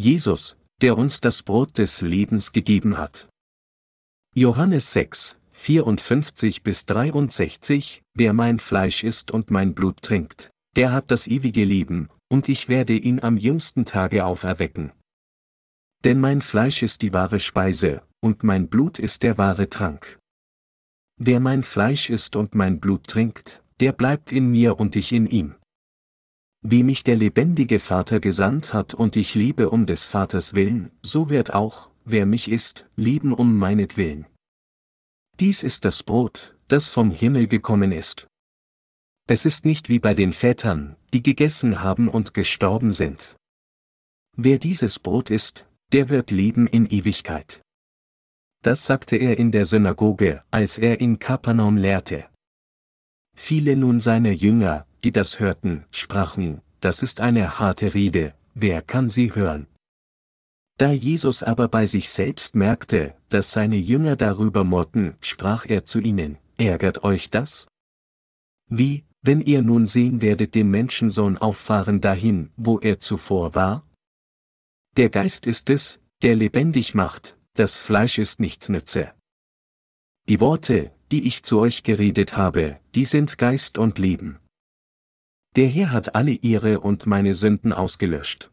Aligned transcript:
Jesus, 0.00 0.56
der 0.80 0.96
uns 0.96 1.20
das 1.20 1.42
Brot 1.42 1.76
des 1.76 2.00
Lebens 2.00 2.52
gegeben 2.52 2.96
hat. 2.96 3.28
Johannes 4.34 4.92
6, 4.92 5.38
54 5.52 6.62
bis 6.62 6.86
63, 6.86 8.02
wer 8.14 8.32
mein 8.32 8.58
Fleisch 8.60 9.04
isst 9.04 9.30
und 9.30 9.50
mein 9.50 9.74
Blut 9.74 10.00
trinkt, 10.00 10.50
der 10.74 10.92
hat 10.92 11.10
das 11.10 11.26
ewige 11.26 11.64
Leben, 11.64 12.08
und 12.32 12.48
ich 12.48 12.68
werde 12.68 12.94
ihn 12.94 13.20
am 13.20 13.36
jüngsten 13.36 13.84
Tage 13.84 14.24
auferwecken. 14.24 14.92
Denn 16.02 16.18
mein 16.18 16.40
Fleisch 16.40 16.82
ist 16.82 17.02
die 17.02 17.12
wahre 17.12 17.40
Speise, 17.40 18.02
und 18.20 18.42
mein 18.42 18.68
Blut 18.68 18.98
ist 18.98 19.22
der 19.22 19.36
wahre 19.36 19.68
Trank. 19.68 20.18
Wer 21.18 21.40
mein 21.40 21.62
Fleisch 21.62 22.08
isst 22.08 22.36
und 22.36 22.54
mein 22.54 22.80
Blut 22.80 23.06
trinkt, 23.06 23.62
der 23.80 23.92
bleibt 23.92 24.32
in 24.32 24.50
mir 24.50 24.80
und 24.80 24.96
ich 24.96 25.12
in 25.12 25.26
ihm. 25.26 25.56
Wie 26.62 26.82
mich 26.82 27.04
der 27.04 27.16
lebendige 27.16 27.80
Vater 27.80 28.20
gesandt 28.20 28.74
hat 28.74 28.92
und 28.92 29.16
ich 29.16 29.34
liebe 29.34 29.70
um 29.70 29.86
des 29.86 30.04
Vaters 30.04 30.52
willen, 30.52 30.90
so 31.02 31.30
wird 31.30 31.54
auch, 31.54 31.88
wer 32.04 32.26
mich 32.26 32.50
isst, 32.50 32.86
lieben 32.96 33.32
um 33.32 33.56
meinetwillen. 33.56 34.26
Dies 35.38 35.62
ist 35.62 35.86
das 35.86 36.02
Brot, 36.02 36.56
das 36.68 36.90
vom 36.90 37.10
Himmel 37.10 37.46
gekommen 37.46 37.92
ist. 37.92 38.26
Es 39.26 39.46
ist 39.46 39.64
nicht 39.64 39.88
wie 39.88 39.98
bei 39.98 40.12
den 40.12 40.34
Vätern, 40.34 40.96
die 41.14 41.22
gegessen 41.22 41.82
haben 41.82 42.08
und 42.08 42.34
gestorben 42.34 42.92
sind. 42.92 43.36
Wer 44.36 44.58
dieses 44.58 44.98
Brot 44.98 45.30
isst, 45.30 45.66
der 45.92 46.10
wird 46.10 46.30
leben 46.30 46.66
in 46.66 46.86
Ewigkeit. 46.86 47.62
Das 48.62 48.84
sagte 48.84 49.16
er 49.16 49.38
in 49.38 49.50
der 49.50 49.64
Synagoge, 49.64 50.44
als 50.50 50.76
er 50.76 51.00
in 51.00 51.18
Kapernaum 51.18 51.78
lehrte. 51.78 52.28
Viele 53.34 53.76
nun 53.76 54.00
seiner 54.00 54.32
Jünger, 54.32 54.86
die 55.04 55.12
das 55.12 55.40
hörten, 55.40 55.84
sprachen, 55.90 56.60
das 56.80 57.02
ist 57.02 57.20
eine 57.20 57.58
harte 57.58 57.94
Rede, 57.94 58.34
wer 58.54 58.82
kann 58.82 59.08
sie 59.08 59.34
hören? 59.34 59.66
Da 60.78 60.90
Jesus 60.90 61.42
aber 61.42 61.68
bei 61.68 61.84
sich 61.84 62.08
selbst 62.08 62.54
merkte, 62.54 63.14
dass 63.28 63.52
seine 63.52 63.76
Jünger 63.76 64.16
darüber 64.16 64.64
murrten, 64.64 65.14
sprach 65.20 65.66
er 65.66 65.84
zu 65.84 66.00
ihnen, 66.00 66.38
ärgert 66.56 67.04
euch 67.04 67.28
das? 67.28 67.68
Wie, 68.68 69.04
wenn 69.20 69.42
ihr 69.42 69.60
nun 69.60 69.86
sehen 69.86 70.22
werdet 70.22 70.54
dem 70.54 70.70
Menschensohn 70.70 71.36
auffahren 71.36 72.00
dahin, 72.00 72.50
wo 72.56 72.78
er 72.78 72.98
zuvor 72.98 73.54
war? 73.54 73.86
Der 74.96 75.10
Geist 75.10 75.46
ist 75.46 75.68
es, 75.68 76.00
der 76.22 76.34
lebendig 76.34 76.94
macht, 76.94 77.36
das 77.54 77.76
Fleisch 77.76 78.18
ist 78.18 78.40
nichts 78.40 78.68
nütze. 78.70 79.12
Die 80.28 80.40
Worte, 80.40 80.92
die 81.10 81.26
ich 81.26 81.42
zu 81.42 81.58
euch 81.58 81.82
geredet 81.82 82.36
habe, 82.36 82.80
die 82.94 83.04
sind 83.04 83.36
Geist 83.36 83.76
und 83.76 83.98
Leben. 83.98 84.38
Der 85.56 85.66
Herr 85.66 85.90
hat 85.90 86.14
alle 86.14 86.30
ihre 86.30 86.80
und 86.80 87.06
meine 87.06 87.34
Sünden 87.34 87.72
ausgelöscht. 87.72 88.50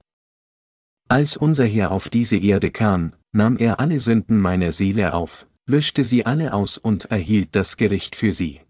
Als 1.07 1.37
unser 1.37 1.65
Herr 1.65 1.91
auf 1.91 2.09
diese 2.09 2.37
Erde 2.37 2.71
kam, 2.71 3.13
nahm 3.31 3.57
er 3.57 3.79
alle 3.79 3.99
Sünden 3.99 4.39
meiner 4.39 4.71
Seele 4.71 5.13
auf, 5.13 5.47
löschte 5.67 6.03
sie 6.03 6.25
alle 6.25 6.53
aus 6.53 6.77
und 6.77 7.05
erhielt 7.05 7.55
das 7.55 7.77
Gericht 7.77 8.15
für 8.15 8.31
sie. 8.31 8.61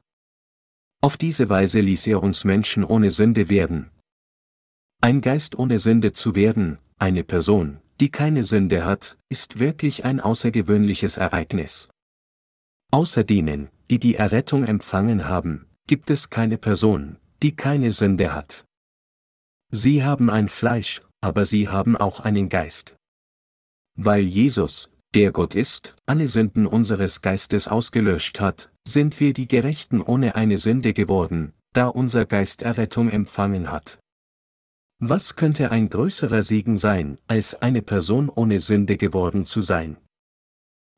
Auf 1.02 1.16
diese 1.16 1.48
Weise 1.50 1.80
ließ 1.80 2.08
er 2.08 2.22
uns 2.22 2.44
Menschen 2.44 2.84
ohne 2.84 3.12
Sünde 3.12 3.50
werden. 3.50 3.92
Ein 5.00 5.22
Geist 5.22 5.58
ohne 5.58 5.80
Sünde 5.80 6.12
zu 6.12 6.36
werden, 6.36 6.80
eine 6.98 7.24
Person, 7.24 7.80
die 8.00 8.10
keine 8.10 8.44
Sünde 8.44 8.84
hat, 8.84 9.18
ist 9.30 9.60
wirklich 9.60 10.06
ein 10.06 10.20
außergewöhnliches 10.20 11.18
Ereignis. 11.18 11.90
Außer 12.92 13.24
denen, 13.24 13.70
die 13.90 14.00
die 14.00 14.16
Errettung 14.16 14.66
empfangen 14.66 15.30
haben, 15.30 15.68
gibt 15.88 16.10
es 16.10 16.30
keine 16.30 16.58
Person, 16.58 17.18
die 17.42 17.56
keine 17.56 17.92
Sünde 17.92 18.34
hat. 18.34 18.66
Sie 19.72 20.04
haben 20.04 20.30
ein 20.30 20.50
Fleisch, 20.50 21.02
aber 21.22 21.46
sie 21.46 21.68
haben 21.68 21.98
auch 21.98 22.20
einen 22.20 22.50
Geist. 22.50 22.96
Weil 23.96 24.24
Jesus, 24.24 24.90
der 25.14 25.32
Gott 25.32 25.56
ist, 25.56 25.96
alle 26.06 26.28
Sünden 26.28 26.68
unseres 26.68 27.22
Geistes 27.22 27.68
ausgelöscht 27.68 28.40
hat, 28.40 28.72
sind 28.88 29.20
wir 29.20 29.34
die 29.34 29.48
Gerechten 29.48 30.02
ohne 30.02 30.36
eine 30.36 30.58
Sünde 30.58 30.94
geworden, 30.94 31.54
da 31.74 31.88
unser 31.88 32.26
Geist 32.26 32.62
Errettung 32.62 33.10
empfangen 33.10 33.72
hat. 33.72 34.00
Was 35.00 35.36
könnte 35.36 35.72
ein 35.72 35.90
größerer 35.90 36.42
Segen 36.42 36.78
sein, 36.78 37.20
als 37.28 37.56
eine 37.62 37.82
Person 37.82 38.30
ohne 38.30 38.60
Sünde 38.60 38.98
geworden 38.98 39.46
zu 39.46 39.62
sein? 39.62 39.98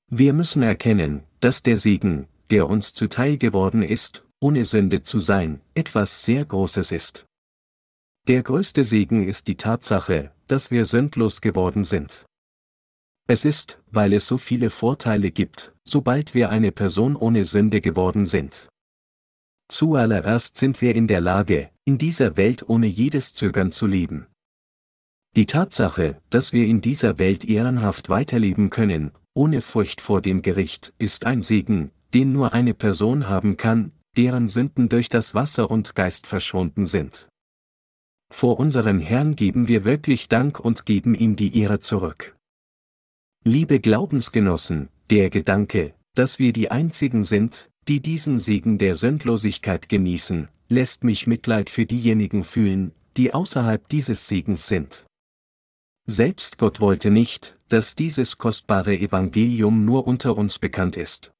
Wir 0.09 0.33
müssen 0.33 0.63
erkennen, 0.63 1.23
dass 1.39 1.63
der 1.63 1.77
Segen, 1.77 2.27
der 2.49 2.69
uns 2.69 2.93
zuteil 2.93 3.37
geworden 3.37 3.83
ist, 3.83 4.25
ohne 4.41 4.65
Sünde 4.65 5.03
zu 5.03 5.19
sein, 5.19 5.61
etwas 5.73 6.23
sehr 6.23 6.45
Großes 6.45 6.91
ist. 6.91 7.25
Der 8.27 8.43
größte 8.43 8.83
Segen 8.83 9.27
ist 9.27 9.47
die 9.47 9.57
Tatsache, 9.57 10.31
dass 10.47 10.71
wir 10.71 10.85
sündlos 10.85 11.41
geworden 11.41 11.83
sind. 11.83 12.25
Es 13.27 13.45
ist, 13.45 13.79
weil 13.91 14.13
es 14.13 14.27
so 14.27 14.37
viele 14.37 14.69
Vorteile 14.69 15.31
gibt, 15.31 15.73
sobald 15.83 16.33
wir 16.33 16.49
eine 16.49 16.71
Person 16.71 17.15
ohne 17.15 17.45
Sünde 17.45 17.81
geworden 17.81 18.25
sind. 18.25 18.69
Zuallererst 19.71 20.57
sind 20.57 20.81
wir 20.81 20.95
in 20.95 21.07
der 21.07 21.21
Lage, 21.21 21.69
in 21.85 21.97
dieser 21.99 22.37
Welt 22.37 22.67
ohne 22.67 22.87
jedes 22.87 23.35
Zögern 23.35 23.71
zu 23.71 23.85
leben. 23.85 24.25
Die 25.35 25.45
Tatsache, 25.45 26.19
dass 26.31 26.53
wir 26.53 26.65
in 26.65 26.81
dieser 26.81 27.19
Welt 27.19 27.45
ehrenhaft 27.45 28.09
weiterleben 28.09 28.71
können, 28.71 29.11
ohne 29.35 29.61
Furcht 29.61 30.01
vor 30.01 30.21
dem 30.21 30.41
Gericht, 30.41 30.93
ist 30.97 31.25
ein 31.25 31.43
Segen, 31.43 31.91
den 32.15 32.33
nur 32.33 32.53
eine 32.53 32.73
Person 32.73 33.29
haben 33.29 33.57
kann, 33.57 33.91
deren 34.17 34.49
Sünden 34.49 34.89
durch 34.89 35.09
das 35.09 35.33
Wasser 35.33 35.69
und 35.69 35.95
Geist 35.95 36.27
verschwunden 36.27 36.87
sind. 36.87 37.29
Vor 38.31 38.59
unserem 38.59 38.99
Herrn 38.99 39.35
geben 39.35 39.67
wir 39.67 39.85
wirklich 39.85 40.29
Dank 40.29 40.59
und 40.59 40.85
geben 40.85 41.15
ihm 41.15 41.35
die 41.35 41.59
Ehre 41.59 41.79
zurück. 41.79 42.35
Liebe 43.43 43.79
Glaubensgenossen, 43.79 44.89
der 45.09 45.29
Gedanke, 45.29 45.95
dass 46.15 46.39
wir 46.39 46.53
die 46.53 46.69
Einzigen 46.69 47.23
sind, 47.23 47.69
die 47.87 48.01
diesen 48.01 48.39
Segen 48.39 48.77
der 48.77 48.95
Sündlosigkeit 48.95 49.89
genießen, 49.89 50.49
lässt 50.67 51.03
mich 51.03 51.25
Mitleid 51.25 51.69
für 51.69 51.85
diejenigen 51.85 52.43
fühlen, 52.43 52.93
die 53.17 53.33
außerhalb 53.33 53.87
dieses 53.89 54.27
Segens 54.27 54.67
sind. 54.67 55.05
Selbst 56.05 56.57
Gott 56.57 56.79
wollte 56.79 57.09
nicht, 57.11 57.57
dass 57.69 57.95
dieses 57.95 58.37
kostbare 58.37 58.97
Evangelium 58.97 59.85
nur 59.85 60.07
unter 60.07 60.37
uns 60.37 60.59
bekannt 60.59 60.97
ist. 60.97 61.31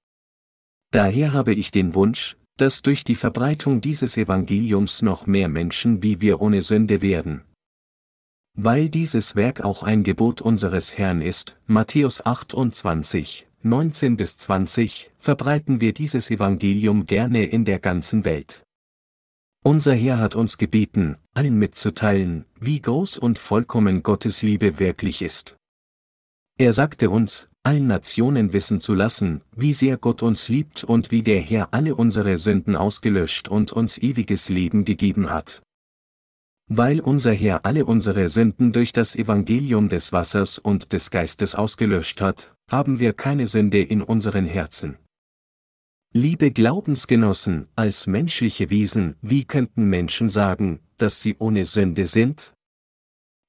Daher 0.91 1.33
habe 1.33 1.53
ich 1.53 1.71
den 1.71 1.93
Wunsch, 1.93 2.37
dass 2.59 2.81
durch 2.81 3.03
die 3.03 3.15
Verbreitung 3.15 3.81
dieses 3.81 4.17
Evangeliums 4.17 5.01
noch 5.01 5.25
mehr 5.25 5.47
Menschen 5.47 6.03
wie 6.03 6.21
wir 6.21 6.41
ohne 6.41 6.61
Sünde 6.61 7.01
werden. 7.01 7.41
Weil 8.55 8.89
dieses 8.89 9.35
Werk 9.35 9.61
auch 9.61 9.83
ein 9.83 10.03
Gebot 10.03 10.41
unseres 10.41 10.97
Herrn 10.97 11.21
ist, 11.21 11.57
Matthäus 11.67 12.25
28, 12.25 13.47
19 13.61 14.17
bis 14.17 14.37
20, 14.37 15.11
verbreiten 15.17 15.79
wir 15.79 15.93
dieses 15.93 16.29
Evangelium 16.29 17.05
gerne 17.05 17.45
in 17.45 17.63
der 17.63 17.79
ganzen 17.79 18.25
Welt. 18.25 18.63
Unser 19.63 19.93
Herr 19.93 20.17
hat 20.17 20.35
uns 20.35 20.57
gebeten, 20.57 21.17
allen 21.33 21.57
mitzuteilen, 21.57 22.45
wie 22.59 22.81
groß 22.81 23.17
und 23.17 23.39
vollkommen 23.39 24.03
Gottes 24.03 24.41
Liebe 24.41 24.79
wirklich 24.79 25.21
ist. 25.21 25.55
Er 26.57 26.73
sagte 26.73 27.09
uns, 27.09 27.49
allen 27.69 27.85
Nationen 27.85 28.51
wissen 28.51 28.81
zu 28.81 28.95
lassen, 28.95 29.41
wie 29.55 29.73
sehr 29.73 29.97
Gott 29.97 30.23
uns 30.23 30.49
liebt 30.49 30.83
und 30.83 31.11
wie 31.11 31.21
der 31.21 31.39
Herr 31.39 31.71
alle 31.71 31.93
unsere 31.93 32.39
Sünden 32.39 32.75
ausgelöscht 32.75 33.47
und 33.47 33.71
uns 33.71 33.99
ewiges 33.99 34.49
Leben 34.49 34.85
gegeben 34.85 35.29
hat. 35.29 35.61
Weil 36.67 36.99
unser 36.99 37.31
Herr 37.31 37.67
alle 37.67 37.85
unsere 37.85 38.27
Sünden 38.29 38.73
durch 38.73 38.91
das 38.91 39.15
Evangelium 39.15 39.87
des 39.87 40.11
Wassers 40.11 40.57
und 40.57 40.93
des 40.93 41.11
Geistes 41.11 41.53
ausgelöscht 41.53 42.21
hat, 42.21 42.55
haben 42.71 42.97
wir 42.97 43.13
keine 43.13 43.45
Sünde 43.45 43.83
in 43.83 44.01
unseren 44.01 44.45
Herzen. 44.45 44.97
Liebe 46.11 46.49
Glaubensgenossen, 46.49 47.67
als 47.75 48.07
menschliche 48.07 48.71
Wesen, 48.71 49.15
wie 49.21 49.45
könnten 49.45 49.83
Menschen 49.87 50.29
sagen, 50.29 50.79
dass 50.97 51.21
sie 51.21 51.35
ohne 51.37 51.65
Sünde 51.65 52.07
sind? 52.07 52.51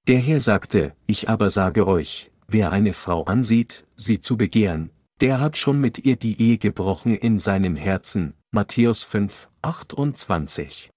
Der 0.08 0.18
Herr 0.18 0.42
sagte, 0.42 0.94
ich 1.06 1.30
aber 1.30 1.48
sage 1.48 1.86
euch, 1.86 2.30
wer 2.52 2.72
eine 2.72 2.92
Frau 2.92 3.24
ansieht, 3.24 3.86
sie 4.00 4.20
zu 4.20 4.36
begehren, 4.36 4.90
der 5.20 5.40
hat 5.40 5.56
schon 5.56 5.80
mit 5.80 6.04
ihr 6.04 6.16
die 6.16 6.40
Ehe 6.40 6.58
gebrochen 6.58 7.14
in 7.14 7.38
seinem 7.38 7.76
Herzen. 7.76 8.34
Matthäus 8.52 9.04
5, 9.04 9.48
28. 9.62 10.90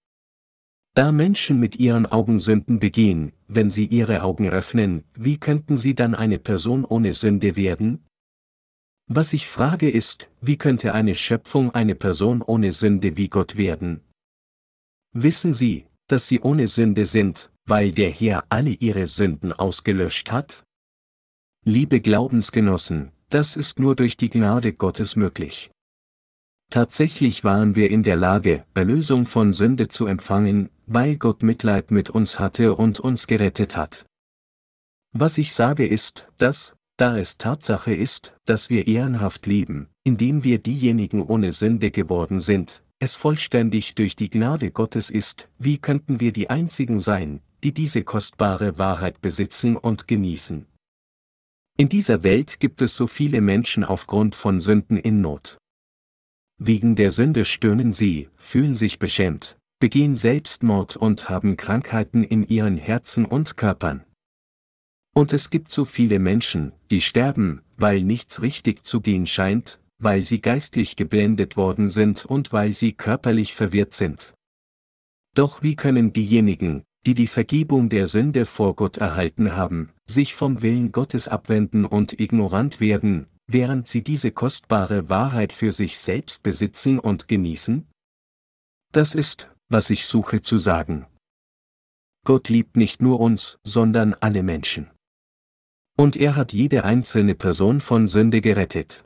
Da 0.96 1.12
Menschen 1.12 1.60
mit 1.60 1.76
ihren 1.80 2.06
Augen 2.06 2.40
Sünden 2.40 2.80
begehen, 2.80 3.34
wenn 3.48 3.70
sie 3.70 3.86
ihre 3.86 4.24
Augen 4.24 4.48
öffnen, 4.48 5.04
wie 5.16 5.38
könnten 5.38 5.76
sie 5.76 5.96
dann 5.96 6.16
eine 6.16 6.40
Person 6.40 6.86
ohne 6.86 7.14
Sünde 7.14 7.56
werden? 7.56 8.06
Was 9.08 9.34
ich 9.34 9.48
frage 9.48 9.90
ist, 9.90 10.30
wie 10.40 10.58
könnte 10.58 10.94
eine 10.94 11.16
Schöpfung 11.16 11.72
eine 11.72 11.96
Person 11.96 12.42
ohne 12.42 12.72
Sünde 12.72 13.18
wie 13.18 13.28
Gott 13.28 13.58
werden? 13.58 14.02
Wissen 15.14 15.54
Sie, 15.54 15.86
dass 16.08 16.28
sie 16.28 16.40
ohne 16.40 16.68
Sünde 16.68 17.06
sind, 17.06 17.52
weil 17.66 17.92
der 17.92 18.10
Herr 18.10 18.46
alle 18.50 18.72
ihre 18.72 19.08
Sünden 19.08 19.52
ausgelöscht 19.52 20.32
hat? 20.32 20.64
Liebe 21.66 22.02
Glaubensgenossen, 22.02 23.14
das 23.30 23.56
ist 23.56 23.80
nur 23.80 23.96
durch 23.96 24.18
die 24.18 24.30
Gnade 24.30 24.74
Gottes 24.74 25.16
möglich. 25.16 25.72
Tatsächlich 26.70 27.46
waren 27.46 27.78
wir 27.78 27.90
in 27.90 28.04
der 28.04 28.18
Lage, 28.18 28.66
Erlösung 28.74 29.28
von 29.28 29.54
Sünde 29.54 29.88
zu 29.88 30.06
empfangen, 30.06 30.70
weil 30.88 31.16
Gott 31.16 31.42
Mitleid 31.42 31.90
mit 31.90 32.10
uns 32.10 32.38
hatte 32.38 32.76
und 32.76 33.00
uns 33.00 33.28
gerettet 33.28 33.78
hat. 33.78 34.06
Was 35.14 35.38
ich 35.38 35.54
sage 35.54 35.88
ist, 35.88 36.28
dass, 36.38 36.76
da 36.98 37.18
es 37.18 37.38
Tatsache 37.38 37.94
ist, 37.94 38.36
dass 38.44 38.70
wir 38.70 38.86
ehrenhaft 38.86 39.46
leben, 39.46 39.88
indem 40.04 40.44
wir 40.44 40.58
diejenigen 40.58 41.22
ohne 41.22 41.54
Sünde 41.54 41.92
geworden 41.92 42.42
sind, 42.42 42.84
es 43.00 43.16
vollständig 43.16 43.96
durch 43.96 44.18
die 44.18 44.30
Gnade 44.30 44.72
Gottes 44.72 45.10
ist, 45.10 45.48
wie 45.60 45.78
könnten 45.78 46.20
wir 46.20 46.34
die 46.34 46.50
Einzigen 46.50 47.00
sein, 47.00 47.40
die 47.64 47.74
diese 47.74 48.04
kostbare 48.04 48.78
Wahrheit 48.78 49.22
besitzen 49.22 49.78
und 49.78 50.10
genießen. 50.10 50.68
In 51.76 51.90
dieser 51.90 52.24
Welt 52.24 52.60
gibt 52.60 52.84
es 52.84 52.96
so 52.96 53.08
viele 53.08 53.42
Menschen 53.42 53.84
aufgrund 53.84 54.36
von 54.36 54.60
Sünden 54.60 54.96
in 54.96 55.22
Not. 55.22 55.58
Wegen 56.60 56.96
der 56.96 57.10
Sünde 57.10 57.46
stöhnen 57.46 57.92
sie, 57.92 58.30
fühlen 58.36 58.76
sich 58.76 59.00
beschämt, 59.00 59.58
begehen 59.80 60.16
Selbstmord 60.16 60.96
und 60.96 61.30
haben 61.30 61.58
Krankheiten 61.58 62.24
in 62.24 62.44
ihren 62.48 62.78
Herzen 62.78 63.26
und 63.26 63.58
Körpern. 63.58 64.04
Und 65.16 65.34
es 65.34 65.50
gibt 65.50 65.72
so 65.72 65.86
viele 65.86 66.20
Menschen, 66.20 66.74
die 66.92 67.02
sterben, 67.02 67.64
weil 67.76 68.04
nichts 68.04 68.44
richtig 68.44 68.86
zu 68.86 69.02
gehen 69.02 69.26
scheint, 69.26 69.82
weil 69.98 70.22
sie 70.22 70.42
geistlich 70.42 70.96
geblendet 70.96 71.58
worden 71.58 71.90
sind 71.90 72.24
und 72.24 72.54
weil 72.54 72.72
sie 72.72 72.94
körperlich 72.94 73.56
verwirrt 73.56 73.96
sind. 73.96 74.36
Doch 75.36 75.64
wie 75.64 75.76
können 75.76 76.14
diejenigen, 76.14 76.84
die 77.06 77.16
die 77.16 77.28
Vergebung 77.28 77.90
der 77.90 78.08
Sünde 78.08 78.46
vor 78.46 78.76
Gott 78.76 78.98
erhalten 78.98 79.56
haben, 79.56 79.92
sich 80.06 80.34
vom 80.34 80.62
Willen 80.62 80.92
Gottes 80.92 81.28
abwenden 81.28 81.86
und 81.86 82.20
ignorant 82.20 82.80
werden, 82.80 83.28
während 83.48 83.88
sie 83.88 84.04
diese 84.04 84.32
kostbare 84.32 85.10
Wahrheit 85.10 85.54
für 85.54 85.72
sich 85.72 85.98
selbst 85.98 86.44
besitzen 86.44 87.00
und 87.00 87.28
genießen? 87.28 87.88
Das 88.94 89.16
ist, 89.16 89.50
was 89.70 89.90
ich 89.90 90.06
suche 90.06 90.42
zu 90.42 90.58
sagen. 90.58 91.08
Gott 92.26 92.48
liebt 92.48 92.78
nicht 92.78 93.02
nur 93.02 93.20
uns, 93.20 93.58
sondern 93.64 94.14
alle 94.14 94.44
Menschen. 94.44 94.90
Und 95.98 96.16
er 96.16 96.36
hat 96.36 96.54
jede 96.54 96.86
einzelne 96.86 97.36
Person 97.36 97.82
von 97.82 98.08
Sünde 98.08 98.40
gerettet. 98.40 99.04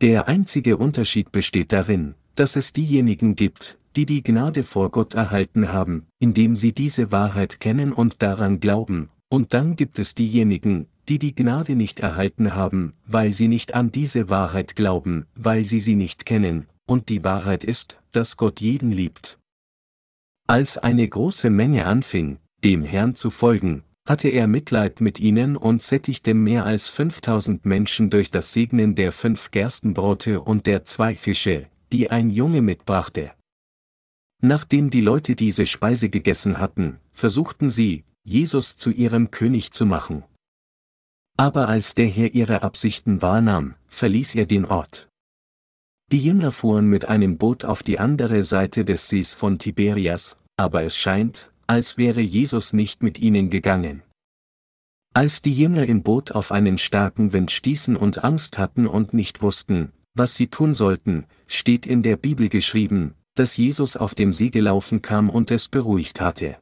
Der 0.00 0.28
einzige 0.28 0.76
Unterschied 0.78 1.30
besteht 1.30 1.72
darin, 1.72 2.14
dass 2.36 2.56
es 2.56 2.72
diejenigen 2.72 3.34
gibt, 3.34 3.78
die 3.96 4.06
die 4.06 4.22
Gnade 4.22 4.62
vor 4.62 4.90
Gott 4.90 5.14
erhalten 5.14 5.72
haben, 5.72 6.06
indem 6.18 6.54
sie 6.54 6.72
diese 6.72 7.10
Wahrheit 7.10 7.60
kennen 7.60 7.92
und 7.92 8.22
daran 8.22 8.60
glauben, 8.60 9.08
und 9.28 9.54
dann 9.54 9.74
gibt 9.74 9.98
es 9.98 10.14
diejenigen, 10.14 10.86
die 11.08 11.18
die 11.18 11.34
Gnade 11.34 11.76
nicht 11.76 12.00
erhalten 12.00 12.54
haben, 12.54 12.92
weil 13.06 13.32
sie 13.32 13.48
nicht 13.48 13.74
an 13.74 13.90
diese 13.90 14.28
Wahrheit 14.28 14.76
glauben, 14.76 15.26
weil 15.34 15.64
sie 15.64 15.80
sie 15.80 15.96
nicht 15.96 16.26
kennen, 16.26 16.66
und 16.86 17.08
die 17.08 17.24
Wahrheit 17.24 17.64
ist, 17.64 17.98
dass 18.12 18.36
Gott 18.36 18.60
jeden 18.60 18.92
liebt. 18.92 19.38
Als 20.46 20.78
eine 20.78 21.08
große 21.08 21.50
Menge 21.50 21.86
anfing, 21.86 22.38
dem 22.62 22.82
Herrn 22.82 23.14
zu 23.14 23.30
folgen, 23.30 23.82
hatte 24.06 24.28
er 24.28 24.46
Mitleid 24.46 25.00
mit 25.00 25.18
ihnen 25.18 25.56
und 25.56 25.82
sättigte 25.82 26.32
mehr 26.34 26.64
als 26.64 26.88
5000 26.90 27.66
Menschen 27.66 28.10
durch 28.10 28.30
das 28.30 28.52
Segnen 28.52 28.94
der 28.94 29.10
fünf 29.10 29.50
Gerstenbrote 29.50 30.40
und 30.40 30.66
der 30.66 30.84
zwei 30.84 31.16
Fische, 31.16 31.66
die 31.92 32.10
ein 32.10 32.30
Junge 32.30 32.62
mitbrachte. 32.62 33.32
Nachdem 34.42 34.90
die 34.90 35.00
Leute 35.00 35.34
diese 35.34 35.66
Speise 35.66 36.08
gegessen 36.08 36.58
hatten, 36.58 36.98
versuchten 37.12 37.70
sie, 37.70 38.04
Jesus 38.22 38.76
zu 38.76 38.90
ihrem 38.90 39.30
König 39.30 39.70
zu 39.72 39.86
machen. 39.86 40.24
Aber 41.36 41.68
als 41.68 41.94
der 41.94 42.06
Herr 42.06 42.34
ihre 42.34 42.62
Absichten 42.62 43.22
wahrnahm, 43.22 43.74
verließ 43.88 44.34
er 44.34 44.46
den 44.46 44.64
Ort. 44.64 45.08
Die 46.12 46.22
Jünger 46.22 46.52
fuhren 46.52 46.88
mit 46.88 47.06
einem 47.06 47.36
Boot 47.36 47.64
auf 47.64 47.82
die 47.82 47.98
andere 47.98 48.42
Seite 48.42 48.84
des 48.84 49.08
Sees 49.08 49.34
von 49.34 49.58
Tiberias, 49.58 50.36
aber 50.56 50.82
es 50.82 50.96
scheint, 50.96 51.52
als 51.66 51.98
wäre 51.98 52.20
Jesus 52.20 52.72
nicht 52.72 53.02
mit 53.02 53.18
ihnen 53.18 53.50
gegangen. 53.50 54.02
Als 55.14 55.42
die 55.42 55.54
Jünger 55.54 55.86
im 55.86 56.02
Boot 56.02 56.32
auf 56.32 56.52
einen 56.52 56.78
starken 56.78 57.32
Wind 57.32 57.50
stießen 57.50 57.96
und 57.96 58.22
Angst 58.22 58.58
hatten 58.58 58.86
und 58.86 59.14
nicht 59.14 59.42
wussten, 59.42 59.92
was 60.16 60.34
sie 60.34 60.48
tun 60.48 60.74
sollten, 60.74 61.26
steht 61.46 61.86
in 61.86 62.02
der 62.02 62.16
Bibel 62.16 62.48
geschrieben, 62.48 63.14
dass 63.34 63.56
Jesus 63.56 63.96
auf 63.96 64.14
dem 64.14 64.32
See 64.32 64.50
gelaufen 64.50 65.02
kam 65.02 65.30
und 65.30 65.50
es 65.50 65.68
beruhigt 65.68 66.20
hatte. 66.20 66.56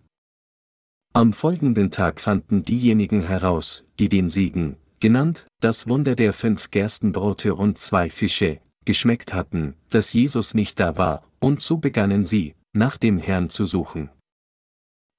Am 1.13 1.33
folgenden 1.33 1.93
Tag 1.93 2.21
fanden 2.21 2.65
diejenigen 2.65 3.23
heraus, 3.23 3.85
die 4.01 4.09
den 4.09 4.29
Siegen, 4.29 4.77
genannt, 4.99 5.47
das 5.61 5.87
Wunder 5.87 6.17
der 6.17 6.33
fünf 6.33 6.73
Gerstenbrote 6.73 7.55
und 7.55 7.79
zwei 7.79 8.11
Fische, 8.11 8.61
geschmeckt 8.85 9.33
hatten, 9.33 9.75
dass 9.91 10.13
Jesus 10.13 10.55
nicht 10.55 10.81
da 10.81 10.99
war, 10.99 11.25
und 11.39 11.63
so 11.63 11.79
begannen 11.79 12.25
sie, 12.25 12.57
nach 12.73 12.97
dem 12.97 13.19
Herrn 13.19 13.49
zu 13.49 13.65
suchen. 13.65 14.11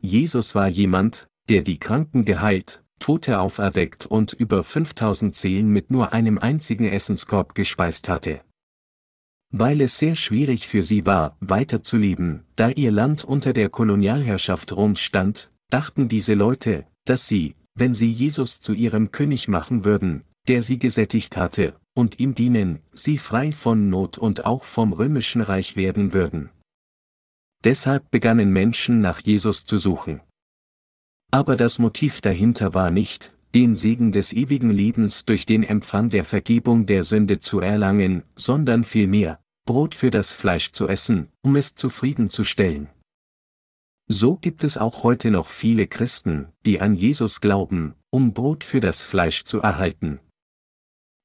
Jesus 0.01 0.53
war 0.53 0.67
jemand, 0.67 1.27
der 1.47 1.61
die 1.61 1.79
Kranken 1.79 2.25
geheilt, 2.25 2.83
Tote 2.99 3.39
auferweckt 3.39 4.05
und 4.05 4.33
über 4.33 4.63
5000 4.63 5.35
Seelen 5.35 5.69
mit 5.69 5.91
nur 5.91 6.13
einem 6.13 6.37
einzigen 6.37 6.87
Essenskorb 6.87 7.55
gespeist 7.55 8.09
hatte 8.09 8.41
weil 9.57 9.79
es 9.79 9.97
sehr 9.97 10.15
schwierig 10.15 10.67
für 10.67 10.83
sie 10.83 11.05
war, 11.05 11.37
weiterzuleben, 11.39 12.43
da 12.57 12.69
ihr 12.69 12.91
Land 12.91 13.23
unter 13.23 13.53
der 13.53 13.69
Kolonialherrschaft 13.69 14.75
Roms 14.75 14.99
stand, 14.99 15.49
dachten 15.69 16.09
diese 16.09 16.33
Leute, 16.33 16.85
dass 17.05 17.29
sie, 17.29 17.55
wenn 17.73 17.93
sie 17.93 18.11
Jesus 18.11 18.59
zu 18.59 18.73
ihrem 18.73 19.11
König 19.11 19.47
machen 19.47 19.85
würden, 19.85 20.25
der 20.49 20.61
sie 20.61 20.77
gesättigt 20.77 21.37
hatte, 21.37 21.75
und 21.93 22.19
ihm 22.19 22.35
dienen, 22.35 22.79
sie 22.91 23.17
frei 23.17 23.53
von 23.53 23.89
Not 23.89 24.17
und 24.17 24.45
auch 24.45 24.65
vom 24.65 24.91
römischen 24.91 25.41
Reich 25.41 25.77
werden 25.77 26.11
würden. 26.11 26.49
Deshalb 27.63 28.11
begannen 28.11 28.51
Menschen 28.51 28.99
nach 28.99 29.21
Jesus 29.21 29.63
zu 29.63 29.77
suchen. 29.77 30.19
Aber 31.35 31.57
das 31.57 31.79
Motiv 31.79 32.21
dahinter 32.21 32.73
war 32.73 32.91
nicht, 32.91 33.33
den 33.53 33.75
Segen 33.75 34.13
des 34.13 34.31
ewigen 34.31 34.69
Lebens 34.69 35.25
durch 35.25 35.45
den 35.45 35.63
Empfang 35.63 36.09
der 36.09 36.23
Vergebung 36.23 36.85
der 36.85 37.03
Sünde 37.03 37.39
zu 37.39 37.59
erlangen, 37.59 38.23
sondern 38.37 38.85
vielmehr, 38.85 39.41
Brot 39.65 39.95
für 39.95 40.11
das 40.11 40.31
Fleisch 40.31 40.71
zu 40.71 40.87
essen, 40.87 41.27
um 41.41 41.57
es 41.57 41.75
zufriedenzustellen. 41.75 42.87
So 44.07 44.37
gibt 44.37 44.63
es 44.63 44.77
auch 44.77 45.03
heute 45.03 45.29
noch 45.29 45.49
viele 45.49 45.87
Christen, 45.87 46.53
die 46.65 46.79
an 46.79 46.95
Jesus 46.95 47.41
glauben, 47.41 47.95
um 48.11 48.33
Brot 48.33 48.63
für 48.63 48.79
das 48.79 49.03
Fleisch 49.03 49.43
zu 49.43 49.59
erhalten. 49.59 50.21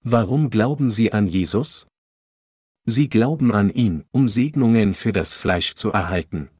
Warum 0.03 0.51
glauben 0.51 0.91
sie 0.91 1.13
an 1.13 1.29
Jesus? 1.29 1.87
Sie 2.85 3.09
glauben 3.09 3.53
an 3.53 3.71
ihn, 3.71 4.03
um 4.11 4.27
Segnungen 4.27 4.95
für 4.95 5.13
das 5.13 5.35
Fleisch 5.35 5.77
zu 5.77 5.91
erhalten. 5.91 6.51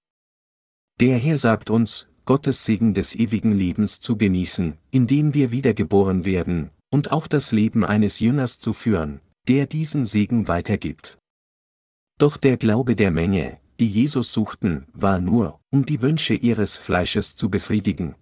Der 1.01 1.19
Herr 1.19 1.37
sagt 1.37 1.69
uns, 1.69 2.10
Gottes 2.25 2.65
Segen 2.65 2.95
des 2.95 3.15
ewigen 3.15 3.53
Lebens 3.53 4.01
zu 4.01 4.17
genießen, 4.17 4.77
indem 4.91 5.35
wir 5.35 5.51
wiedergeboren 5.51 6.25
werden, 6.25 6.71
und 6.91 7.13
auch 7.13 7.27
das 7.27 7.53
Leben 7.53 7.85
eines 7.85 8.21
Jüngers 8.21 8.59
zu 8.59 8.73
führen, 8.73 9.21
der 9.49 9.67
diesen 9.67 10.07
Segen 10.07 10.49
weitergibt. 10.49 11.19
Doch 12.19 12.37
der 12.37 12.57
Glaube 12.57 12.97
der 12.97 13.11
Menge, 13.11 13.59
die 13.79 13.89
Jesus 13.89 14.33
suchten, 14.33 14.87
war 14.93 15.21
nur, 15.21 15.59
um 15.71 15.87
die 15.87 16.03
Wünsche 16.03 16.35
ihres 16.35 16.77
Fleisches 16.77 17.35
zu 17.35 17.49
befriedigen. 17.49 18.15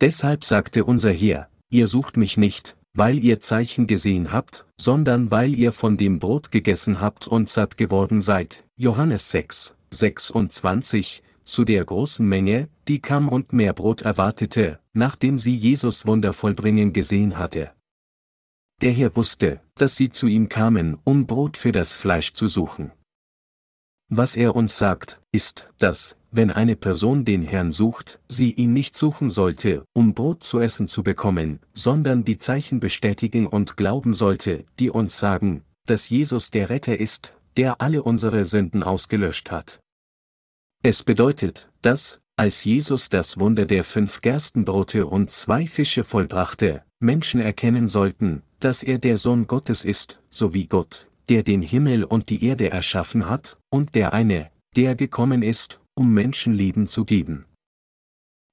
Deshalb 0.00 0.44
sagte 0.44 0.84
unser 0.84 1.12
Herr, 1.12 1.48
ihr 1.70 1.88
sucht 1.88 2.16
mich 2.16 2.36
nicht, 2.36 2.76
weil 2.94 3.22
ihr 3.22 3.40
Zeichen 3.40 3.86
gesehen 3.86 4.32
habt, 4.32 4.64
sondern 4.80 5.30
weil 5.30 5.54
ihr 5.54 5.72
von 5.72 5.96
dem 5.96 6.20
Brot 6.20 6.52
gegessen 6.52 7.00
habt 7.00 7.26
und 7.26 7.48
satt 7.48 7.76
geworden 7.76 8.20
seid. 8.20 8.64
Johannes 8.76 9.30
6, 9.30 9.74
26, 9.90 11.22
zu 11.44 11.64
der 11.64 11.84
großen 11.84 12.26
Menge, 12.26 12.68
die 12.88 13.00
kam 13.00 13.28
und 13.28 13.52
mehr 13.52 13.72
Brot 13.72 14.02
erwartete, 14.02 14.80
nachdem 14.92 15.38
sie 15.38 15.54
Jesus 15.54 16.06
Wunder 16.06 16.32
vollbringen 16.32 16.92
gesehen 16.92 17.38
hatte. 17.38 17.72
Der 18.82 18.92
Herr 18.92 19.14
wusste, 19.14 19.60
dass 19.76 19.96
sie 19.96 20.10
zu 20.10 20.26
ihm 20.26 20.48
kamen, 20.48 20.98
um 21.04 21.26
Brot 21.26 21.56
für 21.56 21.72
das 21.72 21.94
Fleisch 21.94 22.32
zu 22.34 22.48
suchen. 22.48 22.90
Was 24.10 24.36
er 24.36 24.54
uns 24.54 24.76
sagt, 24.76 25.22
ist, 25.32 25.70
dass, 25.78 26.16
wenn 26.30 26.50
eine 26.50 26.76
Person 26.76 27.24
den 27.24 27.42
Herrn 27.42 27.72
sucht, 27.72 28.20
sie 28.28 28.52
ihn 28.52 28.72
nicht 28.72 28.96
suchen 28.96 29.30
sollte, 29.30 29.84
um 29.94 30.14
Brot 30.14 30.44
zu 30.44 30.60
essen 30.60 30.88
zu 30.88 31.02
bekommen, 31.02 31.60
sondern 31.72 32.24
die 32.24 32.38
Zeichen 32.38 32.80
bestätigen 32.80 33.46
und 33.46 33.76
glauben 33.76 34.14
sollte, 34.14 34.64
die 34.78 34.90
uns 34.90 35.18
sagen, 35.18 35.62
dass 35.86 36.10
Jesus 36.10 36.50
der 36.50 36.70
Retter 36.70 36.98
ist, 36.98 37.34
der 37.56 37.80
alle 37.80 38.02
unsere 38.02 38.44
Sünden 38.44 38.82
ausgelöscht 38.82 39.50
hat. 39.50 39.80
Es 40.86 41.02
bedeutet, 41.02 41.70
dass, 41.80 42.20
als 42.36 42.62
Jesus 42.64 43.08
das 43.08 43.38
Wunder 43.38 43.64
der 43.64 43.84
fünf 43.84 44.20
Gerstenbrote 44.20 45.06
und 45.06 45.30
zwei 45.30 45.66
Fische 45.66 46.04
vollbrachte, 46.04 46.84
Menschen 47.00 47.40
erkennen 47.40 47.88
sollten, 47.88 48.42
dass 48.60 48.82
er 48.82 48.98
der 48.98 49.16
Sohn 49.16 49.46
Gottes 49.46 49.86
ist, 49.86 50.20
so 50.28 50.52
wie 50.52 50.66
Gott, 50.66 51.08
der 51.30 51.42
den 51.42 51.62
Himmel 51.62 52.04
und 52.04 52.28
die 52.28 52.44
Erde 52.44 52.70
erschaffen 52.70 53.30
hat, 53.30 53.56
und 53.70 53.94
der 53.94 54.12
eine, 54.12 54.50
der 54.76 54.94
gekommen 54.94 55.42
ist, 55.42 55.80
um 55.94 56.12
Menschenleben 56.12 56.86
zu 56.86 57.06
geben. 57.06 57.46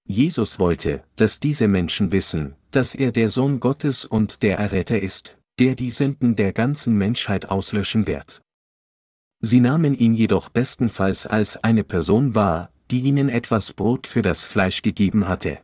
Jesus 0.08 0.58
wollte, 0.58 1.04
dass 1.18 1.42
diese 1.42 1.68
Menschen 1.68 2.14
wissen, 2.14 2.56
dass 2.72 2.96
er 2.96 3.12
der 3.12 3.30
Sohn 3.30 3.60
Gottes 3.60 4.06
und 4.06 4.42
der 4.42 4.58
Erretter 4.58 5.02
ist, 5.02 5.38
der 5.60 5.76
die 5.76 5.90
Sünden 5.90 6.38
der 6.38 6.54
ganzen 6.54 6.98
Menschheit 6.98 7.50
auslöschen 7.50 8.08
wird. 8.08 8.42
Sie 9.42 9.60
nahmen 9.60 9.98
ihn 9.98 10.14
jedoch 10.14 10.50
bestenfalls 10.50 11.26
als 11.26 11.58
eine 11.58 11.84
Person 11.84 12.36
wahr, 12.36 12.72
die 12.92 13.02
ihnen 13.02 13.28
etwas 13.28 13.74
Brot 13.74 14.06
für 14.06 14.22
das 14.22 14.44
Fleisch 14.44 14.84
gegeben 14.84 15.28
hatte. 15.28 15.60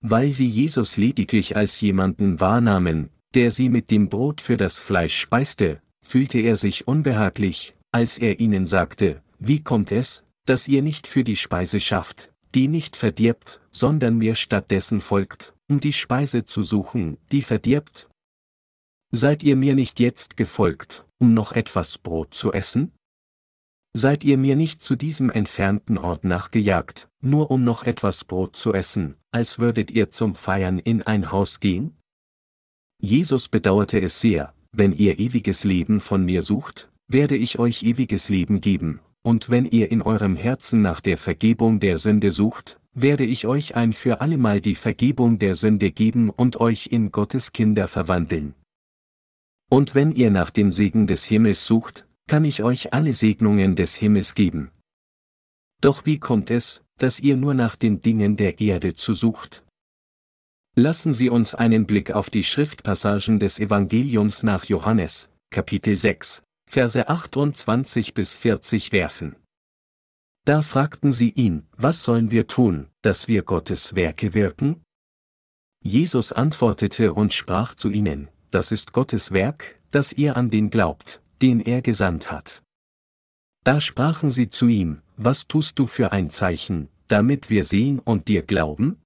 Weil 0.00 0.32
sie 0.32 0.48
Jesus 0.48 0.96
lediglich 0.96 1.54
als 1.54 1.80
jemanden 1.80 2.40
wahrnahmen, 2.40 3.10
der 3.34 3.50
sie 3.50 3.68
mit 3.68 3.90
dem 3.90 4.08
Brot 4.08 4.40
für 4.40 4.56
das 4.56 4.78
Fleisch 4.78 5.16
speiste, 5.16 5.82
fühlte 6.02 6.40
er 6.40 6.56
sich 6.56 6.88
unbehaglich, 6.88 7.74
als 7.92 8.18
er 8.18 8.40
ihnen 8.40 8.66
sagte, 8.66 9.22
wie 9.38 9.62
kommt 9.62 9.92
es, 9.92 10.24
dass 10.46 10.66
ihr 10.66 10.82
nicht 10.82 11.06
für 11.06 11.24
die 11.24 11.36
Speise 11.36 11.78
schafft, 11.78 12.32
die 12.54 12.68
nicht 12.68 12.96
verdirbt, 12.96 13.60
sondern 13.70 14.16
mir 14.16 14.34
stattdessen 14.34 15.00
folgt, 15.00 15.54
um 15.68 15.80
die 15.80 15.92
Speise 15.92 16.44
zu 16.46 16.62
suchen, 16.62 17.18
die 17.30 17.42
verdirbt? 17.42 18.08
Seid 19.10 19.42
ihr 19.42 19.56
mir 19.56 19.74
nicht 19.74 20.00
jetzt 20.00 20.36
gefolgt, 20.36 21.04
um 21.22 21.34
noch 21.34 21.52
etwas 21.52 21.98
Brot 21.98 22.34
zu 22.34 22.52
essen? 22.52 22.90
Seid 23.96 24.24
ihr 24.24 24.36
mir 24.36 24.56
nicht 24.56 24.82
zu 24.82 24.96
diesem 24.96 25.30
entfernten 25.30 25.96
Ort 25.96 26.24
nachgejagt, 26.24 27.08
nur 27.20 27.52
um 27.52 27.62
noch 27.62 27.84
etwas 27.84 28.24
Brot 28.24 28.56
zu 28.56 28.74
essen, 28.74 29.14
als 29.30 29.60
würdet 29.60 29.92
ihr 29.92 30.10
zum 30.10 30.34
Feiern 30.34 30.80
in 30.80 31.02
ein 31.02 31.30
Haus 31.30 31.60
gehen? 31.60 31.96
Jesus 33.00 33.48
bedauerte 33.48 34.00
es 34.00 34.20
sehr, 34.20 34.52
wenn 34.72 34.92
ihr 34.92 35.20
ewiges 35.20 35.62
Leben 35.62 36.00
von 36.00 36.24
mir 36.24 36.42
sucht, 36.42 36.90
werde 37.06 37.36
ich 37.36 37.60
euch 37.60 37.84
ewiges 37.84 38.28
Leben 38.28 38.60
geben, 38.60 38.98
und 39.22 39.48
wenn 39.48 39.66
ihr 39.66 39.92
in 39.92 40.02
eurem 40.02 40.34
Herzen 40.34 40.82
nach 40.82 41.00
der 41.00 41.18
Vergebung 41.18 41.78
der 41.78 41.98
Sünde 41.98 42.32
sucht, 42.32 42.80
werde 42.94 43.24
ich 43.24 43.46
euch 43.46 43.76
ein 43.76 43.92
für 43.92 44.20
allemal 44.20 44.60
die 44.60 44.74
Vergebung 44.74 45.38
der 45.38 45.54
Sünde 45.54 45.92
geben 45.92 46.30
und 46.30 46.58
euch 46.58 46.88
in 46.88 47.12
Gottes 47.12 47.52
Kinder 47.52 47.86
verwandeln. 47.86 48.54
Und 49.72 49.94
wenn 49.94 50.12
ihr 50.12 50.30
nach 50.30 50.50
dem 50.50 50.70
Segen 50.70 51.06
des 51.06 51.24
Himmels 51.24 51.64
sucht, 51.64 52.06
kann 52.28 52.44
ich 52.44 52.62
euch 52.62 52.92
alle 52.92 53.14
Segnungen 53.14 53.74
des 53.74 53.94
Himmels 53.94 54.34
geben. 54.34 54.70
Doch 55.80 56.04
wie 56.04 56.18
kommt 56.18 56.50
es, 56.50 56.82
dass 56.98 57.20
ihr 57.20 57.38
nur 57.38 57.54
nach 57.54 57.74
den 57.74 58.02
Dingen 58.02 58.36
der 58.36 58.60
Erde 58.60 58.92
zu 58.92 59.14
sucht? 59.14 59.64
Lassen 60.76 61.14
Sie 61.14 61.30
uns 61.30 61.54
einen 61.54 61.86
Blick 61.86 62.10
auf 62.10 62.28
die 62.28 62.44
Schriftpassagen 62.44 63.38
des 63.38 63.60
Evangeliums 63.60 64.42
nach 64.42 64.66
Johannes, 64.66 65.30
Kapitel 65.50 65.96
6, 65.96 66.42
Verse 66.68 67.08
28 67.08 68.12
bis 68.12 68.34
40 68.34 68.92
werfen. 68.92 69.36
Da 70.44 70.60
fragten 70.60 71.12
sie 71.12 71.30
ihn, 71.30 71.66
was 71.78 72.02
sollen 72.02 72.30
wir 72.30 72.46
tun, 72.46 72.90
dass 73.00 73.26
wir 73.26 73.42
Gottes 73.42 73.94
Werke 73.94 74.34
wirken? 74.34 74.82
Jesus 75.82 76.30
antwortete 76.30 77.14
und 77.14 77.32
sprach 77.32 77.74
zu 77.74 77.88
ihnen, 77.88 78.28
das 78.52 78.70
ist 78.70 78.92
Gottes 78.92 79.32
Werk, 79.32 79.80
dass 79.90 80.12
ihr 80.12 80.36
an 80.36 80.50
den 80.50 80.70
glaubt, 80.70 81.22
den 81.40 81.60
er 81.60 81.82
gesandt 81.82 82.30
hat. 82.30 82.62
Da 83.64 83.80
sprachen 83.80 84.30
sie 84.30 84.50
zu 84.50 84.66
ihm, 84.66 85.02
was 85.16 85.46
tust 85.48 85.78
du 85.78 85.86
für 85.86 86.12
ein 86.12 86.30
Zeichen, 86.30 86.88
damit 87.08 87.50
wir 87.50 87.64
sehen 87.64 87.98
und 87.98 88.28
dir 88.28 88.42
glauben? 88.42 89.00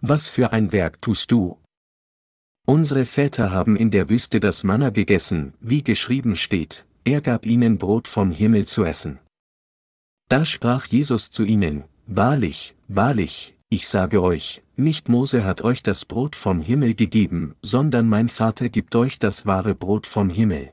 Was 0.00 0.28
für 0.30 0.52
ein 0.52 0.72
Werk 0.72 1.00
tust 1.00 1.30
du? 1.30 1.58
Unsere 2.66 3.06
Väter 3.06 3.52
haben 3.52 3.76
in 3.76 3.90
der 3.90 4.08
Wüste 4.08 4.40
das 4.40 4.64
Manna 4.64 4.90
gegessen, 4.90 5.54
wie 5.60 5.82
geschrieben 5.82 6.34
steht, 6.34 6.86
er 7.04 7.20
gab 7.20 7.44
ihnen 7.46 7.78
Brot 7.78 8.08
vom 8.08 8.30
Himmel 8.30 8.66
zu 8.66 8.84
essen. 8.84 9.18
Da 10.28 10.44
sprach 10.44 10.86
Jesus 10.86 11.30
zu 11.30 11.44
ihnen, 11.44 11.84
Wahrlich, 12.06 12.74
wahrlich, 12.88 13.54
ich 13.68 13.88
sage 13.88 14.22
euch, 14.22 14.62
nicht 14.76 15.08
Mose 15.08 15.44
hat 15.44 15.62
euch 15.62 15.82
das 15.82 16.04
Brot 16.04 16.36
vom 16.36 16.60
Himmel 16.60 16.94
gegeben, 16.94 17.54
sondern 17.62 18.08
mein 18.08 18.28
Vater 18.28 18.68
gibt 18.68 18.94
euch 18.96 19.18
das 19.18 19.46
wahre 19.46 19.74
Brot 19.74 20.06
vom 20.06 20.30
Himmel. 20.30 20.72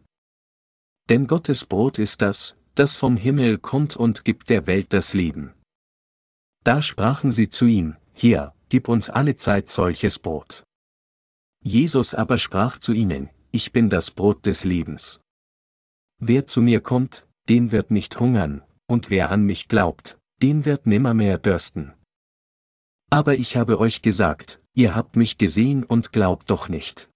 Denn 1.10 1.28
Gottes 1.28 1.66
Brot 1.66 2.00
ist 2.00 2.22
das, 2.22 2.56
das 2.76 2.98
vom 2.98 3.18
Himmel 3.18 3.58
kommt 3.58 3.96
und 3.96 4.26
gibt 4.26 4.50
der 4.50 4.66
Welt 4.68 4.94
das 4.94 5.14
Leben. 5.14 5.54
Da 6.64 6.82
sprachen 6.82 7.32
sie 7.32 7.50
zu 7.50 7.66
ihm, 7.66 7.98
Hier, 8.14 8.54
gib 8.70 8.88
uns 8.88 9.10
alle 9.10 9.36
Zeit 9.36 9.70
solches 9.70 10.20
Brot. 10.20 10.64
Jesus 11.64 12.16
aber 12.16 12.38
sprach 12.38 12.80
zu 12.80 12.94
ihnen, 12.94 13.30
Ich 13.52 13.72
bin 13.72 13.90
das 13.90 14.12
Brot 14.12 14.46
des 14.46 14.64
Lebens. 14.64 15.20
Wer 16.20 16.48
zu 16.48 16.62
mir 16.62 16.82
kommt, 16.82 17.28
den 17.50 17.72
wird 17.72 17.92
nicht 17.92 18.20
hungern, 18.20 18.64
und 18.88 19.10
wer 19.10 19.32
an 19.32 19.44
mich 19.44 19.68
glaubt, 19.68 20.18
den 20.42 20.66
wird 20.66 20.86
nimmermehr 20.86 21.38
dürsten. 21.38 21.94
Aber 23.12 23.36
ich 23.36 23.58
habe 23.58 23.80
euch 23.80 24.02
gesagt, 24.02 24.62
ihr 24.74 24.96
habt 24.96 25.18
mich 25.18 25.38
gesehen 25.38 25.84
und 25.84 26.14
glaubt 26.14 26.50
doch 26.50 26.70
nicht. 26.70 27.10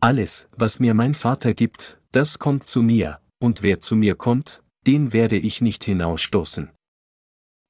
Alles, 0.00 0.48
was 0.56 0.78
mir 0.78 0.94
mein 0.94 1.14
Vater 1.14 1.54
gibt, 1.54 2.00
das 2.12 2.38
kommt 2.38 2.66
zu 2.66 2.82
mir, 2.82 3.20
und 3.38 3.62
wer 3.62 3.80
zu 3.80 3.96
mir 3.96 4.14
kommt, 4.14 4.62
den 4.86 5.12
werde 5.12 5.36
ich 5.36 5.62
nicht 5.62 5.84
hinausstoßen. 5.84 6.70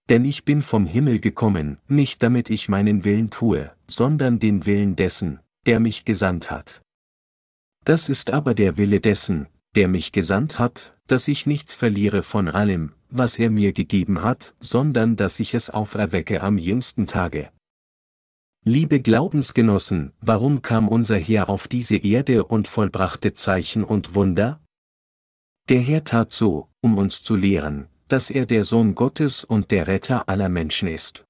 Denn 0.09 0.25
ich 0.25 0.45
bin 0.45 0.63
vom 0.63 0.87
Himmel 0.87 1.21
gekommen, 1.21 1.79
nicht 1.87 2.23
damit 2.23 2.51
ich 2.51 2.69
meinen 2.69 3.05
Willen 3.05 3.31
tue, 3.31 3.73
sondern 3.87 4.41
den 4.41 4.67
Willen 4.67 4.97
dessen, 4.97 5.39
der 5.67 5.79
mich 5.79 6.05
gesandt 6.05 6.51
hat. 6.51 6.83
Das 7.85 8.09
ist 8.09 8.33
aber 8.33 8.55
der 8.55 8.77
Wille 8.77 9.01
dessen, 9.01 9.47
der 9.77 9.89
mich 9.89 10.13
gesandt 10.13 10.59
hat, 10.59 10.97
dass 11.07 11.29
ich 11.29 11.47
nichts 11.47 11.75
verliere 11.75 12.23
von 12.23 12.49
allem, 12.49 12.93
was 13.09 13.39
er 13.39 13.51
mir 13.51 13.73
gegeben 13.73 14.23
hat, 14.23 14.55
sondern 14.61 15.17
dass 15.17 15.41
ich 15.41 15.55
es 15.55 15.71
auferwecke 15.71 16.43
am 16.43 16.59
jüngsten 16.59 17.07
Tage. 17.07 17.51
Liebe 18.65 19.01
Glaubensgenossen, 19.01 20.13
warum 20.21 20.61
kam 20.61 20.87
unser 20.87 21.19
Herr 21.19 21.49
auf 21.49 21.67
diese 21.67 21.97
Erde 21.97 22.45
und 22.45 22.69
vollbrachte 22.69 23.33
Zeichen 23.33 23.85
und 23.85 24.15
Wunder? 24.15 24.61
Der 25.69 25.81
Herr 25.81 26.05
tat 26.05 26.33
so, 26.33 26.69
um 26.83 26.99
uns 26.99 27.23
zu 27.23 27.37
lehren, 27.37 27.89
dass 28.09 28.29
er 28.31 28.45
der 28.45 28.65
Sohn 28.65 28.95
Gottes 28.95 29.45
und 29.45 29.71
der 29.71 29.87
Retter 29.87 30.29
aller 30.29 30.49
Menschen 30.49 30.89
ist. 30.89 31.25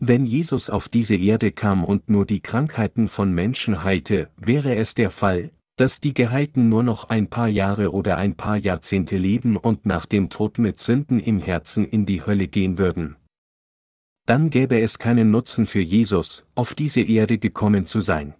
Wenn 0.00 0.26
Jesus 0.26 0.70
auf 0.70 0.88
diese 0.88 1.14
Erde 1.14 1.52
kam 1.52 1.84
und 1.84 2.10
nur 2.10 2.26
die 2.26 2.40
Krankheiten 2.40 3.06
von 3.06 3.32
Menschen 3.32 3.84
heilte, 3.84 4.28
wäre 4.36 4.74
es 4.74 4.94
der 4.94 5.10
Fall, 5.10 5.52
dass 5.76 6.00
die 6.00 6.14
Geheilten 6.14 6.68
nur 6.68 6.82
noch 6.82 7.08
ein 7.08 7.28
paar 7.28 7.48
Jahre 7.48 7.92
oder 7.92 8.16
ein 8.16 8.34
paar 8.36 8.56
Jahrzehnte 8.56 9.16
leben 9.16 9.56
und 9.56 9.86
nach 9.86 10.06
dem 10.06 10.30
Tod 10.30 10.58
mit 10.58 10.80
Sünden 10.80 11.18
im 11.18 11.40
Herzen 11.40 11.84
in 11.84 12.06
die 12.06 12.24
Hölle 12.24 12.48
gehen 12.48 12.78
würden 12.78 13.16
dann 14.26 14.48
gäbe 14.48 14.80
es 14.80 14.98
keinen 14.98 15.30
Nutzen 15.30 15.66
für 15.66 15.80
Jesus, 15.80 16.44
auf 16.54 16.74
diese 16.74 17.02
Erde 17.02 17.38
gekommen 17.38 17.84
zu 17.84 18.00
sein. 18.00 18.34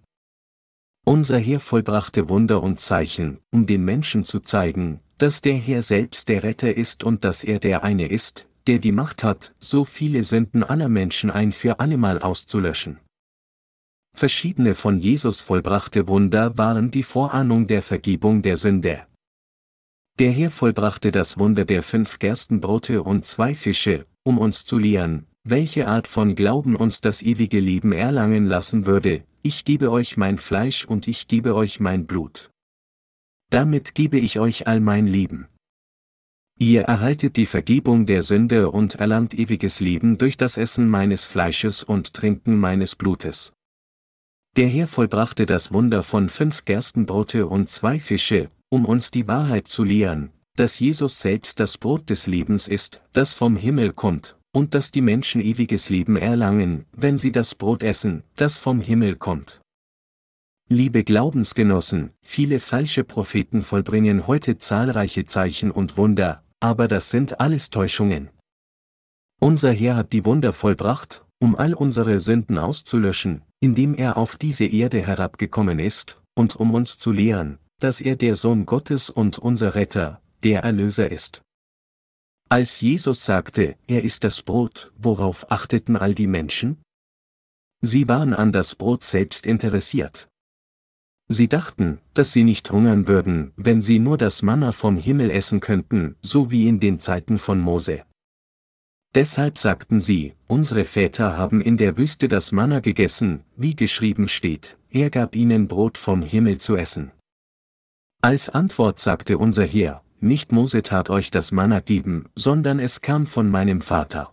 Unser 1.04 1.38
Herr 1.38 1.60
vollbrachte 1.60 2.30
Wunder 2.30 2.62
und 2.62 2.80
Zeichen, 2.80 3.38
um 3.52 3.66
den 3.66 3.84
Menschen 3.84 4.24
zu 4.24 4.40
zeigen, 4.40 5.00
dass 5.18 5.42
der 5.42 5.54
Herr 5.54 5.82
selbst 5.82 6.30
der 6.30 6.42
Retter 6.42 6.74
ist 6.74 7.04
und 7.04 7.24
dass 7.24 7.44
er 7.44 7.58
der 7.58 7.84
eine 7.84 8.06
ist, 8.06 8.48
der 8.66 8.78
die 8.78 8.92
Macht 8.92 9.22
hat, 9.22 9.54
so 9.58 9.84
viele 9.84 10.24
Sünden 10.24 10.64
aller 10.64 10.88
Menschen 10.88 11.30
ein 11.30 11.52
für 11.52 11.80
allemal 11.80 12.18
auszulöschen. 12.20 12.98
Verschiedene 14.16 14.76
von 14.76 15.00
Jesus 15.00 15.40
vollbrachte 15.40 16.06
Wunder 16.06 16.56
waren 16.56 16.92
die 16.92 17.02
Vorahnung 17.02 17.66
der 17.66 17.82
Vergebung 17.82 18.42
der 18.42 18.56
Sünde. 18.56 19.06
Der 20.20 20.30
Herr 20.30 20.52
vollbrachte 20.52 21.10
das 21.10 21.36
Wunder 21.36 21.64
der 21.64 21.82
fünf 21.82 22.20
Gerstenbrote 22.20 23.02
und 23.02 23.26
zwei 23.26 23.54
Fische, 23.56 24.06
um 24.22 24.38
uns 24.38 24.64
zu 24.64 24.78
lehren, 24.78 25.26
welche 25.42 25.88
Art 25.88 26.06
von 26.06 26.36
Glauben 26.36 26.76
uns 26.76 27.00
das 27.00 27.22
ewige 27.22 27.58
Leben 27.58 27.90
erlangen 27.90 28.46
lassen 28.46 28.86
würde, 28.86 29.24
ich 29.42 29.64
gebe 29.64 29.90
euch 29.90 30.16
mein 30.16 30.38
Fleisch 30.38 30.84
und 30.84 31.08
ich 31.08 31.26
gebe 31.26 31.56
euch 31.56 31.80
mein 31.80 32.06
Blut. 32.06 32.50
Damit 33.50 33.96
gebe 33.96 34.18
ich 34.18 34.38
euch 34.38 34.68
all 34.68 34.78
mein 34.78 35.08
Leben. 35.08 35.48
Ihr 36.56 36.82
erhaltet 36.82 37.36
die 37.36 37.46
Vergebung 37.46 38.06
der 38.06 38.22
Sünde 38.22 38.70
und 38.70 38.94
erlangt 38.94 39.34
ewiges 39.34 39.80
Leben 39.80 40.18
durch 40.18 40.36
das 40.36 40.56
Essen 40.56 40.88
meines 40.88 41.24
Fleisches 41.24 41.82
und 41.82 42.14
Trinken 42.14 42.60
meines 42.60 42.94
Blutes. 42.94 43.52
Der 44.56 44.68
Herr 44.68 44.86
vollbrachte 44.86 45.46
das 45.46 45.72
Wunder 45.72 46.04
von 46.04 46.28
fünf 46.28 46.64
Gerstenbrote 46.64 47.48
und 47.48 47.70
zwei 47.70 47.98
Fische, 47.98 48.50
um 48.68 48.84
uns 48.84 49.10
die 49.10 49.26
Wahrheit 49.26 49.66
zu 49.66 49.82
lehren, 49.82 50.30
dass 50.54 50.78
Jesus 50.78 51.20
selbst 51.20 51.58
das 51.58 51.76
Brot 51.76 52.08
des 52.08 52.28
Lebens 52.28 52.68
ist, 52.68 53.02
das 53.12 53.34
vom 53.34 53.56
Himmel 53.56 53.92
kommt, 53.92 54.38
und 54.52 54.74
dass 54.74 54.92
die 54.92 55.00
Menschen 55.00 55.40
ewiges 55.40 55.90
Leben 55.90 56.16
erlangen, 56.16 56.84
wenn 56.92 57.18
sie 57.18 57.32
das 57.32 57.56
Brot 57.56 57.82
essen, 57.82 58.22
das 58.36 58.56
vom 58.58 58.80
Himmel 58.80 59.16
kommt. 59.16 59.60
Liebe 60.68 61.02
Glaubensgenossen, 61.02 62.10
viele 62.22 62.60
falsche 62.60 63.02
Propheten 63.02 63.62
vollbringen 63.62 64.28
heute 64.28 64.58
zahlreiche 64.58 65.24
Zeichen 65.24 65.72
und 65.72 65.96
Wunder, 65.96 66.44
aber 66.60 66.86
das 66.86 67.10
sind 67.10 67.40
alles 67.40 67.70
Täuschungen. 67.70 68.30
Unser 69.40 69.72
Herr 69.72 69.96
hat 69.96 70.12
die 70.12 70.24
Wunder 70.24 70.52
vollbracht, 70.52 71.23
um 71.40 71.56
all 71.56 71.74
unsere 71.74 72.20
Sünden 72.20 72.58
auszulöschen, 72.58 73.42
indem 73.60 73.94
er 73.94 74.16
auf 74.16 74.36
diese 74.36 74.66
Erde 74.66 75.00
herabgekommen 75.00 75.78
ist, 75.78 76.20
und 76.34 76.56
um 76.56 76.74
uns 76.74 76.98
zu 76.98 77.12
lehren, 77.12 77.58
dass 77.80 78.00
er 78.00 78.16
der 78.16 78.36
Sohn 78.36 78.66
Gottes 78.66 79.10
und 79.10 79.38
unser 79.38 79.74
Retter, 79.74 80.20
der 80.42 80.62
Erlöser 80.62 81.10
ist. 81.10 81.42
Als 82.48 82.80
Jesus 82.80 83.24
sagte, 83.24 83.76
er 83.86 84.04
ist 84.04 84.22
das 84.22 84.42
Brot, 84.42 84.92
worauf 84.96 85.50
achteten 85.50 85.96
all 85.96 86.14
die 86.14 86.26
Menschen? 86.26 86.82
Sie 87.80 88.08
waren 88.08 88.32
an 88.32 88.52
das 88.52 88.74
Brot 88.74 89.02
selbst 89.02 89.46
interessiert. 89.46 90.28
Sie 91.28 91.48
dachten, 91.48 92.00
dass 92.12 92.32
sie 92.32 92.44
nicht 92.44 92.70
hungern 92.70 93.08
würden, 93.08 93.52
wenn 93.56 93.80
sie 93.80 93.98
nur 93.98 94.18
das 94.18 94.42
Manna 94.42 94.72
vom 94.72 94.96
Himmel 94.96 95.30
essen 95.30 95.60
könnten, 95.60 96.16
so 96.20 96.50
wie 96.50 96.68
in 96.68 96.80
den 96.80 96.98
Zeiten 97.00 97.38
von 97.38 97.60
Mose. 97.60 98.04
Deshalb 99.14 99.58
sagten 99.58 100.00
sie, 100.00 100.34
unsere 100.48 100.84
Väter 100.84 101.36
haben 101.36 101.60
in 101.60 101.76
der 101.76 101.96
Wüste 101.96 102.26
das 102.26 102.50
Manna 102.50 102.80
gegessen, 102.80 103.44
wie 103.56 103.76
geschrieben 103.76 104.26
steht, 104.26 104.76
er 104.90 105.08
gab 105.08 105.36
ihnen 105.36 105.68
Brot 105.68 105.98
vom 105.98 106.22
Himmel 106.22 106.58
zu 106.58 106.76
essen. 106.76 107.12
Als 108.22 108.48
Antwort 108.48 108.98
sagte 108.98 109.38
unser 109.38 109.64
Herr, 109.64 110.02
nicht 110.18 110.50
Mose 110.50 110.82
tat 110.82 111.10
euch 111.10 111.30
das 111.30 111.52
Manna 111.52 111.80
geben, 111.80 112.26
sondern 112.34 112.80
es 112.80 113.02
kam 113.02 113.26
von 113.26 113.50
meinem 113.50 113.82
Vater. 113.82 114.32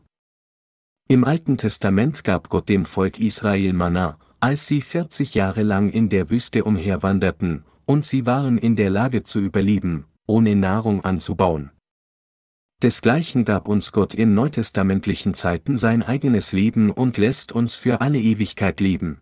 Im 1.07 1.25
Alten 1.25 1.57
Testament 1.57 2.23
gab 2.23 2.49
Gott 2.49 2.69
dem 2.69 2.85
Volk 2.85 3.19
Israel 3.19 3.73
Manna, 3.73 4.17
als 4.39 4.65
sie 4.65 4.81
40 4.81 5.35
Jahre 5.35 5.61
lang 5.61 5.89
in 5.89 6.09
der 6.09 6.29
Wüste 6.31 6.63
umherwanderten, 6.63 7.65
und 7.85 8.05
sie 8.05 8.25
waren 8.25 8.57
in 8.57 8.75
der 8.75 8.89
Lage 8.89 9.23
zu 9.23 9.39
überleben, 9.41 10.05
ohne 10.25 10.55
Nahrung 10.55 11.03
anzubauen. 11.03 11.71
Desgleichen 12.81 13.45
gab 13.45 13.67
uns 13.67 13.91
Gott 13.91 14.15
in 14.15 14.33
neutestamentlichen 14.33 15.35
Zeiten 15.35 15.77
sein 15.77 16.01
eigenes 16.01 16.51
Leben 16.51 16.89
und 16.89 17.17
lässt 17.17 17.51
uns 17.51 17.75
für 17.75 18.01
alle 18.01 18.19
Ewigkeit 18.19 18.79
leben. 18.79 19.21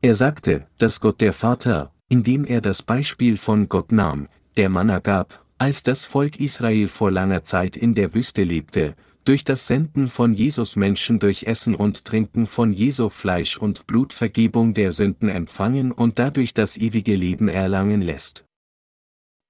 Er 0.00 0.14
sagte, 0.14 0.66
dass 0.78 1.00
Gott 1.00 1.20
der 1.20 1.34
Vater, 1.34 1.92
indem 2.08 2.44
er 2.44 2.62
das 2.62 2.82
Beispiel 2.82 3.36
von 3.36 3.68
Gott 3.68 3.92
nahm, 3.92 4.28
der 4.56 4.70
Manna 4.70 5.00
gab, 5.00 5.44
als 5.58 5.82
das 5.82 6.06
Volk 6.06 6.40
Israel 6.40 6.88
vor 6.88 7.10
langer 7.10 7.44
Zeit 7.44 7.76
in 7.76 7.94
der 7.94 8.14
Wüste 8.14 8.44
lebte, 8.44 8.94
durch 9.24 9.44
das 9.44 9.66
Senden 9.66 10.08
von 10.08 10.32
Jesus 10.32 10.74
Menschen 10.74 11.18
durch 11.18 11.42
Essen 11.42 11.74
und 11.74 12.06
Trinken 12.06 12.46
von 12.46 12.72
Jesu 12.72 13.10
Fleisch 13.10 13.58
und 13.58 13.86
Blut 13.86 14.14
Vergebung 14.14 14.72
der 14.72 14.92
Sünden 14.92 15.28
empfangen 15.28 15.92
und 15.92 16.18
dadurch 16.18 16.54
das 16.54 16.78
ewige 16.78 17.14
Leben 17.14 17.48
erlangen 17.48 18.00
lässt. 18.00 18.47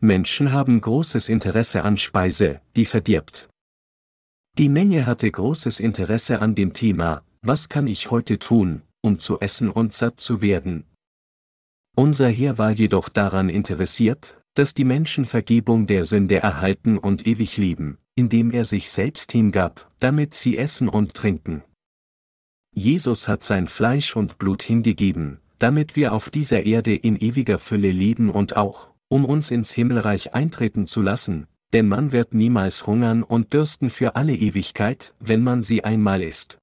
Menschen 0.00 0.52
haben 0.52 0.80
großes 0.80 1.28
Interesse 1.28 1.82
an 1.82 1.96
Speise, 1.96 2.60
die 2.76 2.84
verdirbt. 2.84 3.48
Die 4.56 4.68
Menge 4.68 5.06
hatte 5.06 5.28
großes 5.28 5.80
Interesse 5.80 6.40
an 6.40 6.54
dem 6.54 6.72
Thema, 6.72 7.24
was 7.42 7.68
kann 7.68 7.88
ich 7.88 8.10
heute 8.12 8.38
tun, 8.38 8.82
um 9.02 9.18
zu 9.18 9.40
essen 9.40 9.68
und 9.68 9.92
satt 9.92 10.20
zu 10.20 10.40
werden. 10.40 10.84
Unser 11.96 12.28
Herr 12.28 12.58
war 12.58 12.70
jedoch 12.70 13.08
daran 13.08 13.48
interessiert, 13.48 14.40
dass 14.54 14.72
die 14.72 14.84
Menschen 14.84 15.24
Vergebung 15.24 15.88
der 15.88 16.04
Sünde 16.04 16.38
erhalten 16.38 16.96
und 16.96 17.26
ewig 17.26 17.56
leben, 17.56 17.98
indem 18.14 18.52
er 18.52 18.64
sich 18.64 18.90
selbst 18.90 19.32
hingab, 19.32 19.90
damit 19.98 20.32
sie 20.32 20.58
essen 20.58 20.88
und 20.88 21.14
trinken. 21.14 21.64
Jesus 22.72 23.26
hat 23.26 23.42
sein 23.42 23.66
Fleisch 23.66 24.14
und 24.14 24.38
Blut 24.38 24.62
hingegeben, 24.62 25.40
damit 25.58 25.96
wir 25.96 26.12
auf 26.12 26.30
dieser 26.30 26.64
Erde 26.64 26.94
in 26.94 27.16
ewiger 27.16 27.58
Fülle 27.58 27.90
leben 27.90 28.30
und 28.30 28.56
auch, 28.56 28.92
um 29.08 29.24
uns 29.24 29.50
ins 29.50 29.72
Himmelreich 29.72 30.34
eintreten 30.34 30.86
zu 30.86 31.02
lassen, 31.02 31.46
denn 31.72 31.88
man 31.88 32.12
wird 32.12 32.34
niemals 32.34 32.86
hungern 32.86 33.22
und 33.22 33.52
dürsten 33.52 33.90
für 33.90 34.16
alle 34.16 34.34
Ewigkeit, 34.34 35.14
wenn 35.20 35.42
man 35.42 35.62
sie 35.62 35.84
einmal 35.84 36.22
isst. 36.22 36.58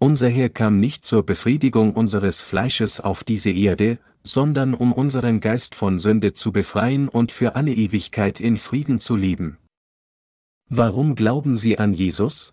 Unser 0.00 0.28
Herr 0.28 0.48
kam 0.48 0.78
nicht 0.78 1.04
zur 1.04 1.26
Befriedigung 1.26 1.94
unseres 1.94 2.40
Fleisches 2.40 3.00
auf 3.00 3.24
diese 3.24 3.50
Erde, 3.50 3.98
sondern 4.22 4.74
um 4.74 4.92
unseren 4.92 5.40
Geist 5.40 5.74
von 5.74 5.98
Sünde 5.98 6.34
zu 6.34 6.52
befreien 6.52 7.08
und 7.08 7.32
für 7.32 7.56
alle 7.56 7.72
Ewigkeit 7.72 8.40
in 8.40 8.58
Frieden 8.58 9.00
zu 9.00 9.16
leben. 9.16 9.58
Warum 10.68 11.14
glauben 11.14 11.56
Sie 11.56 11.78
an 11.78 11.94
Jesus? 11.94 12.52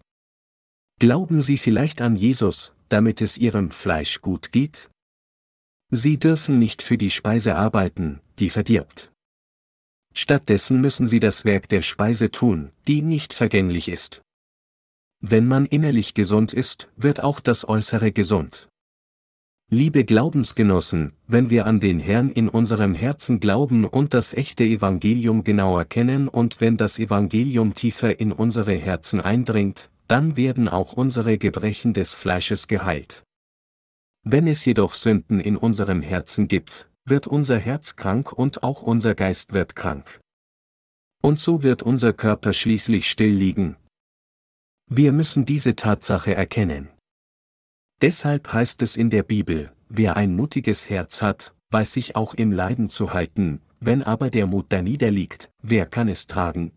Glauben 0.99 1.41
Sie 1.41 1.57
vielleicht 1.57 2.01
an 2.01 2.15
Jesus, 2.15 2.73
damit 2.89 3.21
es 3.21 3.37
Ihrem 3.37 3.71
Fleisch 3.71 4.21
gut 4.21 4.51
geht? 4.51 4.89
Sie 5.91 6.17
dürfen 6.17 6.57
nicht 6.57 6.81
für 6.81 6.97
die 6.97 7.09
Speise 7.09 7.55
arbeiten, 7.55 8.21
die 8.39 8.49
verdirbt. 8.49 9.11
Stattdessen 10.13 10.79
müssen 10.79 11.07
Sie 11.07 11.19
das 11.19 11.43
Werk 11.43 11.67
der 11.69 11.81
Speise 11.81 12.31
tun, 12.31 12.71
die 12.87 13.01
nicht 13.01 13.33
vergänglich 13.33 13.89
ist. 13.89 14.21
Wenn 15.19 15.47
man 15.47 15.65
innerlich 15.65 16.13
gesund 16.13 16.53
ist, 16.53 16.89
wird 16.95 17.21
auch 17.21 17.39
das 17.39 17.67
Äußere 17.67 18.11
gesund. 18.11 18.69
Liebe 19.71 20.05
Glaubensgenossen, 20.05 21.13
wenn 21.25 21.49
wir 21.49 21.65
an 21.65 21.79
den 21.79 21.99
Herrn 21.99 22.29
in 22.29 22.49
unserem 22.49 22.93
Herzen 22.93 23.39
glauben 23.39 23.83
und 23.85 24.13
das 24.13 24.33
echte 24.33 24.63
Evangelium 24.63 25.43
genauer 25.43 25.85
kennen 25.85 26.27
und 26.27 26.61
wenn 26.61 26.77
das 26.77 26.99
Evangelium 26.99 27.73
tiefer 27.73 28.19
in 28.19 28.31
unsere 28.31 28.75
Herzen 28.75 29.19
eindringt, 29.19 29.89
dann 30.07 30.37
werden 30.37 30.69
auch 30.69 30.93
unsere 30.93 31.39
Gebrechen 31.39 31.95
des 31.95 32.13
Fleisches 32.13 32.67
geheilt. 32.67 33.23
Wenn 34.23 34.45
es 34.45 34.63
jedoch 34.65 34.93
Sünden 34.93 35.39
in 35.39 35.57
unserem 35.57 36.03
Herzen 36.03 36.47
gibt, 36.47 36.87
wird 37.05 37.27
unser 37.27 37.59
Herz 37.59 37.95
krank 37.95 38.33
und 38.33 38.63
auch 38.63 38.81
unser 38.81 39.13
Geist 39.13 39.53
wird 39.53 39.75
krank. 39.75 40.19
Und 41.21 41.39
so 41.39 41.63
wird 41.63 41.83
unser 41.83 42.13
Körper 42.13 42.53
schließlich 42.53 43.09
still 43.09 43.33
liegen. 43.33 43.77
Wir 44.89 45.11
müssen 45.11 45.45
diese 45.45 45.75
Tatsache 45.75 46.35
erkennen. 46.35 46.89
Deshalb 48.01 48.51
heißt 48.51 48.81
es 48.81 48.97
in 48.97 49.09
der 49.09 49.23
Bibel, 49.23 49.71
wer 49.89 50.17
ein 50.17 50.35
mutiges 50.35 50.89
Herz 50.89 51.21
hat, 51.21 51.55
weiß 51.71 51.93
sich 51.93 52.15
auch 52.15 52.33
im 52.33 52.51
Leiden 52.51 52.89
zu 52.89 53.13
halten, 53.13 53.61
wenn 53.79 54.03
aber 54.03 54.29
der 54.29 54.47
Mut 54.47 54.67
da 54.69 54.81
niederliegt, 54.81 55.51
wer 55.61 55.85
kann 55.85 56.07
es 56.07 56.27
tragen? 56.27 56.71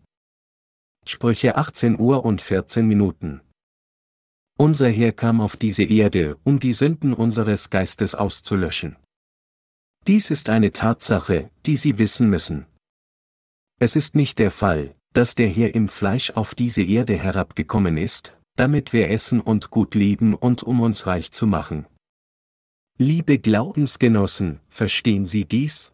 Sprüche 1.05 1.55
18 1.55 1.99
Uhr 1.99 2.23
und 2.23 2.41
14 2.41 2.87
Minuten. 2.87 3.41
Unser 4.57 4.89
Herr 4.89 5.11
kam 5.11 5.41
auf 5.41 5.55
diese 5.55 5.83
Erde, 5.83 6.37
um 6.43 6.59
die 6.59 6.73
Sünden 6.73 7.13
unseres 7.13 7.69
Geistes 7.69 8.13
auszulöschen. 8.13 8.97
Dies 10.09 10.31
ist 10.31 10.49
eine 10.49 10.71
Tatsache, 10.71 11.51
die 11.67 11.75
Sie 11.75 11.99
wissen 11.99 12.31
müssen. 12.31 12.65
Es 13.79 13.95
ist 13.95 14.15
nicht 14.15 14.39
der 14.39 14.49
Fall, 14.49 14.95
dass 15.13 15.35
der 15.35 15.47
Herr 15.47 15.75
im 15.75 15.87
Fleisch 15.87 16.31
auf 16.31 16.55
diese 16.55 16.81
Erde 16.81 17.15
herabgekommen 17.15 17.95
ist, 17.95 18.35
damit 18.55 18.91
wir 18.91 19.11
essen 19.11 19.39
und 19.39 19.69
gut 19.69 19.93
leben 19.93 20.33
und 20.33 20.63
um 20.63 20.81
uns 20.81 21.05
reich 21.05 21.31
zu 21.31 21.45
machen. 21.45 21.85
Liebe 22.97 23.37
Glaubensgenossen, 23.37 24.61
verstehen 24.67 25.27
Sie 25.27 25.45
dies? 25.45 25.93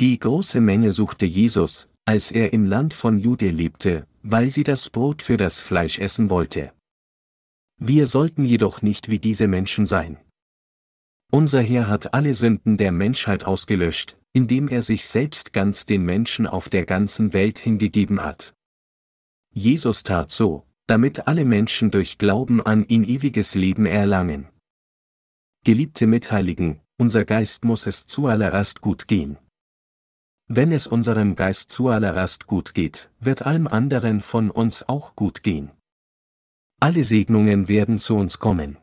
Die 0.00 0.18
große 0.18 0.60
Menge 0.60 0.90
suchte 0.90 1.24
Jesus, 1.24 1.88
als 2.04 2.32
er 2.32 2.52
im 2.52 2.66
Land 2.66 2.94
von 2.94 3.20
Jude 3.20 3.50
lebte, 3.50 4.08
weil 4.24 4.50
sie 4.50 4.64
das 4.64 4.90
Brot 4.90 5.22
für 5.22 5.36
das 5.36 5.60
Fleisch 5.60 6.00
essen 6.00 6.30
wollte. 6.30 6.72
Wir 7.80 8.08
sollten 8.08 8.44
jedoch 8.44 8.82
nicht 8.82 9.08
wie 9.08 9.20
diese 9.20 9.46
Menschen 9.46 9.86
sein. 9.86 10.18
Unser 11.34 11.62
Herr 11.62 11.88
hat 11.88 12.14
alle 12.14 12.32
Sünden 12.32 12.76
der 12.76 12.92
Menschheit 12.92 13.44
ausgelöscht, 13.44 14.16
indem 14.32 14.68
er 14.68 14.82
sich 14.82 15.04
selbst 15.04 15.52
ganz 15.52 15.84
den 15.84 16.04
Menschen 16.04 16.46
auf 16.46 16.68
der 16.68 16.86
ganzen 16.86 17.32
Welt 17.32 17.58
hingegeben 17.58 18.22
hat. 18.22 18.54
Jesus 19.52 20.04
tat 20.04 20.30
so, 20.30 20.64
damit 20.86 21.26
alle 21.26 21.44
Menschen 21.44 21.90
durch 21.90 22.18
Glauben 22.18 22.64
an 22.64 22.86
ihn 22.86 23.02
ewiges 23.02 23.56
Leben 23.56 23.84
erlangen. 23.84 24.46
Geliebte 25.64 26.06
Mitheiligen, 26.06 26.80
unser 26.98 27.24
Geist 27.24 27.64
muss 27.64 27.88
es 27.88 28.06
zuallererst 28.06 28.80
gut 28.80 29.08
gehen. 29.08 29.36
Wenn 30.46 30.70
es 30.70 30.86
unserem 30.86 31.34
Geist 31.34 31.72
zuallererst 31.72 32.46
gut 32.46 32.74
geht, 32.74 33.10
wird 33.18 33.42
allem 33.42 33.66
anderen 33.66 34.22
von 34.22 34.52
uns 34.52 34.88
auch 34.88 35.16
gut 35.16 35.42
gehen. 35.42 35.72
Alle 36.78 37.02
Segnungen 37.02 37.66
werden 37.66 37.98
zu 37.98 38.14
uns 38.14 38.38
kommen. 38.38 38.78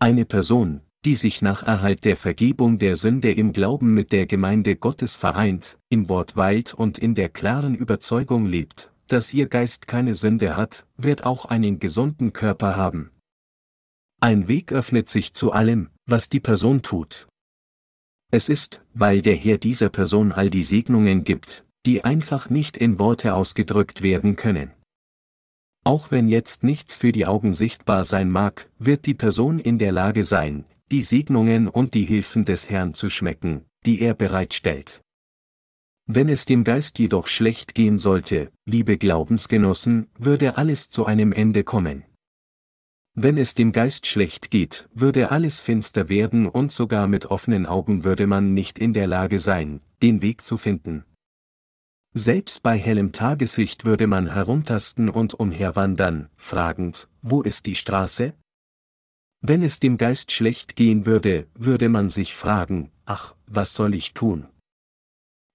Eine 0.00 0.24
Person, 0.24 0.80
die 1.04 1.14
sich 1.14 1.42
nach 1.42 1.62
Erhalt 1.62 2.04
der 2.04 2.16
Vergebung 2.16 2.78
der 2.78 2.96
Sünde 2.96 3.32
im 3.32 3.52
Glauben 3.52 3.92
mit 3.92 4.12
der 4.12 4.26
Gemeinde 4.26 4.76
Gottes 4.76 5.16
vereint, 5.16 5.78
im 5.90 6.08
Wort 6.08 6.36
weilt 6.36 6.72
und 6.72 6.98
in 6.98 7.14
der 7.14 7.28
klaren 7.28 7.74
Überzeugung 7.74 8.46
lebt, 8.46 8.92
dass 9.08 9.34
ihr 9.34 9.48
Geist 9.48 9.86
keine 9.86 10.14
Sünde 10.14 10.56
hat, 10.56 10.86
wird 10.96 11.24
auch 11.24 11.44
einen 11.44 11.78
gesunden 11.78 12.32
Körper 12.32 12.76
haben. 12.76 13.10
Ein 14.20 14.48
Weg 14.48 14.72
öffnet 14.72 15.10
sich 15.10 15.34
zu 15.34 15.52
allem, 15.52 15.90
was 16.06 16.30
die 16.30 16.40
Person 16.40 16.80
tut. 16.80 17.28
Es 18.32 18.48
ist, 18.48 18.82
weil 18.94 19.20
der 19.20 19.36
Herr 19.36 19.58
dieser 19.58 19.90
Person 19.90 20.32
all 20.32 20.48
die 20.48 20.62
Segnungen 20.62 21.24
gibt, 21.24 21.66
die 21.84 22.02
einfach 22.02 22.48
nicht 22.48 22.78
in 22.78 22.98
Worte 22.98 23.34
ausgedrückt 23.34 24.02
werden 24.02 24.36
können. 24.36 24.72
Auch 25.84 26.10
wenn 26.10 26.28
jetzt 26.28 26.64
nichts 26.64 26.96
für 26.96 27.12
die 27.12 27.26
Augen 27.26 27.52
sichtbar 27.52 28.04
sein 28.04 28.30
mag, 28.30 28.70
wird 28.78 29.04
die 29.04 29.12
Person 29.12 29.58
in 29.58 29.78
der 29.78 29.92
Lage 29.92 30.24
sein, 30.24 30.64
die 30.90 31.02
Segnungen 31.02 31.68
und 31.68 31.94
die 31.94 32.04
Hilfen 32.04 32.44
des 32.44 32.70
Herrn 32.70 32.94
zu 32.94 33.10
schmecken, 33.10 33.64
die 33.86 34.00
er 34.00 34.14
bereitstellt. 34.14 35.02
Wenn 36.06 36.28
es 36.28 36.44
dem 36.44 36.64
Geist 36.64 36.98
jedoch 36.98 37.28
schlecht 37.28 37.74
gehen 37.74 37.98
sollte, 37.98 38.52
liebe 38.66 38.98
Glaubensgenossen, 38.98 40.08
würde 40.18 40.58
alles 40.58 40.90
zu 40.90 41.06
einem 41.06 41.32
Ende 41.32 41.64
kommen. 41.64 42.04
Wenn 43.14 43.38
es 43.38 43.54
dem 43.54 43.72
Geist 43.72 44.06
schlecht 44.06 44.50
geht, 44.50 44.88
würde 44.92 45.30
alles 45.30 45.60
finster 45.60 46.08
werden 46.08 46.46
und 46.46 46.72
sogar 46.72 47.06
mit 47.06 47.26
offenen 47.26 47.64
Augen 47.64 48.04
würde 48.04 48.26
man 48.26 48.52
nicht 48.52 48.78
in 48.78 48.92
der 48.92 49.06
Lage 49.06 49.38
sein, 49.38 49.80
den 50.02 50.20
Weg 50.20 50.44
zu 50.44 50.58
finden. 50.58 51.04
Selbst 52.12 52.62
bei 52.62 52.76
hellem 52.76 53.12
Tageslicht 53.12 53.84
würde 53.84 54.06
man 54.06 54.32
herumtasten 54.32 55.08
und 55.08 55.34
umherwandern, 55.34 56.28
fragend, 56.36 57.08
wo 57.22 57.40
ist 57.42 57.66
die 57.66 57.74
Straße? 57.74 58.34
Wenn 59.46 59.62
es 59.62 59.78
dem 59.78 59.98
Geist 59.98 60.32
schlecht 60.32 60.74
gehen 60.74 61.04
würde, 61.04 61.46
würde 61.52 61.90
man 61.90 62.08
sich 62.08 62.34
fragen, 62.34 62.90
ach, 63.04 63.36
was 63.46 63.74
soll 63.74 63.92
ich 63.94 64.14
tun? 64.14 64.48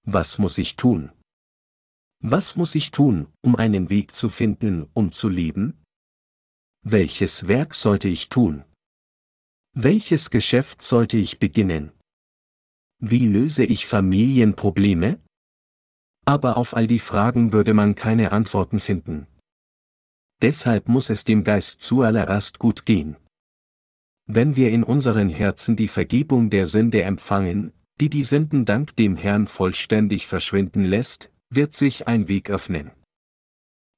Was 0.06 0.38
muss 0.38 0.58
ich 0.58 0.76
tun? 0.76 1.10
Was 2.22 2.54
muss 2.54 2.76
ich 2.76 2.92
tun, 2.92 3.26
um 3.42 3.56
einen 3.56 3.90
Weg 3.90 4.14
zu 4.14 4.28
finden, 4.28 4.88
um 4.94 5.10
zu 5.10 5.28
leben? 5.28 5.82
Welches 6.84 7.48
Werk 7.48 7.74
sollte 7.74 8.06
ich 8.06 8.28
tun? 8.28 8.64
Welches 9.72 10.30
Geschäft 10.30 10.82
sollte 10.82 11.16
ich 11.16 11.40
beginnen? 11.40 11.90
Wie 13.00 13.26
löse 13.26 13.64
ich 13.64 13.86
Familienprobleme? 13.86 15.18
Aber 16.26 16.58
auf 16.58 16.76
all 16.76 16.86
die 16.86 17.00
Fragen 17.00 17.52
würde 17.52 17.74
man 17.74 17.96
keine 17.96 18.30
Antworten 18.30 18.78
finden. 18.78 19.26
Deshalb 20.42 20.88
muss 20.88 21.10
es 21.10 21.24
dem 21.24 21.42
Geist 21.42 21.80
zuallererst 21.80 22.60
gut 22.60 22.86
gehen. 22.86 23.16
Wenn 24.32 24.54
wir 24.54 24.70
in 24.70 24.84
unseren 24.84 25.28
Herzen 25.28 25.74
die 25.74 25.88
Vergebung 25.88 26.50
der 26.50 26.66
Sünde 26.66 27.02
empfangen, 27.02 27.72
die 28.00 28.08
die 28.08 28.22
Sünden 28.22 28.64
dank 28.64 28.94
dem 28.94 29.16
Herrn 29.16 29.48
vollständig 29.48 30.28
verschwinden 30.28 30.84
lässt, 30.84 31.32
wird 31.48 31.74
sich 31.74 32.06
ein 32.06 32.28
Weg 32.28 32.48
öffnen. 32.48 32.92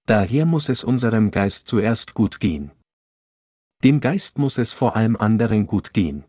Daher 0.07 0.47
muss 0.47 0.71
es 0.71 0.85
unserem 0.85 1.33
Geist 1.33 1.69
zuerst 1.69 2.15
gut 2.15 2.41
gehen. 2.41 2.71
Dem 3.85 4.01
Geist 4.01 4.39
muss 4.39 4.57
es 4.57 4.73
vor 4.73 4.97
allem 4.97 5.17
anderen 5.17 5.67
gut 5.67 5.93
gehen. 5.93 6.25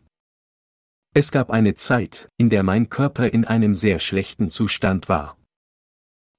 Es 1.14 1.30
gab 1.30 1.50
eine 1.50 1.74
Zeit, 1.74 2.28
in 2.36 2.50
der 2.50 2.62
mein 2.62 2.90
Körper 2.90 3.32
in 3.32 3.46
einem 3.46 3.74
sehr 3.74 4.00
schlechten 4.00 4.50
Zustand 4.50 5.08
war. 5.08 5.38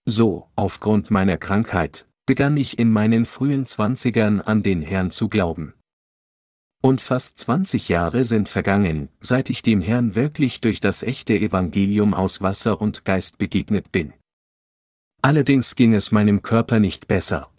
So, 0.08 0.52
aufgrund 0.56 1.10
meiner 1.10 1.38
Krankheit, 1.38 2.08
begann 2.28 2.58
ich 2.58 2.78
in 2.78 2.92
meinen 2.92 3.26
frühen 3.26 3.66
Zwanzigern 3.66 4.40
an 4.40 4.62
den 4.62 4.84
Herrn 4.84 5.10
zu 5.10 5.30
glauben. 5.30 5.74
Und 6.86 7.02
fast 7.02 7.40
20 7.40 7.90
Jahre 7.90 8.26
sind 8.26 8.48
vergangen, 8.48 9.10
seit 9.20 9.50
ich 9.50 9.64
dem 9.64 9.82
Herrn 9.82 10.14
wirklich 10.14 10.62
durch 10.62 10.80
das 10.80 11.02
echte 11.02 11.34
Evangelium 11.34 12.14
aus 12.14 12.42
Wasser 12.42 12.80
und 12.80 13.06
Geist 13.06 13.40
begegnet 13.40 13.92
bin. 13.92 14.14
Allerdings 15.24 15.76
ging 15.76 15.96
es 15.96 16.12
meinem 16.12 16.44
Körper 16.44 16.80
nicht 16.80 17.08
besser. 17.08 17.50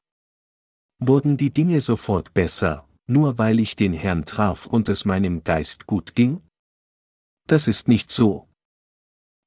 Wurden 1.00 1.36
die 1.36 1.52
Dinge 1.52 1.80
sofort 1.80 2.34
besser, 2.34 2.86
nur 3.08 3.36
weil 3.36 3.58
ich 3.58 3.74
den 3.74 3.94
Herrn 3.94 4.26
traf 4.26 4.66
und 4.66 4.88
es 4.88 5.04
meinem 5.04 5.42
Geist 5.42 5.88
gut 5.88 6.14
ging? 6.14 6.40
Das 7.48 7.66
ist 7.66 7.88
nicht 7.88 8.12
so. 8.12 8.46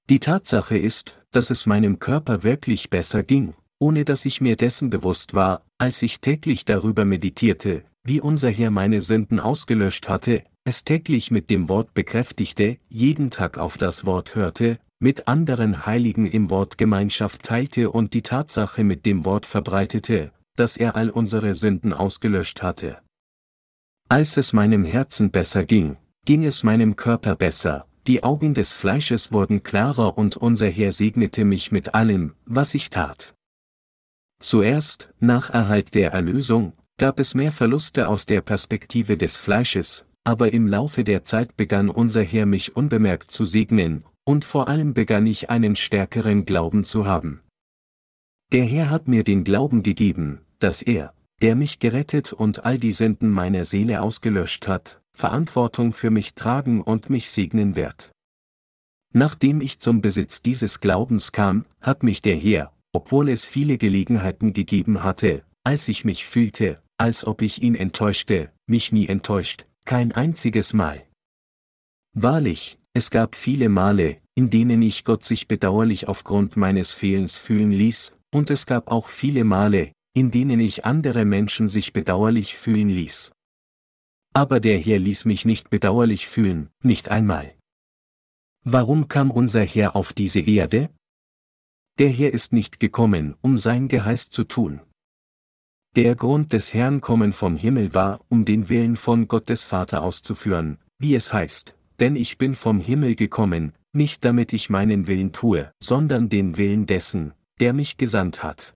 Die 0.09 0.19
Tatsache 0.19 0.77
ist, 0.77 1.21
dass 1.31 1.51
es 1.51 1.65
meinem 1.65 1.99
Körper 1.99 2.43
wirklich 2.43 2.89
besser 2.89 3.23
ging, 3.23 3.53
ohne 3.79 4.03
dass 4.03 4.25
ich 4.25 4.41
mir 4.41 4.57
dessen 4.57 4.89
bewusst 4.89 5.33
war, 5.33 5.63
als 5.77 6.01
ich 6.01 6.19
täglich 6.19 6.65
darüber 6.65 7.05
meditierte, 7.05 7.85
wie 8.03 8.21
unser 8.21 8.49
Herr 8.49 8.71
meine 8.71 9.01
Sünden 9.01 9.39
ausgelöscht 9.39 10.09
hatte, 10.09 10.43
es 10.63 10.83
täglich 10.83 11.31
mit 11.31 11.49
dem 11.49 11.69
Wort 11.69 11.93
bekräftigte, 11.93 12.77
jeden 12.89 13.31
Tag 13.31 13.57
auf 13.57 13.77
das 13.77 14.05
Wort 14.05 14.35
hörte, 14.35 14.79
mit 14.99 15.27
anderen 15.27 15.85
Heiligen 15.85 16.25
im 16.25 16.49
Wort 16.49 16.77
Gemeinschaft 16.77 17.43
teilte 17.43 17.89
und 17.89 18.13
die 18.13 18.21
Tatsache 18.21 18.83
mit 18.83 19.05
dem 19.05 19.25
Wort 19.25 19.45
verbreitete, 19.45 20.31
dass 20.55 20.75
er 20.75 20.95
all 20.95 21.09
unsere 21.09 21.55
Sünden 21.55 21.93
ausgelöscht 21.93 22.61
hatte. 22.61 22.99
Als 24.09 24.37
es 24.37 24.53
meinem 24.53 24.83
Herzen 24.83 25.31
besser 25.31 25.63
ging, 25.65 25.97
ging 26.25 26.43
es 26.43 26.63
meinem 26.63 26.95
Körper 26.95 27.35
besser, 27.35 27.87
die 28.07 28.23
Augen 28.23 28.53
des 28.53 28.73
Fleisches 28.73 29.31
wurden 29.31 29.63
klarer 29.63 30.17
und 30.17 30.35
unser 30.35 30.67
Herr 30.67 30.91
segnete 30.91 31.45
mich 31.45 31.71
mit 31.71 31.93
allem, 31.93 32.33
was 32.45 32.73
ich 32.73 32.89
tat. 32.89 33.35
Zuerst, 34.41 35.13
nach 35.19 35.49
Erhalt 35.49 35.95
der 35.95 36.11
Erlösung, 36.11 36.73
gab 36.99 37.19
es 37.19 37.33
mehr 37.33 37.51
Verluste 37.51 38.09
aus 38.09 38.27
der 38.27 38.41
Perspektive 38.41 39.17
des 39.17 39.37
Fleisches, 39.37 40.05
aber 40.25 40.53
im 40.53 40.67
Laufe 40.67 41.03
der 41.03 41.23
Zeit 41.23 41.57
begann 41.57 41.89
unser 41.89 42.21
Herr 42.21 42.45
mich 42.45 42.75
unbemerkt 42.75 43.31
zu 43.31 43.45
segnen, 43.45 44.03
und 44.25 44.45
vor 44.45 44.67
allem 44.67 44.93
begann 44.93 45.25
ich 45.25 45.49
einen 45.49 45.75
stärkeren 45.75 46.45
Glauben 46.45 46.83
zu 46.83 47.07
haben. 47.07 47.41
Der 48.51 48.65
Herr 48.65 48.89
hat 48.89 49.07
mir 49.07 49.23
den 49.23 49.43
Glauben 49.43 49.81
gegeben, 49.81 50.41
dass 50.59 50.81
er, 50.81 51.13
der 51.41 51.55
mich 51.55 51.79
gerettet 51.79 52.33
und 52.33 52.65
all 52.65 52.77
die 52.77 52.91
Sünden 52.91 53.29
meiner 53.29 53.63
Seele 53.63 54.01
ausgelöscht 54.01 54.67
hat, 54.67 55.01
Verantwortung 55.13 55.93
für 55.93 56.09
mich 56.09 56.35
tragen 56.35 56.81
und 56.81 57.09
mich 57.09 57.31
segnen 57.31 57.75
wird. 57.75 58.11
Nachdem 59.13 59.61
ich 59.61 59.79
zum 59.79 60.01
Besitz 60.01 60.41
dieses 60.41 60.81
Glaubens 60.81 61.31
kam, 61.31 61.65
hat 61.79 62.03
mich 62.03 62.21
der 62.21 62.35
Herr, 62.35 62.73
obwohl 62.91 63.29
es 63.29 63.45
viele 63.45 63.77
Gelegenheiten 63.77 64.53
gegeben 64.53 65.03
hatte, 65.03 65.43
als 65.63 65.87
ich 65.87 66.05
mich 66.05 66.25
fühlte, 66.25 66.81
als 66.99 67.25
ob 67.25 67.41
ich 67.41 67.61
ihn 67.63 67.75
enttäuschte, 67.75 68.51
mich 68.67 68.91
nie 68.91 69.07
enttäuscht, 69.07 69.65
kein 69.85 70.11
einziges 70.11 70.73
Mal. 70.73 71.05
Wahrlich, 72.13 72.77
es 72.93 73.09
gab 73.09 73.35
viele 73.35 73.69
Male, 73.69 74.17
in 74.35 74.49
denen 74.49 74.81
ich 74.81 75.05
Gott 75.05 75.23
sich 75.23 75.47
bedauerlich 75.47 76.07
aufgrund 76.07 76.57
meines 76.57 76.93
Fehlens 76.93 77.37
fühlen 77.37 77.71
ließ, 77.71 78.13
und 78.31 78.49
es 78.49 78.65
gab 78.65 78.91
auch 78.91 79.07
viele 79.07 79.43
Male, 79.43 79.93
in 80.13 80.31
denen 80.31 80.59
ich 80.59 80.85
andere 80.85 81.23
Menschen 81.23 81.69
sich 81.69 81.93
bedauerlich 81.93 82.55
fühlen 82.55 82.89
ließ. 82.89 83.31
Aber 84.33 84.59
der 84.59 84.77
Herr 84.77 84.99
ließ 84.99 85.25
mich 85.25 85.45
nicht 85.45 85.69
bedauerlich 85.69 86.27
fühlen, 86.27 86.69
nicht 86.83 87.09
einmal. 87.09 87.55
Warum 88.63 89.07
kam 89.07 89.31
unser 89.31 89.63
Herr 89.63 89.95
auf 89.95 90.13
diese 90.13 90.41
Erde? 90.41 90.89
Der 91.97 92.09
Herr 92.09 92.33
ist 92.33 92.53
nicht 92.53 92.79
gekommen, 92.79 93.35
um 93.41 93.57
sein 93.57 93.87
Geheiß 93.87 94.29
zu 94.29 94.43
tun. 94.43 94.81
Der 95.99 96.15
Grund 96.15 96.53
des 96.53 96.73
Herrn 96.73 97.01
kommen 97.01 97.33
vom 97.33 97.57
Himmel 97.57 97.93
war, 97.93 98.21
um 98.29 98.45
den 98.45 98.69
Willen 98.69 98.95
von 98.95 99.27
Gottes 99.27 99.65
Vater 99.65 100.01
auszuführen, 100.01 100.77
wie 100.97 101.13
es 101.13 101.33
heißt, 101.33 101.75
denn 101.99 102.15
ich 102.15 102.37
bin 102.37 102.55
vom 102.55 102.79
Himmel 102.79 103.15
gekommen, 103.15 103.73
nicht 103.91 104.23
damit 104.23 104.53
ich 104.53 104.69
meinen 104.69 105.07
Willen 105.07 105.33
tue, 105.33 105.73
sondern 105.83 106.29
den 106.29 106.57
Willen 106.57 106.85
dessen, 106.85 107.33
der 107.59 107.73
mich 107.73 107.97
gesandt 107.97 108.43
hat. 108.43 108.73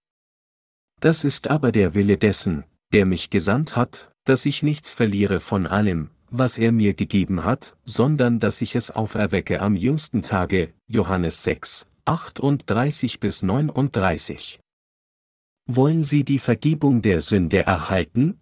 Das 0.99 1.23
ist 1.23 1.49
aber 1.49 1.71
der 1.71 1.95
Wille 1.95 2.17
dessen, 2.17 2.65
der 2.91 3.05
mich 3.05 3.29
gesandt 3.29 3.77
hat, 3.77 4.11
dass 4.25 4.45
ich 4.45 4.61
nichts 4.61 4.93
verliere 4.93 5.39
von 5.39 5.65
allem, 5.65 6.09
was 6.29 6.57
er 6.57 6.73
mir 6.73 6.93
gegeben 6.93 7.45
hat, 7.45 7.77
sondern 7.85 8.41
dass 8.41 8.61
ich 8.61 8.75
es 8.75 8.91
auferwecke 8.91 9.61
am 9.61 9.77
jüngsten 9.77 10.23
Tage, 10.23 10.73
Johannes 10.87 11.41
6, 11.43 11.85
38 12.03 13.21
bis 13.21 13.43
39. 13.43 14.59
Wollen 15.65 16.03
Sie 16.03 16.25
die 16.25 16.39
Vergebung 16.39 17.01
der 17.01 17.21
Sünde 17.21 17.65
erhalten? 17.65 18.41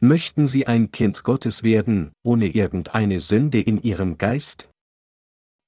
Möchten 0.00 0.46
Sie 0.46 0.66
ein 0.66 0.90
Kind 0.90 1.24
Gottes 1.24 1.62
werden, 1.62 2.12
ohne 2.22 2.48
irgendeine 2.48 3.20
Sünde 3.20 3.58
in 3.58 3.80
Ihrem 3.82 4.18
Geist? 4.18 4.68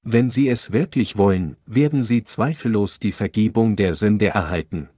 Wenn 0.03 0.29
Sie 0.29 0.49
es 0.49 0.71
wirklich 0.71 1.17
wollen, 1.17 1.57
werden 1.65 2.03
Sie 2.03 2.23
zweifellos 2.23 2.99
die 2.99 3.11
Vergebung 3.11 3.75
der 3.75 3.95
Sünde 3.95 4.27
erhalten. 4.27 4.89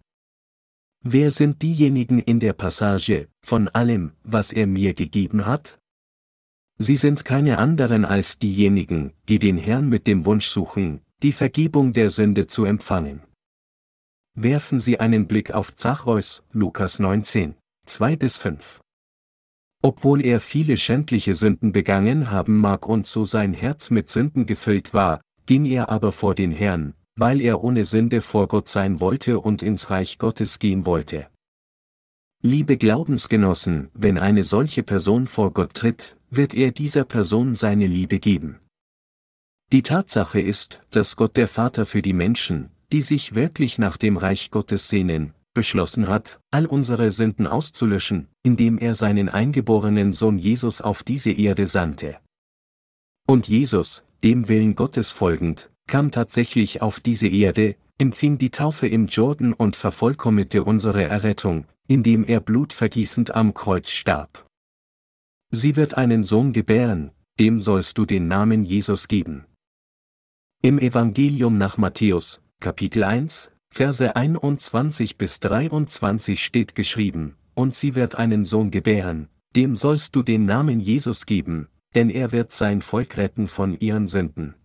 Wer 1.01 1.31
sind 1.31 1.61
diejenigen 1.61 2.19
in 2.19 2.41
der 2.41 2.53
Passage, 2.53 3.29
von 3.41 3.69
allem, 3.69 4.11
was 4.23 4.51
er 4.51 4.67
mir 4.67 4.93
gegeben 4.93 5.45
hat? 5.45 5.79
Sie 6.77 6.97
sind 6.97 7.23
keine 7.23 7.59
anderen 7.59 8.03
als 8.03 8.39
diejenigen, 8.39 9.13
die 9.29 9.39
den 9.39 9.57
Herrn 9.57 9.87
mit 9.87 10.07
dem 10.07 10.25
Wunsch 10.25 10.47
suchen, 10.47 10.99
die 11.23 11.31
Vergebung 11.31 11.93
der 11.93 12.09
Sünde 12.09 12.47
zu 12.47 12.65
empfangen. 12.65 13.24
Werfen 14.37 14.81
Sie 14.81 14.99
einen 14.99 15.27
Blick 15.27 15.51
auf 15.51 15.73
Zachreus, 15.75 16.43
Lukas 16.51 16.99
19, 16.99 17.55
2 17.85 18.17
bis 18.17 18.35
5. 18.35 18.81
Obwohl 19.81 20.25
er 20.25 20.41
viele 20.41 20.75
schändliche 20.75 21.33
Sünden 21.33 21.71
begangen 21.71 22.31
haben 22.31 22.57
mag 22.57 22.85
und 22.85 23.07
so 23.07 23.23
sein 23.23 23.53
Herz 23.53 23.91
mit 23.91 24.09
Sünden 24.09 24.45
gefüllt 24.45 24.93
war, 24.93 25.21
ging 25.45 25.63
er 25.63 25.87
aber 25.87 26.11
vor 26.11 26.35
den 26.35 26.51
Herrn, 26.51 26.95
weil 27.15 27.39
er 27.39 27.63
ohne 27.63 27.85
Sünde 27.85 28.21
vor 28.21 28.49
Gott 28.49 28.67
sein 28.67 28.99
wollte 28.99 29.39
und 29.39 29.63
ins 29.63 29.89
Reich 29.89 30.17
Gottes 30.17 30.59
gehen 30.59 30.85
wollte. 30.85 31.27
Liebe 32.43 32.75
Glaubensgenossen, 32.75 33.89
wenn 33.93 34.17
eine 34.17 34.43
solche 34.43 34.83
Person 34.83 35.27
vor 35.27 35.53
Gott 35.53 35.75
tritt, 35.75 36.17
wird 36.29 36.53
er 36.53 36.71
dieser 36.71 37.05
Person 37.05 37.55
seine 37.55 37.87
Liebe 37.87 38.19
geben. 38.19 38.59
Die 39.71 39.81
Tatsache 39.81 40.41
ist, 40.41 40.83
dass 40.91 41.15
Gott 41.15 41.37
der 41.37 41.47
Vater 41.47 41.85
für 41.85 42.01
die 42.01 42.13
Menschen, 42.13 42.69
die 42.91 43.01
sich 43.01 43.35
wirklich 43.35 43.77
nach 43.77 43.97
dem 43.97 44.17
Reich 44.17 44.51
Gottes 44.51 44.89
sehnen, 44.89 45.33
beschlossen 45.53 46.07
hat, 46.07 46.39
all 46.51 46.65
unsere 46.65 47.11
Sünden 47.11 47.47
auszulöschen, 47.47 48.27
indem 48.43 48.77
er 48.77 48.93
seinen 48.95 49.29
eingeborenen 49.29 50.13
Sohn 50.13 50.37
Jesus 50.37 50.81
auf 50.81 51.03
diese 51.03 51.31
Erde 51.31 51.65
sandte. 51.65 52.17
Und 53.27 53.47
Jesus, 53.47 54.03
dem 54.23 54.47
Willen 54.49 54.75
Gottes 54.75 55.11
folgend, 55.11 55.71
kam 55.87 56.11
tatsächlich 56.11 56.81
auf 56.81 56.99
diese 56.99 57.27
Erde, 57.27 57.75
empfing 57.97 58.37
die 58.37 58.51
Taufe 58.51 58.87
im 58.87 59.07
Jordan 59.07 59.53
und 59.53 59.75
vervollkommnete 59.75 60.63
unsere 60.63 61.03
Errettung, 61.03 61.65
indem 61.87 62.23
er 62.23 62.39
blutvergießend 62.39 63.33
am 63.33 63.53
Kreuz 63.53 63.89
starb. 63.89 64.45
Sie 65.51 65.75
wird 65.75 65.95
einen 65.95 66.23
Sohn 66.23 66.53
gebären, 66.53 67.11
dem 67.39 67.59
sollst 67.59 67.97
du 67.97 68.05
den 68.05 68.27
Namen 68.27 68.63
Jesus 68.63 69.07
geben. 69.07 69.45
Im 70.61 70.79
Evangelium 70.79 71.57
nach 71.57 71.77
Matthäus, 71.77 72.41
Kapitel 72.59 73.03
1, 73.03 73.51
Verse 73.69 74.15
21 74.15 75.17
bis 75.17 75.39
23 75.41 76.43
steht 76.43 76.75
geschrieben, 76.75 77.35
und 77.53 77.75
sie 77.75 77.93
wird 77.95 78.15
einen 78.15 78.45
Sohn 78.45 78.71
gebären, 78.71 79.27
dem 79.55 79.75
sollst 79.75 80.15
du 80.15 80.23
den 80.23 80.45
Namen 80.45 80.79
Jesus 80.79 81.25
geben, 81.25 81.67
denn 81.93 82.09
er 82.09 82.31
wird 82.31 82.51
sein 82.51 82.81
Volk 82.81 83.17
retten 83.17 83.47
von 83.47 83.79
ihren 83.79 84.07
Sünden. 84.07 84.55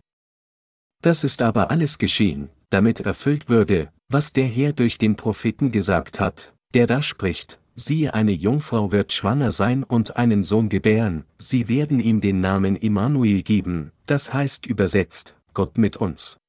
Das 1.01 1.23
ist 1.23 1.41
aber 1.41 1.71
alles 1.71 1.97
geschehen, 1.97 2.49
damit 2.69 3.01
erfüllt 3.01 3.49
würde, 3.49 3.91
was 4.09 4.33
der 4.33 4.45
Herr 4.45 4.73
durch 4.73 4.97
den 4.97 5.15
Propheten 5.15 5.71
gesagt 5.71 6.19
hat, 6.19 6.53
der 6.73 6.87
da 6.87 7.01
spricht, 7.01 7.59
siehe 7.75 8.13
eine 8.13 8.31
Jungfrau 8.31 8.91
wird 8.91 9.13
schwanger 9.13 9.51
sein 9.51 9.83
und 9.83 10.15
einen 10.17 10.43
Sohn 10.43 10.69
gebären, 10.69 11.25
sie 11.37 11.67
werden 11.67 11.99
ihm 11.99 12.21
den 12.21 12.39
Namen 12.39 12.75
Immanuel 12.75 13.41
geben, 13.43 13.91
das 14.05 14.33
heißt 14.33 14.65
übersetzt, 14.65 15.35
Gott 15.53 15.77
mit 15.77 15.97
uns. 15.97 16.40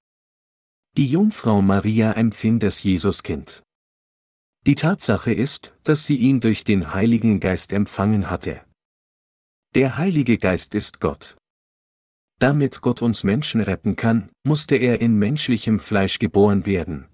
Die 0.98 1.07
Jungfrau 1.07 1.62
Maria 1.62 2.12
empfing 2.12 2.59
das 2.59 2.83
Jesuskind. 2.83 3.62
Die 4.66 4.74
Tatsache 4.74 5.33
ist, 5.33 5.74
dass 5.85 6.07
sie 6.07 6.16
ihn 6.16 6.40
durch 6.40 6.64
den 6.64 6.92
Heiligen 6.92 7.40
Geist 7.40 7.72
empfangen 7.72 8.28
hatte. 8.28 8.61
Der 9.74 9.96
Heilige 9.96 10.37
Geist 10.37 10.74
ist 10.74 11.00
Gott. 11.00 11.38
Damit 12.40 12.83
Gott 12.83 13.00
uns 13.00 13.24
Menschen 13.24 13.62
retten 13.62 13.96
kann, 13.96 14.28
musste 14.44 14.76
er 14.76 15.00
in 15.00 15.18
menschlichem 15.18 15.81
Fleisch 15.81 16.18
geboren 16.18 16.66
werden. 16.66 17.09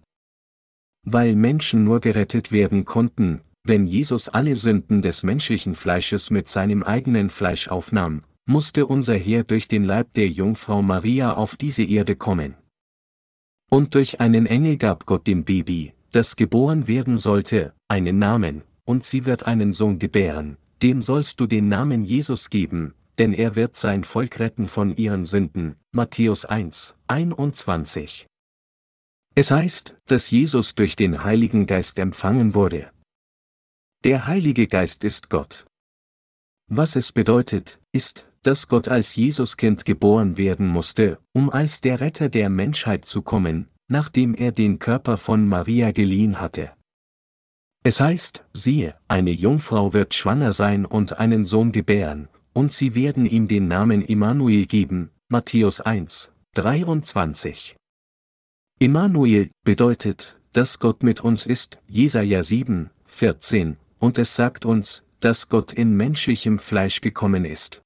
Weil 1.06 1.36
Menschen 1.36 1.84
nur 1.84 2.00
gerettet 2.00 2.50
werden 2.50 2.84
konnten, 2.84 3.42
wenn 3.62 3.86
Jesus 3.86 4.28
alle 4.28 4.56
Sünden 4.56 5.02
des 5.02 5.22
menschlichen 5.22 5.76
Fleisches 5.76 6.30
mit 6.30 6.48
seinem 6.48 6.82
eigenen 6.82 7.30
Fleisch 7.30 7.68
aufnahm, 7.68 8.24
musste 8.44 8.86
unser 8.86 9.16
Herr 9.16 9.44
durch 9.44 9.68
den 9.68 9.84
Leib 9.84 10.14
der 10.14 10.28
Jungfrau 10.28 10.82
Maria 10.82 11.34
auf 11.34 11.54
diese 11.54 11.84
Erde 11.84 12.16
kommen. 12.16 12.56
Und 13.70 13.94
durch 13.94 14.20
einen 14.20 14.46
Engel 14.46 14.76
gab 14.76 15.06
Gott 15.06 15.26
dem 15.26 15.44
Baby, 15.44 15.92
das 16.12 16.36
geboren 16.36 16.88
werden 16.88 17.18
sollte, 17.18 17.74
einen 17.88 18.18
Namen, 18.18 18.62
und 18.84 19.04
sie 19.04 19.26
wird 19.26 19.44
einen 19.44 19.72
Sohn 19.72 19.98
gebären, 19.98 20.56
dem 20.82 21.02
sollst 21.02 21.40
du 21.40 21.46
den 21.46 21.68
Namen 21.68 22.04
Jesus 22.04 22.48
geben, 22.48 22.94
denn 23.18 23.32
er 23.32 23.56
wird 23.56 23.76
sein 23.76 24.04
Volk 24.04 24.38
retten 24.38 24.68
von 24.68 24.96
ihren 24.96 25.24
Sünden. 25.26 25.76
Matthäus 25.92 26.44
1, 26.44 26.96
21. 27.08 28.26
Es 29.34 29.50
heißt, 29.50 29.96
dass 30.06 30.30
Jesus 30.30 30.74
durch 30.74 30.96
den 30.96 31.24
Heiligen 31.24 31.66
Geist 31.66 31.98
empfangen 31.98 32.54
wurde. 32.54 32.90
Der 34.04 34.26
Heilige 34.26 34.66
Geist 34.66 35.04
ist 35.04 35.28
Gott. 35.28 35.66
Was 36.70 36.96
es 36.96 37.12
bedeutet, 37.12 37.80
ist, 37.92 38.27
dass 38.42 38.68
Gott 38.68 38.88
als 38.88 39.16
Jesuskind 39.16 39.84
geboren 39.84 40.36
werden 40.36 40.66
musste, 40.66 41.18
um 41.32 41.50
als 41.50 41.80
der 41.80 42.00
Retter 42.00 42.28
der 42.28 42.50
Menschheit 42.50 43.04
zu 43.04 43.22
kommen, 43.22 43.68
nachdem 43.88 44.34
er 44.34 44.52
den 44.52 44.78
Körper 44.78 45.16
von 45.16 45.48
Maria 45.48 45.92
geliehen 45.92 46.40
hatte. 46.40 46.72
Es 47.84 48.00
heißt, 48.00 48.44
siehe, 48.52 48.96
eine 49.06 49.30
Jungfrau 49.30 49.92
wird 49.92 50.14
schwanger 50.14 50.52
sein 50.52 50.84
und 50.84 51.18
einen 51.18 51.44
Sohn 51.44 51.72
gebären, 51.72 52.28
und 52.52 52.72
sie 52.72 52.94
werden 52.94 53.24
ihm 53.24 53.48
den 53.48 53.68
Namen 53.68 54.02
Immanuel 54.02 54.66
geben, 54.66 55.10
Matthäus 55.28 55.80
1, 55.80 56.32
23. 56.54 57.76
Immanuel 58.80 59.50
bedeutet, 59.64 60.38
dass 60.52 60.78
Gott 60.78 61.02
mit 61.02 61.20
uns 61.20 61.46
ist, 61.46 61.78
Jesaja 61.86 62.42
7, 62.42 62.90
14, 63.06 63.76
und 63.98 64.18
es 64.18 64.34
sagt 64.34 64.64
uns, 64.64 65.02
dass 65.20 65.48
Gott 65.48 65.72
in 65.72 65.96
menschlichem 65.96 66.58
Fleisch 66.58 67.00
gekommen 67.00 67.44
ist. 67.44 67.82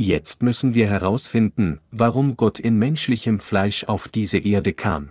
Jetzt 0.00 0.44
müssen 0.44 0.74
wir 0.74 0.86
herausfinden, 0.88 1.80
warum 1.90 2.36
Gott 2.36 2.60
in 2.60 2.78
menschlichem 2.78 3.40
Fleisch 3.40 3.82
auf 3.82 4.06
diese 4.06 4.38
Erde 4.38 4.72
kam. 4.72 5.10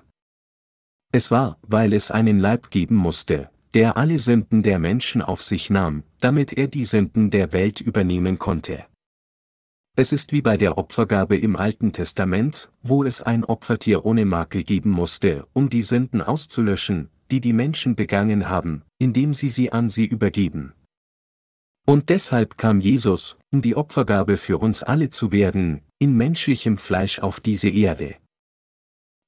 Es 1.12 1.30
war, 1.30 1.58
weil 1.62 1.91
es 1.91 2.10
einen 2.10 2.39
Leib 2.39 2.71
geben 2.71 2.95
musste, 2.95 3.50
der 3.73 3.97
alle 3.97 4.17
Sünden 4.17 4.63
der 4.63 4.80
Menschen 4.80 5.21
auf 5.21 5.41
sich 5.41 5.69
nahm, 5.69 6.04
damit 6.21 6.54
er 6.54 6.69
die 6.69 6.86
Sünden 6.86 7.32
der 7.32 7.52
Welt 7.52 7.82
übernehmen 7.82 8.39
konnte. 8.39 8.86
Es 9.97 10.13
ist 10.13 10.32
wie 10.32 10.41
bei 10.41 10.56
der 10.56 10.78
Opfergabe 10.78 11.36
im 11.36 11.58
Alten 11.58 11.91
Testament, 11.91 12.69
wo 12.82 13.04
es 13.04 13.21
ein 13.21 13.43
Opfertier 13.43 14.06
ohne 14.06 14.23
Makel 14.23 14.63
geben 14.63 14.91
musste, 14.91 15.45
um 15.52 15.69
die 15.69 15.82
Sünden 15.82 16.21
auszulöschen, 16.21 17.10
die 17.30 17.41
die 17.41 17.54
Menschen 17.54 17.97
begangen 17.97 18.47
haben, 18.47 18.84
indem 19.00 19.34
sie 19.34 19.50
sie 19.50 19.71
an 19.73 19.89
sie 19.89 20.06
übergeben. 20.06 20.73
Und 21.89 22.10
deshalb 22.10 22.58
kam 22.58 22.82
Jesus, 22.82 23.38
um 23.50 23.62
die 23.62 23.78
Opfergabe 23.78 24.36
für 24.36 24.58
uns 24.58 24.84
alle 24.84 25.10
zu 25.10 25.32
werden, 25.32 25.82
in 26.00 26.17
menschlichem 26.17 26.78
Fleisch 26.78 27.19
auf 27.19 27.39
diese 27.39 27.69
Erde. 27.69 28.15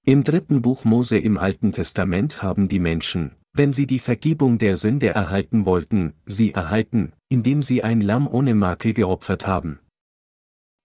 Im 0.05 0.25
dritten 0.25 0.61
Buch 0.61 0.83
Mose 0.83 1.17
im 1.17 1.37
Alten 1.37 1.71
Testament 1.71 2.43
haben 2.43 2.67
die 2.67 2.79
Menschen, 2.79 3.31
wenn 3.53 3.71
sie 3.71 3.87
die 3.87 3.99
Vergebung 3.99 4.57
der 4.57 4.75
Sünde 4.75 5.09
erhalten 5.09 5.65
wollten, 5.65 6.13
sie 6.25 6.53
erhalten, 6.53 7.13
indem 7.29 7.63
sie 7.63 7.81
ein 7.81 8.01
Lamm 8.01 8.27
ohne 8.27 8.53
Makel 8.55 8.93
geopfert 8.93 9.47
haben. 9.47 9.79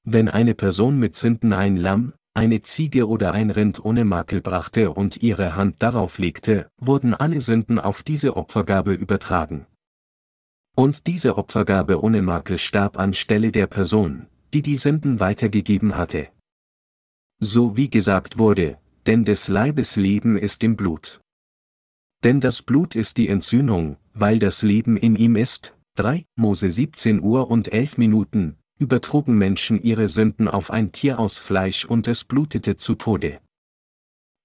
Wenn 0.04 0.28
eine 0.28 0.54
Person 0.54 0.98
mit 1.00 1.16
Sünden 1.16 1.52
ein 1.52 1.76
Lamm, 1.76 2.12
eine 2.34 2.62
Ziege 2.62 3.08
oder 3.08 3.32
ein 3.32 3.50
Rind 3.50 3.84
ohne 3.84 4.04
Makel 4.04 4.40
brachte 4.40 4.92
und 4.92 5.22
ihre 5.22 5.56
Hand 5.56 5.82
darauf 5.82 6.18
legte, 6.18 6.68
wurden 6.78 7.14
alle 7.14 7.40
Sünden 7.40 7.80
auf 7.80 8.04
diese 8.04 8.36
Opfergabe 8.36 8.92
übertragen. 8.92 9.66
Und 10.76 11.06
diese 11.06 11.38
Opfergabe 11.38 12.02
ohne 12.02 12.20
Makel 12.20 12.58
starb 12.58 12.98
anstelle 12.98 13.52
der 13.52 13.66
Person, 13.66 14.26
die 14.52 14.62
die 14.62 14.76
Sünden 14.76 15.20
weitergegeben 15.20 15.96
hatte. 15.96 16.28
So 17.40 17.76
wie 17.76 17.90
gesagt 17.90 18.38
wurde, 18.38 18.78
denn 19.06 19.24
des 19.24 19.48
Leibes 19.48 19.96
Leben 19.96 20.36
ist 20.36 20.64
im 20.64 20.76
Blut. 20.76 21.20
Denn 22.24 22.40
das 22.40 22.62
Blut 22.62 22.96
ist 22.96 23.18
die 23.18 23.28
Entzündung, 23.28 23.98
weil 24.14 24.38
das 24.38 24.62
Leben 24.62 24.96
in 24.96 25.14
ihm 25.14 25.36
ist. 25.36 25.76
3 25.96 26.24
Mose 26.36 26.70
17 26.70 27.20
Uhr 27.20 27.50
und 27.50 27.72
11 27.72 27.98
Minuten, 27.98 28.56
übertrugen 28.78 29.38
Menschen 29.38 29.80
ihre 29.80 30.08
Sünden 30.08 30.48
auf 30.48 30.70
ein 30.72 30.90
Tier 30.90 31.20
aus 31.20 31.38
Fleisch 31.38 31.84
und 31.84 32.08
es 32.08 32.24
blutete 32.24 32.76
zu 32.76 32.96
Tode. 32.96 33.40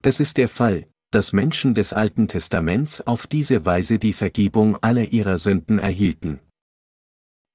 Es 0.04 0.20
ist 0.20 0.38
der 0.38 0.50
Fall, 0.50 0.88
dass 1.12 1.34
Menschen 1.34 1.74
des 1.74 1.94
Alten 1.94 2.28
Testaments 2.28 3.02
auf 3.02 3.28
diese 3.28 3.66
Weise 3.66 4.00
die 4.00 4.14
Vergebung 4.14 4.78
aller 4.82 5.12
ihrer 5.12 5.38
Sünden 5.38 5.80
erhielten. 5.80 6.40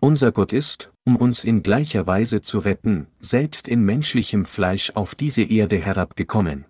Unser 0.01 0.33
Gott 0.33 0.53
ist, 0.53 0.93
um 1.07 1.17
uns 1.17 1.45
in 1.45 1.63
gleicher 1.63 2.07
Weise 2.07 2.43
zu 2.43 2.59
retten, 2.59 3.07
selbst 3.21 3.69
in 3.69 3.85
menschlichem 3.85 4.45
Fleisch 4.45 4.91
auf 4.95 5.15
diese 5.15 5.43
Erde 5.43 5.79
herabgekommen. 5.79 6.67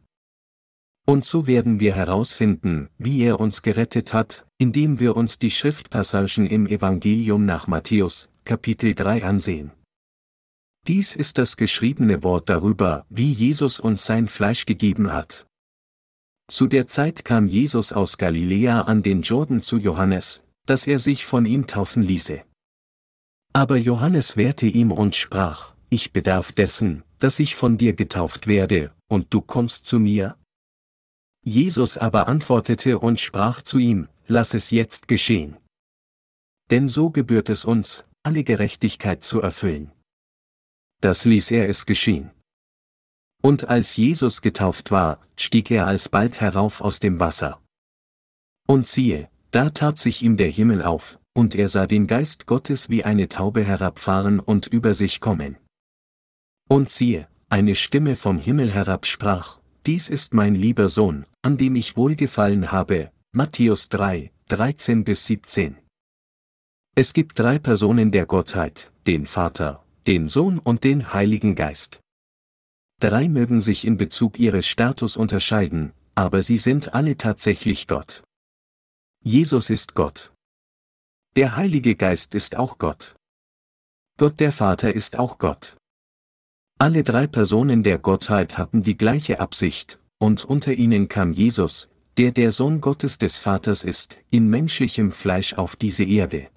Und 1.06 1.24
so 1.24 1.46
werden 1.46 1.80
wir 1.80 1.94
herausfinden, 1.94 2.88
wie 2.96 3.22
er 3.22 3.40
uns 3.40 3.62
gerettet 3.62 4.12
hat, 4.12 4.46
indem 4.58 5.00
wir 5.00 5.16
uns 5.16 5.38
die 5.38 5.50
Schriftpassagen 5.50 6.46
im 6.46 6.66
Evangelium 6.66 7.44
nach 7.44 7.66
Matthäus, 7.66 8.30
Kapitel 8.44 8.94
3 8.94 9.24
ansehen. 9.24 9.72
Dies 10.86 11.16
ist 11.16 11.38
das 11.38 11.56
geschriebene 11.56 12.22
Wort 12.22 12.48
darüber, 12.48 13.06
wie 13.08 13.32
Jesus 13.32 13.80
uns 13.80 14.04
sein 14.04 14.28
Fleisch 14.28 14.64
gegeben 14.66 15.12
hat. 15.12 15.46
Zu 16.48 16.66
der 16.66 16.87
Zeit 16.87 17.24
kam 17.24 17.48
Jesus 17.48 17.92
aus 17.92 18.18
Galiläa 18.18 18.83
an 18.83 19.02
den 19.02 19.22
Jordan 19.22 19.62
zu 19.62 19.78
Johannes, 19.78 20.42
dass 20.66 20.87
er 20.87 20.98
sich 20.98 21.24
von 21.24 21.46
ihm 21.46 21.66
taufen 21.66 22.02
ließe. 22.02 22.42
Aber 23.52 23.76
Johannes 23.76 24.37
wehrte 24.37 24.66
ihm 24.66 24.92
und 24.92 25.16
sprach, 25.16 25.74
ich 25.88 26.12
bedarf 26.12 26.52
dessen, 26.52 27.02
dass 27.18 27.38
ich 27.38 27.54
von 27.54 27.78
dir 27.78 27.94
getauft 27.94 28.46
werde, 28.46 28.92
und 29.09 29.33
du 29.33 29.40
kommst 29.40 29.87
zu 29.87 29.98
mir? 29.98 30.37
Jesus 31.44 31.96
aber 31.96 32.26
antwortete 32.28 32.98
und 32.98 33.20
sprach 33.20 33.62
zu 33.62 33.78
ihm, 33.78 34.09
lass 34.26 34.54
es 34.54 34.70
jetzt 34.70 35.09
geschehen. 35.09 35.57
Denn 36.70 36.88
so 36.88 37.11
gebührt 37.11 37.48
es 37.48 37.64
uns, 37.64 38.04
alle 38.22 38.44
Gerechtigkeit 38.44 39.22
zu 39.22 39.40
erfüllen. 39.40 39.92
Das 41.00 41.24
ließ 41.24 41.50
er 41.50 41.68
es 41.68 41.87
geschehen. 41.87 42.30
Und 43.44 43.68
als 43.68 43.98
Jesus 43.98 44.40
getauft 44.40 44.90
war, 44.90 45.20
stieg 45.37 45.70
er 45.70 45.87
alsbald 45.87 46.40
herauf 46.40 46.80
aus 46.80 46.98
dem 46.98 47.20
Wasser. 47.20 47.61
Und 48.66 48.87
siehe, 48.87 49.28
da 49.50 49.68
tat 49.68 49.98
sich 49.98 50.22
ihm 50.22 50.38
der 50.38 50.48
Himmel 50.48 50.83
auf, 50.83 51.18
und 51.35 51.54
er 51.54 51.68
sah 51.68 51.87
den 51.87 52.07
Geist 52.07 52.46
Gottes 52.46 52.88
wie 52.88 53.04
eine 53.04 53.28
Taube 53.28 53.62
herabfahren 53.62 54.40
und 54.40 54.66
über 54.68 54.94
sich 54.94 55.20
kommen. 55.20 55.59
Und 56.70 56.88
siehe, 56.88 57.28
eine 57.50 57.74
Stimme 57.74 58.16
vom 58.16 58.38
Himmel 58.38 58.72
herab 58.72 59.04
sprach, 59.04 59.59
Dies 59.85 60.09
ist 60.09 60.33
mein 60.33 60.54
lieber 60.54 60.88
Sohn, 60.88 61.26
an 61.42 61.59
dem 61.59 61.76
ich 61.76 61.98
wohlgefallen 61.98 62.72
habe, 62.72 63.11
Matthäus 63.33 63.90
3, 63.90 64.33
13 64.48 65.04
bis 65.04 65.26
17. 65.26 65.76
Es 66.94 67.12
gibt 67.12 67.38
drei 67.38 67.59
Personen 67.59 68.11
der 68.11 68.24
Gottheit, 68.24 68.90
den 69.07 69.26
Vater, 69.26 69.85
den 70.07 70.28
Sohn 70.28 70.59
und 70.59 70.83
den 70.83 71.12
Heiligen 71.12 71.54
Geist. 71.54 72.00
Drei 73.00 73.28
mögen 73.28 73.61
sich 73.61 73.87
in 73.87 73.96
Bezug 73.96 74.38
ihres 74.38 74.66
Status 74.66 75.16
unterscheiden, 75.16 75.92
aber 76.14 76.42
sie 76.42 76.59
sind 76.59 76.94
alle 76.94 77.16
tatsächlich 77.16 77.87
Gott. 77.87 78.22
Jesus 79.22 79.70
ist 79.70 79.94
Gott. 79.94 80.33
Der 81.37 81.57
Heilige 81.57 81.96
Geist 81.96 82.35
ist 82.35 82.57
auch 82.57 82.78
Gott. 82.78 83.16
Gott 84.18 84.38
der 84.38 84.52
Vater 84.52 84.94
ist 84.94 85.18
auch 85.18 85.38
Gott. 85.38 85.76
Alle 86.78 87.02
drei 87.02 87.26
Personen 87.26 87.83
der 87.83 87.98
Gottheit 87.98 88.59
hatten 88.59 88.83
die 88.83 88.96
gleiche 88.96 89.40
Absicht, 89.40 89.98
und 90.18 90.44
unter 90.44 90.72
ihnen 90.72 91.09
kam 91.09 91.33
Jesus, 91.33 91.88
der 92.16 92.30
der 92.30 92.52
Sohn 92.52 92.80
Gottes 92.80 93.18
des 93.18 93.38
Vaters 93.38 93.83
ist, 93.83 94.18
in 94.30 94.48
menschlichem 94.48 95.11
Fleisch 95.11 95.54
auf 95.54 95.74
diese 95.74 96.04
Erde. 96.04 96.48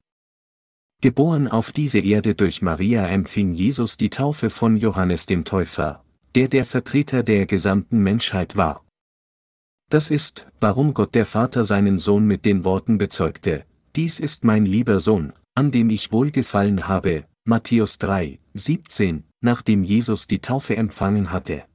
Geboren 1.02 1.47
auf 1.47 1.71
diese 1.71 2.00
Erde 2.00 2.36
durch 2.36 2.62
Maria 2.62 3.08
empfing 3.08 3.54
Jesus 3.54 3.97
die 3.97 4.10
Taufe 4.10 4.50
von 4.50 4.78
Johannes 4.78 5.26
dem 5.26 5.45
Täufer, 5.45 6.04
der 6.38 6.50
der 6.50 6.67
Vertreter 6.67 7.23
der 7.23 7.47
gesamten 7.47 7.97
Menschheit 7.97 8.56
war. 8.56 8.86
Das 9.89 10.12
ist, 10.12 10.47
warum 10.60 10.93
Gott 10.93 11.15
der 11.15 11.26
Vater 11.26 11.63
seinen 11.63 11.97
Sohn 11.97 12.28
mit 12.28 12.45
den 12.45 12.63
Worten 12.63 13.00
bezeugte, 13.00 13.65
dies 13.95 14.19
ist 14.19 14.43
mein 14.43 14.63
lieber 14.63 15.00
Sohn, 15.00 15.34
an 15.56 15.71
dem 15.71 15.89
ich 15.89 16.12
wohlgefallen 16.12 16.88
habe, 16.88 17.26
Matthäus 17.43 17.97
3, 17.97 18.38
17, 18.54 19.23
nachdem 19.41 19.84
Jesus 19.84 20.28
die 20.28 20.38
Taufe 20.38 20.78
empfangen 20.78 21.32
hatte. 21.32 21.65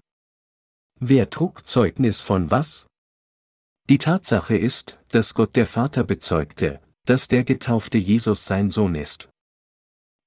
Wer 1.00 1.28
trug 1.28 1.66
Zeugnis 1.66 2.20
von 2.20 2.52
was? 2.52 2.86
Die 3.88 3.98
Tatsache 3.98 4.56
ist, 4.56 5.00
dass 5.08 5.34
Gott 5.34 5.56
der 5.56 5.66
Vater 5.66 6.04
bezeugte, 6.04 6.80
dass 7.04 7.26
der 7.26 7.42
getaufte 7.42 7.98
Jesus 7.98 8.46
sein 8.46 8.70
Sohn 8.70 8.94
ist. 8.94 9.28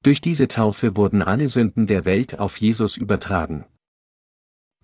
Durch 0.03 0.19
diese 0.19 0.49
Taufe 0.49 0.97
wurden 0.97 1.21
alle 1.21 1.47
Sünden 1.47 1.87
der 1.87 2.03
Welt 2.03 2.37
auf 2.37 2.57
Jesus 2.57 2.97
übertragen. 2.97 3.63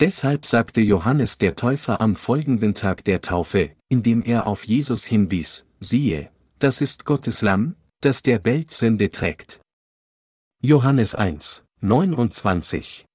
Deshalb 0.02 0.48
sagte 0.48 0.82
Johannes 0.82 1.38
der 1.38 1.56
Täufer 1.56 2.02
am 2.02 2.16
folgenden 2.16 2.74
Tag 2.74 3.04
der 3.06 3.22
Taufe, 3.22 3.76
indem 3.88 4.24
er 4.24 4.48
auf 4.48 4.64
Jesus 4.64 5.06
hinwies, 5.06 5.64
siehe, 5.80 6.32
das 6.58 6.82
ist 6.82 7.06
Gottes 7.06 7.44
Lamm, 7.44 7.76
das 8.02 8.24
der 8.24 8.44
Welt 8.44 8.72
Sünde 8.72 9.12
trägt. 9.12 9.62
Johannes 10.64 11.14
1, 11.14 11.64
29 11.82 13.06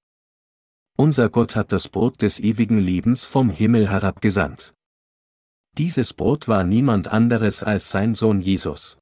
Unser 0.97 1.29
Gott 1.29 1.57
hat 1.57 1.73
das 1.73 1.89
Brot 1.89 2.23
des 2.23 2.39
ewigen 2.39 2.79
Lebens 2.79 3.25
vom 3.25 3.51
Himmel 3.51 3.91
herabgesandt. 3.91 4.73
Dieses 5.79 6.13
Brot 6.13 6.47
war 6.47 6.63
niemand 6.63 7.09
anderes 7.09 7.65
als 7.65 7.91
sein 7.91 8.15
Sohn 8.15 8.41
Jesus. 8.41 8.97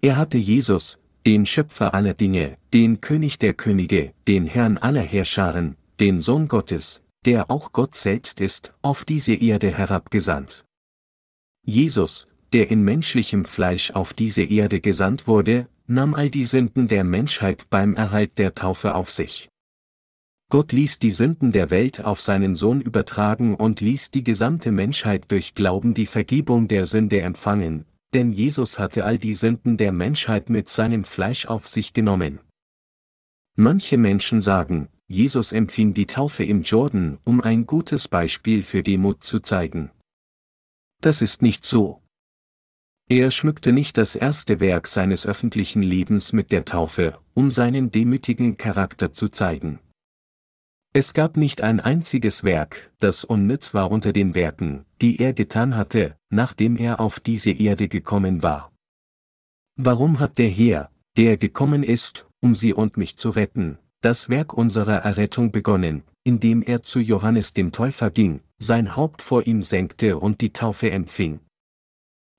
Er 0.00 0.16
hatte 0.16 0.38
Jesus, 0.38 0.98
den 1.26 1.44
Schöpfer 1.44 1.92
aller 1.92 2.14
Dinge, 2.14 2.56
den 2.72 3.02
König 3.02 3.38
der 3.38 3.52
Könige, 3.52 4.14
den 4.26 4.46
Herrn 4.46 4.78
aller 4.78 5.02
Herrscharen, 5.02 5.76
den 6.00 6.20
Sohn 6.20 6.46
Gottes, 6.46 7.02
der 7.24 7.50
auch 7.50 7.72
Gott 7.72 7.96
selbst 7.96 8.40
ist, 8.40 8.72
auf 8.82 9.04
diese 9.04 9.34
Erde 9.34 9.76
herabgesandt. 9.76 10.64
Jesus, 11.64 12.28
der 12.52 12.70
in 12.70 12.82
menschlichem 12.82 13.44
Fleisch 13.44 13.90
auf 13.90 14.14
diese 14.14 14.42
Erde 14.42 14.80
gesandt 14.80 15.26
wurde, 15.26 15.68
nahm 15.86 16.14
all 16.14 16.30
die 16.30 16.44
Sünden 16.44 16.86
der 16.86 17.02
Menschheit 17.02 17.68
beim 17.68 17.94
Erhalt 17.94 18.38
der 18.38 18.54
Taufe 18.54 18.94
auf 18.94 19.10
sich. 19.10 19.48
Gott 20.50 20.72
ließ 20.72 20.98
die 21.00 21.10
Sünden 21.10 21.52
der 21.52 21.70
Welt 21.70 22.04
auf 22.04 22.20
seinen 22.20 22.54
Sohn 22.54 22.80
übertragen 22.80 23.54
und 23.54 23.80
ließ 23.80 24.12
die 24.12 24.24
gesamte 24.24 24.70
Menschheit 24.70 25.30
durch 25.30 25.54
Glauben 25.54 25.94
die 25.94 26.06
Vergebung 26.06 26.68
der 26.68 26.86
Sünde 26.86 27.20
empfangen, 27.20 27.84
denn 28.14 28.32
Jesus 28.32 28.78
hatte 28.78 29.04
all 29.04 29.18
die 29.18 29.34
Sünden 29.34 29.76
der 29.76 29.92
Menschheit 29.92 30.48
mit 30.48 30.68
seinem 30.68 31.04
Fleisch 31.04 31.46
auf 31.46 31.66
sich 31.66 31.92
genommen. 31.92 32.40
Manche 33.56 33.98
Menschen 33.98 34.40
sagen, 34.40 34.88
Jesus 35.10 35.52
empfing 35.52 35.94
die 35.94 36.06
Taufe 36.06 36.44
im 36.44 36.62
Jordan, 36.62 37.18
um 37.24 37.40
ein 37.40 37.64
gutes 37.64 38.08
Beispiel 38.08 38.62
für 38.62 38.82
Demut 38.82 39.24
zu 39.24 39.40
zeigen. 39.40 39.90
Das 41.00 41.22
ist 41.22 41.40
nicht 41.40 41.64
so. 41.64 42.02
Er 43.08 43.30
schmückte 43.30 43.72
nicht 43.72 43.96
das 43.96 44.16
erste 44.16 44.60
Werk 44.60 44.86
seines 44.86 45.26
öffentlichen 45.26 45.82
Lebens 45.82 46.34
mit 46.34 46.52
der 46.52 46.66
Taufe, 46.66 47.18
um 47.32 47.50
seinen 47.50 47.90
demütigen 47.90 48.58
Charakter 48.58 49.14
zu 49.14 49.30
zeigen. 49.30 49.78
Es 50.92 51.14
gab 51.14 51.38
nicht 51.38 51.62
ein 51.62 51.80
einziges 51.80 52.44
Werk, 52.44 52.92
das 52.98 53.24
unnütz 53.24 53.72
war 53.72 53.90
unter 53.90 54.12
den 54.12 54.34
Werken, 54.34 54.84
die 55.00 55.20
er 55.20 55.32
getan 55.32 55.74
hatte, 55.74 56.18
nachdem 56.28 56.76
er 56.76 57.00
auf 57.00 57.18
diese 57.18 57.52
Erde 57.52 57.88
gekommen 57.88 58.42
war. 58.42 58.72
Warum 59.76 60.18
hat 60.18 60.36
der 60.36 60.48
Herr, 60.48 60.90
der 61.16 61.38
gekommen 61.38 61.82
ist, 61.82 62.26
um 62.40 62.54
sie 62.54 62.74
und 62.74 62.98
mich 62.98 63.16
zu 63.16 63.30
retten, 63.30 63.78
das 64.00 64.28
Werk 64.28 64.52
unserer 64.52 64.98
Errettung 64.98 65.50
begonnen, 65.50 66.02
indem 66.24 66.62
er 66.62 66.82
zu 66.82 67.00
Johannes 67.00 67.52
dem 67.52 67.72
Täufer 67.72 68.10
ging, 68.10 68.40
sein 68.58 68.96
Haupt 68.96 69.22
vor 69.22 69.46
ihm 69.46 69.62
senkte 69.62 70.18
und 70.18 70.40
die 70.40 70.52
Taufe 70.52 70.90
empfing. 70.90 71.40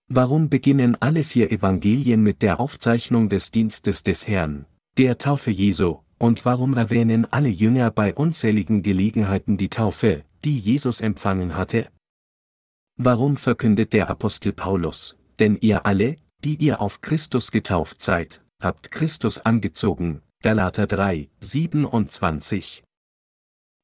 Warum 0.07 0.49
beginnen 0.49 0.97
alle 1.01 1.23
vier 1.23 1.51
Evangelien 1.51 2.23
mit 2.23 2.41
der 2.41 2.59
Aufzeichnung 2.59 3.29
des 3.29 3.51
Dienstes 3.51 4.03
des 4.03 4.27
Herrn, 4.27 4.65
der 4.97 5.17
Taufe 5.17 5.51
Jesu, 5.51 5.99
und 6.17 6.45
warum 6.45 6.75
erwähnen 6.75 7.25
alle 7.31 7.49
Jünger 7.49 7.91
bei 7.91 8.13
unzähligen 8.13 8.81
Gelegenheiten 8.81 9.57
die 9.57 9.69
Taufe, 9.69 10.23
die 10.43 10.57
Jesus 10.57 11.01
empfangen 11.01 11.55
hatte? 11.55 11.89
Warum 12.97 13.37
verkündet 13.37 13.93
der 13.93 14.09
Apostel 14.09 14.51
Paulus, 14.51 15.17
denn 15.39 15.57
ihr 15.61 15.85
alle, 15.85 16.17
die 16.43 16.55
ihr 16.55 16.81
auf 16.81 17.01
Christus 17.01 17.51
getauft 17.51 18.01
seid, 18.01 18.41
habt 18.61 18.91
Christus 18.91 19.39
angezogen, 19.39 20.21
Galater 20.41 20.87
3, 20.87 21.29
27. 21.41 22.81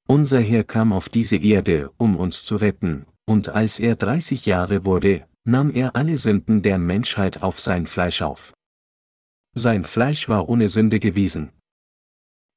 Unser 0.08 0.40
Herr 0.40 0.64
kam 0.64 0.94
auf 0.94 1.10
diese 1.10 1.36
Erde, 1.36 1.92
um 1.98 2.16
uns 2.16 2.46
zu 2.46 2.56
retten, 2.56 3.06
und 3.26 3.50
als 3.50 3.78
er 3.78 3.98
30 3.98 4.46
Jahre 4.46 4.86
wurde, 4.86 5.28
nahm 5.44 5.70
er 5.70 5.98
alle 5.98 6.18
Sünden 6.18 6.62
der 6.62 6.78
Menschheit 6.78 7.44
auf 7.44 7.60
sein 7.60 7.88
Fleisch 7.88 8.22
auf. 8.22 8.54
Sein 9.54 9.84
Fleisch 9.84 10.30
war 10.30 10.48
ohne 10.48 10.70
Sünde 10.70 11.02
gewesen. 11.02 11.52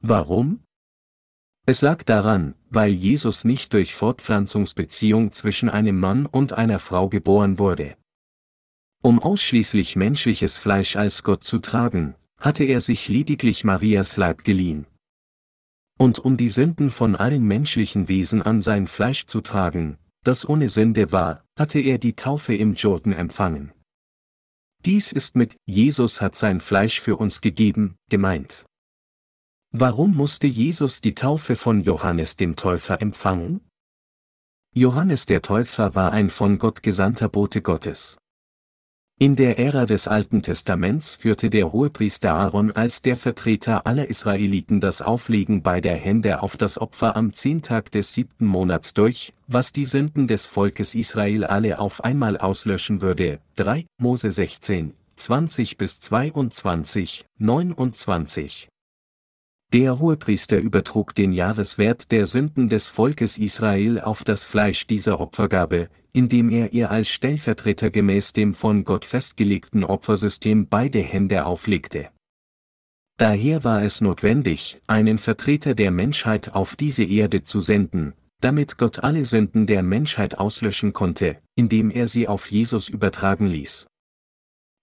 Warum? 0.00 0.62
Es 1.66 1.82
lag 1.82 2.04
daran, 2.04 2.54
weil 2.70 2.92
Jesus 2.92 3.42
nicht 3.42 3.72
durch 3.72 3.96
Fortpflanzungsbeziehung 3.96 5.32
zwischen 5.32 5.68
einem 5.68 5.98
Mann 5.98 6.26
und 6.26 6.52
einer 6.52 6.78
Frau 6.78 7.08
geboren 7.08 7.58
wurde. 7.58 7.96
Um 9.02 9.18
ausschließlich 9.18 9.96
menschliches 9.96 10.56
Fleisch 10.56 10.94
als 10.94 11.24
Gott 11.24 11.42
zu 11.42 11.58
tragen, 11.58 12.14
hatte 12.38 12.64
er 12.64 12.80
sich 12.80 13.08
lediglich 13.08 13.64
Marias 13.64 14.16
Leib 14.16 14.44
geliehen. 14.44 14.86
Und 15.98 16.18
um 16.20 16.36
die 16.36 16.48
Sünden 16.48 16.90
von 16.90 17.16
allen 17.16 17.44
menschlichen 17.44 18.08
Wesen 18.08 18.42
an 18.42 18.62
sein 18.62 18.86
Fleisch 18.86 19.26
zu 19.26 19.40
tragen, 19.40 19.98
das 20.22 20.48
ohne 20.48 20.68
Sünde 20.68 21.10
war, 21.10 21.44
hatte 21.58 21.80
er 21.80 21.98
die 21.98 22.14
Taufe 22.14 22.54
im 22.54 22.74
Jordan 22.74 23.12
empfangen. 23.12 23.72
Dies 24.84 25.10
ist 25.10 25.34
mit 25.34 25.56
Jesus 25.66 26.20
hat 26.20 26.36
sein 26.36 26.60
Fleisch 26.60 27.00
für 27.00 27.16
uns 27.16 27.40
gegeben, 27.40 27.96
gemeint. 28.08 28.64
Warum 29.72 30.14
musste 30.14 30.46
Jesus 30.46 31.00
die 31.00 31.14
Taufe 31.14 31.56
von 31.56 31.82
Johannes 31.82 32.36
dem 32.36 32.54
Täufer 32.54 33.02
empfangen? 33.02 33.60
Johannes 34.74 35.26
der 35.26 35.42
Täufer 35.42 35.94
war 35.94 36.12
ein 36.12 36.30
von 36.30 36.58
Gott 36.58 36.82
gesandter 36.82 37.28
Bote 37.28 37.60
Gottes. 37.60 38.16
In 39.20 39.34
der 39.34 39.58
Ära 39.58 39.84
des 39.84 40.06
Alten 40.06 40.42
Testaments 40.42 41.16
führte 41.16 41.50
der 41.50 41.72
Hohepriester 41.72 42.34
Aaron 42.34 42.70
als 42.70 43.02
der 43.02 43.16
Vertreter 43.16 43.84
aller 43.84 44.08
Israeliten 44.08 44.80
das 44.80 45.02
Auflegen 45.02 45.64
beider 45.64 45.94
Hände 45.94 46.40
auf 46.40 46.56
das 46.56 46.78
Opfer 46.78 47.16
am 47.16 47.32
Zehntag 47.32 47.90
des 47.90 48.14
siebten 48.14 48.46
Monats 48.46 48.94
durch, 48.94 49.32
was 49.48 49.72
die 49.72 49.86
Sünden 49.86 50.28
des 50.28 50.46
Volkes 50.46 50.94
Israel 50.94 51.42
alle 51.42 51.80
auf 51.80 52.04
einmal 52.04 52.36
auslöschen 52.38 53.02
würde. 53.02 53.40
3 53.56 53.86
Mose 54.00 54.30
16, 54.30 54.94
20 55.16 55.76
bis 55.78 55.98
22, 55.98 57.24
29. 57.38 58.68
Der 59.72 59.98
Hohepriester 59.98 60.58
übertrug 60.58 61.14
den 61.16 61.32
Jahreswert 61.32 62.12
der 62.12 62.24
Sünden 62.24 62.68
des 62.68 62.88
Volkes 62.90 63.36
Israel 63.36 64.00
auf 64.00 64.22
das 64.22 64.44
Fleisch 64.44 64.86
dieser 64.86 65.18
Opfergabe, 65.18 65.88
indem 66.12 66.50
er 66.50 66.72
ihr 66.72 66.90
als 66.90 67.08
Stellvertreter 67.08 67.90
gemäß 67.90 68.32
dem 68.32 68.54
von 68.54 68.84
Gott 68.84 69.04
festgelegten 69.04 69.84
Opfersystem 69.84 70.68
beide 70.68 71.00
Hände 71.00 71.46
auflegte. 71.46 72.10
Daher 73.18 73.64
war 73.64 73.82
es 73.82 74.00
notwendig, 74.00 74.80
einen 74.86 75.18
Vertreter 75.18 75.74
der 75.74 75.90
Menschheit 75.90 76.54
auf 76.54 76.76
diese 76.76 77.04
Erde 77.04 77.42
zu 77.42 77.60
senden, 77.60 78.14
damit 78.40 78.78
Gott 78.78 79.00
alle 79.00 79.24
Sünden 79.24 79.66
der 79.66 79.82
Menschheit 79.82 80.38
auslöschen 80.38 80.92
konnte, 80.92 81.38
indem 81.56 81.90
er 81.90 82.06
sie 82.06 82.28
auf 82.28 82.50
Jesus 82.50 82.88
übertragen 82.88 83.46
ließ. 83.46 83.86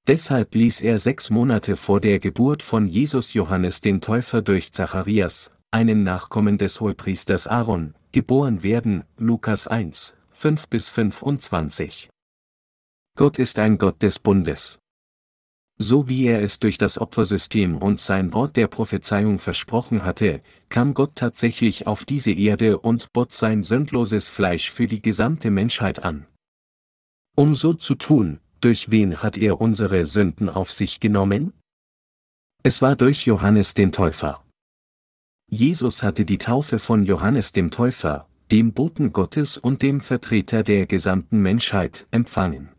Deshalb 0.08 0.54
ließ 0.54 0.82
er 0.82 1.00
sechs 1.00 1.30
Monate 1.30 1.78
vor 1.78 2.00
der 2.00 2.20
Geburt 2.20 2.62
von 2.62 2.88
Jesus 2.88 3.34
Johannes 3.34 3.82
den 3.82 4.02
Täufer 4.02 4.42
durch 4.42 4.72
Zacharias, 4.72 5.52
einen 5.72 6.04
Nachkommen 6.04 6.58
des 6.58 6.80
Hohepriesters 6.80 7.48
Aaron, 7.48 7.96
geboren 8.12 8.62
werden, 8.62 9.04
Lukas 9.18 9.68
1, 9.68 10.16
5 10.38 10.68
bis 10.68 10.90
25. 10.90 12.10
Gott 13.18 13.40
ist 13.40 13.58
ein 13.58 13.78
Gott 13.78 14.02
des 14.02 14.20
Bundes. 14.20 14.80
So 15.78 16.10
wie 16.10 16.26
er 16.26 16.42
es 16.42 16.60
durch 16.60 16.78
das 16.78 17.00
Opfersystem 17.00 17.78
und 17.78 18.02
sein 18.02 18.34
Wort 18.34 18.58
der 18.58 18.68
Prophezeiung 18.68 19.40
versprochen 19.40 20.04
hatte, 20.04 20.42
kam 20.68 20.94
Gott 20.94 21.16
tatsächlich 21.16 21.88
auf 21.88 22.04
diese 22.04 22.34
Erde 22.34 22.80
und 22.80 23.14
bot 23.14 23.32
sein 23.32 23.64
sündloses 23.64 24.28
Fleisch 24.28 24.72
für 24.72 24.88
die 24.88 25.02
gesamte 25.02 25.52
Menschheit 25.52 26.04
an. 26.04 26.28
Um 27.38 27.56
so 27.56 27.74
zu 27.74 27.96
tun, 27.96 28.42
durch 28.60 28.92
wen 28.92 29.24
hat 29.24 29.38
er 29.38 29.62
unsere 29.62 30.06
Sünden 30.06 30.50
auf 30.50 30.70
sich 30.70 31.00
genommen? 31.00 31.54
Es 32.62 32.82
war 32.82 32.98
durch 32.98 33.26
Johannes 33.26 33.74
den 33.74 33.94
Täufer. 33.94 34.44
Jesus 35.50 36.04
hatte 36.04 36.26
die 36.26 36.40
Taufe 36.40 36.78
von 36.78 37.06
Johannes 37.06 37.54
dem 37.54 37.72
Täufer, 37.72 38.28
dem 38.52 38.74
Boten 38.74 39.12
Gottes 39.12 39.58
und 39.58 39.82
dem 39.82 40.02
Vertreter 40.02 40.62
der 40.64 40.86
gesamten 40.86 41.42
Menschheit, 41.42 42.08
empfangen. 42.12 42.70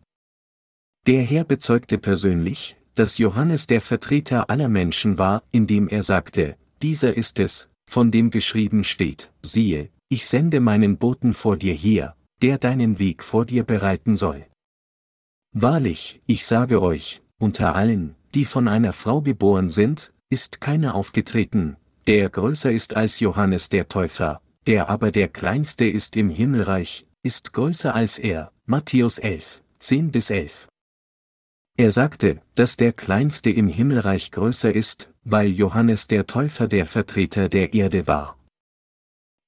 Der 1.07 1.23
Herr 1.23 1.45
bezeugte 1.45 1.99
persönlich, 1.99 2.77
dass 2.95 3.19
Johannes 3.19 3.67
der 3.67 3.81
Vertreter 3.81 4.49
aller 4.49 4.69
Menschen 4.69 5.19
war, 5.19 5.43
indem 5.53 5.89
er 5.89 6.03
sagte, 6.03 6.57
dieser 6.83 7.17
ist 7.17 7.39
es, 7.39 7.69
von 7.89 8.11
dem 8.11 8.31
geschrieben 8.31 8.85
steht, 8.85 9.33
siehe, 9.43 9.91
ich 10.09 10.27
sende 10.27 10.61
meinen 10.61 10.99
Boten 10.99 11.35
vor 11.35 11.57
dir 11.57 11.75
her, 11.75 12.17
der 12.43 12.59
deinen 12.59 12.99
Weg 12.99 13.23
vor 13.23 13.45
dir 13.45 13.64
bereiten 13.64 14.17
soll. 14.17 14.47
Wahrlich, 15.53 16.21
ich 16.27 16.45
sage 16.45 16.81
euch, 16.81 17.23
unter 17.39 17.75
allen, 17.75 18.14
die 18.35 18.45
von 18.45 18.69
einer 18.69 18.93
Frau 18.93 19.21
geboren 19.23 19.71
sind, 19.71 20.12
ist 20.29 20.61
keiner 20.61 20.95
aufgetreten, 20.95 21.77
der 22.07 22.29
größer 22.31 22.71
ist 22.71 22.97
als 22.97 23.21
Johannes 23.21 23.69
der 23.69 23.89
Täufer, 23.89 24.41
der 24.67 24.89
aber 24.89 25.11
der 25.11 25.29
kleinste 25.29 25.85
ist 25.85 26.17
im 26.17 26.29
Himmelreich, 26.29 27.07
ist 27.23 27.53
größer 27.53 27.95
als 27.95 28.19
er. 28.19 28.53
Matthäus 28.67 29.19
11, 29.19 29.62
10 29.79 30.11
bis 30.11 30.31
11. 30.31 30.67
Er 31.79 31.93
sagte, 31.93 32.43
dass 32.55 32.77
der 32.77 32.93
Kleinste 32.93 33.51
im 33.51 33.69
Himmelreich 33.69 34.31
größer 34.31 34.75
ist, 34.75 35.12
weil 35.25 35.49
Johannes 35.51 36.09
der 36.09 36.27
Täufer 36.27 36.69
der 36.69 36.87
Vertreter 36.87 37.49
der 37.49 37.75
Erde 37.75 38.07
war. 38.07 38.39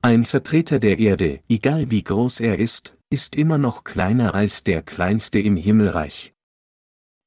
Ein 0.03 0.25
Vertreter 0.25 0.79
der 0.79 0.99
Erde, 0.99 1.41
egal 1.49 1.91
wie 1.91 2.05
groß 2.05 2.41
er 2.41 2.59
ist, 2.59 2.97
ist 3.11 3.35
immer 3.35 3.59
noch 3.59 3.85
kleiner 3.85 4.35
als 4.35 4.63
der 4.63 4.83
Kleinste 4.83 5.41
im 5.41 5.57
Himmelreich. 5.57 6.33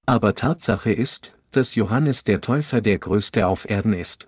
Aber 0.05 0.35
Tatsache 0.35 0.93
ist, 0.93 1.35
dass 1.51 1.75
Johannes 1.75 2.23
der 2.23 2.39
Täufer 2.39 2.79
der 2.81 2.99
Größte 2.99 3.47
auf 3.47 3.69
Erden 3.69 3.93
ist. 3.93 4.27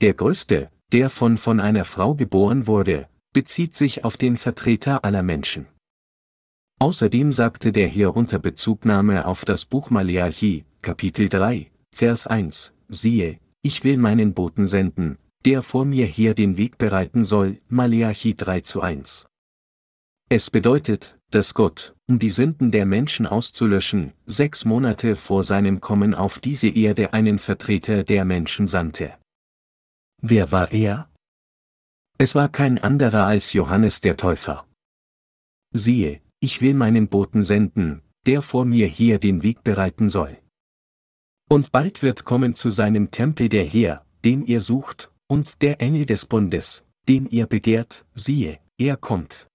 Der 0.00 0.14
Größte, 0.14 0.70
der 0.92 1.08
von 1.08 1.38
von 1.38 1.58
einer 1.58 1.84
Frau 1.84 2.14
geboren 2.14 2.66
wurde, 2.66 3.08
bezieht 3.32 3.74
sich 3.74 4.04
auf 4.04 4.16
den 4.16 4.36
Vertreter 4.36 5.04
aller 5.04 5.22
Menschen. 5.22 5.66
Außerdem 6.78 7.32
sagte 7.32 7.72
der 7.72 7.88
hier 7.88 8.14
unter 8.14 8.38
Bezugnahme 8.38 9.26
auf 9.26 9.44
das 9.44 9.64
Buch 9.64 9.90
Maleachi, 9.90 10.64
Kapitel 10.82 11.28
3, 11.28 11.70
Vers 11.94 12.26
1, 12.26 12.74
siehe, 12.88 13.38
ich 13.62 13.84
will 13.84 13.96
meinen 13.96 14.34
Boten 14.34 14.66
senden, 14.66 15.18
der 15.44 15.62
vor 15.62 15.84
mir 15.84 16.06
hier 16.06 16.34
den 16.34 16.56
Weg 16.58 16.78
bereiten 16.78 17.24
soll, 17.24 17.58
Maleachi 17.68 18.36
3 18.36 18.60
zu 18.60 18.80
1. 18.82 19.26
Es 20.28 20.50
bedeutet, 20.50 21.18
dass 21.30 21.54
Gott, 21.54 21.94
um 22.08 22.18
die 22.18 22.30
Sünden 22.30 22.70
der 22.70 22.84
Menschen 22.84 23.26
auszulöschen, 23.26 24.12
sechs 24.26 24.64
Monate 24.64 25.16
vor 25.16 25.42
seinem 25.42 25.80
Kommen 25.80 26.14
auf 26.14 26.38
diese 26.38 26.68
Erde 26.68 27.12
einen 27.12 27.38
Vertreter 27.38 28.02
der 28.04 28.24
Menschen 28.24 28.66
sandte. 28.66 29.14
Wer 30.24 30.52
war 30.52 30.70
er? 30.70 31.10
Es 32.16 32.36
war 32.36 32.48
kein 32.48 32.78
anderer 32.78 33.26
als 33.26 33.54
Johannes 33.54 34.00
der 34.00 34.16
Täufer. 34.16 34.68
Siehe, 35.74 36.22
ich 36.38 36.60
will 36.60 36.74
meinen 36.74 37.08
Boten 37.08 37.42
senden, 37.42 38.02
der 38.26 38.40
vor 38.40 38.64
mir 38.64 38.86
hier 38.86 39.18
den 39.18 39.42
Weg 39.42 39.64
bereiten 39.64 40.10
soll. 40.10 40.38
Und 41.50 41.72
bald 41.72 42.02
wird 42.02 42.24
kommen 42.24 42.54
zu 42.54 42.70
seinem 42.70 43.10
Tempel 43.10 43.48
der 43.48 43.64
Herr, 43.64 44.06
den 44.24 44.46
ihr 44.46 44.60
sucht, 44.60 45.10
und 45.26 45.60
der 45.60 45.80
Engel 45.80 46.06
des 46.06 46.24
Bundes, 46.24 46.84
den 47.08 47.26
ihr 47.26 47.48
begehrt, 47.48 48.06
siehe, 48.14 48.60
er 48.78 48.96
kommt. 48.96 49.48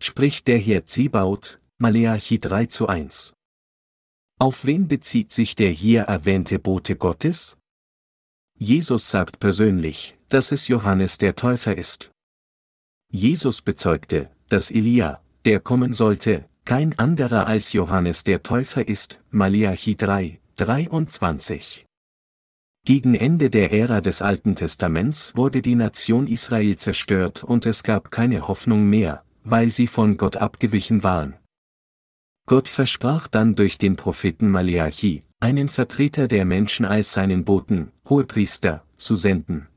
Spricht 0.00 0.46
der 0.46 0.58
Herr 0.58 0.86
Zibaut, 0.86 1.60
Maleachi 1.78 2.38
3 2.38 2.66
zu 2.66 2.86
1. 2.86 3.34
Auf 4.38 4.64
wen 4.66 4.86
bezieht 4.86 5.32
sich 5.32 5.56
der 5.56 5.70
hier 5.70 6.02
erwähnte 6.02 6.60
Bote 6.60 6.94
Gottes? 6.94 7.56
Jesus 8.58 9.10
sagt 9.10 9.40
persönlich, 9.40 10.16
dass 10.28 10.52
es 10.52 10.68
Johannes 10.68 11.18
der 11.18 11.34
Täufer 11.34 11.76
ist. 11.76 12.12
Jesus 13.10 13.62
bezeugte, 13.62 14.30
dass 14.48 14.70
Elia, 14.70 15.20
der 15.44 15.60
kommen 15.60 15.92
sollte, 15.92 16.48
kein 16.64 16.98
anderer 16.98 17.46
als 17.46 17.72
Johannes 17.72 18.24
der 18.24 18.42
Täufer 18.42 18.86
ist, 18.86 19.20
Maleachi 19.30 19.96
3, 19.96 20.40
23. 20.56 21.84
Gegen 22.86 23.14
Ende 23.14 23.50
der 23.50 23.72
Ära 23.72 24.00
des 24.00 24.22
Alten 24.22 24.56
Testaments 24.56 25.34
wurde 25.34 25.60
die 25.60 25.74
Nation 25.74 26.26
Israel 26.26 26.76
zerstört 26.76 27.42
und 27.42 27.66
es 27.66 27.82
gab 27.82 28.10
keine 28.10 28.46
Hoffnung 28.46 28.88
mehr, 28.88 29.24
weil 29.42 29.70
sie 29.70 29.86
von 29.86 30.16
Gott 30.16 30.36
abgewichen 30.36 31.02
waren. 31.02 31.34
Gott 32.46 32.68
versprach 32.68 33.26
dann 33.26 33.54
durch 33.54 33.78
den 33.78 33.96
Propheten 33.96 34.50
Maleachi, 34.50 35.24
einen 35.44 35.68
Vertreter 35.68 36.26
der 36.26 36.46
Menschen 36.46 36.86
als 36.86 37.12
seinen 37.12 37.44
Boten, 37.44 37.92
Hohepriester, 38.08 38.82
zu 38.96 39.14
senden. 39.14 39.68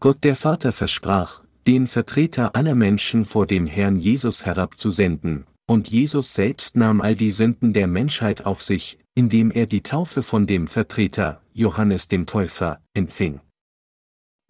Gott 0.00 0.24
der 0.24 0.36
Vater 0.36 0.72
versprach, 0.72 1.42
den 1.66 1.86
Vertreter 1.86 2.56
aller 2.56 2.74
Menschen 2.74 3.26
vor 3.26 3.46
dem 3.46 3.66
Herrn 3.66 3.98
Jesus 3.98 4.46
herabzusenden, 4.46 5.44
und 5.66 5.90
Jesus 5.90 6.32
selbst 6.32 6.78
nahm 6.78 7.02
all 7.02 7.14
die 7.14 7.30
Sünden 7.30 7.74
der 7.74 7.86
Menschheit 7.86 8.46
auf 8.46 8.62
sich, 8.62 8.98
indem 9.14 9.50
er 9.50 9.66
die 9.66 9.82
Taufe 9.82 10.22
von 10.22 10.46
dem 10.46 10.66
Vertreter, 10.66 11.42
Johannes 11.52 12.08
dem 12.08 12.24
Täufer, 12.24 12.80
empfing. 12.94 13.42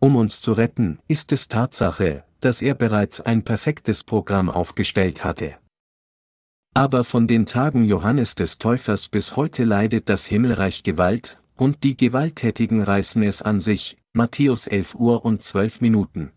Um 0.01 0.15
uns 0.15 0.41
zu 0.41 0.53
retten, 0.53 1.01
ist 1.09 1.33
es 1.33 1.49
Tatsache, 1.49 2.23
dass 2.39 2.63
er 2.63 2.77
bereits 2.77 3.21
ein 3.21 3.43
perfektes 3.43 4.05
Programm 4.05 4.49
aufgestellt 4.49 5.25
hatte. 5.25 5.57
Aber 6.77 7.05
von 7.05 7.29
den 7.29 7.47
Tagen 7.47 7.85
Johannes 7.85 8.35
des 8.35 8.59
Täufers 8.59 9.09
bis 9.09 9.37
heute 9.37 9.63
leidet 9.63 10.09
das 10.09 10.27
Himmelreich 10.27 10.83
Gewalt, 10.83 11.41
und 11.55 11.85
die 11.85 11.97
Gewalttätigen 11.97 12.83
reißen 12.83 13.23
es 13.23 13.43
an 13.43 13.61
sich, 13.61 13.97
Matthäus 14.13 14.67
11 14.67 14.97
Uhr 14.97 15.25
und 15.25 15.45
12 15.45 15.81
Minuten. 15.81 16.33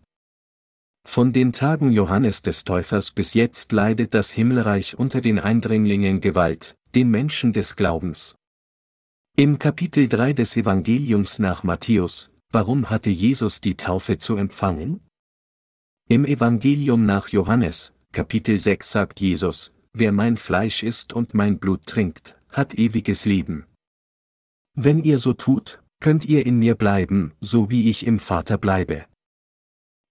Von 1.08 1.34
den 1.34 1.54
Tagen 1.54 1.92
Johannes 1.92 2.44
des 2.44 2.66
Täufers 2.66 3.10
bis 3.10 3.34
jetzt 3.34 3.72
leidet 3.72 4.14
das 4.14 4.30
Himmelreich 4.30 5.00
unter 5.00 5.22
den 5.22 5.40
Eindringlingen 5.40 6.22
Gewalt, 6.22 6.78
den 6.94 7.10
Menschen 7.10 7.52
des 7.52 7.76
Glaubens. 7.76 8.36
Im 9.36 9.58
Kapitel 9.58 10.08
3 10.08 10.34
des 10.34 10.56
Evangeliums 10.56 11.40
nach 11.40 11.64
Matthäus, 11.64 12.30
warum 12.52 12.92
hatte 12.92 13.10
Jesus 13.10 13.60
die 13.60 13.76
Taufe 13.76 14.20
zu 14.20 14.36
empfangen? 14.36 15.00
Im 16.08 16.26
Evangelium 16.26 17.08
nach 17.08 17.30
Johannes, 17.30 17.94
Kapitel 18.12 18.58
6 18.58 18.92
sagt 18.92 19.20
Jesus, 19.20 19.72
wer 20.00 20.12
mein 20.12 20.38
Fleisch 20.38 20.84
isst 20.84 21.14
und 21.14 21.34
mein 21.34 21.60
Blut 21.60 21.86
trinkt, 21.86 22.40
hat 22.50 22.76
ewiges 22.76 23.26
Leben. 23.26 23.66
Wenn 24.76 25.04
ihr 25.04 25.20
so 25.20 25.34
tut, 25.34 25.82
könnt 26.00 26.26
ihr 26.26 26.46
in 26.46 26.60
mir 26.60 26.76
bleiben, 26.76 27.34
so 27.40 27.70
wie 27.70 27.90
ich 27.90 28.06
im 28.06 28.20
Vater 28.20 28.58
bleibe. 28.58 29.06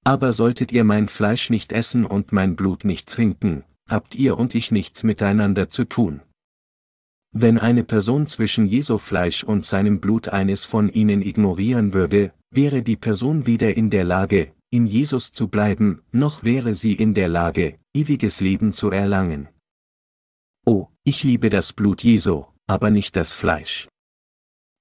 Aber 0.05 0.33
solltet 0.33 0.73
ihr 0.73 0.85
mein 0.85 1.09
Fleisch 1.09 1.51
nicht 1.51 1.73
essen 1.73 2.05
und 2.05 2.33
mein 2.33 2.57
Blut 2.57 2.85
nicht 2.85 3.09
trinken, 3.09 3.65
habt 3.89 4.15
ihr 4.15 4.39
und 4.39 4.55
ich 4.55 4.71
nichts 4.71 5.03
miteinander 5.05 5.69
zu 5.71 5.85
tun. 5.85 6.21
Wenn 7.33 7.59
eine 7.59 7.85
Person 7.85 8.27
zwischen 8.27 8.67
Jesu 8.67 8.99
Fleisch 8.99 9.45
und 9.45 9.65
seinem 9.65 10.01
Blut 10.01 10.29
eines 10.29 10.65
von 10.65 10.89
ihnen 10.89 11.23
ignorieren 11.23 11.93
würde, 11.93 12.33
wäre 12.51 12.83
die 12.83 12.97
Person 12.97 13.47
weder 13.47 13.77
in 13.77 13.91
der 13.91 14.05
Lage, 14.05 14.53
in 14.71 14.87
Jesus 14.87 15.33
zu 15.33 15.49
bleiben, 15.49 16.03
noch 16.13 16.45
wäre 16.45 16.75
sie 16.75 16.95
in 16.95 17.15
der 17.15 17.29
Lage, 17.29 17.79
ewiges 17.95 18.41
Leben 18.41 18.73
zu 18.73 18.91
erlangen. 18.91 19.49
Oh, 20.69 20.89
ich 21.05 21.23
liebe 21.23 21.49
das 21.49 21.73
Blut 21.73 22.03
Jesu, 22.03 22.45
aber 22.67 22.91
nicht 22.91 23.15
das 23.15 23.33
Fleisch. 23.33 23.89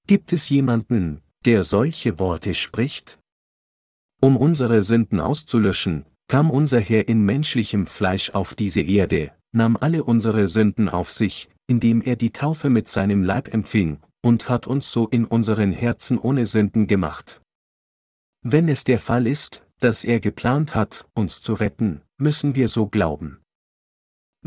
Gibt 0.08 0.34
es 0.34 0.50
jemanden, 0.50 1.22
der 1.46 1.64
solche 1.64 2.18
Worte 2.18 2.56
spricht? 2.56 3.20
Um 4.20 4.36
unsere 4.36 4.82
Sünden 4.82 5.20
auszulöschen, 5.20 6.06
kam 6.28 6.50
unser 6.50 6.80
Herr 6.80 7.08
in 7.08 7.24
menschlichem 7.24 7.86
Fleisch 7.86 8.32
auf 8.32 8.56
diese 8.56 8.82
Erde, 8.82 9.32
nahm 9.52 9.78
alle 9.78 10.04
unsere 10.04 10.48
Sünden 10.48 10.90
auf 10.90 11.12
sich, 11.12 11.50
indem 11.68 12.02
er 12.02 12.16
die 12.16 12.32
Taufe 12.32 12.72
mit 12.72 12.90
seinem 12.90 13.24
Leib 13.24 13.54
empfing, 13.54 14.00
und 14.24 14.50
hat 14.50 14.66
uns 14.66 14.92
so 14.92 15.08
in 15.08 15.26
unseren 15.26 15.72
Herzen 15.72 16.18
ohne 16.18 16.48
Sünden 16.48 16.88
gemacht. 16.88 17.42
Wenn 18.42 18.70
es 18.70 18.84
der 18.84 19.00
Fall 19.00 19.28
ist, 19.28 19.68
dass 19.80 20.04
er 20.04 20.20
geplant 20.20 20.74
hat, 20.74 21.08
uns 21.14 21.44
zu 21.44 21.54
retten, 21.54 22.02
müssen 22.18 22.56
wir 22.56 22.70
so 22.70 22.88
glauben. 22.88 23.40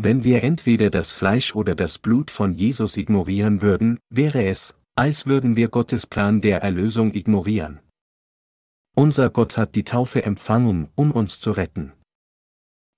Wenn 0.00 0.22
wir 0.22 0.44
entweder 0.44 0.90
das 0.90 1.10
Fleisch 1.10 1.56
oder 1.56 1.74
das 1.74 1.98
Blut 1.98 2.30
von 2.30 2.54
Jesus 2.54 2.96
ignorieren 2.96 3.62
würden, 3.62 3.98
wäre 4.10 4.44
es, 4.44 4.76
als 4.94 5.26
würden 5.26 5.56
wir 5.56 5.70
Gottes 5.70 6.06
Plan 6.06 6.40
der 6.40 6.62
Erlösung 6.62 7.12
ignorieren. 7.14 7.80
Unser 8.94 9.28
Gott 9.28 9.56
hat 9.58 9.74
die 9.74 9.82
Taufe 9.82 10.22
empfangen, 10.22 10.88
um 10.94 11.10
uns 11.10 11.40
zu 11.40 11.50
retten. 11.50 11.94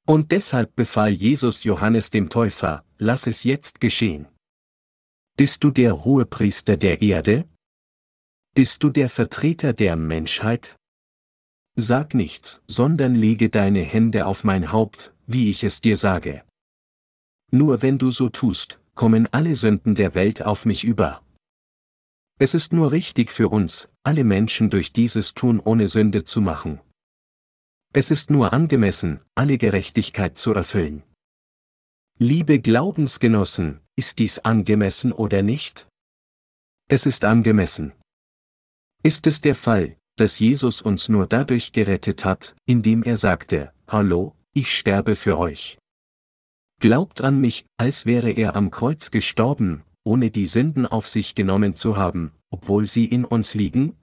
Und 0.07 0.31
deshalb 0.31 0.77
befahl 0.77 1.09
Jesus 1.09 1.65
Johannes 1.65 2.11
dem 2.11 2.29
Täufer, 2.29 2.85
lass 2.99 3.27
es 3.27 3.45
jetzt 3.45 3.81
geschehen. 3.81 4.29
Bist 5.39 5.65
du 5.65 5.71
der 5.71 6.05
Hohepriester 6.05 6.77
der 6.77 7.01
Erde? 7.01 7.49
Bist 8.55 8.83
du 8.83 8.91
der 8.91 9.09
Vertreter 9.09 9.73
der 9.73 9.97
Menschheit? 9.97 10.77
Sag 11.77 12.13
nichts, 12.13 12.61
sondern 12.67 13.15
lege 13.15 13.49
deine 13.49 13.81
Hände 13.81 14.27
auf 14.27 14.45
mein 14.45 14.71
Haupt, 14.71 15.15
wie 15.27 15.49
ich 15.49 15.65
es 15.65 15.81
dir 15.81 15.97
sage. 15.97 16.45
Nur 17.51 17.83
wenn 17.83 17.99
du 17.99 18.11
so 18.11 18.29
tust, 18.29 18.79
kommen 18.95 19.27
alle 19.33 19.57
Sünden 19.57 19.95
der 19.95 20.15
Welt 20.15 20.43
auf 20.43 20.65
mich 20.65 20.85
über. 20.85 21.23
Es 22.39 22.55
ist 22.55 22.73
nur 22.73 22.93
richtig 22.93 23.31
für 23.31 23.49
uns, 23.49 23.89
alle 24.03 24.25
Menschen 24.25 24.71
durch 24.71 24.93
dieses 24.93 25.35
Tun 25.35 25.61
ohne 25.61 25.89
Sünde 25.89 26.25
zu 26.25 26.41
machen. 26.41 26.81
Es 27.93 28.11
ist 28.11 28.31
nur 28.31 28.53
angemessen, 28.53 29.21
alle 29.35 29.59
Gerechtigkeit 29.59 30.39
zu 30.39 30.53
erfüllen. 30.55 31.03
Liebe 32.19 32.61
Glaubensgenossen, 32.61 33.81
ist 33.97 34.21
dies 34.21 34.39
angemessen 34.39 35.13
oder 35.13 35.43
nicht? 35.43 35.89
Es 36.89 37.05
ist 37.05 37.25
angemessen. 37.25 37.93
Ist 39.03 39.27
es 39.27 39.41
der 39.41 39.55
Fall, 39.55 39.97
dass 40.17 40.39
Jesus 40.39 40.83
uns 40.83 41.09
nur 41.09 41.27
dadurch 41.27 41.73
gerettet 41.73 42.25
hat, 42.25 42.55
indem 42.67 43.03
er 43.03 43.17
sagte, 43.17 43.73
Hallo, 43.89 44.37
ich 44.53 44.77
sterbe 44.77 45.17
für 45.17 45.39
euch. 45.39 45.80
Glaubt 46.81 47.21
an 47.21 47.39
mich, 47.39 47.67
als 47.77 48.07
wäre 48.07 48.31
er 48.31 48.57
am 48.57 48.71
Kreuz 48.71 49.11
gestorben, 49.11 49.83
ohne 50.03 50.31
die 50.31 50.47
Sünden 50.47 50.87
auf 50.87 51.07
sich 51.07 51.35
genommen 51.35 51.77
zu 51.77 51.99
haben, 51.99 52.33
obwohl 52.49 52.87
sie 52.87 53.05
in 53.05 53.27
uns 53.27 53.53
liegen? 53.55 53.97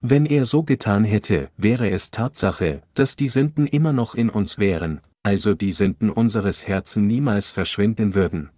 Wenn 0.00 0.26
er 0.26 0.44
so 0.44 0.64
getan 0.64 1.04
hätte, 1.04 1.50
wäre 1.56 1.88
es 1.88 2.10
Tatsache, 2.10 2.82
dass 2.94 3.14
die 3.14 3.28
Sünden 3.28 3.68
immer 3.68 3.92
noch 3.92 4.16
in 4.16 4.28
uns 4.28 4.58
wären, 4.58 5.00
also 5.22 5.54
die 5.54 5.70
Sünden 5.70 6.10
unseres 6.10 6.66
Herzens 6.66 7.06
niemals 7.06 7.52
verschwinden 7.52 8.16
würden. 8.16 8.50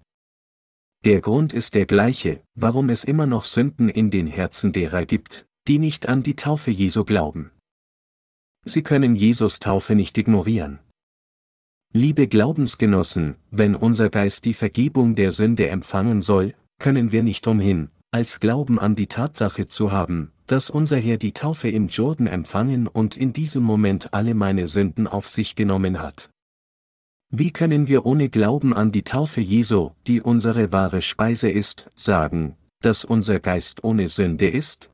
Der 1.05 1.21
Grund 1.21 1.53
ist 1.53 1.75
der 1.75 1.85
gleiche, 1.85 2.43
warum 2.55 2.89
es 2.89 3.05
immer 3.05 3.27
noch 3.27 3.45
Sünden 3.45 3.91
in 3.91 4.11
den 4.11 4.29
Herzen 4.29 4.73
derer 4.73 5.05
gibt, 5.05 5.47
die 5.69 5.79
nicht 5.79 6.09
an 6.09 6.23
die 6.23 6.37
Taufe 6.37 6.71
Jesu 6.71 7.05
glauben. 7.05 7.51
Sie 8.65 8.83
können 8.83 9.15
Jesus 9.15 9.59
Taufe 9.59 9.95
nicht 9.95 10.17
ignorieren. 10.17 10.79
Liebe 11.93 12.29
Glaubensgenossen, 12.29 13.35
wenn 13.51 13.75
unser 13.75 14.11
Geist 14.11 14.45
die 14.45 14.55
Vergebung 14.55 15.17
der 15.17 15.33
Sünde 15.33 15.69
empfangen 15.71 16.23
soll, 16.23 16.55
können 16.79 17.11
wir 17.11 17.25
nicht 17.25 17.49
umhin, 17.49 17.91
als 18.13 18.39
Glauben 18.39 18.79
an 18.79 18.95
die 18.95 19.09
Tatsache 19.09 19.67
zu 19.67 19.91
haben, 19.91 20.31
dass 20.47 20.71
unser 20.71 20.99
Herr 20.99 21.17
die 21.17 21.33
Taufe 21.33 21.69
im 21.69 21.89
Jordan 21.89 22.29
empfangen 22.29 22.87
und 22.87 23.17
in 23.17 23.33
diesem 23.33 23.65
Moment 23.65 24.15
alle 24.15 24.35
meine 24.35 24.69
Sünden 24.69 25.09
auf 25.09 25.27
sich 25.27 25.57
genommen 25.57 26.01
hat. 26.01 26.31
Wie 27.33 27.51
können 27.51 27.89
wir 27.89 28.07
ohne 28.07 28.29
Glauben 28.29 28.73
an 28.73 28.93
die 28.93 29.03
Taufe 29.03 29.41
Jesu, 29.41 29.91
die 30.07 30.21
unsere 30.21 30.71
wahre 30.71 31.03
Speise 31.03 31.51
ist, 31.51 31.91
sagen, 31.97 32.55
dass 32.83 33.05
unser 33.05 33.41
Geist 33.41 33.83
ohne 33.83 34.07
Sünde 34.07 34.49
ist? 34.49 34.91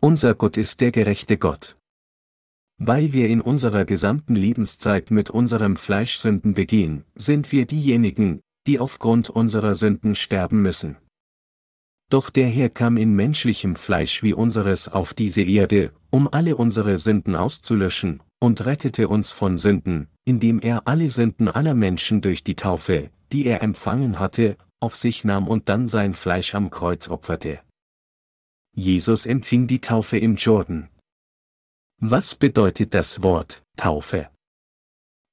Unser 0.00 0.34
Gott 0.34 0.56
ist 0.56 0.80
der 0.80 0.92
gerechte 0.92 1.36
Gott. 1.36 1.76
Weil 2.82 3.12
wir 3.12 3.28
in 3.28 3.42
unserer 3.42 3.84
gesamten 3.84 4.34
Lebenszeit 4.34 5.10
mit 5.10 5.28
unserem 5.28 5.76
Fleisch 5.76 6.16
Sünden 6.16 6.54
begehen, 6.54 7.04
sind 7.14 7.52
wir 7.52 7.66
diejenigen, 7.66 8.40
die 8.66 8.78
aufgrund 8.78 9.28
unserer 9.28 9.74
Sünden 9.74 10.14
sterben 10.14 10.62
müssen. 10.62 10.96
Doch 12.10 12.30
der 12.30 12.48
Herr 12.48 12.70
kam 12.70 12.96
in 12.96 13.14
menschlichem 13.14 13.76
Fleisch 13.76 14.22
wie 14.22 14.32
unseres 14.32 14.88
auf 14.88 15.12
diese 15.12 15.42
Erde, 15.42 15.92
um 16.08 16.26
alle 16.26 16.56
unsere 16.56 16.96
Sünden 16.96 17.36
auszulöschen, 17.36 18.22
und 18.40 18.64
rettete 18.64 19.08
uns 19.08 19.30
von 19.30 19.58
Sünden, 19.58 20.08
indem 20.24 20.58
er 20.58 20.88
alle 20.88 21.10
Sünden 21.10 21.48
aller 21.48 21.74
Menschen 21.74 22.22
durch 22.22 22.44
die 22.44 22.56
Taufe, 22.56 23.10
die 23.30 23.44
er 23.44 23.62
empfangen 23.62 24.18
hatte, 24.18 24.56
auf 24.80 24.96
sich 24.96 25.24
nahm 25.24 25.48
und 25.48 25.68
dann 25.68 25.86
sein 25.86 26.14
Fleisch 26.14 26.54
am 26.54 26.70
Kreuz 26.70 27.10
opferte. 27.10 27.60
Jesus 28.74 29.26
empfing 29.26 29.66
die 29.66 29.82
Taufe 29.82 30.16
im 30.16 30.36
Jordan. 30.36 30.88
Was 32.02 32.34
bedeutet 32.34 32.94
das 32.94 33.22
Wort 33.22 33.62
Taufe? 33.76 34.30